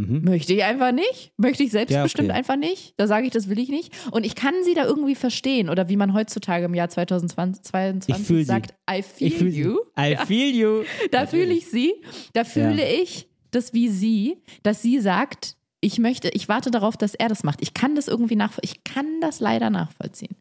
Mhm. 0.00 0.24
Möchte 0.24 0.54
ich 0.54 0.64
einfach 0.64 0.92
nicht. 0.92 1.32
Möchte 1.36 1.62
ich 1.62 1.70
selbstbestimmt 1.70 2.28
ja, 2.28 2.34
okay. 2.34 2.38
einfach 2.38 2.56
nicht. 2.56 2.94
Da 2.96 3.06
sage 3.06 3.26
ich, 3.26 3.32
das 3.32 3.48
will 3.48 3.58
ich 3.58 3.68
nicht. 3.68 3.92
Und 4.10 4.24
ich 4.24 4.34
kann 4.34 4.54
sie 4.64 4.74
da 4.74 4.84
irgendwie 4.84 5.14
verstehen. 5.14 5.68
Oder 5.68 5.88
wie 5.88 5.96
man 5.96 6.14
heutzutage 6.14 6.64
im 6.64 6.74
Jahr 6.74 6.88
2022 6.88 8.46
sagt, 8.46 8.74
I 8.90 9.02
feel 9.02 9.28
ich 9.28 9.34
fühl 9.36 9.54
you. 9.54 9.76
I 9.98 10.12
ja. 10.12 10.26
feel 10.26 10.54
you. 10.54 10.82
Da 11.10 11.26
fühle 11.26 11.52
ich 11.52 11.66
sie. 11.66 11.92
Da 12.32 12.44
fühle 12.44 12.82
ja. 12.82 13.02
ich 13.02 13.28
das 13.50 13.74
wie 13.74 13.88
sie, 13.88 14.38
dass 14.62 14.80
sie 14.80 15.00
sagt, 15.00 15.56
ich 15.80 15.98
möchte, 15.98 16.28
ich 16.28 16.48
warte 16.48 16.70
darauf, 16.70 16.96
dass 16.96 17.14
er 17.14 17.28
das 17.28 17.42
macht. 17.42 17.62
Ich 17.62 17.74
kann 17.74 17.94
das 17.94 18.08
irgendwie 18.08 18.36
nachvollziehen. 18.36 18.72
Ich 18.72 18.84
kann 18.84 19.20
das 19.20 19.40
leider 19.40 19.70
nachvollziehen. 19.70 20.36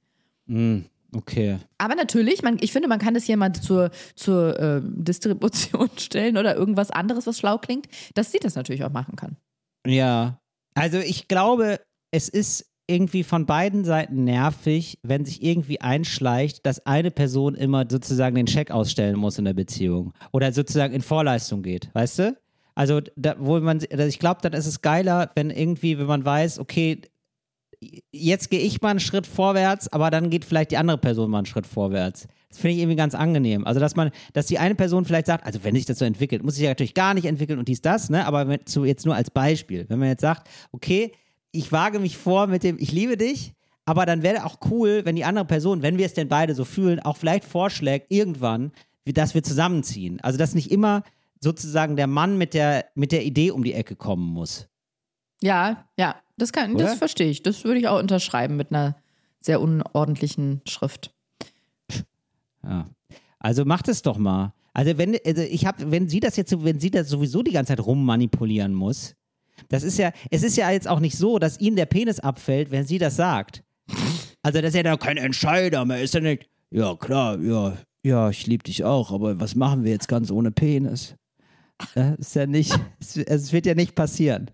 Mhm. 0.45 0.85
Okay. 1.15 1.57
Aber 1.77 1.95
natürlich, 1.95 2.43
man, 2.43 2.57
ich 2.61 2.71
finde, 2.71 2.87
man 2.87 2.99
kann 2.99 3.15
das 3.15 3.23
hier 3.23 3.37
mal 3.37 3.53
zur, 3.53 3.89
zur 4.15 4.59
äh, 4.59 4.81
Distribution 4.83 5.89
stellen 5.97 6.37
oder 6.37 6.55
irgendwas 6.55 6.91
anderes, 6.91 7.25
was 7.25 7.39
schlau 7.39 7.57
klingt, 7.57 7.87
dass 8.13 8.31
sie 8.31 8.39
das 8.39 8.55
natürlich 8.55 8.83
auch 8.83 8.91
machen 8.91 9.15
kann. 9.15 9.37
Ja. 9.85 10.39
Also 10.73 10.97
ich 10.99 11.27
glaube, 11.27 11.79
es 12.11 12.29
ist 12.29 12.65
irgendwie 12.87 13.23
von 13.23 13.45
beiden 13.45 13.85
Seiten 13.85 14.23
nervig, 14.23 14.97
wenn 15.03 15.23
sich 15.23 15.43
irgendwie 15.43 15.79
einschleicht, 15.79 16.65
dass 16.65 16.85
eine 16.87 17.11
Person 17.11 17.53
immer 17.53 17.85
sozusagen 17.87 18.35
den 18.35 18.47
Scheck 18.47 18.71
ausstellen 18.71 19.15
muss 19.17 19.37
in 19.37 19.45
der 19.45 19.53
Beziehung 19.53 20.13
oder 20.31 20.51
sozusagen 20.51 20.93
in 20.93 21.01
Vorleistung 21.01 21.61
geht, 21.61 21.89
weißt 21.93 22.19
du? 22.19 22.37
Also, 22.73 23.01
da, 23.15 23.35
wo 23.37 23.59
man, 23.59 23.81
also 23.91 24.05
ich 24.05 24.19
glaube, 24.19 24.39
dann 24.41 24.53
ist 24.53 24.65
es 24.65 24.81
geiler, 24.81 25.31
wenn 25.35 25.49
irgendwie, 25.49 25.99
wenn 25.99 26.05
man 26.05 26.23
weiß, 26.23 26.59
okay, 26.59 27.01
jetzt 28.11 28.49
gehe 28.49 28.61
ich 28.61 28.81
mal 28.81 28.91
einen 28.91 28.99
Schritt 28.99 29.27
vorwärts, 29.27 29.91
aber 29.91 30.09
dann 30.09 30.29
geht 30.29 30.45
vielleicht 30.45 30.71
die 30.71 30.77
andere 30.77 30.97
Person 30.97 31.29
mal 31.29 31.39
einen 31.39 31.45
Schritt 31.45 31.67
vorwärts. 31.67 32.27
Das 32.49 32.57
finde 32.57 32.75
ich 32.75 32.79
irgendwie 32.79 32.95
ganz 32.95 33.13
angenehm. 33.13 33.65
Also, 33.65 33.79
dass 33.79 33.95
man, 33.95 34.09
dass 34.33 34.47
die 34.47 34.57
eine 34.57 34.73
Person 34.73 35.05
vielleicht 35.05 35.27
sagt, 35.27 35.45
also 35.45 35.63
wenn 35.63 35.75
sich 35.75 35.85
das 35.85 35.99
so 35.99 36.05
entwickelt, 36.05 36.43
muss 36.43 36.55
sich 36.55 36.63
ja 36.63 36.71
natürlich 36.71 36.95
gar 36.95 37.13
nicht 37.13 37.25
entwickeln 37.25 37.59
und 37.59 37.67
dies, 37.67 37.81
das, 37.81 38.09
ne? 38.09 38.25
Aber 38.25 38.47
wenn, 38.47 38.59
so 38.65 38.85
jetzt 38.85 39.05
nur 39.05 39.15
als 39.15 39.29
Beispiel. 39.29 39.85
Wenn 39.87 39.99
man 39.99 40.07
jetzt 40.07 40.21
sagt, 40.21 40.49
okay, 40.71 41.11
ich 41.51 41.71
wage 41.71 41.99
mich 41.99 42.17
vor 42.17 42.47
mit 42.47 42.63
dem, 42.63 42.77
ich 42.79 42.91
liebe 42.91 43.17
dich, 43.17 43.53
aber 43.85 44.05
dann 44.05 44.23
wäre 44.23 44.45
auch 44.45 44.57
cool, 44.69 45.01
wenn 45.05 45.15
die 45.15 45.25
andere 45.25 45.45
Person, 45.45 45.83
wenn 45.83 45.97
wir 45.97 46.05
es 46.05 46.13
denn 46.13 46.27
beide 46.27 46.55
so 46.55 46.65
fühlen, 46.65 46.99
auch 46.99 47.17
vielleicht 47.17 47.45
vorschlägt, 47.45 48.07
irgendwann, 48.09 48.71
dass 49.05 49.33
wir 49.33 49.43
zusammenziehen. 49.43 50.19
Also, 50.21 50.37
dass 50.37 50.55
nicht 50.55 50.71
immer 50.71 51.03
sozusagen 51.39 51.95
der 51.95 52.07
Mann 52.07 52.37
mit 52.37 52.53
der, 52.53 52.85
mit 52.95 53.11
der 53.11 53.25
Idee 53.25 53.51
um 53.51 53.63
die 53.63 53.73
Ecke 53.73 53.95
kommen 53.95 54.27
muss. 54.27 54.67
Ja, 55.41 55.85
ja, 55.97 56.15
das 56.37 56.51
kann, 56.51 56.77
das 56.77 56.95
verstehe 56.95 57.29
ich. 57.29 57.43
Das 57.43 57.63
würde 57.63 57.79
ich 57.79 57.87
auch 57.87 57.99
unterschreiben 57.99 58.55
mit 58.57 58.71
einer 58.71 58.95
sehr 59.39 59.61
unordentlichen 59.61 60.61
Schrift. 60.67 61.13
Ja. 62.63 62.87
Also 63.39 63.65
macht 63.65 63.87
es 63.87 64.01
doch 64.01 64.17
mal. 64.17 64.53
Also 64.73 64.97
wenn, 64.97 65.17
also 65.25 65.41
ich 65.41 65.65
habe, 65.65 65.91
wenn 65.91 66.07
sie 66.07 66.19
das 66.19 66.35
jetzt, 66.35 66.63
wenn 66.63 66.79
sie 66.79 66.91
das 66.91 67.09
sowieso 67.09 67.41
die 67.43 67.51
ganze 67.51 67.75
Zeit 67.75 67.85
rummanipulieren 67.85 68.73
muss, 68.73 69.15
das 69.67 69.83
ist 69.83 69.97
ja, 69.97 70.11
es 70.31 70.43
ist 70.43 70.57
ja 70.57 70.71
jetzt 70.71 70.87
auch 70.87 70.99
nicht 70.99 71.17
so, 71.17 71.39
dass 71.39 71.59
ihnen 71.59 71.75
der 71.75 71.85
Penis 71.85 72.19
abfällt, 72.19 72.71
wenn 72.71 72.85
sie 72.85 72.97
das 72.97 73.15
sagt. 73.15 73.63
Also 74.41 74.61
das 74.61 74.73
ist 74.73 74.85
ja 74.85 74.97
kein 74.97 75.17
Entscheider 75.17 75.83
mehr, 75.85 76.01
ist 76.01 76.13
ja 76.13 76.21
nicht, 76.21 76.49
ja 76.71 76.95
klar, 76.95 77.39
ja, 77.39 77.77
ja, 78.03 78.29
ich 78.29 78.47
liebe 78.47 78.63
dich 78.63 78.83
auch, 78.85 79.11
aber 79.11 79.39
was 79.39 79.55
machen 79.55 79.83
wir 79.83 79.91
jetzt 79.91 80.07
ganz 80.07 80.31
ohne 80.31 80.51
Penis? 80.51 81.15
Das 81.95 82.17
ist 82.17 82.35
ja 82.35 82.45
nicht, 82.45 82.79
es 82.99 83.51
wird 83.51 83.65
ja 83.65 83.75
nicht 83.75 83.95
passieren. 83.95 84.51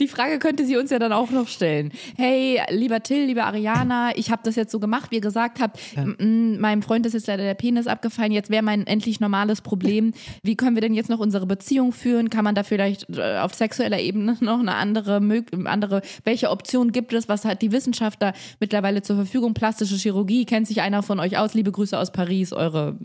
Die 0.00 0.08
Frage 0.08 0.38
könnte 0.38 0.64
sie 0.64 0.76
uns 0.76 0.90
ja 0.90 0.98
dann 0.98 1.12
auch 1.12 1.30
noch 1.30 1.48
stellen. 1.48 1.92
Hey, 2.16 2.60
lieber 2.70 3.02
Till, 3.02 3.26
lieber 3.26 3.44
Ariana, 3.44 4.16
ich 4.16 4.30
habe 4.30 4.42
das 4.44 4.56
jetzt 4.56 4.72
so 4.72 4.80
gemacht, 4.80 5.10
wie 5.10 5.16
ihr 5.16 5.20
gesagt 5.20 5.60
habt, 5.60 5.78
ja. 5.94 6.04
meinem 6.04 6.82
Freund 6.82 7.06
ist 7.06 7.12
jetzt 7.12 7.28
leider 7.28 7.44
der 7.44 7.54
Penis 7.54 7.86
abgefallen, 7.86 8.32
jetzt 8.32 8.50
wäre 8.50 8.62
mein 8.62 8.86
endlich 8.86 9.20
normales 9.20 9.60
Problem. 9.60 10.12
Wie 10.42 10.56
können 10.56 10.76
wir 10.76 10.80
denn 10.80 10.94
jetzt 10.94 11.10
noch 11.10 11.20
unsere 11.20 11.46
Beziehung 11.46 11.92
führen? 11.92 12.28
Kann 12.28 12.44
man 12.44 12.54
da 12.54 12.64
vielleicht 12.64 13.06
äh, 13.16 13.38
auf 13.38 13.54
sexueller 13.54 14.00
Ebene 14.00 14.36
noch 14.40 14.58
eine 14.58 14.74
andere, 14.74 15.20
andere 15.64 16.02
welche 16.24 16.50
Option 16.50 16.92
gibt 16.92 17.12
es? 17.12 17.28
Was 17.28 17.44
hat 17.44 17.62
die 17.62 17.72
Wissenschaft 17.72 18.20
da 18.20 18.32
mittlerweile 18.60 19.02
zur 19.02 19.16
Verfügung? 19.16 19.54
Plastische 19.54 19.96
Chirurgie, 19.96 20.44
kennt 20.44 20.66
sich 20.66 20.80
einer 20.80 21.02
von 21.02 21.20
euch 21.20 21.38
aus? 21.38 21.54
Liebe 21.54 21.72
Grüße 21.72 21.98
aus 21.98 22.12
Paris, 22.12 22.52
eure 22.52 22.98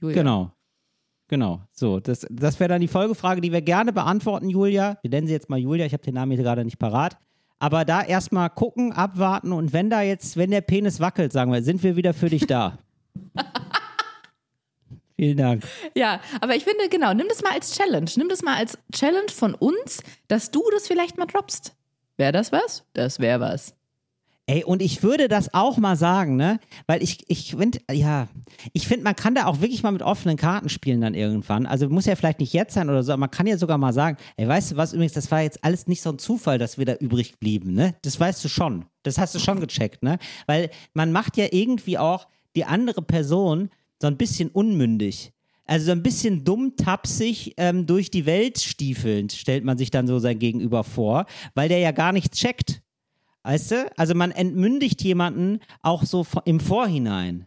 Julia. 0.00 0.14
Genau. 0.14 0.55
Genau, 1.28 1.60
so, 1.72 1.98
das, 1.98 2.24
das 2.30 2.60
wäre 2.60 2.68
dann 2.68 2.80
die 2.80 2.88
Folgefrage, 2.88 3.40
die 3.40 3.52
wir 3.52 3.60
gerne 3.60 3.92
beantworten, 3.92 4.48
Julia. 4.48 4.98
Wir 5.02 5.10
nennen 5.10 5.26
sie 5.26 5.32
jetzt 5.32 5.50
mal 5.50 5.58
Julia, 5.58 5.84
ich 5.84 5.92
habe 5.92 6.04
den 6.04 6.14
Namen 6.14 6.32
hier 6.32 6.42
gerade 6.42 6.64
nicht 6.64 6.78
parat. 6.78 7.16
Aber 7.58 7.84
da 7.84 8.02
erstmal 8.02 8.50
gucken, 8.50 8.92
abwarten 8.92 9.52
und 9.52 9.72
wenn 9.72 9.90
da 9.90 10.02
jetzt, 10.02 10.36
wenn 10.36 10.50
der 10.50 10.60
Penis 10.60 11.00
wackelt, 11.00 11.32
sagen 11.32 11.52
wir, 11.52 11.62
sind 11.62 11.82
wir 11.82 11.96
wieder 11.96 12.14
für 12.14 12.28
dich 12.28 12.46
da. 12.46 12.78
Vielen 15.16 15.38
Dank. 15.38 15.64
Ja, 15.94 16.20
aber 16.42 16.54
ich 16.54 16.64
finde, 16.64 16.88
genau, 16.90 17.14
nimm 17.14 17.26
das 17.28 17.42
mal 17.42 17.52
als 17.52 17.74
Challenge. 17.74 18.10
Nimm 18.16 18.28
das 18.28 18.42
mal 18.42 18.56
als 18.56 18.78
Challenge 18.92 19.30
von 19.30 19.54
uns, 19.54 20.02
dass 20.28 20.50
du 20.50 20.62
das 20.72 20.86
vielleicht 20.86 21.16
mal 21.16 21.24
droppst. 21.24 21.74
Wäre 22.18 22.32
das 22.32 22.52
was? 22.52 22.84
Das 22.92 23.18
wäre 23.18 23.40
was. 23.40 23.74
Ey, 24.48 24.62
und 24.62 24.80
ich 24.80 25.02
würde 25.02 25.26
das 25.26 25.52
auch 25.54 25.76
mal 25.76 25.96
sagen, 25.96 26.36
ne? 26.36 26.60
Weil 26.86 27.02
ich, 27.02 27.24
ich 27.26 27.56
finde, 27.56 27.80
ja, 27.90 28.28
ich 28.72 28.86
finde, 28.86 29.02
man 29.02 29.16
kann 29.16 29.34
da 29.34 29.46
auch 29.46 29.60
wirklich 29.60 29.82
mal 29.82 29.90
mit 29.90 30.02
offenen 30.02 30.36
Karten 30.36 30.68
spielen 30.68 31.00
dann 31.00 31.14
irgendwann. 31.14 31.66
Also 31.66 31.88
muss 31.88 32.06
ja 32.06 32.14
vielleicht 32.14 32.38
nicht 32.38 32.52
jetzt 32.52 32.74
sein 32.74 32.88
oder 32.88 33.02
so, 33.02 33.12
aber 33.12 33.20
man 33.20 33.30
kann 33.32 33.48
ja 33.48 33.58
sogar 33.58 33.76
mal 33.76 33.92
sagen, 33.92 34.18
ey, 34.36 34.46
weißt 34.46 34.72
du 34.72 34.76
was, 34.76 34.92
übrigens, 34.92 35.14
das 35.14 35.32
war 35.32 35.42
jetzt 35.42 35.64
alles 35.64 35.88
nicht 35.88 36.00
so 36.00 36.10
ein 36.10 36.20
Zufall, 36.20 36.58
dass 36.58 36.78
wir 36.78 36.84
da 36.84 36.94
übrig 36.94 37.40
blieben, 37.40 37.74
ne? 37.74 37.96
Das 38.02 38.20
weißt 38.20 38.44
du 38.44 38.48
schon. 38.48 38.84
Das 39.02 39.18
hast 39.18 39.34
du 39.34 39.40
schon 39.40 39.58
gecheckt, 39.58 40.04
ne? 40.04 40.18
Weil 40.46 40.70
man 40.94 41.10
macht 41.10 41.36
ja 41.36 41.46
irgendwie 41.50 41.98
auch 41.98 42.28
die 42.54 42.64
andere 42.64 43.02
Person 43.02 43.70
so 44.00 44.06
ein 44.06 44.16
bisschen 44.16 44.50
unmündig. 44.50 45.32
Also 45.64 45.86
so 45.86 45.92
ein 45.92 46.04
bisschen 46.04 46.44
dumm 46.44 46.76
tapsig 46.76 47.54
ähm, 47.56 47.86
durch 47.86 48.12
die 48.12 48.26
Welt 48.26 48.60
stiefelnd, 48.60 49.32
stellt 49.32 49.64
man 49.64 49.76
sich 49.76 49.90
dann 49.90 50.06
so 50.06 50.20
sein 50.20 50.38
Gegenüber 50.38 50.84
vor, 50.84 51.26
weil 51.54 51.68
der 51.68 51.78
ja 51.80 51.90
gar 51.90 52.12
nichts 52.12 52.38
checkt. 52.38 52.82
Weißt 53.46 53.70
du? 53.70 53.92
Also 53.96 54.16
man 54.16 54.32
entmündigt 54.32 55.00
jemanden 55.02 55.60
auch 55.80 56.02
so 56.02 56.26
im 56.44 56.58
Vorhinein. 56.58 57.46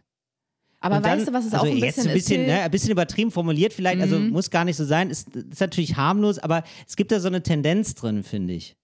Aber 0.80 0.98
dann, 0.98 1.18
weißt 1.18 1.28
du, 1.28 1.32
was 1.34 1.44
es 1.44 1.52
also 1.52 1.66
auch 1.66 1.70
ein 1.70 1.76
jetzt 1.76 1.96
bisschen, 1.96 2.10
ein 2.10 2.14
bisschen, 2.14 2.46
ne, 2.46 2.62
ein 2.62 2.70
bisschen 2.70 2.90
übertrieben 2.90 3.30
formuliert 3.30 3.74
vielleicht, 3.74 4.00
also 4.00 4.16
mhm. 4.16 4.22
also 4.22 4.32
muss 4.32 4.50
gar 4.50 4.64
nicht 4.64 4.78
so 4.78 4.86
sein, 4.86 5.10
ist, 5.10 5.36
ist 5.36 5.60
natürlich 5.60 5.96
harmlos, 5.96 6.38
aber 6.38 6.62
es 6.88 6.96
gibt 6.96 7.12
da 7.12 7.20
so 7.20 7.28
eine 7.28 7.42
Tendenz 7.42 7.94
drin, 7.94 8.22
finde 8.22 8.54
ich. 8.54 8.78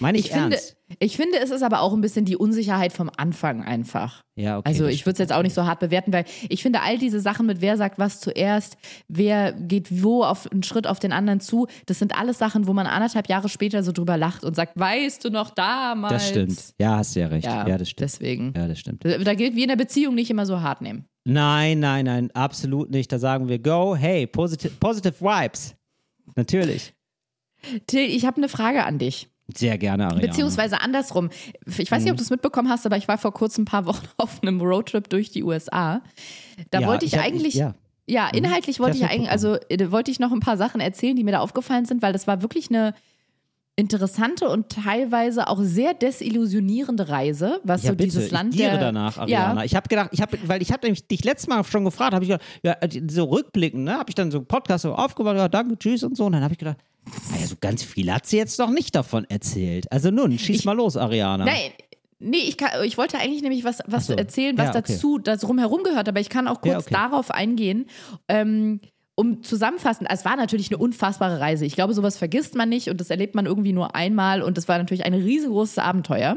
Meine 0.00 0.18
ich, 0.18 0.26
ich 0.26 0.32
ernst. 0.32 0.76
Finde, 0.88 0.96
ich 0.98 1.16
finde, 1.16 1.38
es 1.38 1.50
ist 1.50 1.62
aber 1.62 1.82
auch 1.82 1.92
ein 1.92 2.00
bisschen 2.00 2.24
die 2.24 2.36
Unsicherheit 2.36 2.92
vom 2.92 3.10
Anfang 3.16 3.62
einfach. 3.62 4.22
Ja, 4.34 4.58
okay. 4.58 4.68
Also 4.68 4.86
ich 4.86 5.06
würde 5.06 5.12
es 5.12 5.18
jetzt 5.18 5.32
auch 5.32 5.42
nicht 5.42 5.54
so 5.54 5.66
hart 5.66 5.78
bewerten, 5.78 6.12
weil 6.12 6.24
ich 6.48 6.62
finde, 6.62 6.80
all 6.80 6.98
diese 6.98 7.20
Sachen 7.20 7.46
mit 7.46 7.60
wer 7.60 7.76
sagt 7.76 7.98
was 7.98 8.20
zuerst, 8.20 8.76
wer 9.08 9.52
geht 9.52 10.02
wo 10.02 10.24
auf 10.24 10.50
einen 10.50 10.62
Schritt 10.62 10.86
auf 10.86 10.98
den 10.98 11.12
anderen 11.12 11.40
zu, 11.40 11.68
das 11.86 11.98
sind 11.98 12.18
alles 12.18 12.38
Sachen, 12.38 12.66
wo 12.66 12.72
man 12.72 12.86
anderthalb 12.86 13.28
Jahre 13.28 13.48
später 13.48 13.82
so 13.82 13.92
drüber 13.92 14.16
lacht 14.16 14.42
und 14.42 14.56
sagt, 14.56 14.78
weißt 14.78 15.24
du 15.24 15.30
noch 15.30 15.50
damals? 15.50 16.14
Das 16.14 16.28
stimmt. 16.28 16.74
Ja, 16.78 16.96
hast 16.96 17.14
du 17.14 17.20
ja 17.20 17.26
recht. 17.28 17.44
Ja, 17.44 17.68
ja 17.68 17.78
das 17.78 17.90
stimmt. 17.90 18.10
Deswegen. 18.10 18.54
Ja, 18.56 18.66
das 18.66 18.78
stimmt. 18.78 19.04
Da, 19.04 19.18
da 19.18 19.34
gilt 19.34 19.54
wie 19.54 19.62
in 19.62 19.68
der 19.68 19.76
Beziehung 19.76 20.14
nicht 20.14 20.30
immer 20.30 20.46
so 20.46 20.60
hart 20.60 20.80
nehmen. 20.80 21.04
Nein, 21.24 21.80
nein, 21.80 22.06
nein, 22.06 22.30
absolut 22.32 22.90
nicht. 22.90 23.12
Da 23.12 23.18
sagen 23.18 23.48
wir, 23.48 23.58
go, 23.58 23.94
hey, 23.94 24.26
positive, 24.26 24.72
positive 24.80 25.20
vibes. 25.20 25.76
Natürlich. 26.34 26.94
Till, 27.86 28.08
ich 28.08 28.24
habe 28.24 28.38
eine 28.38 28.48
Frage 28.48 28.84
an 28.84 28.98
dich. 28.98 29.28
Sehr 29.56 29.78
gerne, 29.78 30.06
Ariane. 30.06 30.26
Beziehungsweise 30.26 30.80
andersrum. 30.80 31.30
Ich 31.66 31.90
weiß 31.90 32.02
nicht, 32.02 32.10
ob 32.10 32.16
mhm. 32.16 32.18
du 32.18 32.22
es 32.22 32.30
mitbekommen 32.30 32.68
hast, 32.68 32.86
aber 32.86 32.96
ich 32.96 33.08
war 33.08 33.18
vor 33.18 33.32
kurzem 33.32 33.62
ein 33.62 33.66
paar 33.66 33.86
Wochen 33.86 34.06
auf 34.16 34.42
einem 34.42 34.60
Roadtrip 34.60 35.08
durch 35.08 35.30
die 35.30 35.42
USA. 35.42 36.02
Da 36.70 36.80
ja, 36.80 36.86
wollte 36.86 37.04
ich, 37.04 37.14
ich 37.14 37.20
eigentlich. 37.20 37.54
Ich, 37.54 37.60
ja. 37.60 37.74
ja. 38.06 38.28
Mhm. 38.32 38.38
inhaltlich 38.38 38.80
wollte 38.80 38.96
ich, 38.96 39.04
ich 39.04 39.10
eigentlich, 39.10 39.30
also 39.30 39.56
äh, 39.68 39.90
wollte 39.90 40.10
ich 40.10 40.20
noch 40.20 40.32
ein 40.32 40.40
paar 40.40 40.56
Sachen 40.56 40.80
erzählen, 40.80 41.16
die 41.16 41.24
mir 41.24 41.32
da 41.32 41.40
aufgefallen 41.40 41.84
sind, 41.84 42.02
weil 42.02 42.12
das 42.12 42.26
war 42.26 42.42
wirklich 42.42 42.70
eine 42.70 42.94
interessante 43.76 44.48
und 44.48 44.68
teilweise 44.68 45.48
auch 45.48 45.58
sehr 45.62 45.94
desillusionierende 45.94 47.08
Reise, 47.08 47.60
was 47.64 47.82
ja, 47.82 47.90
so 47.90 47.96
bitte, 47.96 48.10
dieses 48.10 48.30
Land 48.30 48.54
ich 48.54 48.60
der, 48.60 48.78
danach, 48.78 49.16
Ariana. 49.16 49.60
Ja. 49.60 49.64
Ich 49.64 49.74
habe 49.74 49.88
gedacht, 49.88 50.10
ich 50.12 50.20
habe, 50.20 50.38
weil 50.44 50.60
ich 50.60 50.70
habe 50.70 50.92
dich 50.92 51.24
letztes 51.24 51.48
Mal 51.48 51.64
schon 51.64 51.84
gefragt, 51.84 52.12
habe 52.12 52.24
ich 52.24 52.30
gedacht, 52.30 52.46
ja, 52.62 52.76
so 53.08 53.24
rückblickend, 53.24 53.84
ne, 53.84 53.94
habe 53.94 54.10
ich 54.10 54.14
dann 54.14 54.30
so 54.30 54.38
einen 54.38 54.46
Podcast 54.46 54.82
so 54.82 54.94
aufgemacht, 54.94 55.36
ja, 55.36 55.48
danke, 55.48 55.78
tschüss 55.78 56.02
und 56.04 56.16
so, 56.16 56.26
und 56.26 56.32
dann 56.32 56.42
habe 56.42 56.52
ich 56.52 56.58
gedacht, 56.58 56.76
also 57.32 57.56
ganz 57.60 57.82
viel 57.82 58.12
hat 58.12 58.26
sie 58.26 58.36
jetzt 58.36 58.58
noch 58.58 58.70
nicht 58.70 58.94
davon 58.94 59.24
erzählt. 59.28 59.90
Also 59.90 60.10
nun, 60.10 60.38
schieß 60.38 60.60
ich, 60.60 60.64
mal 60.64 60.76
los, 60.76 60.96
Ariana. 60.96 61.44
Nein, 61.44 61.72
Nee, 62.22 62.36
ich, 62.36 62.58
kann, 62.58 62.84
ich 62.84 62.98
wollte 62.98 63.18
eigentlich 63.18 63.40
nämlich 63.40 63.64
was, 63.64 63.78
was 63.86 64.08
so. 64.08 64.12
erzählen, 64.12 64.56
was 64.58 64.66
ja, 64.66 64.70
okay. 64.78 64.92
dazu, 64.92 65.18
das 65.18 65.48
rumherum 65.48 65.82
gehört, 65.82 66.06
aber 66.06 66.20
ich 66.20 66.28
kann 66.28 66.48
auch 66.48 66.60
kurz 66.60 66.72
ja, 66.72 66.78
okay. 66.80 66.92
darauf 66.94 67.30
eingehen. 67.30 67.86
Ähm, 68.28 68.80
um 69.14 69.42
zusammenfassend, 69.42 70.08
es 70.10 70.24
war 70.26 70.36
natürlich 70.36 70.70
eine 70.70 70.78
unfassbare 70.78 71.40
Reise. 71.40 71.64
Ich 71.64 71.74
glaube, 71.74 71.94
sowas 71.94 72.18
vergisst 72.18 72.54
man 72.56 72.68
nicht 72.68 72.90
und 72.90 73.00
das 73.00 73.08
erlebt 73.08 73.34
man 73.34 73.46
irgendwie 73.46 73.72
nur 73.72 73.94
einmal 73.94 74.42
und 74.42 74.58
es 74.58 74.68
war 74.68 74.76
natürlich 74.76 75.04
ein 75.04 75.14
riesengroßes 75.14 75.78
Abenteuer. 75.78 76.36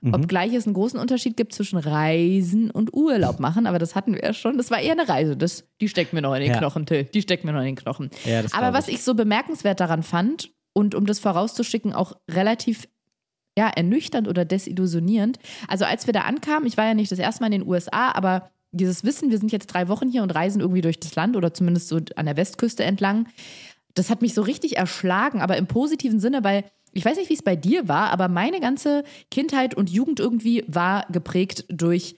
Mhm. 0.00 0.14
Obgleich 0.14 0.54
es 0.54 0.66
einen 0.66 0.74
großen 0.74 0.98
Unterschied 0.98 1.36
gibt 1.36 1.52
zwischen 1.52 1.78
Reisen 1.78 2.70
und 2.70 2.94
Urlaub 2.94 3.38
machen, 3.38 3.66
aber 3.66 3.78
das 3.78 3.94
hatten 3.94 4.14
wir 4.14 4.22
ja 4.22 4.32
schon. 4.32 4.56
Das 4.56 4.70
war 4.70 4.80
eher 4.80 4.92
eine 4.92 5.08
Reise. 5.08 5.36
Das, 5.36 5.64
die 5.80 5.88
steckt 5.88 6.12
mir 6.12 6.22
noch 6.22 6.34
in 6.34 6.40
den 6.40 6.52
ja. 6.52 6.58
Knochen, 6.58 6.86
Till. 6.86 7.04
Die 7.04 7.22
steckt 7.22 7.44
mir 7.44 7.52
noch 7.52 7.60
in 7.60 7.66
den 7.66 7.76
Knochen. 7.76 8.10
Ja, 8.24 8.42
aber 8.52 8.72
was 8.72 8.88
ich 8.88 9.02
so 9.02 9.14
bemerkenswert 9.14 9.80
daran 9.80 10.02
fand 10.02 10.50
und 10.72 10.94
um 10.94 11.04
das 11.04 11.18
vorauszuschicken, 11.18 11.92
auch 11.92 12.14
relativ 12.30 12.88
ja, 13.58 13.68
ernüchternd 13.68 14.28
oder 14.28 14.44
desillusionierend. 14.44 15.38
Also 15.68 15.84
als 15.84 16.06
wir 16.06 16.14
da 16.14 16.20
ankamen, 16.20 16.66
ich 16.66 16.76
war 16.76 16.86
ja 16.86 16.94
nicht 16.94 17.12
das 17.12 17.18
erste 17.18 17.42
Mal 17.42 17.52
in 17.52 17.60
den 17.60 17.68
USA, 17.68 18.12
aber 18.12 18.50
dieses 18.72 19.04
Wissen, 19.04 19.30
wir 19.30 19.38
sind 19.38 19.52
jetzt 19.52 19.66
drei 19.66 19.88
Wochen 19.88 20.08
hier 20.08 20.22
und 20.22 20.30
reisen 20.30 20.60
irgendwie 20.60 20.80
durch 20.80 21.00
das 21.00 21.14
Land 21.16 21.36
oder 21.36 21.52
zumindest 21.52 21.88
so 21.88 21.98
an 22.16 22.26
der 22.26 22.36
Westküste 22.36 22.84
entlang, 22.84 23.26
das 23.94 24.10
hat 24.10 24.22
mich 24.22 24.34
so 24.34 24.42
richtig 24.42 24.76
erschlagen, 24.76 25.40
aber 25.40 25.56
im 25.56 25.66
positiven 25.66 26.20
Sinne, 26.20 26.44
weil 26.44 26.64
ich 26.92 27.04
weiß 27.04 27.16
nicht, 27.16 27.30
wie 27.30 27.34
es 27.34 27.42
bei 27.42 27.56
dir 27.56 27.88
war, 27.88 28.10
aber 28.10 28.28
meine 28.28 28.60
ganze 28.60 29.04
Kindheit 29.30 29.74
und 29.74 29.90
Jugend 29.90 30.18
irgendwie 30.18 30.64
war 30.66 31.06
geprägt 31.10 31.64
durch 31.68 32.16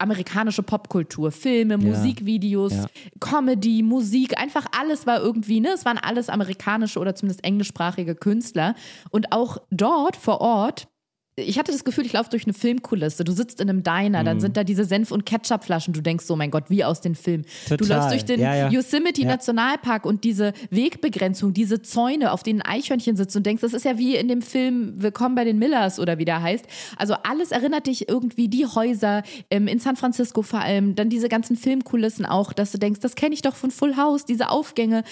amerikanische 0.00 0.62
Popkultur, 0.62 1.30
Filme, 1.30 1.74
ja. 1.74 1.78
Musikvideos, 1.78 2.72
ja. 2.72 2.86
Comedy, 3.20 3.82
Musik, 3.82 4.38
einfach 4.38 4.66
alles 4.78 5.06
war 5.06 5.20
irgendwie, 5.20 5.60
ne? 5.60 5.70
Es 5.74 5.84
waren 5.84 5.98
alles 5.98 6.28
amerikanische 6.28 6.98
oder 6.98 7.14
zumindest 7.14 7.44
englischsprachige 7.44 8.14
Künstler. 8.14 8.74
Und 9.10 9.32
auch 9.32 9.58
dort 9.70 10.16
vor 10.16 10.40
Ort 10.40 10.88
ich 11.36 11.58
hatte 11.58 11.72
das 11.72 11.84
Gefühl, 11.84 12.06
ich 12.06 12.12
laufe 12.12 12.30
durch 12.30 12.44
eine 12.44 12.52
Filmkulisse. 12.52 13.24
Du 13.24 13.32
sitzt 13.32 13.60
in 13.60 13.70
einem 13.70 13.82
Diner, 13.82 14.24
dann 14.24 14.38
mhm. 14.38 14.40
sind 14.40 14.56
da 14.56 14.64
diese 14.64 14.84
Senf- 14.84 15.12
und 15.12 15.24
Ketchupflaschen. 15.24 15.94
Du 15.94 16.00
denkst 16.00 16.24
so, 16.24 16.36
mein 16.36 16.50
Gott, 16.50 16.64
wie 16.68 16.84
aus 16.84 17.00
den 17.00 17.14
Filmen. 17.14 17.44
Total. 17.68 17.76
Du 17.76 17.84
läufst 17.86 18.10
durch 18.10 18.24
den 18.24 18.40
ja, 18.40 18.54
ja. 18.54 18.68
Yosemite 18.68 19.22
ja. 19.22 19.28
Nationalpark 19.28 20.04
und 20.04 20.24
diese 20.24 20.52
Wegbegrenzung, 20.70 21.52
diese 21.54 21.82
Zäune, 21.82 22.32
auf 22.32 22.42
denen 22.42 22.62
Eichhörnchen 22.62 23.16
sitzen 23.16 23.38
und 23.38 23.46
denkst, 23.46 23.62
das 23.62 23.72
ist 23.72 23.84
ja 23.84 23.98
wie 23.98 24.16
in 24.16 24.28
dem 24.28 24.42
Film 24.42 24.94
Willkommen 24.96 25.34
bei 25.34 25.44
den 25.44 25.58
Millers 25.58 25.98
oder 25.98 26.18
wie 26.18 26.24
der 26.24 26.42
heißt. 26.42 26.66
Also 26.96 27.14
alles 27.22 27.52
erinnert 27.52 27.86
dich 27.86 28.08
irgendwie, 28.08 28.48
die 28.48 28.66
Häuser 28.66 29.22
ähm, 29.50 29.66
in 29.66 29.78
San 29.78 29.96
Francisco 29.96 30.42
vor 30.42 30.60
allem, 30.60 30.94
dann 30.94 31.08
diese 31.08 31.28
ganzen 31.28 31.56
Filmkulissen 31.56 32.26
auch, 32.26 32.52
dass 32.52 32.72
du 32.72 32.78
denkst, 32.78 33.00
das 33.00 33.14
kenne 33.14 33.34
ich 33.34 33.42
doch 33.42 33.54
von 33.54 33.70
Full 33.70 33.96
House, 33.96 34.24
diese 34.24 34.50
Aufgänge 34.50 35.04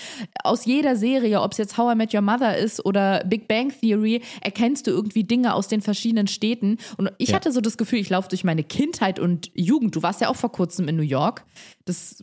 aus 0.44 0.64
jeder 0.64 0.96
Serie, 0.96 1.40
ob 1.40 1.52
es 1.52 1.58
jetzt 1.58 1.78
How 1.78 1.94
I 1.94 1.96
Met 1.96 2.12
Your 2.12 2.22
Mother 2.22 2.56
ist 2.58 2.84
oder 2.84 3.24
Big 3.24 3.48
Bang 3.48 3.72
Theory, 3.80 4.20
erkennst 4.40 4.86
du 4.86 4.90
irgendwie 4.90 5.24
Dinge 5.24 5.54
aus 5.54 5.68
den 5.68 5.80
verschiedenen 5.80 6.17
verschiedenen 6.18 6.26
Städten. 6.26 6.78
Und 6.96 7.12
ich 7.18 7.30
ja. 7.30 7.36
hatte 7.36 7.52
so 7.52 7.60
das 7.60 7.76
Gefühl, 7.76 7.98
ich 7.98 8.10
laufe 8.10 8.28
durch 8.28 8.44
meine 8.44 8.64
Kindheit 8.64 9.18
und 9.18 9.50
Jugend. 9.54 9.94
Du 9.94 10.02
warst 10.02 10.20
ja 10.20 10.28
auch 10.28 10.36
vor 10.36 10.52
kurzem 10.52 10.88
in 10.88 10.96
New 10.96 11.02
York. 11.02 11.44
Das, 11.84 12.22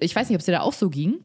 ich 0.00 0.14
weiß 0.14 0.28
nicht, 0.28 0.36
ob 0.36 0.40
es 0.40 0.46
dir 0.46 0.52
da 0.52 0.60
auch 0.60 0.72
so 0.72 0.88
ging. 0.88 1.24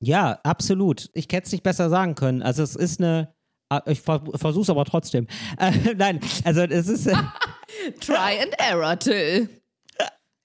Ja, 0.00 0.38
absolut. 0.42 1.10
Ich 1.14 1.24
hätte 1.24 1.46
es 1.46 1.52
nicht 1.52 1.62
besser 1.62 1.88
sagen 1.88 2.14
können. 2.14 2.42
Also 2.42 2.62
es 2.62 2.76
ist 2.76 3.00
eine, 3.00 3.32
ah, 3.70 3.82
ich 3.86 4.00
versuche 4.00 4.60
es 4.60 4.70
aber 4.70 4.84
trotzdem. 4.84 5.26
Äh, 5.58 5.72
nein, 5.96 6.20
also 6.44 6.62
es 6.62 6.88
ist. 6.88 7.06
Äh, 7.06 7.14
Try 8.00 8.40
and 8.42 8.54
error, 8.58 8.98
Till. 8.98 9.48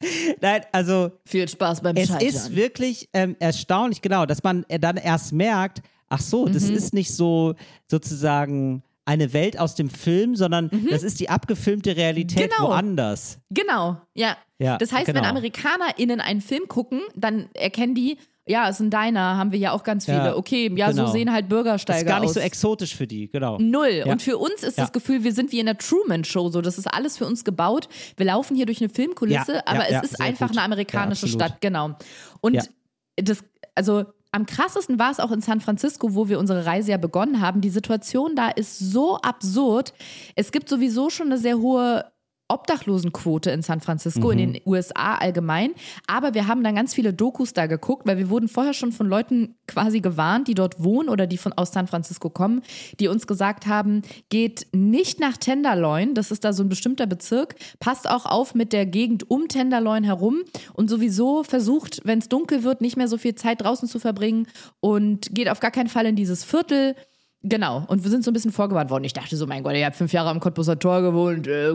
Nein, 0.41 0.61
also. 0.71 1.11
Viel 1.25 1.49
Spaß 1.49 1.81
beim 1.81 1.97
Es 1.97 2.07
Scheitern. 2.07 2.27
ist 2.27 2.55
wirklich 2.55 3.09
ähm, 3.11 3.35
erstaunlich, 3.39 4.01
genau, 4.01 4.25
dass 4.25 4.41
man 4.43 4.65
dann 4.69 4.95
erst 4.95 5.33
merkt, 5.33 5.81
ach 6.07 6.21
so, 6.21 6.47
das 6.47 6.69
mhm. 6.69 6.75
ist 6.75 6.93
nicht 6.93 7.13
so 7.13 7.55
sozusagen 7.87 8.81
eine 9.09 9.33
Welt 9.33 9.59
aus 9.59 9.73
dem 9.73 9.89
Film, 9.89 10.35
sondern 10.35 10.69
mhm. 10.71 10.87
das 10.91 11.01
ist 11.01 11.19
die 11.19 11.29
abgefilmte 11.29 11.97
Realität 11.97 12.51
genau. 12.51 12.69
woanders. 12.69 13.39
Genau, 13.49 13.99
ja. 14.13 14.37
ja 14.59 14.77
das 14.77 14.91
heißt, 14.91 15.07
genau. 15.07 15.21
wenn 15.21 15.25
AmerikanerInnen 15.25 16.21
einen 16.21 16.41
Film 16.41 16.67
gucken, 16.67 17.01
dann 17.15 17.49
erkennen 17.55 17.95
die, 17.95 18.19
ja, 18.45 18.69
es 18.69 18.79
ist 18.79 18.81
ein 18.81 18.91
Diner, 18.91 19.35
haben 19.35 19.51
wir 19.51 19.57
ja 19.57 19.71
auch 19.71 19.83
ganz 19.83 20.05
viele. 20.05 20.17
Ja, 20.17 20.35
okay, 20.35 20.71
ja, 20.75 20.91
genau. 20.91 21.07
so 21.07 21.11
sehen 21.11 21.33
halt 21.33 21.49
Bürgersteige 21.49 21.97
aus. 21.97 22.03
Ist 22.03 22.07
gar 22.07 22.19
nicht 22.19 22.29
aus. 22.29 22.33
so 22.35 22.39
exotisch 22.39 22.95
für 22.95 23.07
die, 23.07 23.31
genau. 23.31 23.57
Null. 23.59 24.03
Ja. 24.05 24.11
Und 24.11 24.21
für 24.21 24.37
uns 24.37 24.61
ist 24.61 24.77
ja. 24.77 24.83
das 24.83 24.91
Gefühl, 24.91 25.23
wir 25.23 25.33
sind 25.33 25.51
wie 25.51 25.59
in 25.59 25.65
der 25.65 25.77
Truman-Show, 25.77 26.49
so. 26.49 26.61
Das 26.61 26.77
ist 26.77 26.85
alles 26.85 27.17
für 27.17 27.25
uns 27.25 27.43
gebaut. 27.43 27.89
Wir 28.15 28.27
laufen 28.27 28.55
hier 28.55 28.67
durch 28.67 28.79
eine 28.79 28.89
Filmkulisse, 28.89 29.67
aber 29.67 29.89
es 29.89 30.03
ist 30.03 30.21
einfach 30.21 30.49
gut. 30.49 30.57
eine 30.57 30.65
amerikanische 30.65 31.27
Stadt, 31.27 31.61
genau. 31.61 31.95
Und 32.41 32.69
das, 33.15 33.43
also 33.73 34.05
am 34.31 34.45
krassesten 34.45 34.99
war 34.99 35.11
es 35.11 35.19
auch 35.19 35.31
in 35.31 35.41
San 35.41 35.59
Francisco, 35.59 36.13
wo 36.13 36.29
wir 36.29 36.39
unsere 36.39 36.65
Reise 36.65 36.91
ja 36.91 36.97
begonnen 36.97 37.41
haben. 37.41 37.61
Die 37.61 37.69
Situation 37.69 38.35
da 38.35 38.49
ist 38.49 38.77
so 38.77 39.17
absurd. 39.17 39.93
Es 40.35 40.51
gibt 40.51 40.69
sowieso 40.69 41.09
schon 41.09 41.27
eine 41.27 41.37
sehr 41.39 41.57
hohe 41.57 42.05
Obdachlosenquote 42.49 43.51
in 43.51 43.61
San 43.61 43.79
Francisco, 43.79 44.27
mhm. 44.27 44.39
in 44.39 44.53
den 44.53 44.61
USA 44.65 45.15
allgemein. 45.15 45.71
Aber 46.07 46.33
wir 46.33 46.47
haben 46.47 46.63
dann 46.63 46.75
ganz 46.75 46.93
viele 46.93 47.13
Dokus 47.13 47.53
da 47.53 47.67
geguckt, 47.67 48.05
weil 48.05 48.17
wir 48.17 48.29
wurden 48.29 48.47
vorher 48.47 48.73
schon 48.73 48.91
von 48.91 49.07
Leuten 49.07 49.55
quasi 49.67 50.01
gewarnt, 50.01 50.47
die 50.47 50.55
dort 50.55 50.83
wohnen 50.83 51.09
oder 51.09 51.27
die 51.27 51.37
von 51.37 51.53
aus 51.53 51.71
San 51.71 51.87
Francisco 51.87 52.29
kommen, 52.29 52.61
die 52.99 53.07
uns 53.07 53.27
gesagt 53.27 53.67
haben, 53.67 54.01
geht 54.29 54.67
nicht 54.73 55.19
nach 55.19 55.37
Tenderloin, 55.37 56.15
das 56.15 56.31
ist 56.31 56.43
da 56.43 56.53
so 56.53 56.63
ein 56.63 56.69
bestimmter 56.69 57.05
Bezirk, 57.05 57.55
passt 57.79 58.09
auch 58.09 58.25
auf 58.25 58.55
mit 58.55 58.73
der 58.73 58.85
Gegend 58.85 59.29
um 59.29 59.47
Tenderloin 59.47 60.03
herum 60.03 60.39
und 60.73 60.89
sowieso 60.89 61.43
versucht, 61.43 62.01
wenn 62.03 62.19
es 62.19 62.29
dunkel 62.29 62.63
wird, 62.63 62.81
nicht 62.81 62.97
mehr 62.97 63.07
so 63.07 63.17
viel 63.17 63.35
Zeit 63.35 63.61
draußen 63.61 63.87
zu 63.87 63.99
verbringen 63.99 64.47
und 64.79 65.33
geht 65.33 65.49
auf 65.49 65.59
gar 65.59 65.71
keinen 65.71 65.89
Fall 65.89 66.05
in 66.07 66.15
dieses 66.15 66.43
Viertel 66.43 66.95
Genau, 67.41 67.85
und 67.87 68.03
wir 68.03 68.09
sind 68.09 68.25
so 68.25 68.31
ein 68.31 68.33
bisschen 68.33 68.51
vorgewarnt 68.51 68.89
worden. 68.89 69.05
Ich 69.05 69.13
dachte 69.13 69.37
so, 69.37 69.47
mein 69.47 69.63
Gott, 69.63 69.73
ihr 69.73 69.85
habt 69.85 69.95
fünf 69.95 70.11
Jahre 70.11 70.29
am 70.29 70.41
Cottbuser 70.41 70.77
Tor 70.77 71.01
gewohnt, 71.01 71.47
äh, 71.47 71.73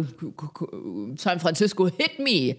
San 1.17 1.41
Francisco, 1.41 1.89
hit 1.89 2.19
me. 2.19 2.57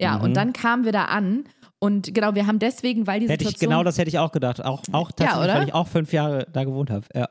Ja, 0.00 0.16
mhm. 0.16 0.24
und 0.24 0.34
dann 0.34 0.54
kamen 0.54 0.86
wir 0.86 0.92
da 0.92 1.04
an 1.04 1.44
und 1.78 2.14
genau, 2.14 2.34
wir 2.34 2.46
haben 2.46 2.58
deswegen, 2.58 3.06
weil 3.06 3.20
die 3.20 3.28
hätte 3.28 3.44
Situation... 3.44 3.54
Ich, 3.54 3.60
genau 3.60 3.84
das 3.84 3.98
hätte 3.98 4.08
ich 4.08 4.18
auch 4.18 4.32
gedacht, 4.32 4.64
auch, 4.64 4.82
auch 4.92 5.12
tatsächlich, 5.12 5.46
ja, 5.48 5.54
weil 5.54 5.68
ich 5.68 5.74
auch 5.74 5.86
fünf 5.86 6.12
Jahre 6.14 6.46
da 6.50 6.64
gewohnt 6.64 6.90
habe, 6.90 7.06
ja. 7.14 7.28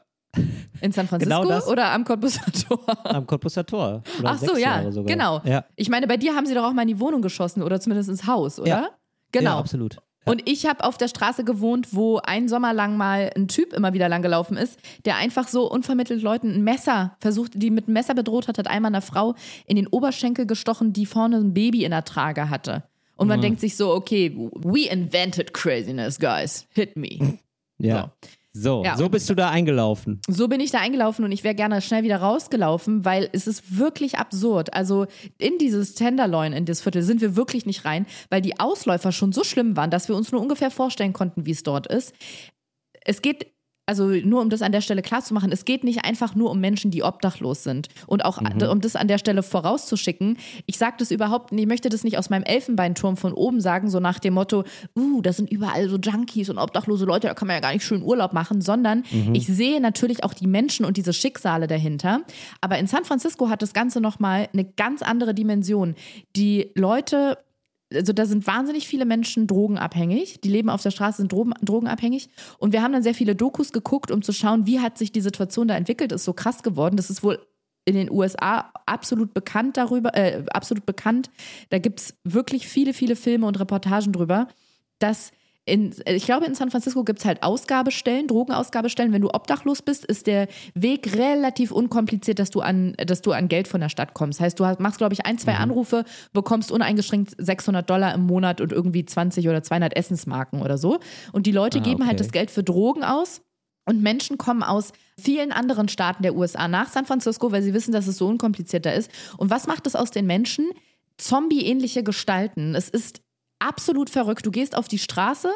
In 0.82 0.92
San 0.92 1.08
Francisco 1.08 1.42
genau 1.42 1.66
oder 1.68 1.92
am 1.92 2.04
Cottbuser 2.04 2.42
Tor? 2.68 2.86
Am 3.06 3.26
Cottbuser 3.26 3.66
Tor. 3.66 4.04
Ach 4.24 4.38
so, 4.38 4.58
ja, 4.58 4.82
genau. 5.06 5.42
Ja. 5.44 5.66
Ich 5.76 5.90
meine, 5.90 6.08
bei 6.08 6.18
dir 6.18 6.36
haben 6.36 6.46
sie 6.46 6.54
doch 6.54 6.66
auch 6.66 6.74
mal 6.74 6.84
in 6.84 6.90
die 6.90 7.00
Wohnung 7.00 7.22
geschossen 7.24 7.64
oder 7.64 7.80
zumindest 7.80 8.10
ins 8.10 8.28
Haus, 8.28 8.60
oder? 8.60 8.70
Ja. 8.70 8.90
Genau. 9.32 9.52
Ja, 9.52 9.60
absolut. 9.60 9.98
Und 10.26 10.50
ich 10.50 10.66
habe 10.66 10.84
auf 10.84 10.98
der 10.98 11.08
Straße 11.08 11.44
gewohnt, 11.44 11.90
wo 11.92 12.18
ein 12.18 12.48
Sommer 12.50 12.74
lang 12.74 12.98
mal 12.98 13.32
ein 13.36 13.48
Typ 13.48 13.74
immer 13.74 13.94
wieder 13.94 14.10
lang 14.10 14.22
gelaufen 14.22 14.58
ist, 14.58 14.80
der 15.06 15.18
einfach 15.18 15.48
so 15.48 15.70
unvermittelt 15.72 16.22
Leuten 16.22 16.52
ein 16.52 16.64
Messer 16.64 17.16
versucht, 17.20 17.52
die 17.56 17.70
mit 17.70 17.86
einem 17.86 17.94
Messer 17.94 18.16
bedroht 18.16 18.48
hat, 18.48 18.58
hat 18.58 18.68
einmal 18.68 18.90
einer 18.90 19.02
Frau 19.02 19.36
in 19.68 19.76
den 19.76 19.88
Oberschenkel 19.88 20.46
gestochen, 20.46 20.94
die 20.94 21.06
vorne 21.06 21.38
ein 21.38 21.54
Baby 21.54 21.86
in 21.86 21.92
der 21.92 22.06
Trage 22.06 22.50
hatte. 22.50 22.84
Und 23.16 23.28
man 23.28 23.40
mhm. 23.40 23.44
denkt 23.44 23.60
sich 23.62 23.78
so, 23.78 23.94
okay, 23.94 24.36
we 24.54 24.90
invented 24.90 25.54
craziness, 25.54 26.20
guys. 26.20 26.68
Hit 26.74 26.98
me. 26.98 27.40
Ja. 27.78 28.12
So. 28.22 28.30
So, 28.58 28.86
ja, 28.86 28.96
so 28.96 29.10
bist 29.10 29.30
du 29.30 29.36
da 29.36 29.50
eingelaufen. 29.50 30.22
So 30.30 30.48
bin 30.48 30.62
ich 30.62 30.72
da 30.72 30.80
eingelaufen 30.80 31.26
und 31.26 31.34
ich 31.34 31.44
wäre 31.44 31.56
gerne 31.56 31.82
schnell 31.82 32.04
wieder 32.04 32.18
rausgelaufen, 32.18 33.04
weil 33.04 33.28
es 33.34 33.48
ist 33.48 33.78
wirklich 33.78 34.18
absurd. 34.18 34.74
Also 34.74 35.08
in 35.38 35.58
dieses 35.58 35.94
Tenderloin, 35.94 36.54
in 36.54 36.64
das 36.64 36.80
Viertel 36.80 37.04
sind 37.04 37.20
wir 37.20 37.36
wirklich 37.36 37.66
nicht 37.66 37.84
rein, 37.84 38.06
weil 38.30 38.42
die 38.42 38.58
Ausläufer 38.58 39.12
schon 39.12 39.34
so 39.34 39.44
schlimm 39.44 39.76
waren, 39.76 39.92
dass 39.92 40.08
wir 40.08 40.16
uns 40.16 40.32
nur 40.32 40.40
ungefähr 40.40 40.72
vorstellen 40.72 41.12
konnten, 41.12 41.46
wie 41.46 41.52
es 41.52 41.64
dort 41.64 41.88
ist. 41.88 42.14
Es 43.02 43.22
geht 43.22 43.48
also 43.86 44.08
nur 44.08 44.42
um 44.42 44.50
das 44.50 44.62
an 44.62 44.72
der 44.72 44.82
Stelle 44.82 45.02
klarzumachen, 45.02 45.52
es 45.52 45.66
geht 45.66 45.84
nicht 45.84 46.06
einfach 46.06 46.36
nur 46.36 46.52
um 46.52 46.60
Menschen, 46.60 46.92
die 46.92 47.04
obdachlos 47.04 47.64
sind. 47.64 47.90
Und 48.08 48.26
auch 48.26 48.42
mhm. 48.42 48.62
um 48.64 48.82
das 48.82 48.96
an 48.96 49.08
der 49.08 49.18
Stelle 49.18 49.44
vorauszuschicken, 49.44 50.38
ich 50.66 50.78
sage 50.78 50.96
das 51.00 51.12
überhaupt 51.12 51.52
nicht, 51.52 51.64
ich 51.64 51.68
möchte 51.68 51.90
das 51.90 52.04
nicht 52.04 52.18
aus 52.18 52.30
meinem 52.30 52.44
Elfenbeinturm 52.44 53.18
von 53.18 53.34
oben 53.34 53.62
sagen, 53.62 53.90
so 53.90 54.00
nach 54.00 54.20
dem 54.20 54.34
Motto, 54.34 54.64
uh, 54.98 55.22
da 55.22 55.34
sind 55.34 55.52
überall 55.52 55.90
so 55.90 55.98
Junkies 55.98 56.50
und 56.50 56.58
obdachlose 56.58 57.06
Leute, 57.06 57.28
da 57.28 57.34
kann 57.34 57.48
man 57.48 57.56
ja 57.56 57.62
gar 57.62 57.74
nicht 57.74 57.86
schön 57.86 58.02
Urlaub 58.02 58.34
machen, 58.34 58.62
sondern 58.62 59.04
mhm. 59.12 59.36
ich 59.36 59.48
sehe 59.48 59.80
natürlich 59.80 60.24
auch 60.24 60.34
die 60.34 60.48
Menschen 60.48 60.86
und 60.86 60.98
diese 60.98 61.14
Schicksale 61.14 61.68
dahinter. 61.68 62.22
Aber 62.62 62.78
in 62.80 62.88
San 62.88 63.06
Francisco 63.06 63.50
hat 63.50 63.62
das 63.62 63.74
Ganze 63.74 64.02
nochmal 64.02 64.50
eine 64.54 64.66
ganz 64.66 65.02
andere 65.02 65.34
Dimension. 65.34 65.96
Die 66.36 66.72
Leute 66.76 67.38
also 67.96 68.14
da 68.14 68.26
sind 68.26 68.46
wahnsinnig 68.48 68.88
viele 68.88 69.06
Menschen 69.06 69.48
drogenabhängig, 69.48 70.42
die 70.42 70.50
leben 70.50 70.70
auf 70.70 70.82
der 70.82 70.92
Straße, 70.92 71.18
sind 71.18 71.32
drogen, 71.32 71.54
drogenabhängig. 71.62 72.30
Und 72.58 72.74
wir 72.74 72.82
haben 72.82 72.94
dann 72.94 73.04
sehr 73.04 73.14
viele 73.14 73.36
Dokus 73.36 73.72
geguckt, 73.72 74.12
um 74.12 74.22
zu 74.22 74.34
schauen, 74.34 74.66
wie 74.66 74.80
hat 74.80 74.98
sich 74.98 75.12
die 75.12 75.22
Situation 75.22 75.68
da 75.68 75.76
entwickelt, 75.76 76.12
ist 76.12 76.24
so 76.24 76.34
krass 76.34 76.64
geworden. 76.64 76.98
Das 76.98 77.10
ist 77.10 77.24
wohl 77.24 77.40
in 77.86 77.96
den 77.96 78.12
USA 78.12 78.72
absolut 78.86 79.34
bekannt 79.34 79.78
darüber, 79.78 80.16
äh, 80.16 80.44
absolut 80.52 80.86
bekannt. 80.86 81.30
Da 81.70 81.78
gibt 81.78 82.00
es 82.00 82.16
wirklich 82.24 82.68
viele, 82.68 82.94
viele 82.94 83.16
Filme 83.16 83.46
und 83.46 83.60
Reportagen 83.60 84.12
drüber, 84.12 84.48
dass 85.00 85.32
in, 85.66 85.96
ich 86.06 86.26
glaube, 86.26 86.46
in 86.46 86.54
San 86.54 86.70
Francisco 86.70 87.04
gibt 87.04 87.20
es 87.20 87.26
halt 87.26 87.42
Ausgabestellen, 87.42 88.28
Drogenausgabestellen. 88.28 89.12
Wenn 89.12 89.24
du 89.24 89.34
obdachlos 89.34 89.82
bist, 89.82 90.06
ist 90.06 90.28
der 90.28 90.48
Weg 90.76 91.16
relativ 91.16 91.72
unkompliziert, 91.72 92.38
dass 92.38 92.52
du 92.52 92.62
an, 92.62 92.94
dass 93.04 93.24
du 93.24 93.32
an 93.32 93.48
Geld 93.48 93.68
von 93.68 93.82
der 93.82 93.90
Stadt 93.90 94.14
kommst. 94.14 94.40
Heißt, 94.40 94.60
du 94.60 94.64
machst, 94.78 95.00
glaube 95.00 95.14
ich, 95.14 95.26
ein, 95.26 95.40
zwei 95.40 95.54
mhm. 95.54 95.62
Anrufe, 95.62 96.06
bekommst 96.34 96.72
uneingeschränkt 96.72 97.34
600 97.38 97.90
Dollar 97.90 98.14
im 98.14 98.28
Monat 98.28 98.62
und 98.62 98.72
irgendwie 98.72 99.06
20 99.06 99.50
oder 99.50 99.64
200 99.64 99.96
Essensmarken 99.96 100.62
oder 100.62 100.78
so. 100.78 101.00
Und 101.32 101.48
die 101.48 101.52
Leute 101.52 101.80
ah, 101.80 101.82
geben 101.82 102.02
halt 102.02 102.02
okay. 102.02 102.08
halt 102.10 102.20
das 102.20 102.32
Geld 102.32 102.52
für 102.52 102.64
Drogen 102.64 103.04
aus. 103.04 103.42
Und 103.88 104.02
Menschen 104.02 104.38
kommen 104.38 104.64
aus 104.64 104.92
vielen 105.20 105.52
anderen 105.52 105.88
Staaten 105.88 106.24
der 106.24 106.36
USA 106.36 106.68
nach 106.68 106.90
San 106.90 107.06
Francisco, 107.06 107.52
weil 107.52 107.62
sie 107.62 107.74
wissen, 107.74 107.92
dass 107.92 108.08
es 108.08 108.18
so 108.18 108.28
unkompliziert 108.28 108.86
da 108.86 108.92
ist. 108.92 109.10
Und 109.38 109.50
was 109.50 109.68
macht 109.68 109.88
es 109.88 109.96
aus 109.96 110.12
den 110.12 110.26
Menschen? 110.28 110.70
Zombie-ähnliche 111.18 112.04
Gestalten. 112.04 112.76
Es 112.76 112.90
ist 112.90 113.22
absolut 113.60 114.10
verrückt. 114.10 114.46
Du 114.46 114.52
gehst 114.52 114.76
auf 114.76 114.88
die 114.88 115.00
Straße 115.00 115.52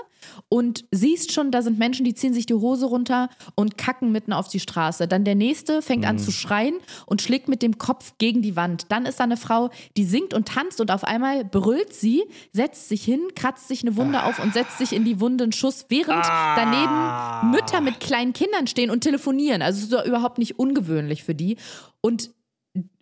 und 0.48 0.86
siehst 0.92 1.32
schon, 1.32 1.52
da 1.52 1.62
sind 1.62 1.80
Menschen, 1.80 2.06
die 2.06 2.14
ziehen 2.14 2.34
sich 2.34 2.46
die 2.46 2.54
Hose 2.54 2.86
runter 2.86 3.30
und 3.56 3.78
kacken 3.78 4.12
mitten 4.12 4.34
auf 4.34 4.48
die 4.48 4.60
Straße. 4.60 5.08
Dann 5.08 5.24
der 5.24 5.36
nächste 5.36 5.82
fängt 5.82 6.04
mhm. 6.04 6.10
an 6.10 6.20
zu 6.20 6.32
schreien 6.32 6.76
und 7.06 7.22
schlägt 7.22 7.48
mit 7.48 7.62
dem 7.62 7.78
Kopf 7.78 8.14
gegen 8.18 8.42
die 8.42 8.56
Wand. 8.56 8.86
Dann 8.90 9.06
ist 9.06 9.20
da 9.20 9.26
eine 9.26 9.38
Frau, 9.38 9.70
die 9.98 10.06
singt 10.06 10.34
und 10.34 10.48
tanzt 10.48 10.82
und 10.82 10.92
auf 10.92 11.04
einmal 11.04 11.46
brüllt 11.46 11.94
sie, 11.94 12.24
setzt 12.52 12.90
sich 12.90 13.04
hin, 13.04 13.22
kratzt 13.36 13.68
sich 13.68 13.84
eine 13.84 13.96
Wunde 13.96 14.24
auf 14.24 14.40
und 14.40 14.54
setzt 14.54 14.78
sich 14.78 14.94
in 14.94 15.06
die 15.06 15.20
Wunde 15.20 15.44
einen 15.44 15.54
Schuss, 15.54 15.86
während 15.90 16.26
daneben 16.26 17.52
Mütter 17.52 17.82
mit 17.82 18.00
kleinen 18.00 18.34
Kindern 18.34 18.68
stehen 18.68 18.92
und 18.92 19.02
telefonieren. 19.02 19.62
Also 19.62 19.80
es 19.80 19.92
ist 19.92 20.08
überhaupt 20.08 20.38
nicht 20.38 20.58
ungewöhnlich 20.58 21.24
für 21.24 21.36
die. 21.36 21.58
Und 22.02 22.32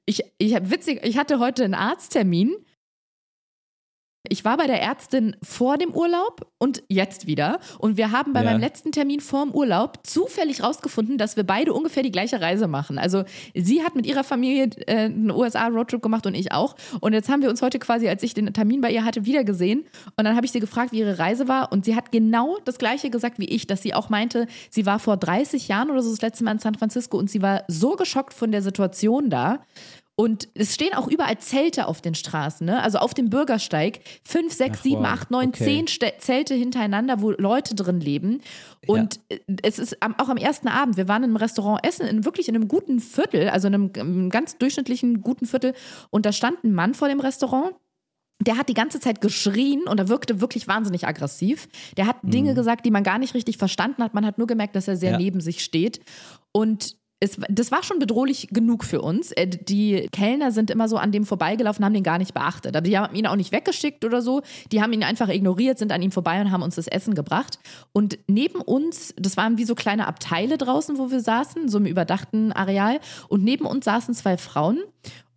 ich, 0.05 0.23
ich 0.37 0.55
habe 0.55 0.71
witzig, 0.71 1.01
ich 1.03 1.17
hatte 1.17 1.39
heute 1.39 1.63
einen 1.63 1.73
Arzttermin 1.73 2.55
ich 4.29 4.45
war 4.45 4.57
bei 4.57 4.67
der 4.67 4.81
Ärztin 4.81 5.35
vor 5.41 5.77
dem 5.77 5.93
Urlaub 5.93 6.47
und 6.57 6.83
jetzt 6.89 7.27
wieder. 7.27 7.59
Und 7.79 7.97
wir 7.97 8.11
haben 8.11 8.33
bei 8.33 8.43
ja. 8.43 8.51
meinem 8.51 8.59
letzten 8.59 8.91
Termin 8.91 9.19
vor 9.19 9.45
dem 9.45 9.53
Urlaub 9.53 9.99
zufällig 10.03 10.63
rausgefunden, 10.63 11.17
dass 11.17 11.35
wir 11.35 11.43
beide 11.43 11.73
ungefähr 11.73 12.03
die 12.03 12.11
gleiche 12.11 12.41
Reise 12.41 12.67
machen. 12.67 12.97
Also 12.97 13.23
sie 13.53 13.83
hat 13.83 13.95
mit 13.95 14.05
ihrer 14.05 14.23
Familie 14.23 14.69
äh, 14.87 15.05
einen 15.05 15.31
USA-Roadtrip 15.31 16.01
gemacht 16.01 16.25
und 16.25 16.35
ich 16.35 16.51
auch. 16.51 16.75
Und 16.99 17.13
jetzt 17.13 17.29
haben 17.29 17.41
wir 17.41 17.49
uns 17.49 17.61
heute 17.61 17.79
quasi, 17.79 18.07
als 18.07 18.23
ich 18.23 18.33
den 18.33 18.53
Termin 18.53 18.81
bei 18.81 18.91
ihr 18.91 19.05
hatte, 19.05 19.25
wieder 19.25 19.43
gesehen. 19.43 19.85
Und 20.15 20.25
dann 20.25 20.35
habe 20.35 20.45
ich 20.45 20.51
sie 20.51 20.59
gefragt, 20.59 20.91
wie 20.91 20.99
ihre 20.99 21.19
Reise 21.19 21.47
war. 21.47 21.71
Und 21.71 21.85
sie 21.85 21.95
hat 21.95 22.11
genau 22.11 22.57
das 22.65 22.77
Gleiche 22.77 23.09
gesagt 23.09 23.39
wie 23.39 23.45
ich, 23.45 23.67
dass 23.67 23.81
sie 23.81 23.93
auch 23.93 24.09
meinte, 24.09 24.47
sie 24.69 24.85
war 24.85 24.99
vor 24.99 25.17
30 25.17 25.67
Jahren 25.67 25.89
oder 25.91 26.01
so 26.01 26.09
das 26.09 26.21
letzte 26.21 26.43
Mal 26.43 26.51
in 26.51 26.59
San 26.59 26.75
Francisco 26.75 27.17
und 27.17 27.29
sie 27.29 27.41
war 27.41 27.63
so 27.67 27.95
geschockt 27.95 28.33
von 28.33 28.51
der 28.51 28.61
Situation 28.61 29.29
da. 29.29 29.59
Und 30.19 30.49
es 30.55 30.73
stehen 30.73 30.95
auch 30.95 31.07
überall 31.07 31.37
Zelte 31.37 31.87
auf 31.87 32.01
den 32.01 32.15
Straßen, 32.15 32.65
ne? 32.65 32.81
also 32.81 32.97
auf 32.97 33.13
dem 33.13 33.29
Bürgersteig. 33.29 33.99
Fünf, 34.23 34.51
sechs, 34.51 34.79
Ach, 34.79 34.83
sieben, 34.83 35.01
wow. 35.01 35.09
acht, 35.09 35.29
neun, 35.29 35.49
okay. 35.49 35.63
zehn 35.63 35.87
St 35.87 36.05
Zelte 36.17 36.55
hintereinander, 36.55 37.21
wo 37.21 37.31
Leute 37.31 37.75
drin 37.75 37.99
leben. 37.99 38.41
Und 38.87 39.19
ja. 39.31 39.37
es 39.61 39.77
ist 39.77 39.97
auch 40.01 40.29
am 40.29 40.37
ersten 40.37 40.69
Abend, 40.69 40.97
wir 40.97 41.07
waren 41.07 41.23
im 41.23 41.35
Restaurant 41.35 41.85
essen, 41.85 42.07
in 42.07 42.25
wirklich 42.25 42.49
in 42.49 42.55
einem 42.55 42.67
guten 42.67 42.99
Viertel, 42.99 43.49
also 43.49 43.67
in 43.67 43.75
einem, 43.75 43.91
einem 43.95 44.29
ganz 44.31 44.57
durchschnittlichen 44.57 45.21
guten 45.21 45.45
Viertel. 45.45 45.75
Und 46.09 46.25
da 46.25 46.31
stand 46.31 46.63
ein 46.63 46.73
Mann 46.73 46.95
vor 46.95 47.09
dem 47.09 47.19
Restaurant 47.19 47.75
der 48.39 48.55
hat 48.57 48.69
die 48.69 48.75
ganze 48.75 48.99
Zeit 48.99 49.19
geschrien 49.19 49.87
und 49.87 49.99
er 49.99 50.09
wirkte 50.09 50.41
wirklich 50.41 50.67
wahnsinnig 50.67 51.07
aggressiv. 51.07 51.67
Der 51.97 52.05
hat 52.05 52.17
Dinge 52.21 52.51
mhm. 52.51 52.55
gesagt, 52.55 52.85
die 52.85 52.91
man 52.91 53.03
gar 53.03 53.17
nicht 53.17 53.33
richtig 53.33 53.57
verstanden 53.57 54.03
hat. 54.03 54.13
Man 54.13 54.27
hat 54.27 54.37
nur 54.37 54.45
gemerkt, 54.45 54.75
dass 54.75 54.87
er 54.87 54.95
sehr 54.95 55.13
ja. 55.13 55.17
neben 55.17 55.41
sich 55.41 55.63
steht. 55.63 56.01
Und 56.51 56.97
es, 57.19 57.37
das 57.49 57.71
war 57.71 57.81
schon 57.81 57.97
bedrohlich 57.97 58.49
genug 58.51 58.83
für 58.83 59.01
uns. 59.01 59.31
Äh, 59.31 59.47
die 59.47 60.07
Kellner 60.11 60.51
sind 60.51 60.69
immer 60.69 60.87
so 60.87 60.97
an 60.97 61.11
dem 61.11 61.25
vorbeigelaufen, 61.25 61.83
haben 61.83 61.93
den 61.93 62.03
gar 62.03 62.19
nicht 62.19 62.33
beachtet. 62.33 62.75
Aber 62.75 62.87
die 62.87 62.97
haben 62.97 63.15
ihn 63.15 63.25
auch 63.25 63.35
nicht 63.35 63.51
weggeschickt 63.51 64.05
oder 64.05 64.21
so. 64.21 64.41
Die 64.71 64.81
haben 64.81 64.93
ihn 64.93 65.03
einfach 65.03 65.29
ignoriert, 65.29 65.79
sind 65.79 65.91
an 65.91 66.01
ihm 66.01 66.11
vorbei 66.11 66.39
und 66.41 66.51
haben 66.51 66.61
uns 66.61 66.75
das 66.75 66.87
Essen 66.87 67.15
gebracht. 67.15 67.57
Und 67.91 68.19
neben 68.27 68.61
uns, 68.61 69.15
das 69.17 69.35
waren 69.35 69.57
wie 69.57 69.65
so 69.65 69.73
kleine 69.73 70.07
Abteile 70.07 70.57
draußen, 70.57 70.99
wo 70.99 71.09
wir 71.09 71.19
saßen, 71.19 71.69
so 71.69 71.79
im 71.79 71.87
überdachten 71.87 72.51
Areal. 72.51 72.99
Und 73.29 73.43
neben 73.43 73.65
uns 73.65 73.85
saßen 73.85 74.13
zwei 74.13 74.37
Frauen. 74.37 74.79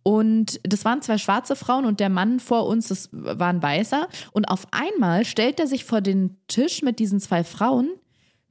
Und 0.03 0.59
das 0.63 0.85
waren 0.85 1.01
zwei 1.01 1.17
schwarze 1.17 1.55
Frauen 1.55 1.85
und 1.85 1.99
der 1.99 2.09
Mann 2.09 2.39
vor 2.39 2.65
uns, 2.65 2.87
das 2.87 3.09
war 3.11 3.49
ein 3.49 3.61
Weißer. 3.61 4.07
Und 4.31 4.45
auf 4.45 4.67
einmal 4.71 5.25
stellt 5.25 5.59
er 5.59 5.67
sich 5.67 5.85
vor 5.85 6.01
den 6.01 6.37
Tisch 6.47 6.81
mit 6.81 6.97
diesen 6.99 7.19
zwei 7.19 7.43
Frauen 7.43 7.89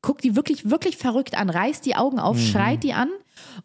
guckt 0.03 0.25
die 0.25 0.37
wirklich, 0.37 0.71
wirklich 0.71 0.97
verrückt 0.97 1.37
an, 1.37 1.51
reißt 1.51 1.85
die 1.85 1.95
Augen 1.95 2.19
auf, 2.19 2.37
mhm. 2.37 2.41
schreit 2.41 2.83
die 2.85 2.95
an 2.95 3.11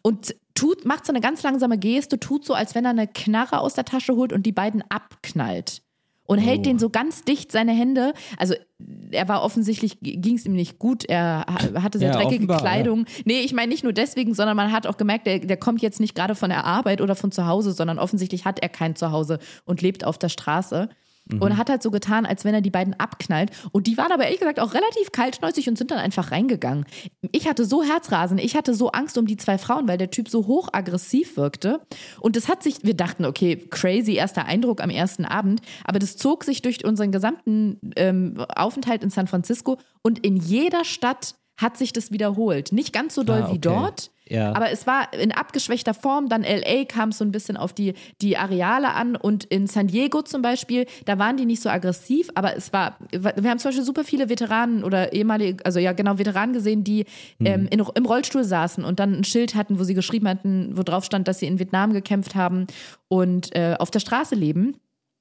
und 0.02 0.34
tut, 0.54 0.84
macht 0.84 1.06
so 1.06 1.12
eine 1.12 1.20
ganz 1.20 1.42
langsame 1.42 1.78
Geste, 1.78 2.18
tut 2.18 2.44
so, 2.44 2.54
als 2.54 2.74
wenn 2.74 2.84
er 2.84 2.90
eine 2.90 3.06
Knarre 3.06 3.60
aus 3.60 3.74
der 3.74 3.84
Tasche 3.84 4.14
holt 4.16 4.32
und 4.32 4.44
die 4.44 4.52
beiden 4.52 4.82
abknallt. 4.88 5.82
Und 6.24 6.40
oh. 6.40 6.42
hält 6.42 6.66
den 6.66 6.78
so 6.78 6.90
ganz 6.90 7.22
dicht 7.22 7.52
seine 7.52 7.72
Hände. 7.72 8.12
Also 8.36 8.54
er 9.10 9.28
war 9.28 9.42
offensichtlich, 9.42 9.98
ging 10.00 10.34
es 10.34 10.44
ihm 10.44 10.54
nicht 10.54 10.78
gut. 10.78 11.04
Er 11.04 11.46
hatte 11.46 11.98
sehr 11.98 12.10
ja, 12.10 12.16
dreckige 12.16 12.48
Kleidung. 12.48 13.06
Ja. 13.06 13.22
Nee, 13.24 13.40
ich 13.40 13.52
meine 13.52 13.68
nicht 13.68 13.84
nur 13.84 13.92
deswegen, 13.92 14.34
sondern 14.34 14.56
man 14.56 14.72
hat 14.72 14.86
auch 14.86 14.96
gemerkt, 14.96 15.26
der, 15.26 15.38
der 15.38 15.56
kommt 15.56 15.82
jetzt 15.82 16.00
nicht 16.00 16.14
gerade 16.14 16.34
von 16.34 16.50
der 16.50 16.64
Arbeit 16.64 17.00
oder 17.00 17.14
von 17.14 17.30
zu 17.30 17.46
Hause, 17.46 17.72
sondern 17.72 17.98
offensichtlich 17.98 18.44
hat 18.44 18.58
er 18.58 18.68
kein 18.68 18.96
Zuhause 18.96 19.38
und 19.64 19.82
lebt 19.82 20.04
auf 20.04 20.18
der 20.18 20.28
Straße. 20.28 20.88
Mhm. 21.30 21.42
Und 21.42 21.56
hat 21.56 21.70
halt 21.70 21.82
so 21.82 21.90
getan, 21.90 22.24
als 22.24 22.44
wenn 22.44 22.54
er 22.54 22.60
die 22.60 22.70
beiden 22.70 22.94
abknallt. 22.98 23.50
Und 23.72 23.86
die 23.86 23.98
waren 23.98 24.12
aber 24.12 24.24
ehrlich 24.24 24.38
gesagt 24.38 24.60
auch 24.60 24.74
relativ 24.74 25.12
kaltschnäuzig 25.12 25.68
und 25.68 25.76
sind 25.76 25.90
dann 25.90 25.98
einfach 25.98 26.30
reingegangen. 26.30 26.84
Ich 27.32 27.48
hatte 27.48 27.64
so 27.64 27.82
Herzrasen, 27.82 28.38
ich 28.38 28.56
hatte 28.56 28.74
so 28.74 28.90
Angst 28.92 29.18
um 29.18 29.26
die 29.26 29.36
zwei 29.36 29.58
Frauen, 29.58 29.88
weil 29.88 29.98
der 29.98 30.10
Typ 30.10 30.28
so 30.28 30.46
hochaggressiv 30.46 31.36
wirkte. 31.36 31.80
Und 32.20 32.36
das 32.36 32.48
hat 32.48 32.62
sich, 32.62 32.84
wir 32.84 32.94
dachten, 32.94 33.24
okay, 33.24 33.56
crazy 33.56 34.14
erster 34.14 34.44
Eindruck 34.44 34.80
am 34.80 34.90
ersten 34.90 35.24
Abend, 35.24 35.60
aber 35.84 35.98
das 35.98 36.16
zog 36.16 36.44
sich 36.44 36.62
durch 36.62 36.84
unseren 36.84 37.10
gesamten 37.10 37.80
ähm, 37.96 38.44
Aufenthalt 38.54 39.02
in 39.02 39.10
San 39.10 39.26
Francisco 39.26 39.78
und 40.02 40.24
in 40.24 40.36
jeder 40.36 40.84
Stadt 40.84 41.34
hat 41.56 41.76
sich 41.76 41.92
das 41.92 42.12
wiederholt. 42.12 42.72
Nicht 42.72 42.92
ganz 42.92 43.14
so 43.14 43.22
doll 43.22 43.40
ah, 43.40 43.44
okay. 43.46 43.54
wie 43.54 43.58
dort, 43.58 44.10
ja. 44.28 44.52
Aber 44.54 44.70
es 44.70 44.86
war 44.86 45.12
in 45.12 45.32
abgeschwächter 45.32 45.94
Form. 45.94 46.28
Dann 46.28 46.42
LA 46.42 46.84
kam 46.84 47.12
so 47.12 47.24
ein 47.24 47.30
bisschen 47.30 47.56
auf 47.56 47.72
die, 47.72 47.94
die 48.20 48.36
Areale 48.36 48.94
an 48.94 49.14
und 49.14 49.44
in 49.44 49.66
San 49.66 49.86
Diego 49.86 50.22
zum 50.22 50.42
Beispiel, 50.42 50.86
da 51.04 51.18
waren 51.18 51.36
die 51.36 51.46
nicht 51.46 51.62
so 51.62 51.68
aggressiv, 51.68 52.28
aber 52.34 52.56
es 52.56 52.72
war, 52.72 52.98
wir 53.12 53.50
haben 53.50 53.58
zum 53.58 53.68
Beispiel 53.68 53.84
super 53.84 54.04
viele 54.04 54.28
Veteranen 54.28 54.82
oder 54.82 55.12
ehemalige, 55.12 55.64
also 55.64 55.78
ja 55.78 55.92
genau, 55.92 56.18
Veteranen 56.18 56.52
gesehen, 56.52 56.82
die 56.82 57.04
mhm. 57.38 57.46
ähm, 57.46 57.68
in, 57.70 57.84
im 57.94 58.06
Rollstuhl 58.06 58.44
saßen 58.44 58.84
und 58.84 58.98
dann 58.98 59.14
ein 59.14 59.24
Schild 59.24 59.54
hatten, 59.54 59.78
wo 59.78 59.84
sie 59.84 59.94
geschrieben 59.94 60.28
hatten, 60.28 60.76
wo 60.76 60.82
drauf 60.82 61.04
stand, 61.04 61.28
dass 61.28 61.38
sie 61.38 61.46
in 61.46 61.58
Vietnam 61.58 61.92
gekämpft 61.92 62.34
haben 62.34 62.66
und 63.08 63.54
äh, 63.54 63.76
auf 63.78 63.90
der 63.90 64.00
Straße 64.00 64.34
leben. 64.34 64.76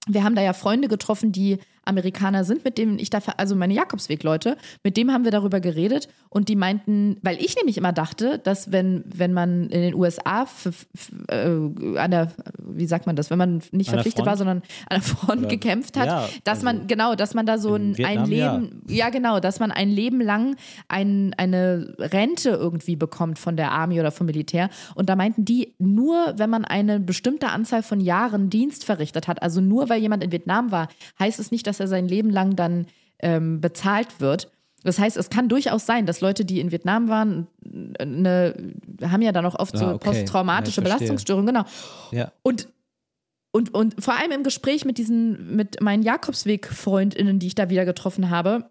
Wir 0.07 0.23
haben 0.23 0.35
da 0.35 0.41
ja 0.41 0.53
Freunde 0.53 0.87
getroffen, 0.87 1.31
die 1.31 1.57
Amerikaner 1.85 2.43
sind, 2.43 2.65
mit 2.65 2.77
denen 2.77 2.99
ich 2.99 3.09
da, 3.09 3.19
also 3.37 3.55
meine 3.55 3.73
Jakobsweg-Leute, 3.73 4.57
mit 4.83 4.97
dem 4.97 5.11
haben 5.11 5.23
wir 5.23 5.31
darüber 5.31 5.59
geredet 5.59 6.07
und 6.29 6.49
die 6.49 6.55
meinten, 6.55 7.17
weil 7.21 7.37
ich 7.37 7.55
nämlich 7.55 7.77
immer 7.77 7.93
dachte, 7.93 8.39
dass 8.39 8.71
wenn, 8.71 9.03
wenn 9.05 9.33
man 9.33 9.69
in 9.69 9.81
den 9.81 9.93
USA 9.93 10.47
äh, 11.27 11.45
an 11.97 12.11
der, 12.11 12.31
wie 12.59 12.87
sagt 12.87 13.05
man 13.05 13.15
das, 13.15 13.29
wenn 13.29 13.37
man 13.37 13.61
nicht 13.71 13.89
an 13.89 13.95
verpflichtet 13.95 14.25
war, 14.25 14.35
sondern 14.35 14.63
an 14.89 14.97
der 14.97 15.01
Front 15.01 15.39
Oder, 15.41 15.47
gekämpft 15.47 15.97
hat, 15.97 16.07
ja, 16.07 16.29
dass 16.43 16.57
also 16.57 16.65
man, 16.65 16.87
genau, 16.87 17.15
dass 17.15 17.33
man 17.35 17.45
da 17.45 17.57
so 17.57 17.75
ein, 17.75 17.97
Vietnam, 17.97 18.23
ein 18.23 18.29
Leben, 18.29 18.83
ja. 18.87 18.95
ja. 18.95 19.09
genau, 19.09 19.39
dass 19.39 19.59
man 19.59 19.71
ein 19.71 19.89
Leben 19.89 20.21
lang 20.21 20.55
ein, 20.87 21.33
eine 21.37 21.93
Rente 21.99 22.49
irgendwie 22.49 22.95
bekommt 22.95 23.37
von 23.39 23.55
der 23.55 23.71
Army 23.71 23.99
oder 23.99 24.11
vom 24.11 24.25
Militär. 24.25 24.69
Und 24.95 25.09
da 25.09 25.15
meinten 25.15 25.45
die, 25.45 25.73
nur 25.77 26.33
wenn 26.37 26.49
man 26.49 26.65
eine 26.65 26.99
bestimmte 26.99 27.49
Anzahl 27.49 27.83
von 27.83 27.99
Jahren 27.99 28.49
Dienst 28.49 28.85
verrichtet 28.85 29.27
hat, 29.27 29.41
also 29.41 29.61
nur 29.61 29.89
weil 29.89 30.01
jemand 30.01 30.23
in 30.23 30.31
Vietnam 30.31 30.71
war, 30.71 30.87
heißt 31.19 31.39
es 31.39 31.51
nicht, 31.51 31.67
dass 31.67 31.74
dass 31.79 31.87
er 31.87 31.87
sein 31.87 32.07
Leben 32.07 32.29
lang 32.29 32.55
dann 32.55 32.87
ähm, 33.19 33.61
bezahlt 33.61 34.19
wird. 34.19 34.51
Das 34.83 34.99
heißt, 34.99 35.17
es 35.17 35.29
kann 35.29 35.49
durchaus 35.49 35.85
sein, 35.85 36.05
dass 36.05 36.21
Leute, 36.21 36.45
die 36.45 36.59
in 36.59 36.71
Vietnam 36.71 37.09
waren, 37.09 37.47
eine, 37.99 38.53
haben 39.01 39.21
ja 39.21 39.31
dann 39.31 39.45
auch 39.45 39.57
oft 39.57 39.75
so 39.75 39.85
ah, 39.85 39.93
okay. 39.95 40.09
posttraumatische 40.09 40.81
ja, 40.81 40.83
Belastungsstörungen, 40.83 41.47
genau. 41.47 41.65
Ja. 42.11 42.31
Und 42.43 42.69
und, 43.51 43.73
und 43.73 44.03
vor 44.03 44.19
allem 44.19 44.31
im 44.31 44.43
Gespräch 44.43 44.83
mit 44.83 44.97
diesen, 44.97 45.55
mit 45.55 45.79
meinen 45.79 46.03
Jakobsweg-FreundInnen, 46.03 47.39
die 47.39 47.47
ich 47.47 47.55
da 47.55 47.69
wieder 47.69 47.85
getroffen 47.85 48.29
habe, 48.29 48.69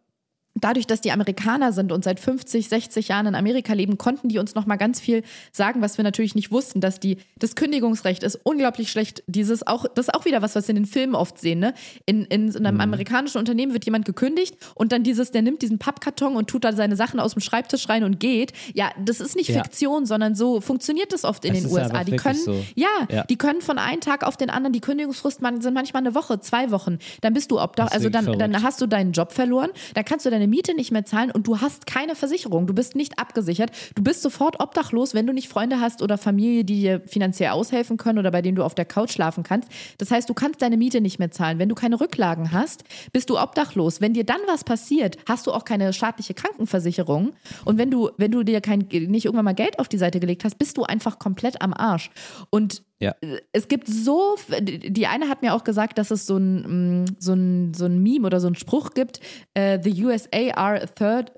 dadurch, 0.55 0.87
dass 0.87 1.01
die 1.01 1.13
Amerikaner 1.13 1.73
sind 1.73 1.93
und 1.93 2.05
seit 2.05 2.21
50, 2.21 2.69
60 2.69 3.09
Jahren 3.09 3.27
in 3.27 3.35
Amerika 3.35 3.73
leben, 3.73 3.99
konnten 3.99 4.29
die 4.29 4.39
uns 4.39 4.55
noch 4.55 4.67
mal 4.67 4.77
ganz 4.77 5.01
viel 5.01 5.23
sagen, 5.53 5.83
was 5.83 5.99
wir 5.99 6.05
natürlich 6.05 6.35
nicht 6.35 6.51
wussten, 6.51 6.81
dass 6.81 7.01
die 7.01 7.19
das 7.37 7.57
Kündigungsrecht 7.57 8.23
ist 8.23 8.39
unglaublich 8.45 8.91
schlecht. 8.91 9.23
Dieses 9.27 9.67
auch 9.67 9.87
das 9.95 10.09
ist 10.09 10.15
auch 10.15 10.25
wieder 10.25 10.43
was, 10.43 10.55
was 10.55 10.69
wir 10.69 10.77
in 10.77 10.83
den 10.83 10.87
Filmen 10.87 11.15
oft 11.15 11.39
sehen, 11.39 11.59
ne? 11.59 11.75
In, 12.07 12.25
in, 12.25 12.49
in 12.49 12.67
einem 12.67 12.77
mhm. 12.77 12.81
amerikanischen 12.81 13.39
Unternehmen 13.39 13.73
wird 13.73 13.85
jemand 13.85 14.05
gekündigt 14.05 14.57
und 14.75 14.93
dann 14.93 15.03
dieses 15.03 15.31
der 15.31 15.43
nimmt 15.43 15.63
diesen 15.63 15.79
Pappkarton 15.79 16.37
und 16.37 16.49
tut 16.49 16.65
da 16.65 16.73
seine 16.73 16.97
Sachen 16.97 17.21
aus 17.21 17.33
dem 17.33 17.41
Schreibtisch 17.41 17.89
rein 17.89 18.05
und 18.05 18.21
geht. 18.21 18.53
Ja, 18.75 18.91
das 19.05 19.21
ist 19.21 19.37
nicht 19.37 19.49
ja. 19.49 19.63
Fiktion, 19.63 20.07
sondern 20.07 20.35
so 20.35 20.61
funktioniert 20.61 21.13
das 21.13 21.25
oft 21.25 21.45
in 21.45 21.55
es 21.55 21.63
den 21.63 21.73
USA. 21.73 22.05
Die 22.05 22.17
können 22.17 22.39
so. 22.39 22.65
ja, 22.75 22.89
ja, 23.11 23.25
die 23.25 23.37
können 23.37 23.61
von 23.61 23.79
einem 23.79 24.01
Tag 24.01 24.25
auf 24.25 24.37
den 24.37 24.51
anderen 24.51 24.73
die 24.73 24.81
Kündigungsfrist 24.81 25.41
sind 25.41 25.75
manchmal 25.75 26.03
eine 26.03 26.15
Woche, 26.15 26.41
zwei 26.41 26.71
Wochen. 26.71 26.99
Dann 27.21 27.35
bist 27.35 27.51
du 27.51 27.61
obdach, 27.61 27.91
also 27.91 28.09
dann, 28.09 28.39
dann 28.39 28.63
hast 28.63 28.81
du 28.81 28.87
deinen 28.87 29.13
Job 29.13 29.33
verloren, 29.33 29.71
dann 29.95 30.05
kannst 30.05 30.27
du 30.27 30.31
deine 30.31 30.44
deine 30.45 30.51
Miete 30.51 30.75
nicht 30.75 30.93
mehr 30.93 31.05
zahlen 31.05 31.31
und 31.31 31.47
du 31.47 31.61
hast 31.61 31.87
keine 31.87 32.15
Versicherung, 32.15 32.67
du 32.67 32.75
bist 32.75 32.95
nicht 32.95 33.19
abgesichert, 33.19 33.71
du 33.95 34.03
bist 34.03 34.23
sofort 34.23 34.61
obdachlos, 34.61 35.15
wenn 35.15 35.27
du 35.27 35.33
nicht 35.33 35.49
Freunde 35.49 35.81
hast 35.81 36.03
oder 36.03 36.19
Familie, 36.19 36.65
die 36.65 36.81
dir 36.81 37.01
finanziell 37.07 37.51
aushelfen 37.51 37.97
können 37.97 38.19
oder 38.19 38.31
bei 38.31 38.43
denen 38.43 38.57
du 38.57 38.65
auf 38.65 38.75
der 38.75 38.85
Couch 38.85 39.13
schlafen 39.13 39.43
kannst. 39.43 39.69
Das 39.99 40.11
heißt, 40.11 40.29
du 40.29 40.35
kannst 40.35 40.61
deine 40.61 40.77
Miete 40.77 41.01
nicht 41.01 41.19
mehr 41.19 41.31
zahlen. 41.31 41.59
Wenn 41.59 41.69
du 41.69 41.75
keine 41.75 41.99
Rücklagen 42.01 42.53
hast, 42.53 42.85
bist 43.13 43.31
du 43.31 43.39
obdachlos. 43.39 44.01
Wenn 44.01 44.13
dir 44.13 44.25
dann 44.25 44.41
was 44.47 44.65
passiert, 44.65 45.17
hast 45.27 45.47
du 45.47 45.53
auch 45.53 45.65
keine 45.65 45.93
staatliche 45.93 46.35
Krankenversicherung. 46.35 47.33
Und 47.65 47.79
wenn 47.79 47.91
du, 47.91 48.11
wenn 48.19 48.31
du 48.31 48.43
dir 48.43 48.61
kein, 48.61 48.81
nicht 48.91 49.25
irgendwann 49.25 49.47
mal 49.47 49.55
Geld 49.55 49.79
auf 49.79 49.89
die 49.89 49.99
Seite 49.99 50.21
gelegt 50.21 50.45
hast, 50.45 50.59
bist 50.59 50.77
du 50.77 50.85
einfach 50.85 51.19
komplett 51.19 51.63
am 51.63 51.73
Arsch. 51.73 52.11
Und 52.51 52.83
ja. 53.01 53.15
Es 53.53 53.69
gibt 53.69 53.89
so, 53.89 54.37
die 54.61 55.07
eine 55.07 55.29
hat 55.29 55.43
mir 55.43 55.55
auch 55.55 55.65
gesagt, 55.65 55.99
dass 55.99 56.11
es 56.11 56.27
so 56.27 56.37
ein, 56.37 57.05
so 57.19 57.35
ein, 57.35 57.75
so 57.75 57.87
ein 57.87 58.03
Meme 58.03 58.27
oder 58.27 58.41
so 58.41 58.47
ein 58.47 58.55
Spruch 58.55 58.91
gibt, 58.95 59.21
uh, 59.59 59.79
the 59.83 60.05
USA 60.05 60.51
are 60.55 60.81
a 60.81 60.87
third, 60.87 61.33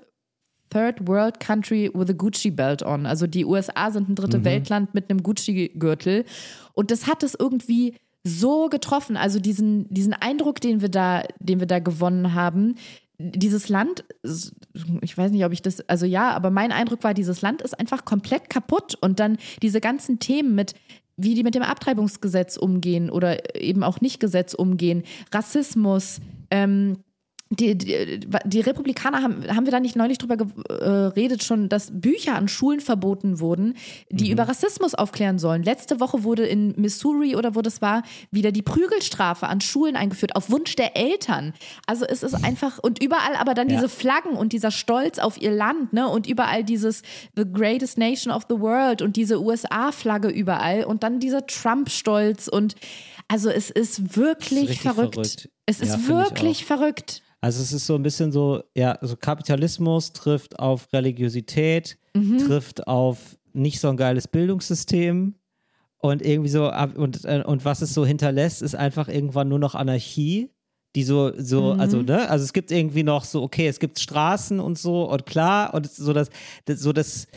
third 0.69 1.07
world 1.07 1.39
country 1.39 1.89
with 1.93 2.09
a 2.09 2.13
Gucci 2.13 2.51
belt 2.51 2.83
on. 2.83 3.05
Also 3.05 3.27
die 3.27 3.45
USA 3.45 3.91
sind 3.91 4.09
ein 4.09 4.15
dritte 4.15 4.39
mhm. 4.39 4.45
Weltland 4.45 4.93
mit 4.93 5.09
einem 5.09 5.23
Gucci-Gürtel. 5.23 6.25
Und 6.73 6.91
das 6.91 7.07
hat 7.07 7.23
es 7.23 7.35
irgendwie 7.37 7.95
so 8.23 8.69
getroffen. 8.69 9.17
Also 9.17 9.39
diesen, 9.39 9.91
diesen 9.93 10.13
Eindruck, 10.13 10.61
den 10.61 10.81
wir 10.81 10.89
da, 10.89 11.23
den 11.39 11.59
wir 11.59 11.67
da 11.67 11.79
gewonnen 11.79 12.33
haben, 12.33 12.75
dieses 13.19 13.67
Land, 13.67 14.05
ich 15.01 15.17
weiß 15.17 15.31
nicht, 15.31 15.43
ob 15.43 15.51
ich 15.51 15.63
das, 15.63 15.81
also 15.89 16.05
ja, 16.05 16.31
aber 16.31 16.51
mein 16.51 16.71
Eindruck 16.71 17.03
war, 17.03 17.15
dieses 17.15 17.41
Land 17.41 17.63
ist 17.63 17.79
einfach 17.79 18.05
komplett 18.05 18.49
kaputt. 18.49 18.95
Und 19.01 19.19
dann 19.19 19.37
diese 19.63 19.81
ganzen 19.81 20.19
Themen 20.19 20.53
mit 20.53 20.75
wie 21.17 21.33
die 21.33 21.43
mit 21.43 21.55
dem 21.55 21.63
Abtreibungsgesetz 21.63 22.57
umgehen 22.57 23.09
oder 23.09 23.59
eben 23.59 23.83
auch 23.83 24.01
nicht 24.01 24.19
Gesetz 24.19 24.53
umgehen, 24.53 25.03
Rassismus, 25.33 26.21
ähm, 26.51 26.97
die, 27.49 27.77
die, 27.77 28.19
die, 28.45 28.59
Republikaner 28.59 29.21
haben, 29.21 29.47
haben 29.47 29.65
wir 29.65 29.71
da 29.71 29.79
nicht 29.79 29.95
neulich 29.95 30.17
drüber 30.17 30.35
geredet, 30.37 31.43
schon, 31.43 31.69
dass 31.69 31.89
Bücher 31.93 32.35
an 32.35 32.47
Schulen 32.47 32.81
verboten 32.81 33.39
wurden, 33.39 33.75
die 34.09 34.25
mhm. 34.25 34.31
über 34.31 34.49
Rassismus 34.49 34.95
aufklären 34.95 35.39
sollen. 35.39 35.63
Letzte 35.63 35.99
Woche 35.99 36.23
wurde 36.23 36.45
in 36.45 36.73
Missouri 36.77 37.35
oder 37.35 37.55
wo 37.55 37.61
das 37.61 37.81
war, 37.81 38.03
wieder 38.31 38.51
die 38.51 38.61
Prügelstrafe 38.61 39.47
an 39.47 39.61
Schulen 39.61 39.95
eingeführt, 39.95 40.35
auf 40.35 40.49
Wunsch 40.49 40.75
der 40.75 40.97
Eltern. 40.97 41.53
Also 41.85 42.05
es 42.05 42.23
ist 42.23 42.33
einfach, 42.33 42.79
und 42.79 43.01
überall 43.01 43.35
aber 43.37 43.53
dann 43.53 43.69
ja. 43.69 43.77
diese 43.77 43.89
Flaggen 43.89 44.31
und 44.31 44.51
dieser 44.51 44.71
Stolz 44.71 45.17
auf 45.19 45.41
ihr 45.41 45.51
Land, 45.51 45.93
ne? 45.93 46.07
Und 46.07 46.27
überall 46.27 46.63
dieses 46.63 47.01
The 47.35 47.45
Greatest 47.51 47.97
Nation 47.97 48.33
of 48.33 48.43
the 48.49 48.59
World 48.59 49.01
und 49.01 49.15
diese 49.15 49.41
USA-Flagge 49.41 50.29
überall 50.29 50.83
und 50.83 51.03
dann 51.03 51.19
dieser 51.19 51.45
Trump-Stolz 51.47 52.47
und 52.47 52.75
also 53.29 53.49
es 53.49 53.69
ist 53.69 54.15
wirklich 54.15 54.69
ist 54.71 54.79
verrückt. 54.79 55.15
verrückt. 55.15 55.49
Es 55.65 55.81
ist 55.81 55.93
ja, 55.93 56.07
wirklich 56.07 56.65
verrückt. 56.65 57.21
Also 57.41 57.61
es 57.61 57.71
ist 57.71 57.85
so 57.85 57.95
ein 57.95 58.03
bisschen 58.03 58.31
so, 58.31 58.63
ja, 58.75 58.97
so 59.01 59.15
Kapitalismus 59.15 60.11
trifft 60.11 60.59
auf 60.59 60.91
Religiosität, 60.91 61.97
mhm. 62.15 62.39
trifft 62.39 62.87
auf 62.87 63.37
nicht 63.53 63.79
so 63.79 63.89
ein 63.89 63.97
geiles 63.97 64.27
Bildungssystem 64.27 65.35
und 65.99 66.25
irgendwie 66.25 66.49
so, 66.49 66.71
und, 66.71 67.25
äh, 67.25 67.43
und 67.45 67.65
was 67.65 67.81
es 67.81 67.93
so 67.93 68.05
hinterlässt, 68.05 68.61
ist 68.61 68.75
einfach 68.75 69.07
irgendwann 69.07 69.49
nur 69.49 69.59
noch 69.59 69.75
Anarchie, 69.75 70.51
die 70.95 71.03
so, 71.03 71.31
so, 71.37 71.73
mhm. 71.73 71.79
also, 71.79 72.01
ne, 72.01 72.29
also 72.29 72.43
es 72.43 72.53
gibt 72.53 72.71
irgendwie 72.71 73.03
noch 73.03 73.23
so, 73.23 73.43
okay, 73.43 73.67
es 73.67 73.79
gibt 73.79 73.99
Straßen 73.99 74.59
und 74.59 74.77
so 74.77 75.09
und 75.09 75.25
klar, 75.25 75.73
und 75.73 75.89
so 75.91 76.13
das, 76.13 76.29
das 76.65 76.79
so 76.79 76.91
das, 76.91 77.27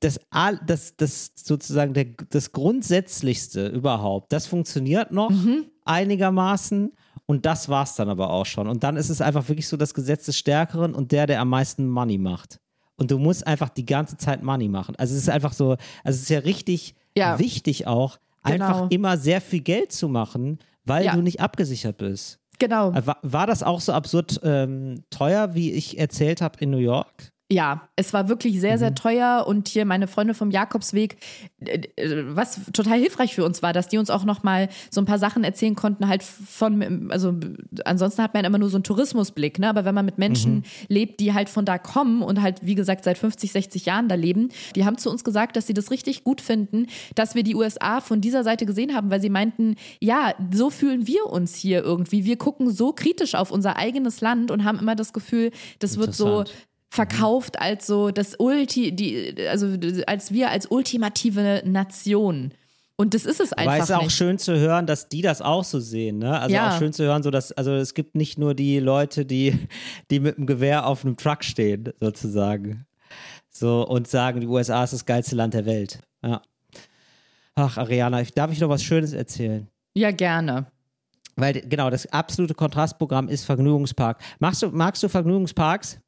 das, 0.00 0.18
das, 0.66 0.96
das 0.96 1.32
sozusagen 1.36 1.94
der, 1.94 2.06
das 2.30 2.52
Grundsätzlichste 2.52 3.68
überhaupt, 3.68 4.32
das 4.32 4.46
funktioniert 4.46 5.12
noch 5.12 5.30
mhm. 5.30 5.66
einigermaßen 5.84 6.92
und 7.26 7.46
das 7.46 7.68
war 7.68 7.84
es 7.84 7.94
dann 7.94 8.08
aber 8.08 8.30
auch 8.30 8.46
schon. 8.46 8.68
Und 8.68 8.84
dann 8.84 8.96
ist 8.96 9.08
es 9.08 9.20
einfach 9.20 9.48
wirklich 9.48 9.68
so 9.68 9.76
das 9.76 9.94
Gesetz 9.94 10.26
des 10.26 10.38
Stärkeren 10.38 10.94
und 10.94 11.12
der, 11.12 11.26
der 11.26 11.40
am 11.40 11.48
meisten 11.48 11.88
Money 11.88 12.18
macht. 12.18 12.60
und 12.96 13.10
du 13.10 13.18
musst 13.18 13.46
einfach 13.46 13.68
die 13.68 13.86
ganze 13.86 14.16
Zeit 14.16 14.42
Money 14.42 14.68
machen. 14.68 14.94
Also 14.96 15.14
es 15.14 15.22
ist 15.22 15.28
einfach 15.28 15.52
so, 15.52 15.72
also 15.72 16.16
es 16.16 16.22
ist 16.22 16.30
ja 16.30 16.40
richtig 16.40 16.94
ja. 17.16 17.38
wichtig 17.38 17.86
auch, 17.86 18.18
genau. 18.44 18.64
einfach 18.64 18.90
immer 18.90 19.16
sehr 19.16 19.40
viel 19.40 19.60
Geld 19.60 19.92
zu 19.92 20.08
machen, 20.08 20.58
weil 20.84 21.04
ja. 21.04 21.14
du 21.14 21.22
nicht 21.22 21.40
abgesichert 21.40 21.96
bist. 21.96 22.38
Genau. 22.58 22.94
War, 22.94 23.18
war 23.22 23.46
das 23.46 23.62
auch 23.62 23.80
so 23.80 23.92
absurd 23.92 24.40
ähm, 24.44 25.02
teuer, 25.10 25.54
wie 25.54 25.72
ich 25.72 25.98
erzählt 25.98 26.40
habe 26.40 26.58
in 26.60 26.70
New 26.70 26.78
York? 26.78 27.32
Ja, 27.52 27.88
es 27.94 28.14
war 28.14 28.30
wirklich 28.30 28.58
sehr, 28.58 28.78
sehr 28.78 28.90
mhm. 28.90 28.94
teuer 28.94 29.44
und 29.46 29.68
hier 29.68 29.84
meine 29.84 30.06
Freunde 30.06 30.32
vom 30.32 30.50
Jakobsweg, 30.50 31.18
was 32.28 32.60
total 32.72 32.98
hilfreich 32.98 33.34
für 33.34 33.44
uns 33.44 33.62
war, 33.62 33.74
dass 33.74 33.88
die 33.88 33.98
uns 33.98 34.08
auch 34.08 34.24
nochmal 34.24 34.70
so 34.90 35.02
ein 35.02 35.04
paar 35.04 35.18
Sachen 35.18 35.44
erzählen 35.44 35.74
konnten, 35.74 36.08
halt 36.08 36.22
von, 36.22 37.10
also 37.10 37.34
ansonsten 37.84 38.22
hat 38.22 38.32
man 38.32 38.46
immer 38.46 38.56
nur 38.56 38.70
so 38.70 38.78
einen 38.78 38.84
Tourismusblick, 38.84 39.58
ne? 39.58 39.68
aber 39.68 39.84
wenn 39.84 39.94
man 39.94 40.06
mit 40.06 40.16
Menschen 40.16 40.54
mhm. 40.54 40.62
lebt, 40.88 41.20
die 41.20 41.34
halt 41.34 41.50
von 41.50 41.66
da 41.66 41.76
kommen 41.76 42.22
und 42.22 42.40
halt, 42.40 42.64
wie 42.64 42.74
gesagt, 42.74 43.04
seit 43.04 43.18
50, 43.18 43.52
60 43.52 43.84
Jahren 43.84 44.08
da 44.08 44.14
leben, 44.14 44.48
die 44.74 44.86
haben 44.86 44.96
zu 44.96 45.10
uns 45.10 45.22
gesagt, 45.22 45.56
dass 45.56 45.66
sie 45.66 45.74
das 45.74 45.90
richtig 45.90 46.24
gut 46.24 46.40
finden, 46.40 46.86
dass 47.14 47.34
wir 47.34 47.42
die 47.42 47.54
USA 47.54 48.00
von 48.00 48.22
dieser 48.22 48.42
Seite 48.42 48.64
gesehen 48.64 48.94
haben, 48.94 49.10
weil 49.10 49.20
sie 49.20 49.30
meinten, 49.30 49.76
ja, 50.00 50.32
so 50.50 50.70
fühlen 50.70 51.06
wir 51.06 51.26
uns 51.26 51.54
hier 51.54 51.84
irgendwie. 51.84 52.24
Wir 52.24 52.38
gucken 52.38 52.70
so 52.70 52.94
kritisch 52.94 53.34
auf 53.34 53.50
unser 53.50 53.76
eigenes 53.76 54.22
Land 54.22 54.50
und 54.50 54.64
haben 54.64 54.78
immer 54.78 54.96
das 54.96 55.12
Gefühl, 55.12 55.50
das 55.78 55.98
wird 55.98 56.14
so 56.14 56.44
verkauft 56.94 57.60
als 57.60 57.86
so 57.86 58.10
das 58.10 58.36
Ulti, 58.38 58.94
die, 58.94 59.34
also 59.48 59.76
als 60.06 60.32
wir 60.32 60.50
als 60.50 60.66
ultimative 60.66 61.62
Nation. 61.64 62.52
Und 62.96 63.14
das 63.14 63.24
ist 63.24 63.40
es 63.40 63.52
einfach. 63.52 63.72
Aber 63.72 63.82
es 63.82 63.90
ist 63.90 63.96
auch 63.96 64.02
nicht. 64.04 64.16
schön 64.16 64.38
zu 64.38 64.56
hören, 64.56 64.86
dass 64.86 65.08
die 65.08 65.20
das 65.20 65.42
auch 65.42 65.64
so 65.64 65.80
sehen, 65.80 66.18
ne? 66.18 66.38
Also 66.38 66.54
ja. 66.54 66.70
auch 66.70 66.78
schön 66.78 66.92
zu 66.92 67.02
hören, 67.02 67.24
so 67.24 67.32
dass, 67.32 67.50
also 67.50 67.72
es 67.72 67.94
gibt 67.94 68.14
nicht 68.14 68.38
nur 68.38 68.54
die 68.54 68.78
Leute, 68.78 69.26
die, 69.26 69.58
die 70.10 70.20
mit 70.20 70.38
dem 70.38 70.46
Gewehr 70.46 70.86
auf 70.86 71.04
einem 71.04 71.16
Truck 71.16 71.42
stehen, 71.42 71.92
sozusagen. 72.00 72.86
So 73.50 73.86
und 73.86 74.06
sagen, 74.06 74.40
die 74.40 74.46
USA 74.46 74.84
ist 74.84 74.92
das 74.92 75.04
geilste 75.04 75.34
Land 75.34 75.54
der 75.54 75.66
Welt. 75.66 75.98
Ja. 76.22 76.42
Ach, 77.56 77.76
Ariana, 77.78 78.22
darf 78.34 78.52
ich 78.52 78.60
noch 78.60 78.68
was 78.68 78.82
Schönes 78.82 79.12
erzählen? 79.12 79.68
Ja, 79.94 80.12
gerne. 80.12 80.66
Weil, 81.36 81.60
genau, 81.62 81.90
das 81.90 82.06
absolute 82.06 82.54
Kontrastprogramm 82.54 83.28
ist 83.28 83.44
Vergnügungspark. 83.44 84.20
Magst 84.38 84.62
du, 84.62 84.68
magst 84.68 85.02
du 85.02 85.08
Vergnügungsparks? 85.08 85.98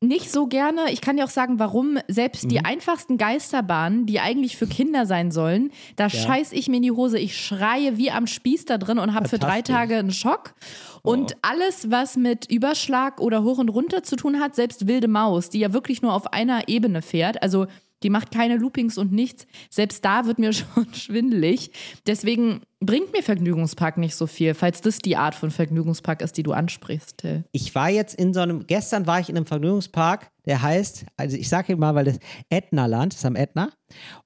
Nicht 0.00 0.30
so 0.30 0.46
gerne. 0.46 0.92
Ich 0.92 1.00
kann 1.00 1.16
dir 1.16 1.24
auch 1.24 1.30
sagen, 1.30 1.58
warum 1.58 1.98
selbst 2.06 2.44
mhm. 2.44 2.48
die 2.50 2.64
einfachsten 2.64 3.18
Geisterbahnen, 3.18 4.06
die 4.06 4.20
eigentlich 4.20 4.56
für 4.56 4.66
Kinder 4.66 5.06
sein 5.06 5.30
sollen, 5.30 5.70
da 5.96 6.04
ja. 6.04 6.10
scheiß 6.10 6.52
ich 6.52 6.68
mir 6.68 6.76
in 6.76 6.82
die 6.82 6.92
Hose. 6.92 7.18
Ich 7.18 7.36
schreie 7.36 7.96
wie 7.96 8.10
am 8.10 8.26
Spieß 8.26 8.66
da 8.66 8.78
drin 8.78 8.98
und 8.98 9.14
habe 9.14 9.28
für 9.28 9.38
drei 9.38 9.62
Tage 9.62 9.96
einen 9.96 10.12
Schock. 10.12 10.54
Und 11.02 11.32
oh. 11.32 11.38
alles, 11.42 11.90
was 11.90 12.16
mit 12.16 12.50
Überschlag 12.50 13.20
oder 13.20 13.42
hoch 13.42 13.58
und 13.58 13.70
runter 13.70 14.02
zu 14.02 14.16
tun 14.16 14.40
hat, 14.40 14.54
selbst 14.54 14.86
wilde 14.86 15.08
Maus, 15.08 15.50
die 15.50 15.60
ja 15.60 15.72
wirklich 15.72 16.00
nur 16.02 16.12
auf 16.12 16.32
einer 16.32 16.68
Ebene 16.68 17.02
fährt, 17.02 17.42
also 17.42 17.66
die 18.04 18.10
macht 18.10 18.30
keine 18.30 18.56
Loopings 18.56 18.98
und 18.98 19.12
nichts. 19.12 19.46
Selbst 19.70 20.04
da 20.04 20.26
wird 20.26 20.38
mir 20.38 20.52
schon 20.52 20.94
schwindelig. 20.94 21.72
Deswegen 22.06 22.60
bringt 22.80 23.12
mir 23.12 23.22
Vergnügungspark 23.22 23.96
nicht 23.98 24.14
so 24.14 24.26
viel, 24.26 24.54
falls 24.54 24.80
das 24.80 24.98
die 24.98 25.16
Art 25.16 25.34
von 25.34 25.50
Vergnügungspark 25.50 26.22
ist, 26.22 26.36
die 26.36 26.42
du 26.42 26.52
ansprichst, 26.52 27.18
Till. 27.18 27.44
Ich 27.52 27.74
war 27.74 27.90
jetzt 27.90 28.14
in 28.14 28.32
so 28.32 28.40
einem, 28.40 28.66
gestern 28.66 29.06
war 29.06 29.20
ich 29.20 29.28
in 29.28 29.36
einem 29.36 29.46
Vergnügungspark, 29.46 30.30
der 30.48 30.62
heißt, 30.62 31.04
also 31.18 31.36
ich 31.36 31.48
sage 31.48 31.76
mal, 31.76 31.94
weil 31.94 32.06
das 32.06 32.18
Ätnaland 32.48 33.12
ist 33.12 33.24
am 33.26 33.36
Ätna. 33.36 33.70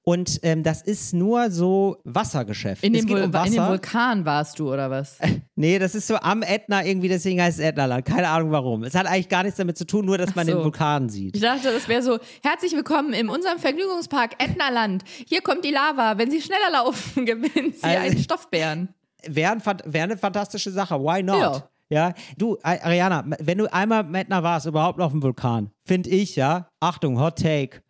Und 0.03 0.39
ähm, 0.43 0.63
das 0.63 0.81
ist 0.81 1.13
nur 1.13 1.51
so 1.51 1.97
Wassergeschäft. 2.05 2.83
In 2.83 2.93
dem, 2.93 3.09
um 3.09 3.33
Wasser. 3.33 3.47
in 3.47 3.53
dem 3.53 3.67
Vulkan 3.67 4.25
warst 4.25 4.59
du, 4.59 4.71
oder 4.71 4.89
was? 4.89 5.17
nee, 5.55 5.79
das 5.79 5.95
ist 5.95 6.07
so 6.07 6.15
am 6.15 6.41
Ätna 6.41 6.85
irgendwie, 6.85 7.09
deswegen 7.09 7.41
heißt 7.41 7.59
es 7.59 7.65
Ätnaland. 7.65 8.05
Keine 8.05 8.29
Ahnung 8.29 8.51
warum. 8.51 8.83
Es 8.83 8.95
hat 8.95 9.05
eigentlich 9.05 9.29
gar 9.29 9.43
nichts 9.43 9.57
damit 9.57 9.77
zu 9.77 9.85
tun, 9.85 10.05
nur 10.05 10.17
dass 10.17 10.33
man 10.35 10.45
so. 10.45 10.53
den 10.53 10.63
Vulkan 10.63 11.09
sieht. 11.09 11.35
Ich 11.35 11.41
dachte, 11.41 11.71
das 11.73 11.87
wäre 11.89 12.01
so, 12.01 12.19
herzlich 12.41 12.73
willkommen 12.73 13.13
in 13.13 13.27
unserem 13.27 13.59
Vergnügungspark 13.59 14.41
Ätnaland. 14.41 15.03
Hier 15.27 15.41
kommt 15.41 15.65
die 15.65 15.71
Lava. 15.71 16.17
Wenn 16.17 16.31
Sie 16.31 16.41
schneller 16.41 16.71
laufen, 16.71 17.25
gewinnen 17.25 17.73
Sie 17.73 17.83
also, 17.83 17.99
einen 17.99 18.17
Stoffbären. 18.43 18.89
Wäre 19.25 19.57
wär 19.85 20.03
eine 20.03 20.17
fantastische 20.17 20.71
Sache. 20.71 20.99
Why 20.99 21.23
not? 21.23 21.39
Ja. 21.39 21.69
Ja, 21.89 22.13
du, 22.37 22.57
Ariana, 22.63 23.23
wenn 23.39 23.59
du 23.59 23.71
einmal 23.71 24.03
mit 24.03 24.31
einer 24.31 24.41
warst, 24.41 24.65
überhaupt 24.65 24.99
auf 24.99 25.11
dem 25.11 25.21
Vulkan, 25.21 25.69
finde 25.85 26.09
ich, 26.09 26.35
ja, 26.35 26.67
Achtung, 26.79 27.19
Hot 27.19 27.37
Take. 27.37 27.83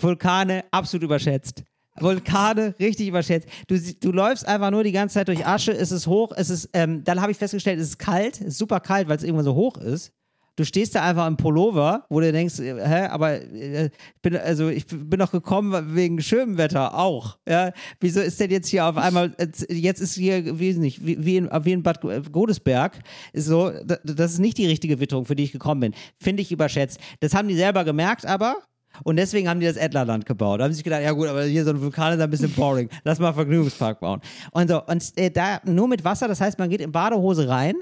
Vulkane 0.00 0.64
absolut 0.70 1.04
überschätzt. 1.04 1.64
Vulkane 1.96 2.74
richtig 2.80 3.08
überschätzt. 3.08 3.46
Du, 3.68 3.78
du 3.78 4.12
läufst 4.12 4.48
einfach 4.48 4.70
nur 4.70 4.84
die 4.84 4.92
ganze 4.92 5.14
Zeit 5.14 5.28
durch 5.28 5.46
Asche, 5.46 5.72
es 5.72 5.92
ist 5.92 6.06
hoch, 6.06 6.32
es 6.34 6.48
ist, 6.48 6.70
ähm, 6.72 7.04
dann 7.04 7.20
habe 7.20 7.30
ich 7.30 7.36
festgestellt, 7.36 7.78
es 7.78 7.88
ist 7.88 7.98
kalt, 7.98 8.40
es 8.40 8.46
ist 8.46 8.58
super 8.58 8.80
kalt, 8.80 9.08
weil 9.08 9.18
es 9.18 9.22
irgendwann 9.22 9.44
so 9.44 9.54
hoch 9.54 9.76
ist. 9.76 10.12
Du 10.60 10.66
stehst 10.66 10.94
da 10.94 11.02
einfach 11.02 11.26
im 11.26 11.38
Pullover, 11.38 12.04
wo 12.10 12.20
du 12.20 12.30
denkst, 12.30 12.58
äh, 12.58 12.74
hä, 12.86 13.06
aber 13.06 13.40
äh, 13.40 13.88
bin, 14.20 14.36
also 14.36 14.68
ich 14.68 14.84
bin 14.86 15.18
doch 15.18 15.32
gekommen 15.32 15.94
wegen 15.94 16.20
schönem 16.20 16.58
Wetter 16.58 16.98
auch. 16.98 17.38
Ja? 17.48 17.72
Wieso 17.98 18.20
ist 18.20 18.38
denn 18.40 18.50
jetzt 18.50 18.68
hier 18.68 18.84
auf 18.84 18.98
einmal, 18.98 19.34
jetzt 19.70 20.00
ist 20.00 20.16
hier, 20.16 20.58
wie 20.58 20.74
nicht, 20.74 21.02
wie, 21.02 21.38
in, 21.38 21.48
wie 21.62 21.72
in 21.72 21.82
Bad 21.82 22.02
Godesberg, 22.30 22.98
ist 23.32 23.46
so, 23.46 23.72
das 24.04 24.32
ist 24.32 24.38
nicht 24.38 24.58
die 24.58 24.66
richtige 24.66 25.00
Witterung, 25.00 25.24
für 25.24 25.34
die 25.34 25.44
ich 25.44 25.52
gekommen 25.52 25.80
bin. 25.80 25.94
Finde 26.18 26.42
ich 26.42 26.52
überschätzt. 26.52 27.00
Das 27.20 27.32
haben 27.32 27.48
die 27.48 27.56
selber 27.56 27.84
gemerkt, 27.84 28.26
aber 28.26 28.56
und 29.02 29.16
deswegen 29.16 29.48
haben 29.48 29.60
die 29.60 29.66
das 29.66 29.78
Adlerland 29.78 30.26
gebaut. 30.26 30.60
Da 30.60 30.64
haben 30.64 30.72
sie 30.72 30.76
sich 30.76 30.84
gedacht, 30.84 31.00
ja 31.00 31.12
gut, 31.12 31.28
aber 31.28 31.44
hier 31.44 31.64
so 31.64 31.70
ein 31.70 31.80
Vulkan 31.80 32.12
ist 32.12 32.20
ein 32.20 32.28
bisschen 32.28 32.52
boring. 32.52 32.90
Lass 33.04 33.18
mal 33.18 33.28
einen 33.28 33.36
Vergnügungspark 33.36 33.98
bauen. 34.00 34.20
Und 34.50 34.68
so, 34.68 34.84
und 34.84 35.10
äh, 35.16 35.30
da 35.30 35.62
nur 35.64 35.88
mit 35.88 36.04
Wasser, 36.04 36.28
das 36.28 36.42
heißt, 36.42 36.58
man 36.58 36.68
geht 36.68 36.82
in 36.82 36.92
Badehose 36.92 37.48
rein, 37.48 37.76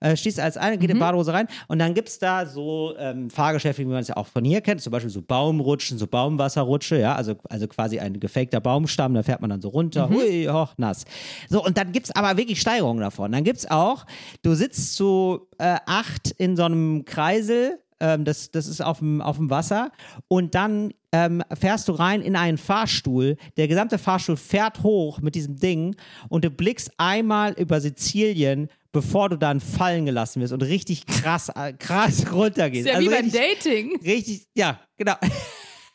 äh, 0.00 0.16
schließt 0.16 0.40
als 0.40 0.56
eine, 0.56 0.78
geht 0.78 0.90
mhm. 0.90 0.96
in 0.96 1.00
Badehose 1.00 1.32
rein 1.32 1.46
und 1.68 1.78
dann 1.78 1.94
gibt 1.94 2.08
es 2.08 2.18
da 2.18 2.46
so 2.46 2.94
ähm, 2.98 3.30
Fahrgeschäfte, 3.30 3.82
wie 3.82 3.86
man 3.86 3.98
es 3.98 4.08
ja 4.08 4.16
auch 4.16 4.26
von 4.26 4.44
hier 4.44 4.60
kennt, 4.60 4.80
zum 4.80 4.90
Beispiel 4.90 5.10
so 5.10 5.22
Baumrutschen, 5.22 5.98
so 5.98 6.06
Baumwasserrutsche, 6.06 6.98
ja, 6.98 7.14
also, 7.14 7.34
also 7.48 7.66
quasi 7.68 7.98
ein 7.98 8.20
gefakter 8.20 8.60
Baumstamm, 8.60 9.14
da 9.14 9.22
fährt 9.22 9.40
man 9.40 9.50
dann 9.50 9.60
so 9.60 9.68
runter, 9.68 10.08
mhm. 10.08 10.14
hui, 10.14 10.48
hoch, 10.50 10.74
nass. 10.76 11.04
So, 11.48 11.64
und 11.64 11.76
dann 11.76 11.92
gibt 11.92 12.06
es 12.06 12.14
aber 12.14 12.36
wirklich 12.36 12.60
Steigerungen 12.60 13.00
davon. 13.00 13.32
Dann 13.32 13.44
gibt 13.44 13.58
es 13.58 13.70
auch, 13.70 14.06
du 14.42 14.54
sitzt 14.54 14.94
zu 14.94 15.48
äh, 15.58 15.76
acht 15.86 16.30
in 16.32 16.56
so 16.56 16.64
einem 16.64 17.04
Kreisel, 17.04 17.78
ähm, 18.00 18.24
das, 18.24 18.50
das 18.50 18.66
ist 18.66 18.80
auf 18.80 18.98
dem, 18.98 19.20
auf 19.20 19.36
dem 19.36 19.50
Wasser. 19.50 19.92
Und 20.28 20.54
dann 20.54 20.92
ähm, 21.12 21.42
fährst 21.58 21.88
du 21.88 21.92
rein 21.92 22.22
in 22.22 22.36
einen 22.36 22.58
Fahrstuhl. 22.58 23.36
Der 23.56 23.68
gesamte 23.68 23.98
Fahrstuhl 23.98 24.36
fährt 24.36 24.82
hoch 24.82 25.20
mit 25.20 25.34
diesem 25.34 25.56
Ding 25.56 25.96
und 26.28 26.44
du 26.44 26.50
blickst 26.50 26.92
einmal 26.98 27.52
über 27.52 27.80
Sizilien, 27.80 28.68
bevor 28.92 29.28
du 29.28 29.36
dann 29.36 29.60
fallen 29.60 30.06
gelassen 30.06 30.40
wirst 30.40 30.52
und 30.52 30.62
richtig 30.62 31.06
krass, 31.06 31.48
äh, 31.54 31.72
krass 31.72 32.26
runtergehst. 32.32 32.86
Ist 32.86 32.92
ja 32.92 32.98
also 32.98 33.10
wie 33.10 33.14
beim 33.14 33.30
Dating. 33.30 33.98
Richtig, 34.02 34.46
ja, 34.54 34.80
genau. 34.96 35.14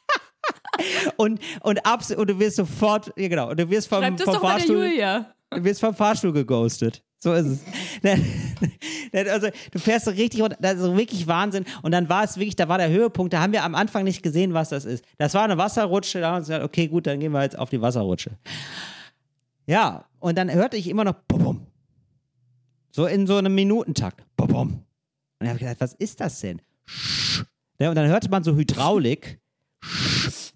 und, 1.17 1.39
und, 1.61 1.85
abs 1.85 2.11
und 2.11 2.29
du 2.29 2.39
wirst 2.39 2.57
sofort, 2.57 3.11
ja 3.17 3.27
genau, 3.27 3.49
und 3.49 3.59
du 3.59 3.69
wirst 3.69 3.87
vom, 3.87 4.01
das 4.01 4.21
vom 4.21 4.33
doch 4.33 4.41
Fahrstuhl. 4.41 4.75
Bei 4.75 4.81
der 4.81 4.89
Julia. 4.91 5.35
Du 5.51 5.63
wirst 5.63 5.79
vom 5.79 5.95
Fahrstuhl 5.95 6.33
geghostet. 6.33 7.03
So 7.19 7.33
ist 7.33 7.45
es. 7.45 7.59
also, 9.31 9.47
du 9.71 9.79
fährst 9.79 10.05
so 10.05 10.11
richtig 10.11 10.41
runter, 10.41 10.57
das 10.59 10.75
ist 10.75 10.81
so 10.81 10.97
wirklich 10.97 11.25
Wahnsinn. 11.25 11.65
Und 11.81 11.91
dann 11.91 12.09
war 12.09 12.23
es 12.23 12.37
wirklich, 12.37 12.55
da 12.55 12.67
war 12.67 12.77
der 12.77 12.89
Höhepunkt, 12.89 13.33
da 13.33 13.41
haben 13.41 13.53
wir 13.53 13.63
am 13.63 13.73
Anfang 13.73 14.03
nicht 14.03 14.21
gesehen, 14.21 14.53
was 14.53 14.69
das 14.69 14.85
ist. 14.85 15.03
Das 15.17 15.33
war 15.33 15.43
eine 15.43 15.57
Wasserrutsche, 15.57 16.19
da 16.19 16.27
haben 16.27 16.35
wir 16.35 16.39
gesagt, 16.41 16.63
okay, 16.63 16.87
gut, 16.87 17.07
dann 17.07 17.19
gehen 17.19 17.31
wir 17.31 17.41
jetzt 17.41 17.57
auf 17.57 17.69
die 17.69 17.81
Wasserrutsche. 17.81 18.37
Ja, 19.65 20.05
und 20.19 20.37
dann 20.37 20.51
hörte 20.51 20.77
ich 20.77 20.87
immer 20.87 21.03
noch 21.03 21.15
bum, 21.27 21.43
bum. 21.43 21.64
So 22.95 23.07
in 23.07 23.27
so 23.27 23.35
einem 23.35 23.53
Minutentakt. 23.53 24.23
Bum. 24.37 24.47
Und 24.49 24.81
dann 25.39 25.49
habe 25.49 25.57
ich 25.57 25.63
gedacht, 25.63 25.81
was 25.81 25.93
ist 25.95 26.21
das 26.21 26.39
denn? 26.39 26.61
Ja, 27.77 27.89
und 27.89 27.95
dann 27.95 28.07
hörte 28.07 28.29
man 28.29 28.41
so 28.41 28.55
Hydraulik. 28.55 29.37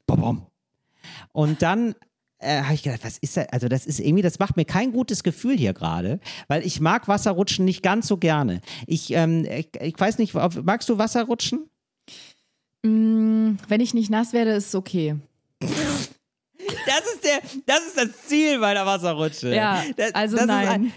Bum. 0.07 0.47
Und 1.33 1.61
dann 1.61 1.95
äh, 2.37 2.61
habe 2.61 2.75
ich 2.75 2.83
gedacht, 2.83 3.03
was 3.03 3.17
ist 3.17 3.35
das? 3.35 3.49
Also, 3.49 3.67
das 3.67 3.85
ist 3.85 3.99
irgendwie, 3.99 4.21
das 4.21 4.39
macht 4.39 4.55
mir 4.55 4.63
kein 4.63 4.93
gutes 4.93 5.23
Gefühl 5.23 5.57
hier 5.57 5.73
gerade, 5.73 6.21
weil 6.47 6.65
ich 6.65 6.79
mag 6.79 7.09
Wasserrutschen 7.09 7.65
nicht 7.65 7.83
ganz 7.83 8.07
so 8.07 8.15
gerne. 8.15 8.61
Ich, 8.87 9.11
ähm, 9.11 9.43
ich, 9.43 9.71
ich 9.77 9.99
weiß 9.99 10.17
nicht, 10.17 10.33
magst 10.33 10.87
du 10.87 10.97
Wasserrutschen? 10.97 11.69
Mm, 12.83 13.55
wenn 13.67 13.81
ich 13.81 13.93
nicht 13.93 14.09
nass 14.09 14.31
werde, 14.31 14.51
ist 14.51 14.67
es 14.67 14.75
okay. 14.75 15.17
Das 15.59 17.01
ist, 17.13 17.23
der, 17.25 17.41
das 17.65 17.85
ist 17.85 17.97
das 17.97 18.27
Ziel 18.27 18.59
meiner 18.59 18.85
Wasserrutsche. 18.85 19.53
Ja, 19.53 19.83
das, 19.97 20.15
also 20.15 20.37
das 20.37 20.45
nein. 20.45 20.93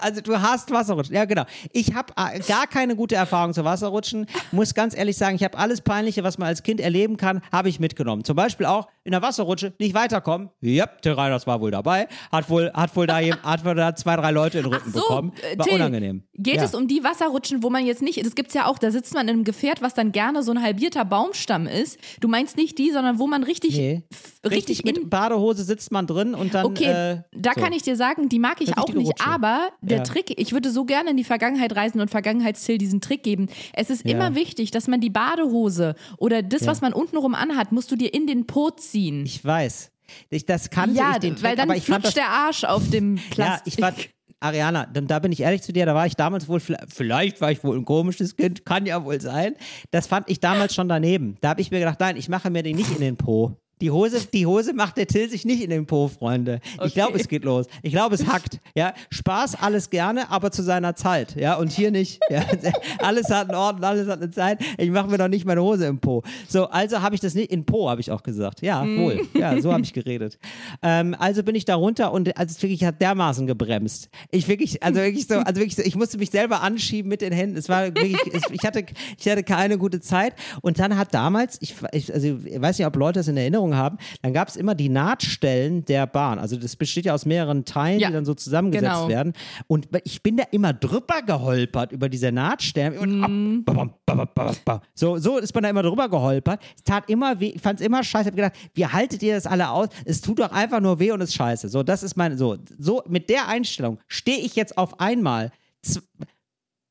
Also 0.00 0.20
du 0.20 0.40
hast 0.40 0.70
Wasserrutschen. 0.70 1.14
Ja, 1.14 1.24
genau. 1.24 1.44
Ich 1.72 1.94
habe 1.94 2.12
äh, 2.16 2.40
gar 2.40 2.66
keine 2.66 2.96
gute 2.96 3.14
Erfahrung 3.14 3.54
zu 3.54 3.64
Wasserrutschen. 3.64 4.26
Muss 4.52 4.74
ganz 4.74 4.96
ehrlich 4.96 5.16
sagen, 5.16 5.36
ich 5.36 5.44
habe 5.44 5.56
alles 5.58 5.80
Peinliche, 5.80 6.22
was 6.24 6.38
man 6.38 6.48
als 6.48 6.62
Kind 6.62 6.80
erleben 6.80 7.16
kann, 7.16 7.42
habe 7.52 7.68
ich 7.68 7.80
mitgenommen. 7.80 8.24
Zum 8.24 8.36
Beispiel 8.36 8.66
auch 8.66 8.88
in 9.06 9.12
der 9.12 9.22
Wasserrutsche 9.22 9.72
nicht 9.78 9.94
weiterkommen. 9.94 10.50
Ja, 10.60 10.86
Till 10.86 11.12
Reiners 11.12 11.46
war 11.46 11.60
wohl 11.60 11.70
dabei, 11.70 12.08
hat 12.32 12.50
wohl, 12.50 12.70
hat 12.74 12.94
wohl 12.96 13.06
da, 13.06 13.20
hat 13.20 13.64
wohl 13.64 13.74
da 13.74 13.94
zwei, 13.94 14.16
drei 14.16 14.32
Leute 14.32 14.58
in 14.58 14.64
den 14.64 14.72
Rücken 14.74 14.90
so, 14.92 15.00
bekommen. 15.00 15.32
äh, 15.50 15.56
War 15.58 15.64
Till, 15.66 15.74
unangenehm. 15.76 16.24
Geht 16.34 16.56
ja. 16.56 16.64
es 16.64 16.74
um 16.74 16.88
die 16.88 17.02
Wasserrutschen, 17.04 17.62
wo 17.62 17.70
man 17.70 17.86
jetzt 17.86 18.02
nicht, 18.02 18.24
das 18.26 18.34
gibt's 18.34 18.52
ja 18.54 18.66
auch, 18.66 18.78
da 18.78 18.90
sitzt 18.90 19.14
man 19.14 19.28
in 19.28 19.34
einem 19.36 19.44
Gefährt, 19.44 19.80
was 19.80 19.94
dann 19.94 20.12
gerne 20.12 20.42
so 20.42 20.52
ein 20.52 20.60
halbierter 20.62 21.04
Baumstamm 21.04 21.66
ist. 21.66 21.98
Du 22.20 22.28
meinst 22.28 22.56
nicht 22.56 22.78
die, 22.78 22.90
sondern 22.90 23.18
wo 23.18 23.26
man 23.26 23.42
richtig, 23.44 23.76
Nee. 23.76 24.02
Richtig, 24.44 24.52
richtig 24.68 24.84
mit 24.84 24.98
in. 24.98 25.08
Badehose 25.08 25.62
sitzt 25.64 25.92
man 25.92 26.06
drin 26.06 26.34
und 26.34 26.54
dann. 26.54 26.66
Okay, 26.66 26.84
äh, 26.84 27.22
da 27.32 27.52
so. 27.54 27.60
kann 27.60 27.72
ich 27.72 27.82
dir 27.82 27.96
sagen, 27.96 28.28
die 28.28 28.38
mag 28.38 28.60
ich 28.60 28.76
auch 28.76 28.88
nicht, 28.92 29.08
Rutsche. 29.08 29.26
aber 29.26 29.68
der 29.82 29.98
Ja. 29.98 30.02
Trick, 30.04 30.34
ich 30.38 30.52
würde 30.52 30.70
so 30.70 30.84
gerne 30.84 31.10
in 31.10 31.16
die 31.16 31.24
Vergangenheit 31.24 31.74
reisen 31.76 32.00
und 32.00 32.10
Vergangenheitstill 32.10 32.78
diesen 32.78 33.00
Trick 33.00 33.22
geben. 33.22 33.48
Es 33.72 33.90
ist 33.90 34.04
Ja. 34.04 34.12
immer 34.16 34.34
wichtig, 34.34 34.70
dass 34.72 34.88
man 34.88 35.00
die 35.00 35.10
Badehose 35.10 35.94
oder 36.18 36.42
das, 36.42 36.62
Ja. 36.62 36.68
was 36.68 36.80
man 36.80 36.92
untenrum 36.92 37.34
anhat, 37.34 37.70
musst 37.72 37.90
du 37.90 37.96
dir 37.96 38.12
in 38.12 38.26
den 38.26 38.46
Po 38.46 38.70
ziehen. 38.70 38.95
Ich 39.24 39.44
weiß. 39.44 39.90
Ich, 40.30 40.46
das 40.46 40.70
kannte 40.70 40.96
ja, 40.96 41.12
ich 41.14 41.18
den 41.18 41.34
Trick, 41.34 41.44
weil 41.44 41.56
dann 41.56 41.68
aber 41.68 41.76
ich 41.76 41.84
fand 41.86 42.04
das, 42.04 42.12
flutscht 42.12 42.16
der 42.28 42.30
Arsch 42.32 42.64
auf 42.64 42.88
dem 42.90 43.16
Ja, 43.16 43.22
Plastik. 43.30 43.74
ich 43.74 43.80
fand, 43.80 44.08
Ariana, 44.40 44.86
da 44.86 45.18
bin 45.18 45.32
ich 45.32 45.40
ehrlich 45.40 45.62
zu 45.62 45.72
dir, 45.72 45.86
da 45.86 45.94
war 45.94 46.06
ich 46.06 46.14
damals 46.14 46.46
wohl, 46.48 46.60
vielleicht 46.60 47.40
war 47.40 47.50
ich 47.50 47.64
wohl 47.64 47.76
ein 47.76 47.84
komisches 47.84 48.36
Kind, 48.36 48.64
kann 48.64 48.86
ja 48.86 49.04
wohl 49.04 49.20
sein. 49.20 49.56
Das 49.90 50.06
fand 50.06 50.30
ich 50.30 50.40
damals 50.40 50.74
schon 50.74 50.88
daneben. 50.88 51.36
Da 51.40 51.50
habe 51.50 51.60
ich 51.60 51.70
mir 51.70 51.78
gedacht, 51.78 51.98
nein, 52.00 52.16
ich 52.16 52.28
mache 52.28 52.50
mir 52.50 52.62
den 52.62 52.76
nicht 52.76 52.90
in 52.92 53.00
den 53.00 53.16
Po. 53.16 53.56
Die 53.82 53.90
Hose, 53.90 54.26
die 54.32 54.46
Hose 54.46 54.72
macht 54.72 54.96
der 54.96 55.06
Till 55.06 55.28
sich 55.28 55.44
nicht 55.44 55.62
in 55.62 55.68
den 55.68 55.84
Po, 55.84 56.08
Freunde. 56.08 56.60
Ich 56.84 56.94
glaube, 56.94 57.12
Okay. 57.12 57.20
es 57.20 57.28
geht 57.28 57.44
los. 57.44 57.66
Ich 57.82 57.92
glaube, 57.92 58.14
es 58.14 58.26
hackt. 58.26 58.58
Ja, 58.74 58.94
Spaß 59.10 59.56
alles 59.60 59.90
gerne, 59.90 60.30
aber 60.30 60.50
zu 60.50 60.62
seiner 60.62 60.94
Zeit. 60.94 61.36
Ja, 61.36 61.56
und 61.56 61.70
hier 61.72 61.90
nicht. 61.90 62.20
Ja, 62.30 62.42
alles 63.00 63.28
hat 63.28 63.48
einen 63.50 63.54
Ort, 63.58 63.76
und 63.76 63.84
alles 63.84 64.08
hat 64.08 64.22
eine 64.22 64.30
Zeit. 64.30 64.60
Ich 64.78 64.90
mache 64.90 65.08
mir 65.10 65.18
doch 65.18 65.28
nicht 65.28 65.44
meine 65.44 65.62
Hose 65.62 65.84
im 65.86 65.98
Po. 65.98 66.22
So, 66.48 66.68
also 66.68 67.02
habe 67.02 67.14
ich 67.14 67.20
das 67.20 67.34
nicht 67.34 67.50
in 67.52 67.66
Po, 67.66 67.90
habe 67.90 68.00
ich 68.00 68.10
auch 68.10 68.22
gesagt. 68.22 68.62
Ja, 68.62 68.82
wohl. 68.82 69.26
Ja, 69.34 69.60
so 69.60 69.72
habe 69.72 69.82
ich 69.82 69.92
geredet. 69.92 70.38
Ähm, 70.82 71.14
also 71.18 71.42
bin 71.42 71.54
ich 71.54 71.66
da 71.66 71.74
runter 71.74 72.12
und 72.12 72.34
also 72.38 72.52
es 72.56 72.62
wirklich 72.62 72.82
hat 72.84 73.00
dermaßen 73.02 73.46
gebremst. 73.46 74.08
Ich 74.30 74.48
wirklich, 74.48 74.82
also 74.82 75.00
wirklich 75.00 75.26
so, 75.26 75.34
also 75.34 75.60
wirklich 75.60 75.76
so, 75.76 75.82
ich 75.82 75.96
musste 75.96 76.16
mich 76.16 76.30
selber 76.30 76.62
anschieben 76.62 77.10
mit 77.10 77.20
den 77.20 77.32
Händen. 77.32 77.56
Es 77.58 77.68
war 77.68 77.84
wirklich, 77.84 78.16
es, 78.32 78.42
ich 78.50 78.64
hatte, 78.64 78.86
ich 79.18 79.28
hatte 79.28 79.42
keine 79.42 79.76
gute 79.76 80.00
Zeit. 80.00 80.32
Und 80.62 80.78
dann 80.78 80.96
hat 80.96 81.12
damals, 81.12 81.58
ich, 81.60 81.74
ich 81.92 82.12
also 82.14 82.38
ich 82.42 82.60
weiß 82.60 82.78
nicht, 82.78 82.86
ob 82.86 82.96
Leute 82.96 83.18
das 83.20 83.28
in 83.28 83.36
Erinnerung 83.36 83.65
haben, 83.74 83.96
dann 84.22 84.32
gab 84.34 84.48
es 84.48 84.56
immer 84.56 84.74
die 84.74 84.90
Nahtstellen 84.90 85.84
der 85.86 86.06
Bahn. 86.06 86.38
Also 86.38 86.56
das 86.56 86.76
besteht 86.76 87.06
ja 87.06 87.14
aus 87.14 87.24
mehreren 87.26 87.64
Teilen, 87.64 87.98
Ja, 88.00 88.08
die 88.08 88.12
dann 88.14 88.24
so 88.26 88.34
zusammengesetzt 88.34 88.92
genau. 88.94 89.08
werden. 89.08 89.32
Und 89.66 89.88
ich 90.04 90.22
bin 90.22 90.36
da 90.36 90.44
immer 90.52 90.72
drüber 90.74 91.22
geholpert 91.26 91.90
über 91.92 92.08
diese 92.08 92.30
Nahtstellen. 92.30 92.98
Und 92.98 93.20
Mhm. 93.20 93.64
ab. 94.06 94.86
So, 94.94 95.16
so 95.18 95.38
ist 95.38 95.54
man 95.54 95.64
da 95.64 95.70
immer 95.70 95.82
drüber 95.82 96.08
geholpert. 96.08 96.60
Es 96.76 96.82
tat 96.84 97.08
immer 97.08 97.40
weh, 97.40 97.48
ich 97.54 97.62
fand 97.62 97.80
es 97.80 97.86
immer 97.86 98.04
scheiße. 98.04 98.28
Ich 98.28 98.32
habe 98.32 98.36
gedacht, 98.36 98.54
wie 98.74 98.86
haltet 98.86 99.22
ihr 99.22 99.34
das 99.34 99.46
alle 99.46 99.70
aus? 99.70 99.88
Es 100.04 100.20
tut 100.20 100.38
doch 100.38 100.52
einfach 100.52 100.80
nur 100.80 100.98
weh 100.98 101.10
und 101.12 101.20
ist 101.22 101.34
scheiße. 101.34 101.68
So, 101.68 101.82
das 101.82 102.02
ist 102.02 102.16
meine, 102.16 102.36
so, 102.36 102.56
so 102.78 103.02
mit 103.08 103.30
der 103.30 103.48
Einstellung 103.48 103.98
stehe 104.06 104.38
ich 104.38 104.54
jetzt 104.56 104.76
auf 104.78 105.00
einmal 105.00 105.50
z- 105.82 106.02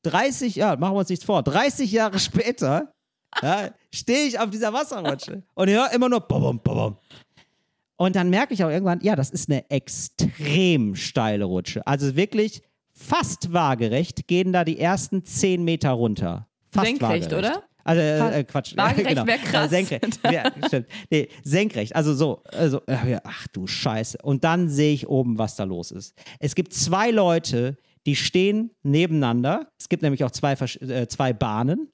30, 0.02 0.54
ja, 0.56 0.76
machen 0.76 0.94
wir 0.94 0.98
uns 1.00 1.08
nichts 1.08 1.24
vor, 1.24 1.42
30 1.42 1.90
Jahre 1.90 2.18
später 2.18 2.92
ja, 3.42 3.70
stehe 3.94 4.26
ich 4.26 4.38
auf 4.38 4.50
dieser 4.50 4.72
Wasserrutsche 4.72 5.42
und 5.54 5.68
höre 5.68 5.90
immer 5.92 6.08
nur 6.08 6.20
bam, 6.20 6.42
bam, 6.42 6.60
bam. 6.60 6.96
Und 7.96 8.14
dann 8.16 8.28
merke 8.30 8.52
ich 8.54 8.62
auch 8.62 8.68
irgendwann, 8.70 9.00
ja, 9.00 9.16
das 9.16 9.30
ist 9.30 9.48
eine 9.48 9.70
extrem 9.70 10.94
steile 10.94 11.44
Rutsche. 11.46 11.86
Also 11.86 12.14
wirklich 12.16 12.62
fast 12.92 13.52
waagerecht 13.52 14.26
gehen 14.26 14.52
da 14.52 14.64
die 14.64 14.78
ersten 14.78 15.24
10 15.24 15.64
Meter 15.64 15.90
runter. 15.90 16.46
Fast 16.70 16.86
Senkrecht, 16.86 17.30
waagerecht. 17.30 17.32
oder? 17.32 17.62
Also, 17.84 18.00
Fa- 18.00 18.32
äh, 18.32 18.44
Quatsch. 18.44 18.72
waagerecht 18.76 19.08
genau. 19.08 19.26
wär 19.26 19.38
krass. 19.38 19.66
Äh, 19.72 19.84
senkrecht. 19.84 20.20
Ja, 20.30 20.50
stimmt. 20.66 20.88
Nee, 21.10 21.28
senkrecht. 21.44 21.94
Also 21.94 22.14
so. 22.14 22.42
Also, 22.52 22.82
äh, 22.86 23.18
ach 23.22 23.46
du 23.52 23.66
Scheiße. 23.66 24.18
Und 24.22 24.44
dann 24.44 24.68
sehe 24.68 24.92
ich 24.92 25.08
oben, 25.08 25.38
was 25.38 25.56
da 25.56 25.64
los 25.64 25.90
ist. 25.92 26.14
Es 26.40 26.54
gibt 26.54 26.74
zwei 26.74 27.10
Leute, 27.10 27.76
die 28.04 28.16
stehen 28.16 28.72
nebeneinander. 28.82 29.68
Es 29.78 29.88
gibt 29.88 30.02
nämlich 30.02 30.24
auch 30.24 30.32
zwei, 30.32 30.52
äh, 30.52 31.06
zwei 31.06 31.32
Bahnen. 31.32 31.92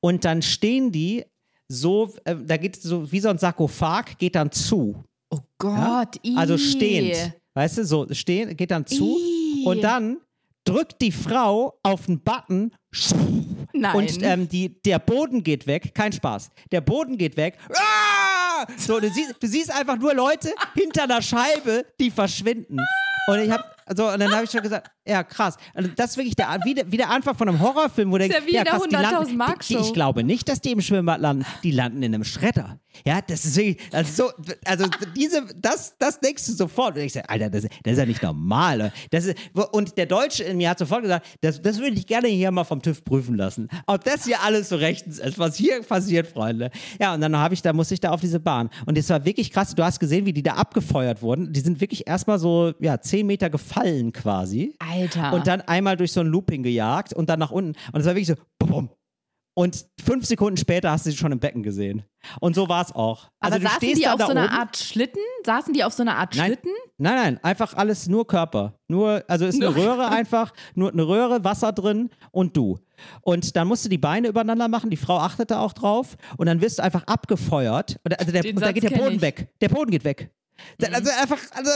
Und 0.00 0.24
dann 0.24 0.42
stehen 0.42 0.90
die 0.90 1.24
so, 1.68 2.14
äh, 2.24 2.34
da 2.36 2.56
geht 2.56 2.76
so 2.76 3.10
wie 3.10 3.20
so 3.20 3.28
ein 3.28 3.38
Sarkophag, 3.38 4.18
geht 4.18 4.34
dann 4.34 4.50
zu. 4.50 5.04
oh 5.30 5.38
Gott, 5.58 6.16
ii. 6.24 6.36
Also 6.36 6.58
stehend. 6.58 7.34
Weißt 7.54 7.78
du, 7.78 7.84
so 7.84 8.06
stehen, 8.12 8.56
geht 8.56 8.70
dann 8.70 8.86
zu. 8.86 9.16
Ih. 9.18 9.64
Und 9.66 9.82
dann 9.82 10.18
drückt 10.64 11.00
die 11.00 11.12
Frau 11.12 11.78
auf 11.82 12.06
den 12.06 12.20
Button. 12.20 12.72
Nein. 13.72 13.96
Und 13.96 14.22
ähm, 14.22 14.48
die, 14.48 14.80
der 14.82 14.98
Boden 14.98 15.42
geht 15.42 15.66
weg. 15.66 15.94
Kein 15.94 16.12
Spaß. 16.12 16.50
Der 16.70 16.80
Boden 16.80 17.16
geht 17.16 17.36
weg. 17.36 17.56
Ah! 17.74 18.66
So, 18.76 19.00
du 19.00 19.08
siehst, 19.10 19.36
du 19.40 19.46
siehst 19.46 19.70
einfach 19.72 19.98
nur 19.98 20.14
Leute 20.14 20.52
hinter 20.74 21.06
der 21.06 21.22
Scheibe, 21.22 21.86
die 21.98 22.10
verschwinden. 22.10 22.78
Und 23.28 23.38
ich 23.40 23.50
habe 23.50 23.64
so, 23.96 24.08
und 24.08 24.20
dann 24.20 24.32
habe 24.32 24.44
ich 24.44 24.50
schon 24.50 24.62
gesagt, 24.62 24.90
ja, 25.10 25.24
krass. 25.24 25.56
Also 25.74 25.90
das 25.96 26.10
ist 26.10 26.16
wirklich 26.16 26.36
der, 26.36 26.46
wie, 26.64 26.74
der, 26.74 26.90
wie 26.90 26.96
der 26.96 27.10
Anfang 27.10 27.34
von 27.34 27.48
einem 27.48 27.60
Horrorfilm, 27.60 28.12
wo 28.12 28.18
du 28.18 28.24
Ist 28.24 28.32
denkst, 28.32 28.46
ja 28.46 28.60
wie 28.60 28.64
der 28.64 28.72
krass, 28.72 28.82
die 28.88 28.94
landen, 28.94 29.16
100.000 29.16 29.36
Mark 29.36 29.60
die, 29.60 29.74
die. 29.74 29.80
Ich 29.80 29.92
glaube 29.92 30.24
nicht, 30.24 30.48
dass 30.48 30.60
die 30.60 30.72
im 30.72 30.80
Schwimmbad 30.80 31.20
landen. 31.20 31.44
Die 31.62 31.72
landen 31.72 32.02
in 32.02 32.14
einem 32.14 32.24
Schredder. 32.24 32.78
Ja, 33.06 33.20
das 33.22 33.44
ist 33.44 33.56
wirklich, 33.56 33.78
also 33.92 34.24
so, 34.24 34.32
also 34.64 34.86
diese, 35.16 35.46
das, 35.56 35.96
das 35.98 36.20
denkst 36.20 36.46
du 36.46 36.52
sofort. 36.52 36.96
Und 36.96 37.02
ich 37.02 37.12
sage, 37.12 37.28
Alter, 37.28 37.48
das, 37.48 37.62
das 37.62 37.92
ist 37.92 37.98
ja 37.98 38.06
nicht 38.06 38.22
normal. 38.22 38.92
Das 39.10 39.24
ist, 39.24 39.36
und 39.72 39.96
der 39.96 40.06
Deutsche 40.06 40.44
in 40.44 40.56
mir 40.56 40.70
hat 40.70 40.78
sofort 40.78 41.02
gesagt, 41.02 41.26
das, 41.40 41.62
das 41.62 41.78
würde 41.78 41.96
ich 41.96 42.06
gerne 42.06 42.28
hier 42.28 42.50
mal 42.50 42.64
vom 42.64 42.82
TÜV 42.82 43.04
prüfen 43.04 43.36
lassen. 43.36 43.68
Ob 43.86 44.04
das 44.04 44.24
hier 44.24 44.42
alles 44.42 44.68
so 44.68 44.76
rechtens 44.76 45.18
ist, 45.18 45.38
was 45.38 45.56
hier 45.56 45.82
passiert, 45.82 46.26
Freunde. 46.26 46.70
Ja, 47.00 47.14
und 47.14 47.20
dann 47.20 47.36
habe 47.36 47.54
ich, 47.54 47.62
da 47.62 47.72
musste 47.72 47.94
ich 47.94 48.00
da 48.00 48.10
auf 48.10 48.20
diese 48.20 48.40
Bahn. 48.40 48.70
Und 48.86 48.98
es 48.98 49.08
war 49.08 49.24
wirklich 49.24 49.50
krass. 49.50 49.74
Du 49.74 49.82
hast 49.82 49.98
gesehen, 50.00 50.26
wie 50.26 50.32
die 50.32 50.42
da 50.42 50.54
abgefeuert 50.54 51.22
wurden. 51.22 51.52
Die 51.52 51.60
sind 51.60 51.80
wirklich 51.80 52.06
erstmal 52.06 52.38
so, 52.38 52.72
ja, 52.80 53.00
zehn 53.00 53.26
Meter 53.26 53.50
gefallen 53.50 54.12
quasi. 54.12 54.74
Alter. 54.78 54.99
Und 55.32 55.46
dann 55.46 55.60
einmal 55.62 55.96
durch 55.96 56.12
so 56.12 56.20
ein 56.20 56.26
Looping 56.26 56.62
gejagt 56.62 57.12
und 57.12 57.28
dann 57.28 57.38
nach 57.38 57.50
unten. 57.50 57.72
Und 57.92 58.00
es 58.00 58.06
war 58.06 58.14
wirklich 58.14 58.28
so, 58.28 58.34
bum. 58.58 58.90
Und 59.54 59.84
fünf 60.02 60.26
Sekunden 60.26 60.56
später 60.56 60.90
hast 60.90 61.06
du 61.06 61.10
sie 61.10 61.16
schon 61.16 61.32
im 61.32 61.40
Becken 61.40 61.62
gesehen. 61.62 62.04
Und 62.40 62.54
so 62.54 62.68
war 62.68 62.82
es 62.82 62.92
auch. 62.92 63.30
Also 63.40 63.56
Aber 63.56 63.58
du 63.58 63.70
saßen 63.70 63.94
die 63.94 64.08
auf 64.08 64.20
so 64.20 64.28
einer. 64.28 64.50
Art 64.50 64.76
Schlitten? 64.76 65.20
Saßen 65.44 65.74
die 65.74 65.82
auf 65.84 65.92
so 65.92 66.02
einer 66.02 66.16
Art 66.16 66.36
Nein. 66.36 66.46
Schlitten? 66.46 66.70
Nein, 66.98 67.14
nein, 67.16 67.44
einfach 67.44 67.74
alles 67.74 68.08
nur 68.08 68.26
Körper. 68.26 68.74
Nur, 68.88 69.24
also 69.26 69.46
ist 69.46 69.60
eine 69.62 69.74
Röhre 69.74 70.08
einfach, 70.08 70.52
nur 70.74 70.92
eine 70.92 71.06
Röhre, 71.06 71.44
Wasser 71.44 71.72
drin 71.72 72.10
und 72.30 72.56
du. 72.56 72.78
Und 73.22 73.56
dann 73.56 73.66
musst 73.66 73.84
du 73.84 73.88
die 73.88 73.98
Beine 73.98 74.28
übereinander 74.28 74.68
machen, 74.68 74.90
die 74.90 74.96
Frau 74.96 75.18
achtete 75.18 75.58
auch 75.58 75.72
drauf 75.72 76.16
und 76.36 76.46
dann 76.46 76.60
wirst 76.60 76.78
du 76.78 76.82
einfach 76.82 77.04
abgefeuert. 77.04 77.98
Und, 78.04 78.18
also 78.18 78.32
der, 78.32 78.44
und 78.44 78.60
da 78.60 78.72
geht 78.72 78.84
der 78.84 78.96
Boden 78.96 79.16
ich. 79.16 79.22
weg. 79.22 79.48
Der 79.60 79.68
Boden 79.68 79.90
geht 79.90 80.04
weg. 80.04 80.30
Da- 80.78 80.88
Also 80.88 81.10
einfach, 81.10 81.38
also, 81.52 81.70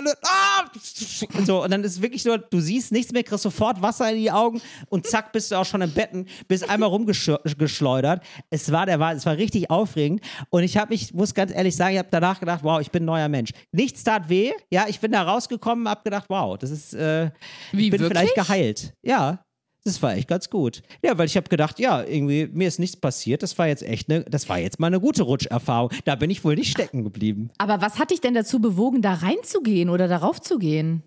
und 1.39 1.47
so, 1.47 1.62
und 1.64 1.70
dann 1.70 1.85
ist 1.85 1.93
es 1.93 2.03
wirklich 2.03 2.24
nur, 2.24 2.39
du 2.39 2.61
siehst 2.61 2.93
nichts 2.93 3.12
mehr, 3.12 3.22
kriegst 3.22 3.43
sofort 3.43 3.80
Wasser 3.82 4.11
in 4.11 4.18
die 4.18 4.30
Augen 4.30 4.61
und 4.89 5.07
zack, 5.07 5.32
bist 5.32 5.51
du 5.51 5.57
auch 5.57 5.64
schon 5.66 5.82
im 5.82 5.93
Betten, 5.93 6.26
bist 6.49 6.68
einmal 6.68 6.89
rumgeschleudert. 6.89 8.22
Es 8.51 8.70
war, 8.72 8.87
der 8.87 8.99
war, 9.01 9.12
es 9.12 9.26
war 9.26 9.37
richtig 9.37 9.70
aufregend 9.70 10.20
und 10.51 10.62
ich 10.62 10.76
habe 10.76 10.93
mich, 10.93 11.12
muss 11.14 11.35
ganz 11.35 11.53
ehrlich 11.53 11.76
sagen, 11.76 11.93
ich 11.95 11.99
habe 11.99 12.09
danach 12.11 12.41
gedacht, 12.41 12.61
wow, 12.62 12.80
ich 12.80 12.91
bin 12.91 13.03
ein 13.03 13.07
neuer 13.07 13.28
Mensch. 13.28 13.51
Nichts 13.72 14.05
tat 14.05 14.28
weh, 14.28 14.53
ja, 14.70 14.87
ich 14.89 15.01
bin 15.01 15.12
da 15.12 15.22
rausgekommen, 15.22 15.89
hab 15.89 16.05
gedacht, 16.05 16.26
wow, 16.28 16.57
das 16.59 16.70
ist, 16.70 16.95
äh, 16.95 17.30
Wie, 17.72 17.87
ich 17.87 17.91
bin 17.91 18.01
wirklich? 18.01 18.18
vielleicht 18.18 18.35
geheilt. 18.35 18.95
Ja. 19.03 19.43
Das 19.85 20.01
war 20.03 20.14
echt 20.14 20.28
ganz 20.28 20.49
gut. 20.49 20.82
Ja, 21.03 21.18
weil 21.18 21.26
ich 21.26 21.37
habe 21.37 21.49
gedacht, 21.49 21.78
ja, 21.78 22.03
irgendwie, 22.03 22.49
mir 22.51 22.68
ist 22.68 22.78
nichts 22.78 22.97
passiert. 22.97 23.43
Das 23.43 23.59
war 23.59 23.68
jetzt 23.68 23.82
echt 23.82 24.11
eine, 24.11 24.24
das 24.24 24.49
war 24.49 24.59
jetzt 24.59 24.80
mal 24.80 24.87
eine 24.87 24.99
gute 24.99 25.22
Rutscherfahrung. 25.22 25.91
Da 26.07 26.14
bin 26.14 26.30
ich 26.30 26.43
wohl 26.43 26.55
nicht 26.55 26.70
stecken 26.70 27.05
geblieben. 27.05 27.51
Aber 27.59 27.82
was 27.82 27.99
hat 27.99 28.11
dich 28.11 28.22
denn 28.22 28.32
dazu 28.32 28.61
bewogen, 28.61 29.03
da 29.03 29.12
reinzugehen 29.12 29.91
oder 29.91 30.09
darauf 30.09 30.41
zu 30.41 30.59
gehen? 30.59 31.03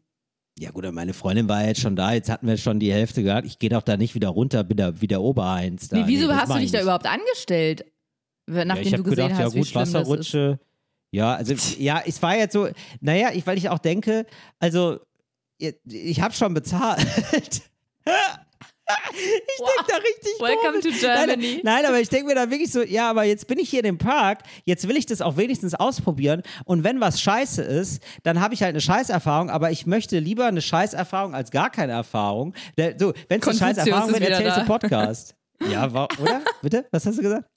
Ja 0.59 0.71
gut, 0.71 0.91
meine 0.91 1.13
Freundin 1.13 1.49
war 1.49 1.65
jetzt 1.65 1.81
schon 1.81 1.95
da, 1.95 2.13
jetzt 2.13 2.29
hatten 2.29 2.47
wir 2.47 2.57
schon 2.57 2.79
die 2.79 2.91
Hälfte 2.91 3.23
gehabt. 3.23 3.45
Ich 3.47 3.59
gehe 3.59 3.69
doch 3.69 3.83
da 3.83 3.97
nicht 3.97 4.15
wieder 4.15 4.29
runter, 4.29 4.63
bin 4.63 4.77
da 4.77 5.01
wie 5.01 5.07
der 5.07 5.21
Oberheinz. 5.21 5.89
Da. 5.89 5.97
Nee, 5.97 6.03
wieso 6.07 6.27
das 6.27 6.37
hast 6.37 6.51
du 6.51 6.55
ich 6.55 6.61
dich 6.63 6.71
da 6.71 6.81
überhaupt 6.81 7.05
angestellt? 7.07 7.85
Nachdem 8.47 8.67
ja, 8.67 8.81
ich 8.81 8.91
du 8.91 8.97
habe 8.97 9.03
gesehen 9.03 9.15
gedacht, 9.15 9.31
hast, 9.33 9.39
ja 9.39 9.53
wie 9.53 9.59
gut, 9.59 9.67
schlimm 9.67 9.81
das 9.81 9.89
ist. 9.89 9.95
Wasserrutsche. 9.95 10.59
Ja, 11.11 11.35
also 11.35 11.53
ja, 11.79 12.01
es 12.05 12.21
war 12.21 12.37
jetzt 12.37 12.53
so, 12.53 12.67
naja, 13.01 13.31
ich, 13.33 13.45
weil 13.47 13.57
ich 13.57 13.69
auch 13.69 13.79
denke, 13.79 14.25
also 14.59 14.99
ich, 15.57 15.75
ich 15.85 16.21
habe 16.21 16.33
schon 16.33 16.53
bezahlt. 16.53 17.05
ich 19.11 19.57
denke 19.57 19.85
da 19.87 19.95
richtig 19.97 20.31
Welcome 20.39 20.81
komisch. 20.81 20.99
to 20.99 21.05
Germany. 21.05 21.61
Nein, 21.63 21.75
nein, 21.75 21.85
aber 21.85 21.99
ich 21.99 22.09
denke 22.09 22.27
mir 22.27 22.35
da 22.35 22.49
wirklich 22.49 22.71
so, 22.71 22.81
ja, 22.83 23.09
aber 23.09 23.23
jetzt 23.23 23.47
bin 23.47 23.59
ich 23.59 23.69
hier 23.69 23.79
in 23.79 23.85
dem 23.85 23.97
Park, 23.97 24.43
jetzt 24.63 24.87
will 24.87 24.97
ich 24.97 25.05
das 25.05 25.21
auch 25.21 25.37
wenigstens 25.37 25.75
ausprobieren 25.75 26.41
und 26.65 26.83
wenn 26.83 27.01
was 27.01 27.21
scheiße 27.21 27.61
ist, 27.61 28.01
dann 28.23 28.39
habe 28.39 28.53
ich 28.53 28.63
halt 28.63 28.71
eine 28.71 28.81
Scheißerfahrung, 28.81 29.49
aber 29.49 29.71
ich 29.71 29.85
möchte 29.85 30.19
lieber 30.19 30.45
eine 30.45 30.61
Scheißerfahrung 30.61 31.35
als 31.35 31.51
gar 31.51 31.69
keine 31.69 31.93
Erfahrung. 31.93 32.53
So, 32.97 33.13
wenn 33.27 33.41
es 33.41 33.47
eine 33.47 33.57
Scheißerfahrung 33.57 34.09
ist 34.13 34.19
wird, 34.19 34.29
erzählst 34.29 34.57
du. 34.57 34.65
Podcast. 34.65 35.35
Ja, 35.69 35.87
oder? 35.87 36.41
Bitte? 36.61 36.85
Was 36.91 37.05
hast 37.05 37.17
du 37.17 37.23
gesagt? 37.23 37.49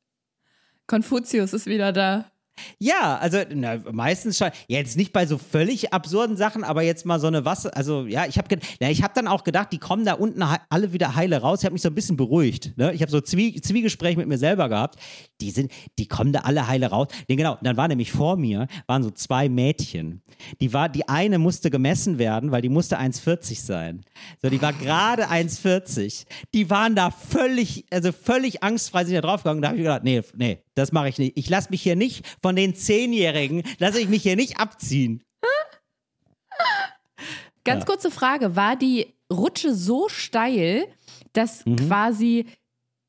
Konfuzius 0.87 1.53
ist 1.53 1.67
wieder 1.67 1.93
da. 1.93 2.31
Ja, 2.79 3.19
also 3.19 3.39
na, 3.55 3.79
meistens 3.93 4.39
schon. 4.39 4.51
Jetzt 4.69 4.97
nicht 4.97 5.13
bei 5.13 5.27
so 5.27 5.39
völlig 5.39 5.93
absurden 5.93 6.37
Sachen, 6.37 6.65
aber 6.65 6.83
jetzt 6.83 7.07
mal 7.07 7.21
so 7.21 7.27
eine 7.27 7.45
Wasser. 7.45 7.77
Also 7.77 8.07
ja, 8.07 8.27
ich 8.27 8.39
habe 8.39 8.59
ich 8.81 9.03
hab 9.03 9.15
dann 9.15 9.29
auch 9.29 9.45
gedacht, 9.45 9.73
die 9.73 9.79
kommen 9.79 10.05
da 10.05 10.15
unten 10.15 10.43
alle 10.69 10.93
wieder 10.93 11.15
heile 11.15 11.41
raus. 11.41 11.61
Ich 11.61 11.65
habe 11.65 11.75
mich 11.75 11.83
so 11.83 11.89
ein 11.89 11.95
bisschen 11.95 12.17
beruhigt. 12.17 12.77
Ne? 12.77 12.93
Ich 12.93 13.03
habe 13.03 13.11
so 13.11 13.21
Zwie 13.21 13.61
Zwiegespräch 13.61 14.17
mit 14.17 14.29
mir 14.29 14.39
selber 14.39 14.69
gehabt. 14.69 14.99
Die 15.41 15.51
sind, 15.51 15.73
die 15.99 16.07
kommen 16.07 16.33
da 16.33 16.41
alle 16.41 16.67
heile 16.67 16.87
raus. 16.87 17.09
Nee, 17.29 17.37
genau. 17.37 17.59
Dann 17.63 17.77
war 17.77 17.89
nämlich 17.89 18.13
vor 18.13 18.37
mir 18.37 18.67
waren 18.87 19.03
so 19.03 19.11
zwei 19.11 19.49
Mädchen. 19.49 20.23
Die 20.61 20.73
war, 20.73 20.89
die 20.89 21.09
eine 21.09 21.39
musste 21.39 21.71
gemessen 21.71 22.19
werden, 22.19 22.51
weil 22.51 22.63
die 22.63 22.69
musste 22.69 22.99
1,40 22.99 23.61
sein. 23.61 24.05
So, 24.43 24.49
die 24.49 24.61
war 24.61 24.73
gerade 24.73 25.29
1,40. 25.29 26.27
Die 26.55 26.71
waren 26.71 26.95
da 26.95 27.11
völlig, 27.11 27.85
also 27.91 28.13
völlig 28.13 28.63
angstfrei 28.63 29.05
sind 29.05 29.15
da 29.15 29.21
draufgegangen. 29.21 29.63
Da 29.63 29.69
habe 29.69 29.79
ich 29.79 29.85
gedacht, 29.85 30.05
nee, 30.05 30.23
nee, 30.37 30.59
das 30.81 30.93
mache 30.93 31.09
ich 31.09 31.19
nicht. 31.19 31.37
Ich 31.37 31.49
lasse 31.49 31.71
mich 31.71 31.83
hier 31.83 31.97
nicht 31.97 32.27
von 32.43 32.57
den 32.57 32.75
Zehnjährigen, 32.75 33.63
lasse 33.79 34.01
ich 34.01 34.09
mich 34.09 34.23
hier 34.23 34.37
nicht 34.37 34.59
abziehen. 34.59 35.23
Ganz 37.65 37.83
ja. 37.83 37.87
kurze 37.87 38.11
Frage: 38.11 38.57
War 38.57 38.77
die 38.77 39.07
Rutsche 39.33 39.75
so 39.75 40.09
steil, 40.09 40.87
dass 41.33 41.65
mhm. 41.65 41.77
quasi 41.77 42.47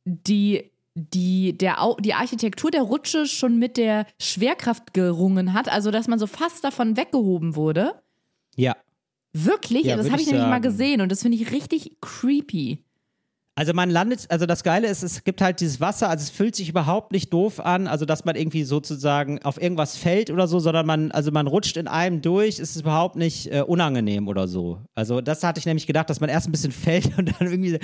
die 0.05 0.69
die, 0.93 1.57
der, 1.57 1.77
die 1.99 2.13
Architektur 2.13 2.69
der 2.69 2.81
Rutsche 2.81 3.25
schon 3.25 3.57
mit 3.57 3.77
der 3.77 4.05
Schwerkraft 4.19 4.93
gerungen 4.93 5.53
hat, 5.53 5.69
also 5.69 5.89
dass 5.89 6.07
man 6.07 6.19
so 6.19 6.27
fast 6.27 6.65
davon 6.65 6.97
weggehoben 6.97 7.55
wurde. 7.55 8.01
Ja. 8.57 8.75
Wirklich? 9.33 9.85
Ja, 9.85 9.95
das 9.95 10.11
habe 10.11 10.21
ich, 10.21 10.27
ich 10.27 10.33
nämlich 10.33 10.49
mal 10.49 10.59
gesehen 10.59 10.99
und 10.99 11.09
das 11.09 11.21
finde 11.21 11.37
ich 11.37 11.51
richtig 11.51 11.97
creepy. 12.01 12.83
Also 13.53 13.73
man 13.73 13.89
landet, 13.89 14.27
also 14.29 14.45
das 14.45 14.63
Geile 14.63 14.87
ist, 14.87 15.03
es 15.03 15.25
gibt 15.25 15.41
halt 15.41 15.59
dieses 15.59 15.81
Wasser, 15.81 16.07
also 16.09 16.23
es 16.23 16.29
fühlt 16.29 16.55
sich 16.55 16.69
überhaupt 16.69 17.11
nicht 17.11 17.33
doof 17.33 17.59
an, 17.59 17.87
also 17.87 18.05
dass 18.05 18.23
man 18.23 18.37
irgendwie 18.37 18.63
sozusagen 18.63 19.43
auf 19.43 19.61
irgendwas 19.61 19.97
fällt 19.97 20.31
oder 20.31 20.47
so, 20.47 20.59
sondern 20.59 20.85
man, 20.85 21.11
also 21.11 21.31
man 21.31 21.47
rutscht 21.47 21.75
in 21.75 21.89
einem 21.89 22.21
durch, 22.21 22.59
ist 22.59 22.75
es 22.75 22.81
überhaupt 22.81 23.17
nicht 23.17 23.53
äh, 23.53 23.61
unangenehm 23.61 24.29
oder 24.29 24.47
so. 24.47 24.79
Also 24.95 25.19
das 25.19 25.43
hatte 25.43 25.59
ich 25.59 25.65
nämlich 25.65 25.85
gedacht, 25.85 26.09
dass 26.09 26.21
man 26.21 26.29
erst 26.29 26.47
ein 26.47 26.53
bisschen 26.53 26.71
fällt 26.71 27.17
und 27.17 27.33
dann 27.39 27.51
irgendwie, 27.51 27.77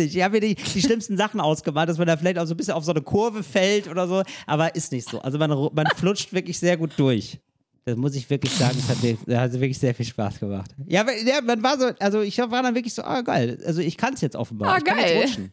ich 0.00 0.22
habe 0.22 0.34
mir 0.34 0.40
die, 0.40 0.54
die 0.54 0.80
schlimmsten 0.80 1.18
Sachen 1.18 1.40
ausgemalt, 1.40 1.90
dass 1.90 1.98
man 1.98 2.06
da 2.06 2.16
vielleicht 2.16 2.38
auch 2.38 2.46
so 2.46 2.54
ein 2.54 2.56
bisschen 2.56 2.74
auf 2.74 2.84
so 2.84 2.92
eine 2.92 3.02
Kurve 3.02 3.42
fällt 3.42 3.88
oder 3.88 4.08
so, 4.08 4.22
aber 4.46 4.74
ist 4.74 4.92
nicht 4.92 5.08
so. 5.08 5.20
Also 5.20 5.36
man, 5.36 5.50
man 5.50 5.86
flutscht 5.94 6.32
wirklich 6.32 6.58
sehr 6.58 6.78
gut 6.78 6.92
durch. 6.96 7.38
Das 7.84 7.96
muss 7.96 8.14
ich 8.14 8.30
wirklich 8.30 8.52
sagen, 8.52 8.76
es 8.78 8.88
hat, 8.88 9.02
mir, 9.02 9.40
hat 9.40 9.52
wirklich 9.52 9.78
sehr 9.78 9.94
viel 9.94 10.06
Spaß 10.06 10.38
gemacht. 10.38 10.70
Ja, 10.86 11.04
ja, 11.10 11.40
man 11.40 11.62
war 11.62 11.78
so, 11.78 11.90
also 11.98 12.20
ich 12.20 12.38
war 12.38 12.62
dann 12.62 12.74
wirklich 12.74 12.94
so, 12.94 13.02
ah 13.02 13.22
geil, 13.22 13.60
also 13.66 13.80
ich 13.80 13.96
kann 13.96 14.14
es 14.14 14.20
jetzt 14.20 14.36
offenbar. 14.36 14.74
Ah, 14.74 14.78
ich 14.78 14.84
geil. 14.84 14.94
kann 14.94 15.04
jetzt 15.04 15.24
rutschen. 15.24 15.52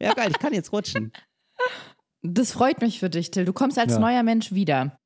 Ja, 0.00 0.14
geil, 0.14 0.28
ich 0.30 0.38
kann 0.40 0.52
jetzt 0.52 0.72
rutschen. 0.72 1.12
Das 2.22 2.52
freut 2.52 2.80
mich 2.80 2.98
für 2.98 3.10
dich, 3.10 3.30
Till. 3.30 3.44
Du 3.44 3.52
kommst 3.52 3.78
als 3.78 3.92
ja. 3.92 3.98
neuer 4.00 4.22
Mensch 4.24 4.52
wieder. 4.52 4.98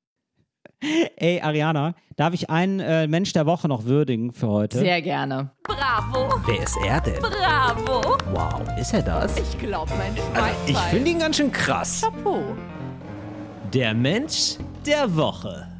Ey, 1.17 1.41
Ariana, 1.41 1.95
darf 2.17 2.35
ich 2.35 2.51
einen 2.51 2.81
äh, 2.81 3.07
Mensch 3.07 3.33
der 3.33 3.47
Woche 3.47 3.69
noch 3.69 3.85
würdigen 3.85 4.33
für 4.33 4.49
heute? 4.49 4.79
Sehr 4.79 5.01
gerne. 5.01 5.51
Bravo. 5.63 6.41
Wer 6.47 6.63
ist 6.63 6.77
er 6.85 7.01
denn? 7.01 7.21
Bravo. 7.21 8.19
Wow, 8.33 8.79
ist 8.79 8.93
er 8.93 9.03
das? 9.03 9.39
Ich 9.39 9.59
glaube, 9.59 9.93
mein 9.97 10.15
Schwein. 10.15 10.43
Also, 10.43 10.55
ich 10.67 10.79
finde 10.79 11.11
ihn 11.11 11.19
ganz 11.19 11.37
schön 11.37 11.51
krass. 11.51 12.03
Chapeau. 12.03 12.43
Der 13.73 13.95
Mensch 13.95 14.57
der 14.85 15.15
Woche. 15.17 15.76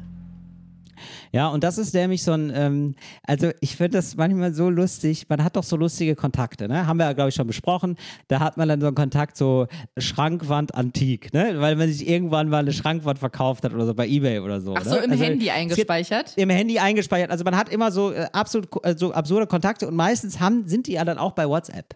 Ja, 1.37 1.49
und 1.49 1.63
das 1.63 1.77
ist 1.77 1.93
nämlich 1.93 2.23
so 2.23 2.31
ein, 2.31 2.51
ähm, 2.55 2.95
also 3.21 3.51
ich 3.61 3.75
finde 3.75 3.99
das 3.99 4.17
manchmal 4.17 4.55
so 4.55 4.71
lustig. 4.71 5.29
Man 5.29 5.43
hat 5.43 5.55
doch 5.55 5.61
so 5.61 5.75
lustige 5.75 6.15
Kontakte, 6.15 6.67
ne? 6.67 6.87
Haben 6.87 6.97
wir 6.97 7.05
ja, 7.05 7.13
glaube 7.13 7.29
ich, 7.29 7.35
schon 7.35 7.45
besprochen. 7.45 7.95
Da 8.27 8.39
hat 8.39 8.57
man 8.57 8.67
dann 8.67 8.81
so 8.81 8.87
einen 8.87 8.95
Kontakt, 8.95 9.37
so 9.37 9.67
Schrankwand 9.99 10.73
antik, 10.73 11.31
ne? 11.35 11.53
Weil 11.59 11.75
man 11.75 11.89
sich 11.89 12.09
irgendwann 12.09 12.49
mal 12.49 12.57
eine 12.57 12.73
Schrankwand 12.73 13.19
verkauft 13.19 13.65
hat 13.65 13.75
oder 13.75 13.85
so 13.85 13.93
bei 13.93 14.07
Ebay 14.07 14.39
oder 14.39 14.61
so. 14.61 14.73
Ach 14.75 14.83
so, 14.83 14.95
ne? 14.95 15.03
im 15.03 15.11
also, 15.11 15.23
Handy 15.23 15.51
eingespeichert? 15.51 16.33
Im 16.37 16.49
Handy 16.49 16.79
eingespeichert. 16.79 17.29
Also 17.29 17.43
man 17.43 17.55
hat 17.55 17.69
immer 17.69 17.91
so 17.91 18.13
äh, 18.13 18.25
absolut 18.33 18.69
äh, 18.81 18.95
so 18.97 19.13
absurde 19.13 19.45
Kontakte 19.45 19.87
und 19.87 19.95
meistens 19.95 20.39
haben, 20.39 20.67
sind 20.67 20.87
die 20.87 20.93
ja 20.93 21.05
dann 21.05 21.19
auch 21.19 21.33
bei 21.33 21.47
WhatsApp. 21.47 21.95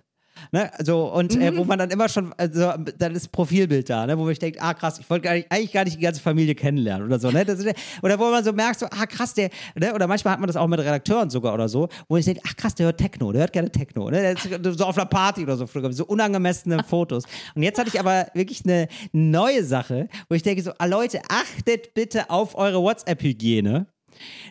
Ne? 0.52 0.72
So, 0.80 1.12
und 1.12 1.36
äh, 1.36 1.56
wo 1.56 1.62
mhm. 1.62 1.68
man 1.68 1.80
dann 1.80 1.90
immer 1.90 2.10
schon, 2.10 2.34
also 2.38 2.74
dann 2.98 3.16
ist 3.16 3.32
Profilbild 3.32 3.90
da, 3.90 4.06
ne? 4.06 4.18
wo 4.18 4.26
man 4.26 4.34
denkt, 4.34 4.62
ah 4.62 4.74
krass, 4.74 5.00
ich 5.00 5.10
wollte 5.10 5.30
eigentlich 5.30 5.72
gar 5.72 5.84
nicht 5.84 5.98
die 5.98 6.02
ganze 6.02 6.22
Familie 6.22 6.56
kennenlernen 6.56 7.08
oder 7.08 7.20
so. 7.20 7.32
Ne? 7.32 7.46
Das, 7.46 7.60
oder 8.02 8.20
wo 8.20 8.30
man 8.30 8.44
so 8.44 8.54
merkt, 8.54 8.80
so, 8.80 8.88
ah 8.88 9.06
krass, 9.06 9.34
der, 9.34 9.50
ne? 9.76 9.94
oder 9.94 10.08
manchmal 10.08 10.34
hat 10.34 10.40
man 10.40 10.48
das 10.48 10.56
auch 10.56 10.68
mit 10.68 10.80
Redakteuren 10.80 11.30
sogar 11.30 11.54
oder 11.54 11.70
so, 11.70 11.90
wo 12.08 12.18
ich 12.18 12.26
denke, 12.26 12.42
ach 12.48 12.56
krass, 12.56 12.76
der 12.76 12.88
hört 12.88 12.98
Techno, 12.98 13.32
der 13.32 13.42
hört 13.42 13.54
gerne 13.54 13.72
Techno. 13.72 14.10
Ne? 14.10 14.36
So 14.72 14.86
auf 14.86 14.98
einer 14.98 15.06
Party 15.06 15.44
oder 15.44 15.58
so, 15.58 15.68
so 15.92 16.06
unangemessene 16.06 16.84
Fotos. 16.88 17.24
Und 17.56 17.64
jetzt 17.64 17.80
hatte 17.80 17.90
ich 17.90 18.00
aber 18.00 18.28
wirklich 18.34 18.64
eine 18.66 18.88
neue 19.12 19.64
Sache, 19.64 20.10
wo 20.30 20.36
ich 20.36 20.44
denke 20.44 20.62
so, 20.62 20.72
ah 20.78 20.86
Leute, 20.86 21.22
achtet 21.30 21.94
bitte 21.94 22.30
auf 22.30 22.56
eure 22.56 22.82
WhatsApp-Hygiene. 22.82 23.88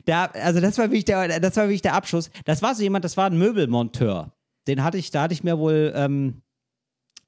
Da, 0.05 0.27
also 0.27 0.61
das 0.61 0.79
war 0.79 0.87
wirklich 0.87 1.05
der, 1.05 1.41
das 1.41 1.57
war 1.57 1.65
wirklich 1.65 1.83
der 1.83 1.95
Abschluss. 1.95 2.31
Das 2.45 2.63
war 2.63 2.75
so 2.75 2.83
jemand, 2.83 3.05
das 3.05 3.17
war 3.17 3.27
ein 3.27 3.39
Möbelmonteur 3.39 4.33
den 4.71 4.85
hatte 4.85 4.99
ich, 4.99 5.11
da 5.11 5.23
hatte 5.23 5.35
ich 5.35 5.43
mir 5.43 5.59
wohl 5.59 5.93
ähm, 5.97 6.43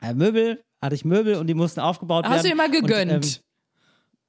äh, 0.01 0.15
Möbel, 0.15 0.63
hatte 0.81 0.95
ich 0.95 1.05
Möbel 1.05 1.35
und 1.35 1.49
die 1.49 1.55
mussten 1.55 1.81
aufgebaut 1.81 2.25
Hast 2.25 2.45
werden. 2.45 2.59
Hast 2.61 2.71
du 2.71 2.77
immer 2.77 2.89
gegönnt? 2.89 3.13
Und, 3.13 3.37
ähm, 3.37 3.43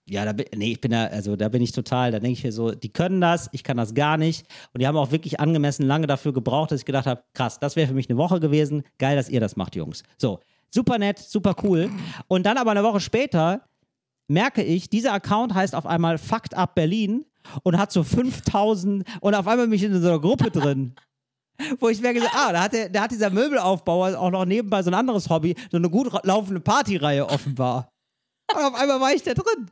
ja, 0.06 0.26
da 0.26 0.34
bin, 0.34 0.48
nee, 0.56 0.72
ich 0.74 0.82
bin 0.82 0.92
da, 0.92 1.06
also 1.06 1.36
da 1.36 1.48
bin 1.48 1.62
ich 1.62 1.72
total, 1.72 2.12
da 2.12 2.20
denke 2.20 2.34
ich 2.38 2.44
mir 2.44 2.52
so, 2.52 2.72
die 2.72 2.92
können 2.92 3.22
das, 3.22 3.50
ich 3.54 3.64
kann 3.64 3.78
das 3.78 3.94
gar 3.94 4.18
nicht. 4.18 4.46
Und 4.74 4.82
die 4.82 4.88
haben 4.88 4.98
auch 4.98 5.12
wirklich 5.12 5.40
angemessen 5.40 5.86
lange 5.86 6.08
dafür 6.08 6.34
gebraucht, 6.34 6.72
dass 6.72 6.82
ich 6.82 6.86
gedacht 6.86 7.06
habe, 7.06 7.24
krass, 7.34 7.60
das 7.60 7.76
wäre 7.76 7.88
für 7.88 7.94
mich 7.94 8.10
eine 8.10 8.18
Woche 8.18 8.40
gewesen. 8.40 8.84
Geil, 8.98 9.16
dass 9.16 9.30
ihr 9.30 9.40
das 9.40 9.56
macht, 9.56 9.76
Jungs. 9.76 10.04
So, 10.18 10.40
super 10.72 10.98
nett, 10.98 11.20
super 11.20 11.56
cool. 11.64 11.90
Und 12.28 12.46
dann 12.46 12.58
aber 12.58 12.72
eine 12.72 12.84
Woche 12.84 13.00
später 13.00 13.62
merke 14.28 14.64
ich, 14.64 14.90
dieser 14.90 15.14
Account 15.14 15.54
heißt 15.54 15.76
auf 15.76 15.86
einmal 15.86 16.18
Fucked 16.18 16.56
Up 16.56 16.76
Berlin 16.76 17.26
und 17.64 17.78
hat 17.78 17.92
so 17.92 18.04
5000 18.04 19.06
und 19.22 19.36
auf 19.36 19.48
einmal 19.48 19.68
bin 19.68 19.76
ich 19.76 19.84
in 19.84 20.02
so 20.02 20.08
einer 20.08 20.20
Gruppe 20.20 20.52
drin. 20.52 20.96
Wo 21.80 21.90
ich 21.90 22.02
merke, 22.02 22.22
ah, 22.34 22.52
da 22.52 22.64
hat, 22.64 22.74
der, 22.74 22.90
da 22.90 23.04
hat 23.04 23.12
dieser 23.12 23.30
Möbelaufbauer 23.30 24.18
auch 24.18 24.32
noch 24.32 24.46
nebenbei 24.46 24.82
so 24.82 24.90
ein 24.90 24.96
anderes 24.96 25.30
Hobby, 25.30 25.56
so 25.72 25.78
eine 25.78 25.90
gut 25.90 26.12
laufende 26.24 26.60
Partyreihe 26.60 27.28
offenbar. 27.28 27.90
Und 28.52 28.62
auf 28.62 28.76
einmal 28.76 29.00
war 29.00 29.14
ich 29.14 29.24
da 29.24 29.34
drin. 29.34 29.70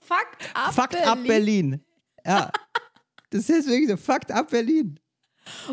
Fucked 0.00 0.50
up 0.54 0.74
Fucked 0.74 0.90
Berlin. 0.90 1.08
up 1.08 1.26
Berlin. 1.26 1.84
Ja. 2.26 2.50
Das 3.30 3.48
ist 3.48 3.68
wirklich 3.68 3.88
so, 3.88 3.96
fucked 3.96 4.30
up 4.30 4.50
Berlin. 4.50 4.98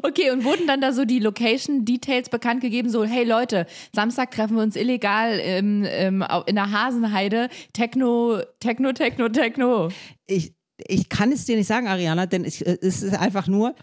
Okay, 0.01 0.31
und 0.31 0.43
wurden 0.43 0.67
dann 0.67 0.81
da 0.81 0.91
so 0.91 1.05
die 1.05 1.19
Location-Details 1.19 2.29
bekannt 2.29 2.61
gegeben, 2.61 2.89
so, 2.89 3.03
hey 3.05 3.23
Leute, 3.23 3.65
Samstag 3.93 4.31
treffen 4.31 4.57
wir 4.57 4.63
uns 4.63 4.75
illegal 4.75 5.39
im, 5.39 5.83
im, 5.83 6.25
in 6.45 6.55
der 6.55 6.71
Hasenheide, 6.71 7.49
Techno, 7.73 8.41
Techno, 8.59 8.91
Techno, 8.91 9.29
Techno. 9.29 9.89
Ich, 10.27 10.53
ich 10.87 11.09
kann 11.09 11.31
es 11.31 11.45
dir 11.45 11.57
nicht 11.57 11.67
sagen, 11.67 11.87
Ariana, 11.87 12.25
denn 12.25 12.45
es, 12.45 12.61
es 12.61 13.03
ist 13.03 13.13
einfach 13.13 13.47
nur, 13.47 13.75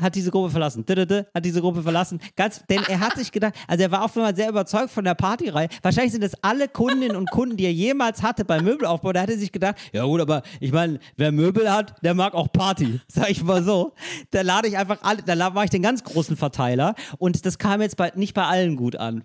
hat 0.00 0.14
diese 0.14 0.30
Gruppe 0.30 0.50
verlassen, 0.50 0.84
hat 0.88 1.44
diese 1.44 1.60
Gruppe 1.60 1.82
verlassen. 1.82 2.20
Ganz, 2.36 2.62
denn 2.68 2.82
er 2.88 3.00
hat 3.00 3.16
sich 3.16 3.30
gedacht, 3.30 3.54
also 3.68 3.84
er 3.84 3.90
war 3.90 4.04
auch 4.04 4.14
mal 4.16 4.34
sehr 4.34 4.48
überzeugt 4.48 4.90
von 4.90 5.04
der 5.04 5.14
Partyreihe. 5.14 5.68
Wahrscheinlich 5.82 6.12
sind 6.12 6.24
das 6.24 6.34
alle 6.42 6.68
Kundinnen 6.68 7.16
und 7.16 7.30
Kunden, 7.30 7.56
die 7.56 7.64
er 7.64 7.72
jemals 7.72 8.22
hatte 8.22 8.44
beim 8.44 8.64
Möbelaufbau. 8.64 9.12
Da 9.12 9.22
hat 9.22 9.30
er 9.30 9.38
sich 9.38 9.52
gedacht, 9.52 9.76
ja 9.92 10.04
gut, 10.04 10.20
aber 10.20 10.42
ich 10.60 10.72
meine, 10.72 10.98
wer 11.16 11.30
Möbel 11.30 11.72
hat, 11.72 11.94
der 12.02 12.14
mag 12.14 12.34
auch 12.34 12.50
Party, 12.52 13.00
sag 13.08 13.30
ich 13.30 13.42
mal 13.42 13.62
so. 13.62 13.94
Da 14.30 14.42
lade 14.42 14.68
ich 14.68 14.76
einfach 14.76 14.98
alle, 15.02 15.22
da 15.22 15.54
war 15.54 15.64
ich 15.64 15.70
den 15.70 15.82
ganz 15.82 16.02
großen 16.02 16.36
Verteiler 16.36 16.94
und 17.18 17.46
das 17.46 17.58
kam 17.58 17.80
jetzt 17.80 17.96
bei, 17.96 18.12
nicht 18.14 18.34
bei 18.34 18.44
allen 18.44 18.76
gut 18.76 18.96
an. 18.96 19.24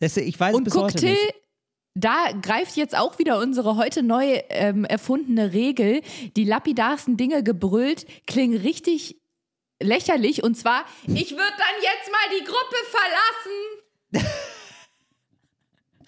Deswegen, 0.00 0.28
ich 0.28 0.38
weiß 0.38 0.54
und 0.54 0.64
bis 0.64 0.74
guck, 0.74 0.84
heute 0.84 1.04
nicht 1.04 1.34
da 1.94 2.32
greift 2.40 2.76
jetzt 2.76 2.96
auch 2.96 3.18
wieder 3.18 3.38
unsere 3.38 3.76
heute 3.76 4.02
neu 4.02 4.40
ähm, 4.48 4.84
erfundene 4.84 5.52
Regel. 5.52 6.00
Die 6.36 6.44
lapidarsten 6.44 7.16
Dinge 7.16 7.42
gebrüllt 7.42 8.06
klingen 8.26 8.58
richtig 8.58 9.16
lächerlich. 9.80 10.42
Und 10.42 10.54
zwar, 10.56 10.84
ich 11.06 11.32
würde 11.32 11.54
dann 11.58 11.82
jetzt 11.82 12.10
mal 12.10 12.38
die 12.38 12.44
Gruppe 12.44 12.76
verlassen. 14.10 14.32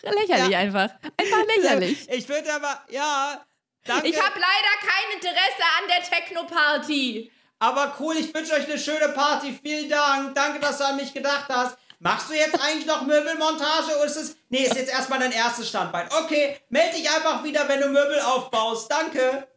lächerlich 0.02 0.52
ja. 0.52 0.58
einfach. 0.58 0.90
Einfach 1.16 1.44
lächerlich. 1.56 2.08
Ich 2.12 2.28
würde 2.28 2.52
aber, 2.52 2.82
ja. 2.90 3.44
Danke. 3.84 4.08
Ich 4.08 4.16
habe 4.16 4.40
leider 4.40 4.74
kein 4.80 5.16
Interesse 5.16 5.62
an 5.78 5.88
der 5.88 6.02
Techno-Party. 6.18 7.30
Aber 7.58 7.94
cool, 8.00 8.16
ich 8.16 8.32
wünsche 8.34 8.54
euch 8.54 8.66
eine 8.66 8.78
schöne 8.78 9.10
Party. 9.10 9.58
Vielen 9.62 9.90
Dank. 9.90 10.34
Danke, 10.34 10.60
dass 10.60 10.78
du 10.78 10.86
an 10.86 10.96
mich 10.96 11.12
gedacht 11.12 11.46
hast. 11.48 11.76
Machst 12.00 12.30
du 12.30 12.34
jetzt 12.34 12.60
eigentlich 12.60 12.86
noch 12.86 13.06
Möbelmontage 13.06 13.96
oder 13.96 14.06
ist 14.06 14.16
es. 14.16 14.36
Nee, 14.48 14.64
ist 14.64 14.76
jetzt 14.76 14.92
erstmal 14.92 15.18
dein 15.18 15.32
erstes 15.32 15.68
Standbein. 15.68 16.08
Okay, 16.24 16.56
melde 16.68 16.96
dich 16.96 17.08
einfach 17.10 17.42
wieder, 17.44 17.68
wenn 17.68 17.80
du 17.80 17.88
Möbel 17.88 18.20
aufbaust. 18.20 18.90
Danke. 18.90 19.48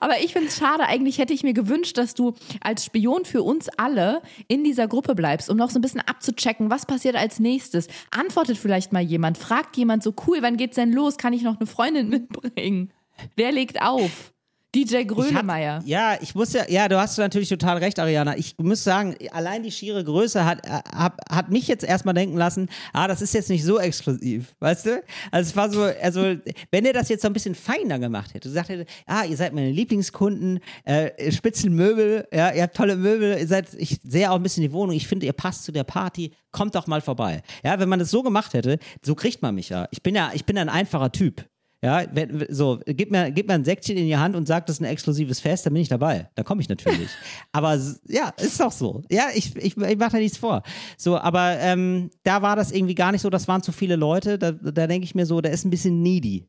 Aber 0.00 0.20
ich 0.20 0.32
finde 0.32 0.48
es 0.48 0.58
schade, 0.58 0.84
eigentlich 0.84 1.18
hätte 1.18 1.32
ich 1.32 1.42
mir 1.42 1.54
gewünscht, 1.54 1.98
dass 1.98 2.14
du 2.14 2.34
als 2.60 2.84
Spion 2.84 3.24
für 3.24 3.42
uns 3.42 3.68
alle 3.76 4.22
in 4.46 4.62
dieser 4.62 4.86
Gruppe 4.86 5.14
bleibst, 5.14 5.50
um 5.50 5.56
noch 5.56 5.70
so 5.70 5.78
ein 5.78 5.82
bisschen 5.82 6.00
abzuchecken, 6.00 6.70
was 6.70 6.86
passiert 6.86 7.16
als 7.16 7.40
nächstes. 7.40 7.88
Antwortet 8.10 8.58
vielleicht 8.58 8.92
mal 8.92 9.02
jemand, 9.02 9.38
fragt 9.38 9.76
jemand 9.76 10.02
so, 10.02 10.14
cool, 10.26 10.38
wann 10.42 10.56
geht's 10.56 10.76
denn 10.76 10.92
los? 10.92 11.16
Kann 11.16 11.32
ich 11.32 11.42
noch 11.42 11.58
eine 11.58 11.66
Freundin 11.66 12.08
mitbringen? 12.08 12.92
Wer 13.34 13.52
legt 13.52 13.82
auf? 13.82 14.32
DJ 14.74 15.04
Grönemeyer. 15.04 15.80
Ja, 15.86 16.18
ich 16.20 16.34
muss 16.34 16.52
ja, 16.52 16.68
ja, 16.68 16.88
du 16.88 16.98
hast 16.98 17.16
natürlich 17.16 17.48
total 17.48 17.78
recht, 17.78 17.98
Ariana. 17.98 18.36
Ich 18.36 18.54
muss 18.58 18.84
sagen, 18.84 19.16
allein 19.32 19.62
die 19.62 19.70
schiere 19.70 20.04
Größe 20.04 20.44
hat, 20.44 20.66
äh, 20.66 20.80
hat, 20.94 21.14
hat 21.30 21.50
mich 21.50 21.68
jetzt 21.68 21.84
erstmal 21.84 22.12
denken 22.12 22.36
lassen, 22.36 22.68
ah, 22.92 23.08
das 23.08 23.22
ist 23.22 23.32
jetzt 23.32 23.48
nicht 23.48 23.64
so 23.64 23.78
exklusiv, 23.78 24.54
weißt 24.60 24.86
du? 24.86 25.02
Also 25.30 25.48
es 25.48 25.56
war 25.56 25.70
so, 25.70 25.82
also 26.02 26.36
wenn 26.70 26.84
er 26.84 26.92
das 26.92 27.08
jetzt 27.08 27.22
so 27.22 27.28
ein 27.28 27.32
bisschen 27.32 27.54
feiner 27.54 27.98
gemacht 27.98 28.34
hätte, 28.34 28.48
gesagt 28.48 28.68
hätte, 28.68 28.84
ah, 29.06 29.24
ihr 29.24 29.38
seid 29.38 29.54
meine 29.54 29.70
Lieblingskunden, 29.70 30.60
äh, 30.84 31.32
Spitzenmöbel, 31.32 32.28
ja, 32.30 32.52
ihr 32.52 32.64
habt 32.64 32.76
tolle 32.76 32.96
Möbel, 32.96 33.38
ihr 33.38 33.48
seid, 33.48 33.68
ich 33.78 34.00
sehe 34.02 34.30
auch 34.30 34.36
ein 34.36 34.42
bisschen 34.42 34.62
die 34.62 34.72
Wohnung, 34.72 34.94
ich 34.94 35.08
finde, 35.08 35.24
ihr 35.24 35.32
passt 35.32 35.64
zu 35.64 35.72
der 35.72 35.84
Party, 35.84 36.32
kommt 36.52 36.74
doch 36.74 36.86
mal 36.86 37.00
vorbei. 37.00 37.42
Ja, 37.64 37.78
wenn 37.80 37.88
man 37.88 38.00
das 38.00 38.10
so 38.10 38.22
gemacht 38.22 38.52
hätte, 38.52 38.78
so 39.02 39.14
kriegt 39.14 39.40
man 39.40 39.54
mich 39.54 39.70
ja. 39.70 39.88
Ich 39.92 40.02
bin 40.02 40.14
ja, 40.14 40.30
ich 40.34 40.44
bin 40.44 40.58
ein 40.58 40.68
einfacher 40.68 41.10
Typ. 41.10 41.46
Ja, 41.80 42.04
wenn, 42.12 42.44
so, 42.48 42.80
gib 42.86 43.12
mir, 43.12 43.30
gib 43.30 43.46
mir 43.46 43.54
ein 43.54 43.64
Säckchen 43.64 43.96
in 43.96 44.06
die 44.06 44.16
Hand 44.16 44.34
und 44.34 44.48
sag, 44.48 44.66
das 44.66 44.76
ist 44.76 44.80
ein 44.80 44.86
exklusives 44.86 45.38
Fest, 45.38 45.64
dann 45.64 45.72
bin 45.72 45.82
ich 45.82 45.88
dabei. 45.88 46.28
Da 46.34 46.42
komme 46.42 46.60
ich 46.60 46.68
natürlich. 46.68 47.08
aber 47.52 47.78
ja, 48.08 48.30
ist 48.36 48.58
doch 48.58 48.72
so. 48.72 49.02
Ja, 49.10 49.28
ich, 49.32 49.54
ich, 49.54 49.76
ich 49.76 49.96
mache 49.96 50.12
da 50.12 50.18
nichts 50.18 50.38
vor. 50.38 50.62
So, 50.96 51.16
aber 51.16 51.56
ähm, 51.60 52.10
da 52.24 52.42
war 52.42 52.56
das 52.56 52.72
irgendwie 52.72 52.96
gar 52.96 53.12
nicht 53.12 53.20
so, 53.20 53.30
das 53.30 53.46
waren 53.46 53.62
zu 53.62 53.70
viele 53.70 53.94
Leute. 53.94 54.38
Da, 54.38 54.50
da 54.50 54.88
denke 54.88 55.04
ich 55.04 55.14
mir 55.14 55.24
so, 55.24 55.40
da 55.40 55.50
ist 55.50 55.64
ein 55.64 55.70
bisschen 55.70 56.02
needy. 56.02 56.48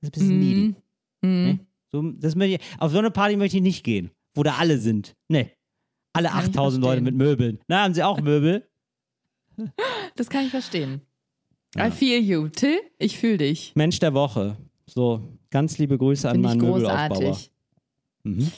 Das 0.00 0.08
ist 0.08 0.08
ein 0.08 0.12
bisschen 0.12 0.36
mm. 0.36 0.40
needy. 0.40 0.74
Mm. 1.22 1.44
Nee? 1.44 1.58
So, 1.92 2.02
das 2.02 2.34
ich, 2.34 2.60
auf 2.78 2.90
so 2.90 2.98
eine 2.98 3.12
Party 3.12 3.36
möchte 3.36 3.58
ich 3.58 3.62
nicht 3.62 3.84
gehen, 3.84 4.10
wo 4.34 4.42
da 4.42 4.56
alle 4.56 4.78
sind. 4.78 5.14
Nee. 5.28 5.52
Alle 6.12 6.32
8000 6.32 6.82
Leute 6.82 7.00
mit 7.00 7.14
Möbeln. 7.14 7.60
Na, 7.68 7.84
haben 7.84 7.94
sie 7.94 8.02
auch 8.02 8.20
Möbel? 8.20 8.68
Das 10.16 10.28
kann 10.28 10.44
ich 10.44 10.50
verstehen. 10.50 11.00
Ja. 11.76 11.88
I 11.88 11.90
feel 11.90 12.22
you. 12.22 12.48
Till, 12.48 12.78
ich 12.98 13.18
fühle 13.18 13.38
dich. 13.38 13.72
Mensch 13.74 13.98
der 13.98 14.14
Woche. 14.14 14.56
So, 14.86 15.28
ganz 15.50 15.78
liebe 15.78 15.98
Grüße 15.98 16.28
an 16.28 16.40
meinen 16.40 16.60
Möbelaufbauer. 16.60 17.38
Mhm. 18.22 18.52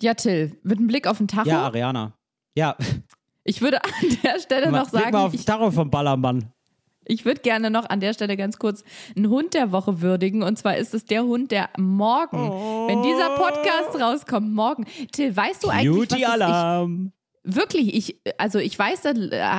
Ja, 0.00 0.14
Till, 0.14 0.56
mit 0.62 0.78
einem 0.78 0.88
Blick 0.88 1.06
auf 1.06 1.18
den 1.18 1.28
Tacho. 1.28 1.48
Ja, 1.48 1.62
Ariana. 1.62 2.14
Ja. 2.54 2.76
Ich 3.44 3.62
würde 3.62 3.82
an 3.84 3.90
der 4.24 4.40
Stelle 4.40 4.72
noch 4.72 4.88
sagen. 4.88 5.04
Blick 5.04 5.12
mal 5.12 5.26
auf 5.26 5.32
den 5.32 5.44
Tacho 5.44 5.70
vom 5.70 5.90
Ballermann. 5.90 6.52
Ich 7.08 7.24
würde 7.24 7.40
gerne 7.40 7.70
noch 7.70 7.88
an 7.88 8.00
der 8.00 8.12
Stelle 8.12 8.36
ganz 8.36 8.58
kurz 8.58 8.82
einen 9.16 9.28
Hund 9.28 9.54
der 9.54 9.70
Woche 9.70 10.00
würdigen. 10.00 10.42
Und 10.42 10.58
zwar 10.58 10.76
ist 10.76 10.92
es 10.92 11.04
der 11.04 11.22
Hund, 11.22 11.52
der 11.52 11.70
morgen, 11.78 12.50
oh. 12.50 12.88
wenn 12.88 13.02
dieser 13.02 13.30
Podcast 13.36 14.00
rauskommt, 14.00 14.52
morgen. 14.52 14.86
Till, 15.12 15.34
weißt 15.36 15.62
du 15.62 15.68
eigentlich, 15.68 16.08
Beauty 16.08 16.22
was 16.22 16.30
Alarm. 16.30 17.12
Wirklich, 17.48 17.94
ich, 17.94 18.16
also 18.38 18.58
ich 18.58 18.76
weiß, 18.76 19.02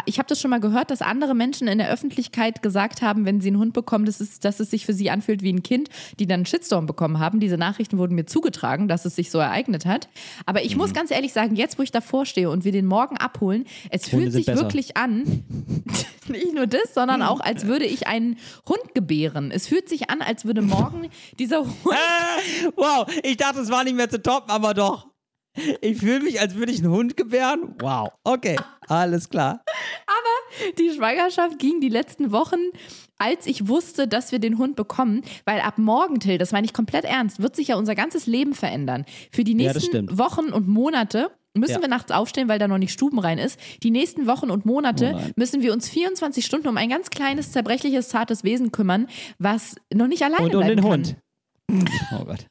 ich 0.06 0.20
habe 0.20 0.28
das 0.28 0.42
schon 0.42 0.52
mal 0.52 0.60
gehört, 0.60 0.92
dass 0.92 1.02
andere 1.02 1.34
Menschen 1.34 1.70
in 1.70 1.78
der 1.78 1.90
Öffentlichkeit 1.90 2.62
gesagt 2.62 3.02
haben, 3.02 3.24
wenn 3.24 3.40
sie 3.40 3.48
einen 3.48 3.60
Hund 3.60 3.72
bekommen, 3.72 4.04
dass 4.04 4.20
es, 4.20 4.42
dass 4.42 4.60
es 4.60 4.70
sich 4.72 4.86
für 4.86 4.92
sie 4.92 5.10
anfühlt 5.10 5.42
wie 5.42 5.54
ein 5.54 5.64
Kind, 5.64 5.90
die 6.20 6.28
dann 6.28 6.40
einen 6.40 6.46
Shitstorm 6.46 6.86
bekommen 6.86 7.20
haben. 7.20 7.40
Diese 7.40 7.58
Nachrichten 7.58 7.98
wurden 7.98 8.16
mir 8.16 8.26
zugetragen, 8.26 8.90
dass 8.90 9.06
es 9.06 9.16
sich 9.16 9.32
so 9.32 9.38
ereignet 9.40 9.86
hat. 9.86 10.10
Aber 10.46 10.66
ich 10.66 10.74
mhm. 10.74 10.80
muss 10.80 10.94
ganz 10.94 11.12
ehrlich 11.12 11.32
sagen, 11.32 11.56
jetzt 11.56 11.80
wo 11.80 11.84
ich 11.84 11.92
davor 11.92 12.26
stehe 12.26 12.50
und 12.50 12.66
wir 12.66 12.74
den 12.74 12.86
morgen 12.86 13.16
abholen, 13.16 13.64
es 13.90 14.12
Hunde 14.12 14.18
fühlt 14.18 14.34
sich 14.34 14.46
besser. 14.48 14.62
wirklich 14.62 14.98
an, 14.98 15.46
nicht 16.28 16.54
nur 16.54 16.68
das, 16.68 16.94
sondern 16.94 17.22
auch, 17.22 17.40
als 17.40 17.68
würde 17.68 17.86
ich 17.86 18.06
einen 18.06 18.38
Hund 18.68 18.96
gebären. 18.96 19.50
Es 19.50 19.66
fühlt 19.68 19.88
sich 19.88 20.10
an, 20.10 20.22
als 20.22 20.44
würde 20.44 20.62
morgen 20.62 21.08
dieser 21.40 21.60
Hund. 21.62 21.96
wow, 22.76 23.08
ich 23.24 23.38
dachte, 23.38 23.62
es 23.62 23.72
war 23.72 23.86
nicht 23.86 23.96
mehr 23.96 24.10
zu 24.10 24.22
toppen, 24.22 24.52
aber 24.52 24.74
doch. 24.74 25.08
Ich 25.82 26.00
fühle 26.00 26.22
mich, 26.22 26.40
als 26.40 26.56
würde 26.56 26.72
ich 26.72 26.80
einen 26.80 26.92
Hund 26.92 27.18
gebären. 27.18 27.76
Wow. 27.80 28.10
Okay, 28.24 28.58
alles 28.88 29.30
klar. 29.30 29.64
Aber 30.06 30.74
die 30.78 30.92
Schwangerschaft 30.92 31.60
ging 31.60 31.82
die 31.82 31.90
letzten 31.90 32.32
Wochen, 32.32 32.58
als 33.18 33.48
ich 33.48 33.68
wusste, 33.68 34.08
dass 34.08 34.32
wir 34.32 34.40
den 34.40 34.58
Hund 34.58 34.76
bekommen, 34.76 35.24
weil 35.46 35.60
ab 35.62 35.78
morgen, 35.78 36.20
Till, 36.20 36.38
das 36.38 36.52
meine 36.52 36.66
ich 36.66 36.74
komplett 36.74 37.06
ernst, 37.06 37.42
wird 37.42 37.56
sich 37.56 37.70
ja 37.70 37.76
unser 37.76 37.96
ganzes 37.96 38.28
Leben 38.28 38.54
verändern. 38.54 39.06
Für 39.32 39.44
die 39.44 39.56
nächsten 39.56 40.08
ja, 40.08 40.18
Wochen 40.18 40.50
und 40.50 40.68
Monate 40.68 41.32
müssen 41.58 41.74
ja. 41.74 41.82
wir 41.82 41.88
nachts 41.88 42.12
aufstehen, 42.12 42.48
weil 42.48 42.60
da 42.60 42.68
noch 42.68 42.78
nicht 42.78 42.94
stubenrein 42.94 43.38
ist. 43.38 43.60
Die 43.84 43.92
nächsten 43.92 44.28
Wochen 44.28 44.52
und 44.52 44.66
Monate 44.66 45.16
oh 45.16 45.32
müssen 45.36 45.62
wir 45.62 45.74
uns 45.74 45.90
24 45.90 46.46
Stunden 46.46 46.68
um 46.68 46.78
ein 46.78 46.90
ganz 46.90 47.10
kleines, 47.10 47.52
zerbrechliches, 47.52 48.10
zartes 48.10 48.44
Wesen 48.44 48.72
kümmern, 48.72 49.08
was 49.40 49.76
noch 49.94 50.08
nicht 50.08 50.24
alleine 50.24 50.46
und 50.46 50.56
um 50.56 50.64
den 50.64 50.82
kann. 50.82 50.90
Hund. 50.90 51.16
Oh 52.18 52.24
Gott. 52.24 52.46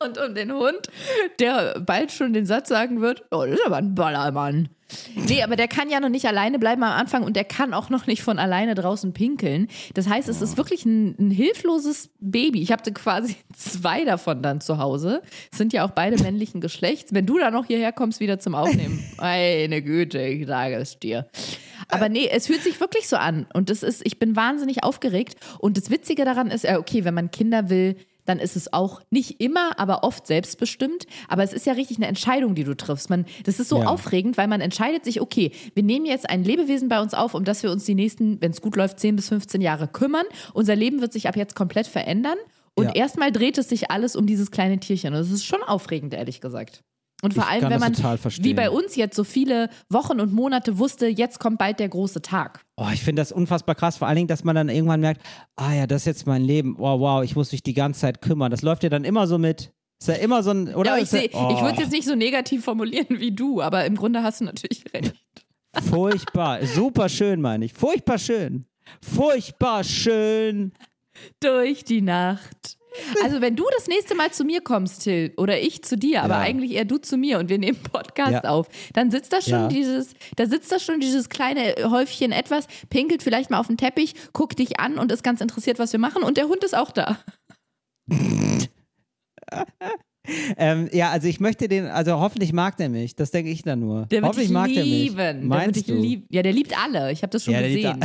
Und 0.00 0.18
um 0.18 0.34
den 0.34 0.52
Hund, 0.52 0.88
der 1.40 1.80
bald 1.80 2.12
schon 2.12 2.32
den 2.32 2.46
Satz 2.46 2.68
sagen 2.68 3.00
wird, 3.00 3.24
oh, 3.30 3.44
das 3.44 3.54
ist 3.58 3.66
aber 3.66 3.76
ein 3.76 3.94
Ballermann. 3.94 4.68
Nee, 5.14 5.42
aber 5.42 5.56
der 5.56 5.68
kann 5.68 5.90
ja 5.90 6.00
noch 6.00 6.08
nicht 6.08 6.26
alleine 6.26 6.58
bleiben 6.58 6.82
am 6.82 6.92
Anfang 6.92 7.22
und 7.22 7.36
der 7.36 7.44
kann 7.44 7.74
auch 7.74 7.90
noch 7.90 8.06
nicht 8.06 8.22
von 8.22 8.38
alleine 8.38 8.74
draußen 8.74 9.12
pinkeln. 9.12 9.68
Das 9.92 10.08
heißt, 10.08 10.28
es 10.28 10.40
ist 10.40 10.56
wirklich 10.56 10.86
ein, 10.86 11.14
ein 11.18 11.30
hilfloses 11.30 12.10
Baby. 12.20 12.62
Ich 12.62 12.72
habe 12.72 12.90
quasi 12.92 13.36
zwei 13.54 14.04
davon 14.04 14.42
dann 14.42 14.60
zu 14.62 14.78
Hause. 14.78 15.20
Es 15.52 15.58
sind 15.58 15.74
ja 15.74 15.84
auch 15.84 15.90
beide 15.90 16.22
männlichen 16.22 16.62
Geschlechts. 16.62 17.12
Wenn 17.12 17.26
du 17.26 17.38
da 17.38 17.50
noch 17.50 17.66
hierher 17.66 17.92
kommst, 17.92 18.20
wieder 18.20 18.38
zum 18.38 18.54
Aufnehmen, 18.54 19.04
meine 19.18 19.82
Güte, 19.82 20.20
ich 20.20 20.46
sage 20.46 20.76
es 20.76 20.98
dir. 20.98 21.28
Aber 21.90 22.08
nee, 22.08 22.28
es 22.30 22.46
fühlt 22.46 22.62
sich 22.62 22.80
wirklich 22.80 23.08
so 23.08 23.16
an. 23.16 23.46
Und 23.52 23.68
das 23.68 23.82
ist, 23.82 24.02
ich 24.06 24.18
bin 24.18 24.36
wahnsinnig 24.36 24.84
aufgeregt. 24.84 25.36
Und 25.58 25.76
das 25.76 25.90
Witzige 25.90 26.24
daran 26.24 26.50
ist, 26.50 26.66
okay, 26.66 27.04
wenn 27.04 27.14
man 27.14 27.30
Kinder 27.30 27.68
will, 27.68 27.96
dann 28.28 28.38
ist 28.38 28.56
es 28.56 28.72
auch 28.72 29.00
nicht 29.10 29.40
immer, 29.40 29.78
aber 29.78 30.04
oft 30.04 30.26
selbstbestimmt. 30.26 31.06
Aber 31.28 31.42
es 31.42 31.52
ist 31.52 31.66
ja 31.66 31.72
richtig 31.72 31.96
eine 31.96 32.06
Entscheidung, 32.06 32.54
die 32.54 32.64
du 32.64 32.76
triffst. 32.76 33.08
Man, 33.10 33.24
das 33.44 33.58
ist 33.58 33.68
so 33.68 33.80
ja. 33.80 33.86
aufregend, 33.86 34.36
weil 34.36 34.48
man 34.48 34.60
entscheidet 34.60 35.04
sich, 35.04 35.20
okay, 35.20 35.52
wir 35.74 35.82
nehmen 35.82 36.06
jetzt 36.06 36.28
ein 36.28 36.44
Lebewesen 36.44 36.88
bei 36.88 37.00
uns 37.00 37.14
auf, 37.14 37.34
um 37.34 37.44
das 37.44 37.62
wir 37.62 37.70
uns 37.70 37.84
die 37.84 37.94
nächsten, 37.94 38.40
wenn 38.40 38.50
es 38.50 38.60
gut 38.60 38.76
läuft, 38.76 39.00
10 39.00 39.16
bis 39.16 39.28
15 39.28 39.60
Jahre 39.60 39.88
kümmern. 39.88 40.26
Unser 40.52 40.76
Leben 40.76 41.00
wird 41.00 41.12
sich 41.12 41.28
ab 41.28 41.36
jetzt 41.36 41.54
komplett 41.54 41.86
verändern. 41.86 42.38
Und 42.74 42.86
ja. 42.86 42.92
erstmal 42.94 43.32
dreht 43.32 43.58
es 43.58 43.68
sich 43.68 43.90
alles 43.90 44.14
um 44.14 44.26
dieses 44.26 44.50
kleine 44.50 44.78
Tierchen. 44.78 45.14
Und 45.14 45.20
das 45.20 45.30
ist 45.30 45.44
schon 45.44 45.62
aufregend, 45.62 46.14
ehrlich 46.14 46.40
gesagt. 46.40 46.84
Und 47.22 47.34
vor 47.34 47.44
ich 47.44 47.50
allem, 47.50 47.70
wenn 47.70 47.80
man, 47.80 47.94
wie 47.94 48.54
bei 48.54 48.70
uns 48.70 48.94
jetzt, 48.94 49.16
so 49.16 49.24
viele 49.24 49.70
Wochen 49.88 50.20
und 50.20 50.32
Monate 50.32 50.78
wusste, 50.78 51.08
jetzt 51.08 51.40
kommt 51.40 51.58
bald 51.58 51.80
der 51.80 51.88
große 51.88 52.22
Tag. 52.22 52.64
Oh, 52.76 52.86
ich 52.92 53.02
finde 53.02 53.20
das 53.20 53.32
unfassbar 53.32 53.74
krass. 53.74 53.96
Vor 53.96 54.06
allen 54.06 54.16
Dingen, 54.16 54.28
dass 54.28 54.44
man 54.44 54.54
dann 54.54 54.68
irgendwann 54.68 55.00
merkt, 55.00 55.22
ah 55.56 55.72
ja, 55.72 55.88
das 55.88 56.02
ist 56.02 56.06
jetzt 56.06 56.26
mein 56.26 56.42
Leben. 56.42 56.76
Wow, 56.78 57.00
wow, 57.00 57.24
ich 57.24 57.34
muss 57.34 57.50
mich 57.50 57.64
die 57.64 57.74
ganze 57.74 58.00
Zeit 58.00 58.22
kümmern. 58.22 58.52
Das 58.52 58.62
läuft 58.62 58.84
ja 58.84 58.88
dann 58.88 59.04
immer 59.04 59.26
so 59.26 59.36
mit. 59.36 59.72
Ist 60.00 60.08
ja 60.08 60.14
immer 60.14 60.44
so 60.44 60.50
ein, 60.50 60.74
oder? 60.76 60.96
Ja, 60.96 61.02
ich, 61.02 61.34
oh. 61.34 61.50
ich 61.52 61.60
würde 61.60 61.72
es 61.72 61.80
jetzt 61.80 61.92
nicht 61.92 62.06
so 62.06 62.14
negativ 62.14 62.64
formulieren 62.64 63.18
wie 63.18 63.32
du, 63.32 63.60
aber 63.60 63.84
im 63.84 63.96
Grunde 63.96 64.22
hast 64.22 64.40
du 64.40 64.44
natürlich 64.44 64.84
recht. 64.94 65.14
Furchtbar. 65.90 66.64
Super 66.66 67.08
schön, 67.08 67.40
meine 67.40 67.64
ich. 67.64 67.72
Furchtbar 67.72 68.18
schön. 68.18 68.66
Furchtbar 69.02 69.82
schön. 69.82 70.72
Durch 71.40 71.84
die 71.84 72.00
Nacht. 72.00 72.77
Also 73.22 73.40
wenn 73.40 73.56
du 73.56 73.64
das 73.76 73.86
nächste 73.86 74.14
Mal 74.14 74.32
zu 74.32 74.44
mir 74.44 74.60
kommst, 74.60 75.02
Till, 75.02 75.32
oder 75.36 75.60
ich 75.60 75.82
zu 75.82 75.96
dir, 75.96 76.22
aber 76.22 76.34
ja. 76.34 76.40
eigentlich 76.40 76.72
eher 76.72 76.84
du 76.84 76.98
zu 76.98 77.16
mir 77.16 77.38
und 77.38 77.48
wir 77.48 77.58
nehmen 77.58 77.82
Podcast 77.82 78.44
ja. 78.44 78.44
auf, 78.44 78.68
dann 78.92 79.10
sitzt 79.10 79.32
da 79.32 79.40
schon 79.40 79.52
ja. 79.52 79.68
dieses, 79.68 80.14
da 80.36 80.46
sitzt 80.46 80.70
da 80.70 80.78
schon 80.78 81.00
dieses 81.00 81.28
kleine 81.28 81.74
Häufchen 81.90 82.32
etwas, 82.32 82.66
pinkelt 82.90 83.22
vielleicht 83.22 83.50
mal 83.50 83.58
auf 83.58 83.66
den 83.66 83.76
Teppich, 83.76 84.14
guckt 84.32 84.58
dich 84.58 84.80
an 84.80 84.98
und 84.98 85.12
ist 85.12 85.22
ganz 85.22 85.40
interessiert, 85.40 85.78
was 85.78 85.92
wir 85.92 86.00
machen 86.00 86.22
und 86.22 86.36
der 86.36 86.48
Hund 86.48 86.64
ist 86.64 86.76
auch 86.76 86.90
da. 86.90 87.18
Ähm, 90.56 90.88
ja, 90.92 91.10
also 91.10 91.28
ich 91.28 91.40
möchte 91.40 91.68
den, 91.68 91.86
also 91.86 92.18
hoffentlich 92.20 92.52
mag 92.52 92.76
der 92.76 92.88
mich, 92.88 93.14
das 93.16 93.30
denke 93.30 93.50
ich 93.50 93.62
dann 93.62 93.80
nur. 93.80 94.06
Der 94.06 94.22
hoffentlich 94.22 94.48
dich 94.48 94.54
mag 94.54 94.68
lieben. 94.68 95.16
der 95.16 95.34
mich. 95.34 95.44
Meinst 95.44 95.88
der 95.88 95.94
du? 95.94 96.00
Lieb 96.00 96.26
ja, 96.30 96.42
der 96.42 96.52
liebt 96.52 96.76
alle. 96.78 97.12
Ich 97.12 97.22
habe 97.22 97.30
das 97.30 97.44
schon 97.44 97.54
ja, 97.54 97.62
gesehen. 97.62 98.00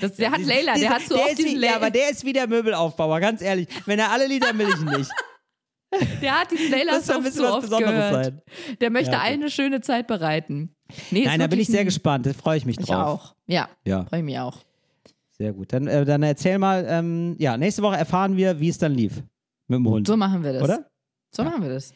Das, 0.00 0.14
der 0.16 0.32
hat 0.32 0.44
Leila, 0.44 0.74
der 0.74 0.90
hat 0.90 1.02
so 1.02 1.14
oft 1.14 1.38
diesen 1.38 1.60
wie, 1.60 1.64
Ja, 1.64 1.76
aber 1.76 1.88
der 1.88 2.10
ist 2.10 2.24
wie 2.24 2.32
der 2.32 2.48
Möbelaufbauer, 2.48 3.20
ganz 3.20 3.40
ehrlich. 3.40 3.68
Wenn 3.86 3.98
er 3.98 4.10
alle 4.10 4.26
Lieder 4.26 4.56
will 4.58 4.68
ich 4.68 4.98
nicht. 4.98 5.10
Der 6.20 6.40
hat 6.40 6.50
diesen 6.50 6.72
Leila 6.72 7.00
so 7.00 7.14
oft, 7.14 7.40
oft 7.40 7.78
gehört. 7.78 8.24
Sein. 8.24 8.42
Der 8.80 8.90
möchte 8.90 9.12
ja, 9.12 9.18
okay. 9.18 9.28
eine 9.28 9.48
schöne 9.48 9.80
Zeit 9.80 10.08
bereiten. 10.08 10.74
Nee, 11.12 11.24
Nein, 11.24 11.38
da 11.38 11.46
bin 11.46 11.60
ich 11.60 11.68
sehr 11.68 11.84
gespannt. 11.84 12.26
Da 12.26 12.32
freue 12.32 12.56
ich 12.56 12.66
mich 12.66 12.76
drauf. 12.76 12.86
Ich 12.88 12.92
auch. 12.92 13.34
Ja, 13.46 13.68
ja. 13.86 14.04
freue 14.04 14.18
ich 14.18 14.24
mich 14.24 14.38
auch. 14.40 14.56
Sehr 15.30 15.52
gut. 15.52 15.72
Dann, 15.72 15.86
äh, 15.86 16.04
dann 16.04 16.22
erzähl 16.22 16.58
mal, 16.58 16.84
ähm, 16.88 17.36
ja, 17.38 17.56
nächste 17.56 17.82
Woche 17.82 17.96
erfahren 17.96 18.36
wir, 18.36 18.58
wie 18.58 18.68
es 18.68 18.78
dann 18.78 18.92
lief 18.92 19.22
mit 19.68 19.78
dem 19.78 19.88
Hund. 19.88 20.06
So 20.06 20.16
machen 20.16 20.42
wir 20.42 20.54
das. 20.54 20.62
Oder? 20.62 20.90
So 21.34 21.42
ja. 21.42 21.50
machen 21.50 21.62
wir 21.62 21.70
das. 21.70 21.92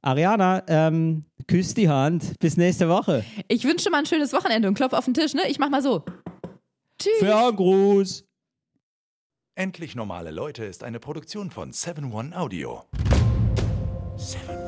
Ariana, 0.00 0.62
ähm, 0.68 1.24
küss 1.46 1.74
die 1.74 1.88
Hand. 1.88 2.38
Bis 2.38 2.56
nächste 2.56 2.88
Woche. 2.88 3.24
Ich 3.48 3.64
wünsche 3.64 3.90
mal 3.90 3.98
ein 3.98 4.06
schönes 4.06 4.32
Wochenende 4.32 4.68
und 4.68 4.74
klopf 4.74 4.92
auf 4.92 5.04
den 5.04 5.14
Tisch, 5.14 5.34
ne? 5.34 5.42
Ich 5.48 5.58
mach 5.58 5.70
mal 5.70 5.82
so. 5.82 6.04
Tschüss. 6.98 7.18
Für 7.18 7.36
einen 7.36 7.56
Gruß. 7.56 8.24
Endlich 9.54 9.96
normale 9.96 10.30
Leute 10.30 10.64
ist 10.64 10.84
eine 10.84 11.00
Produktion 11.00 11.50
von 11.50 11.72
7-One 11.72 12.36
Audio. 12.36 12.84
7-One. 14.16 14.67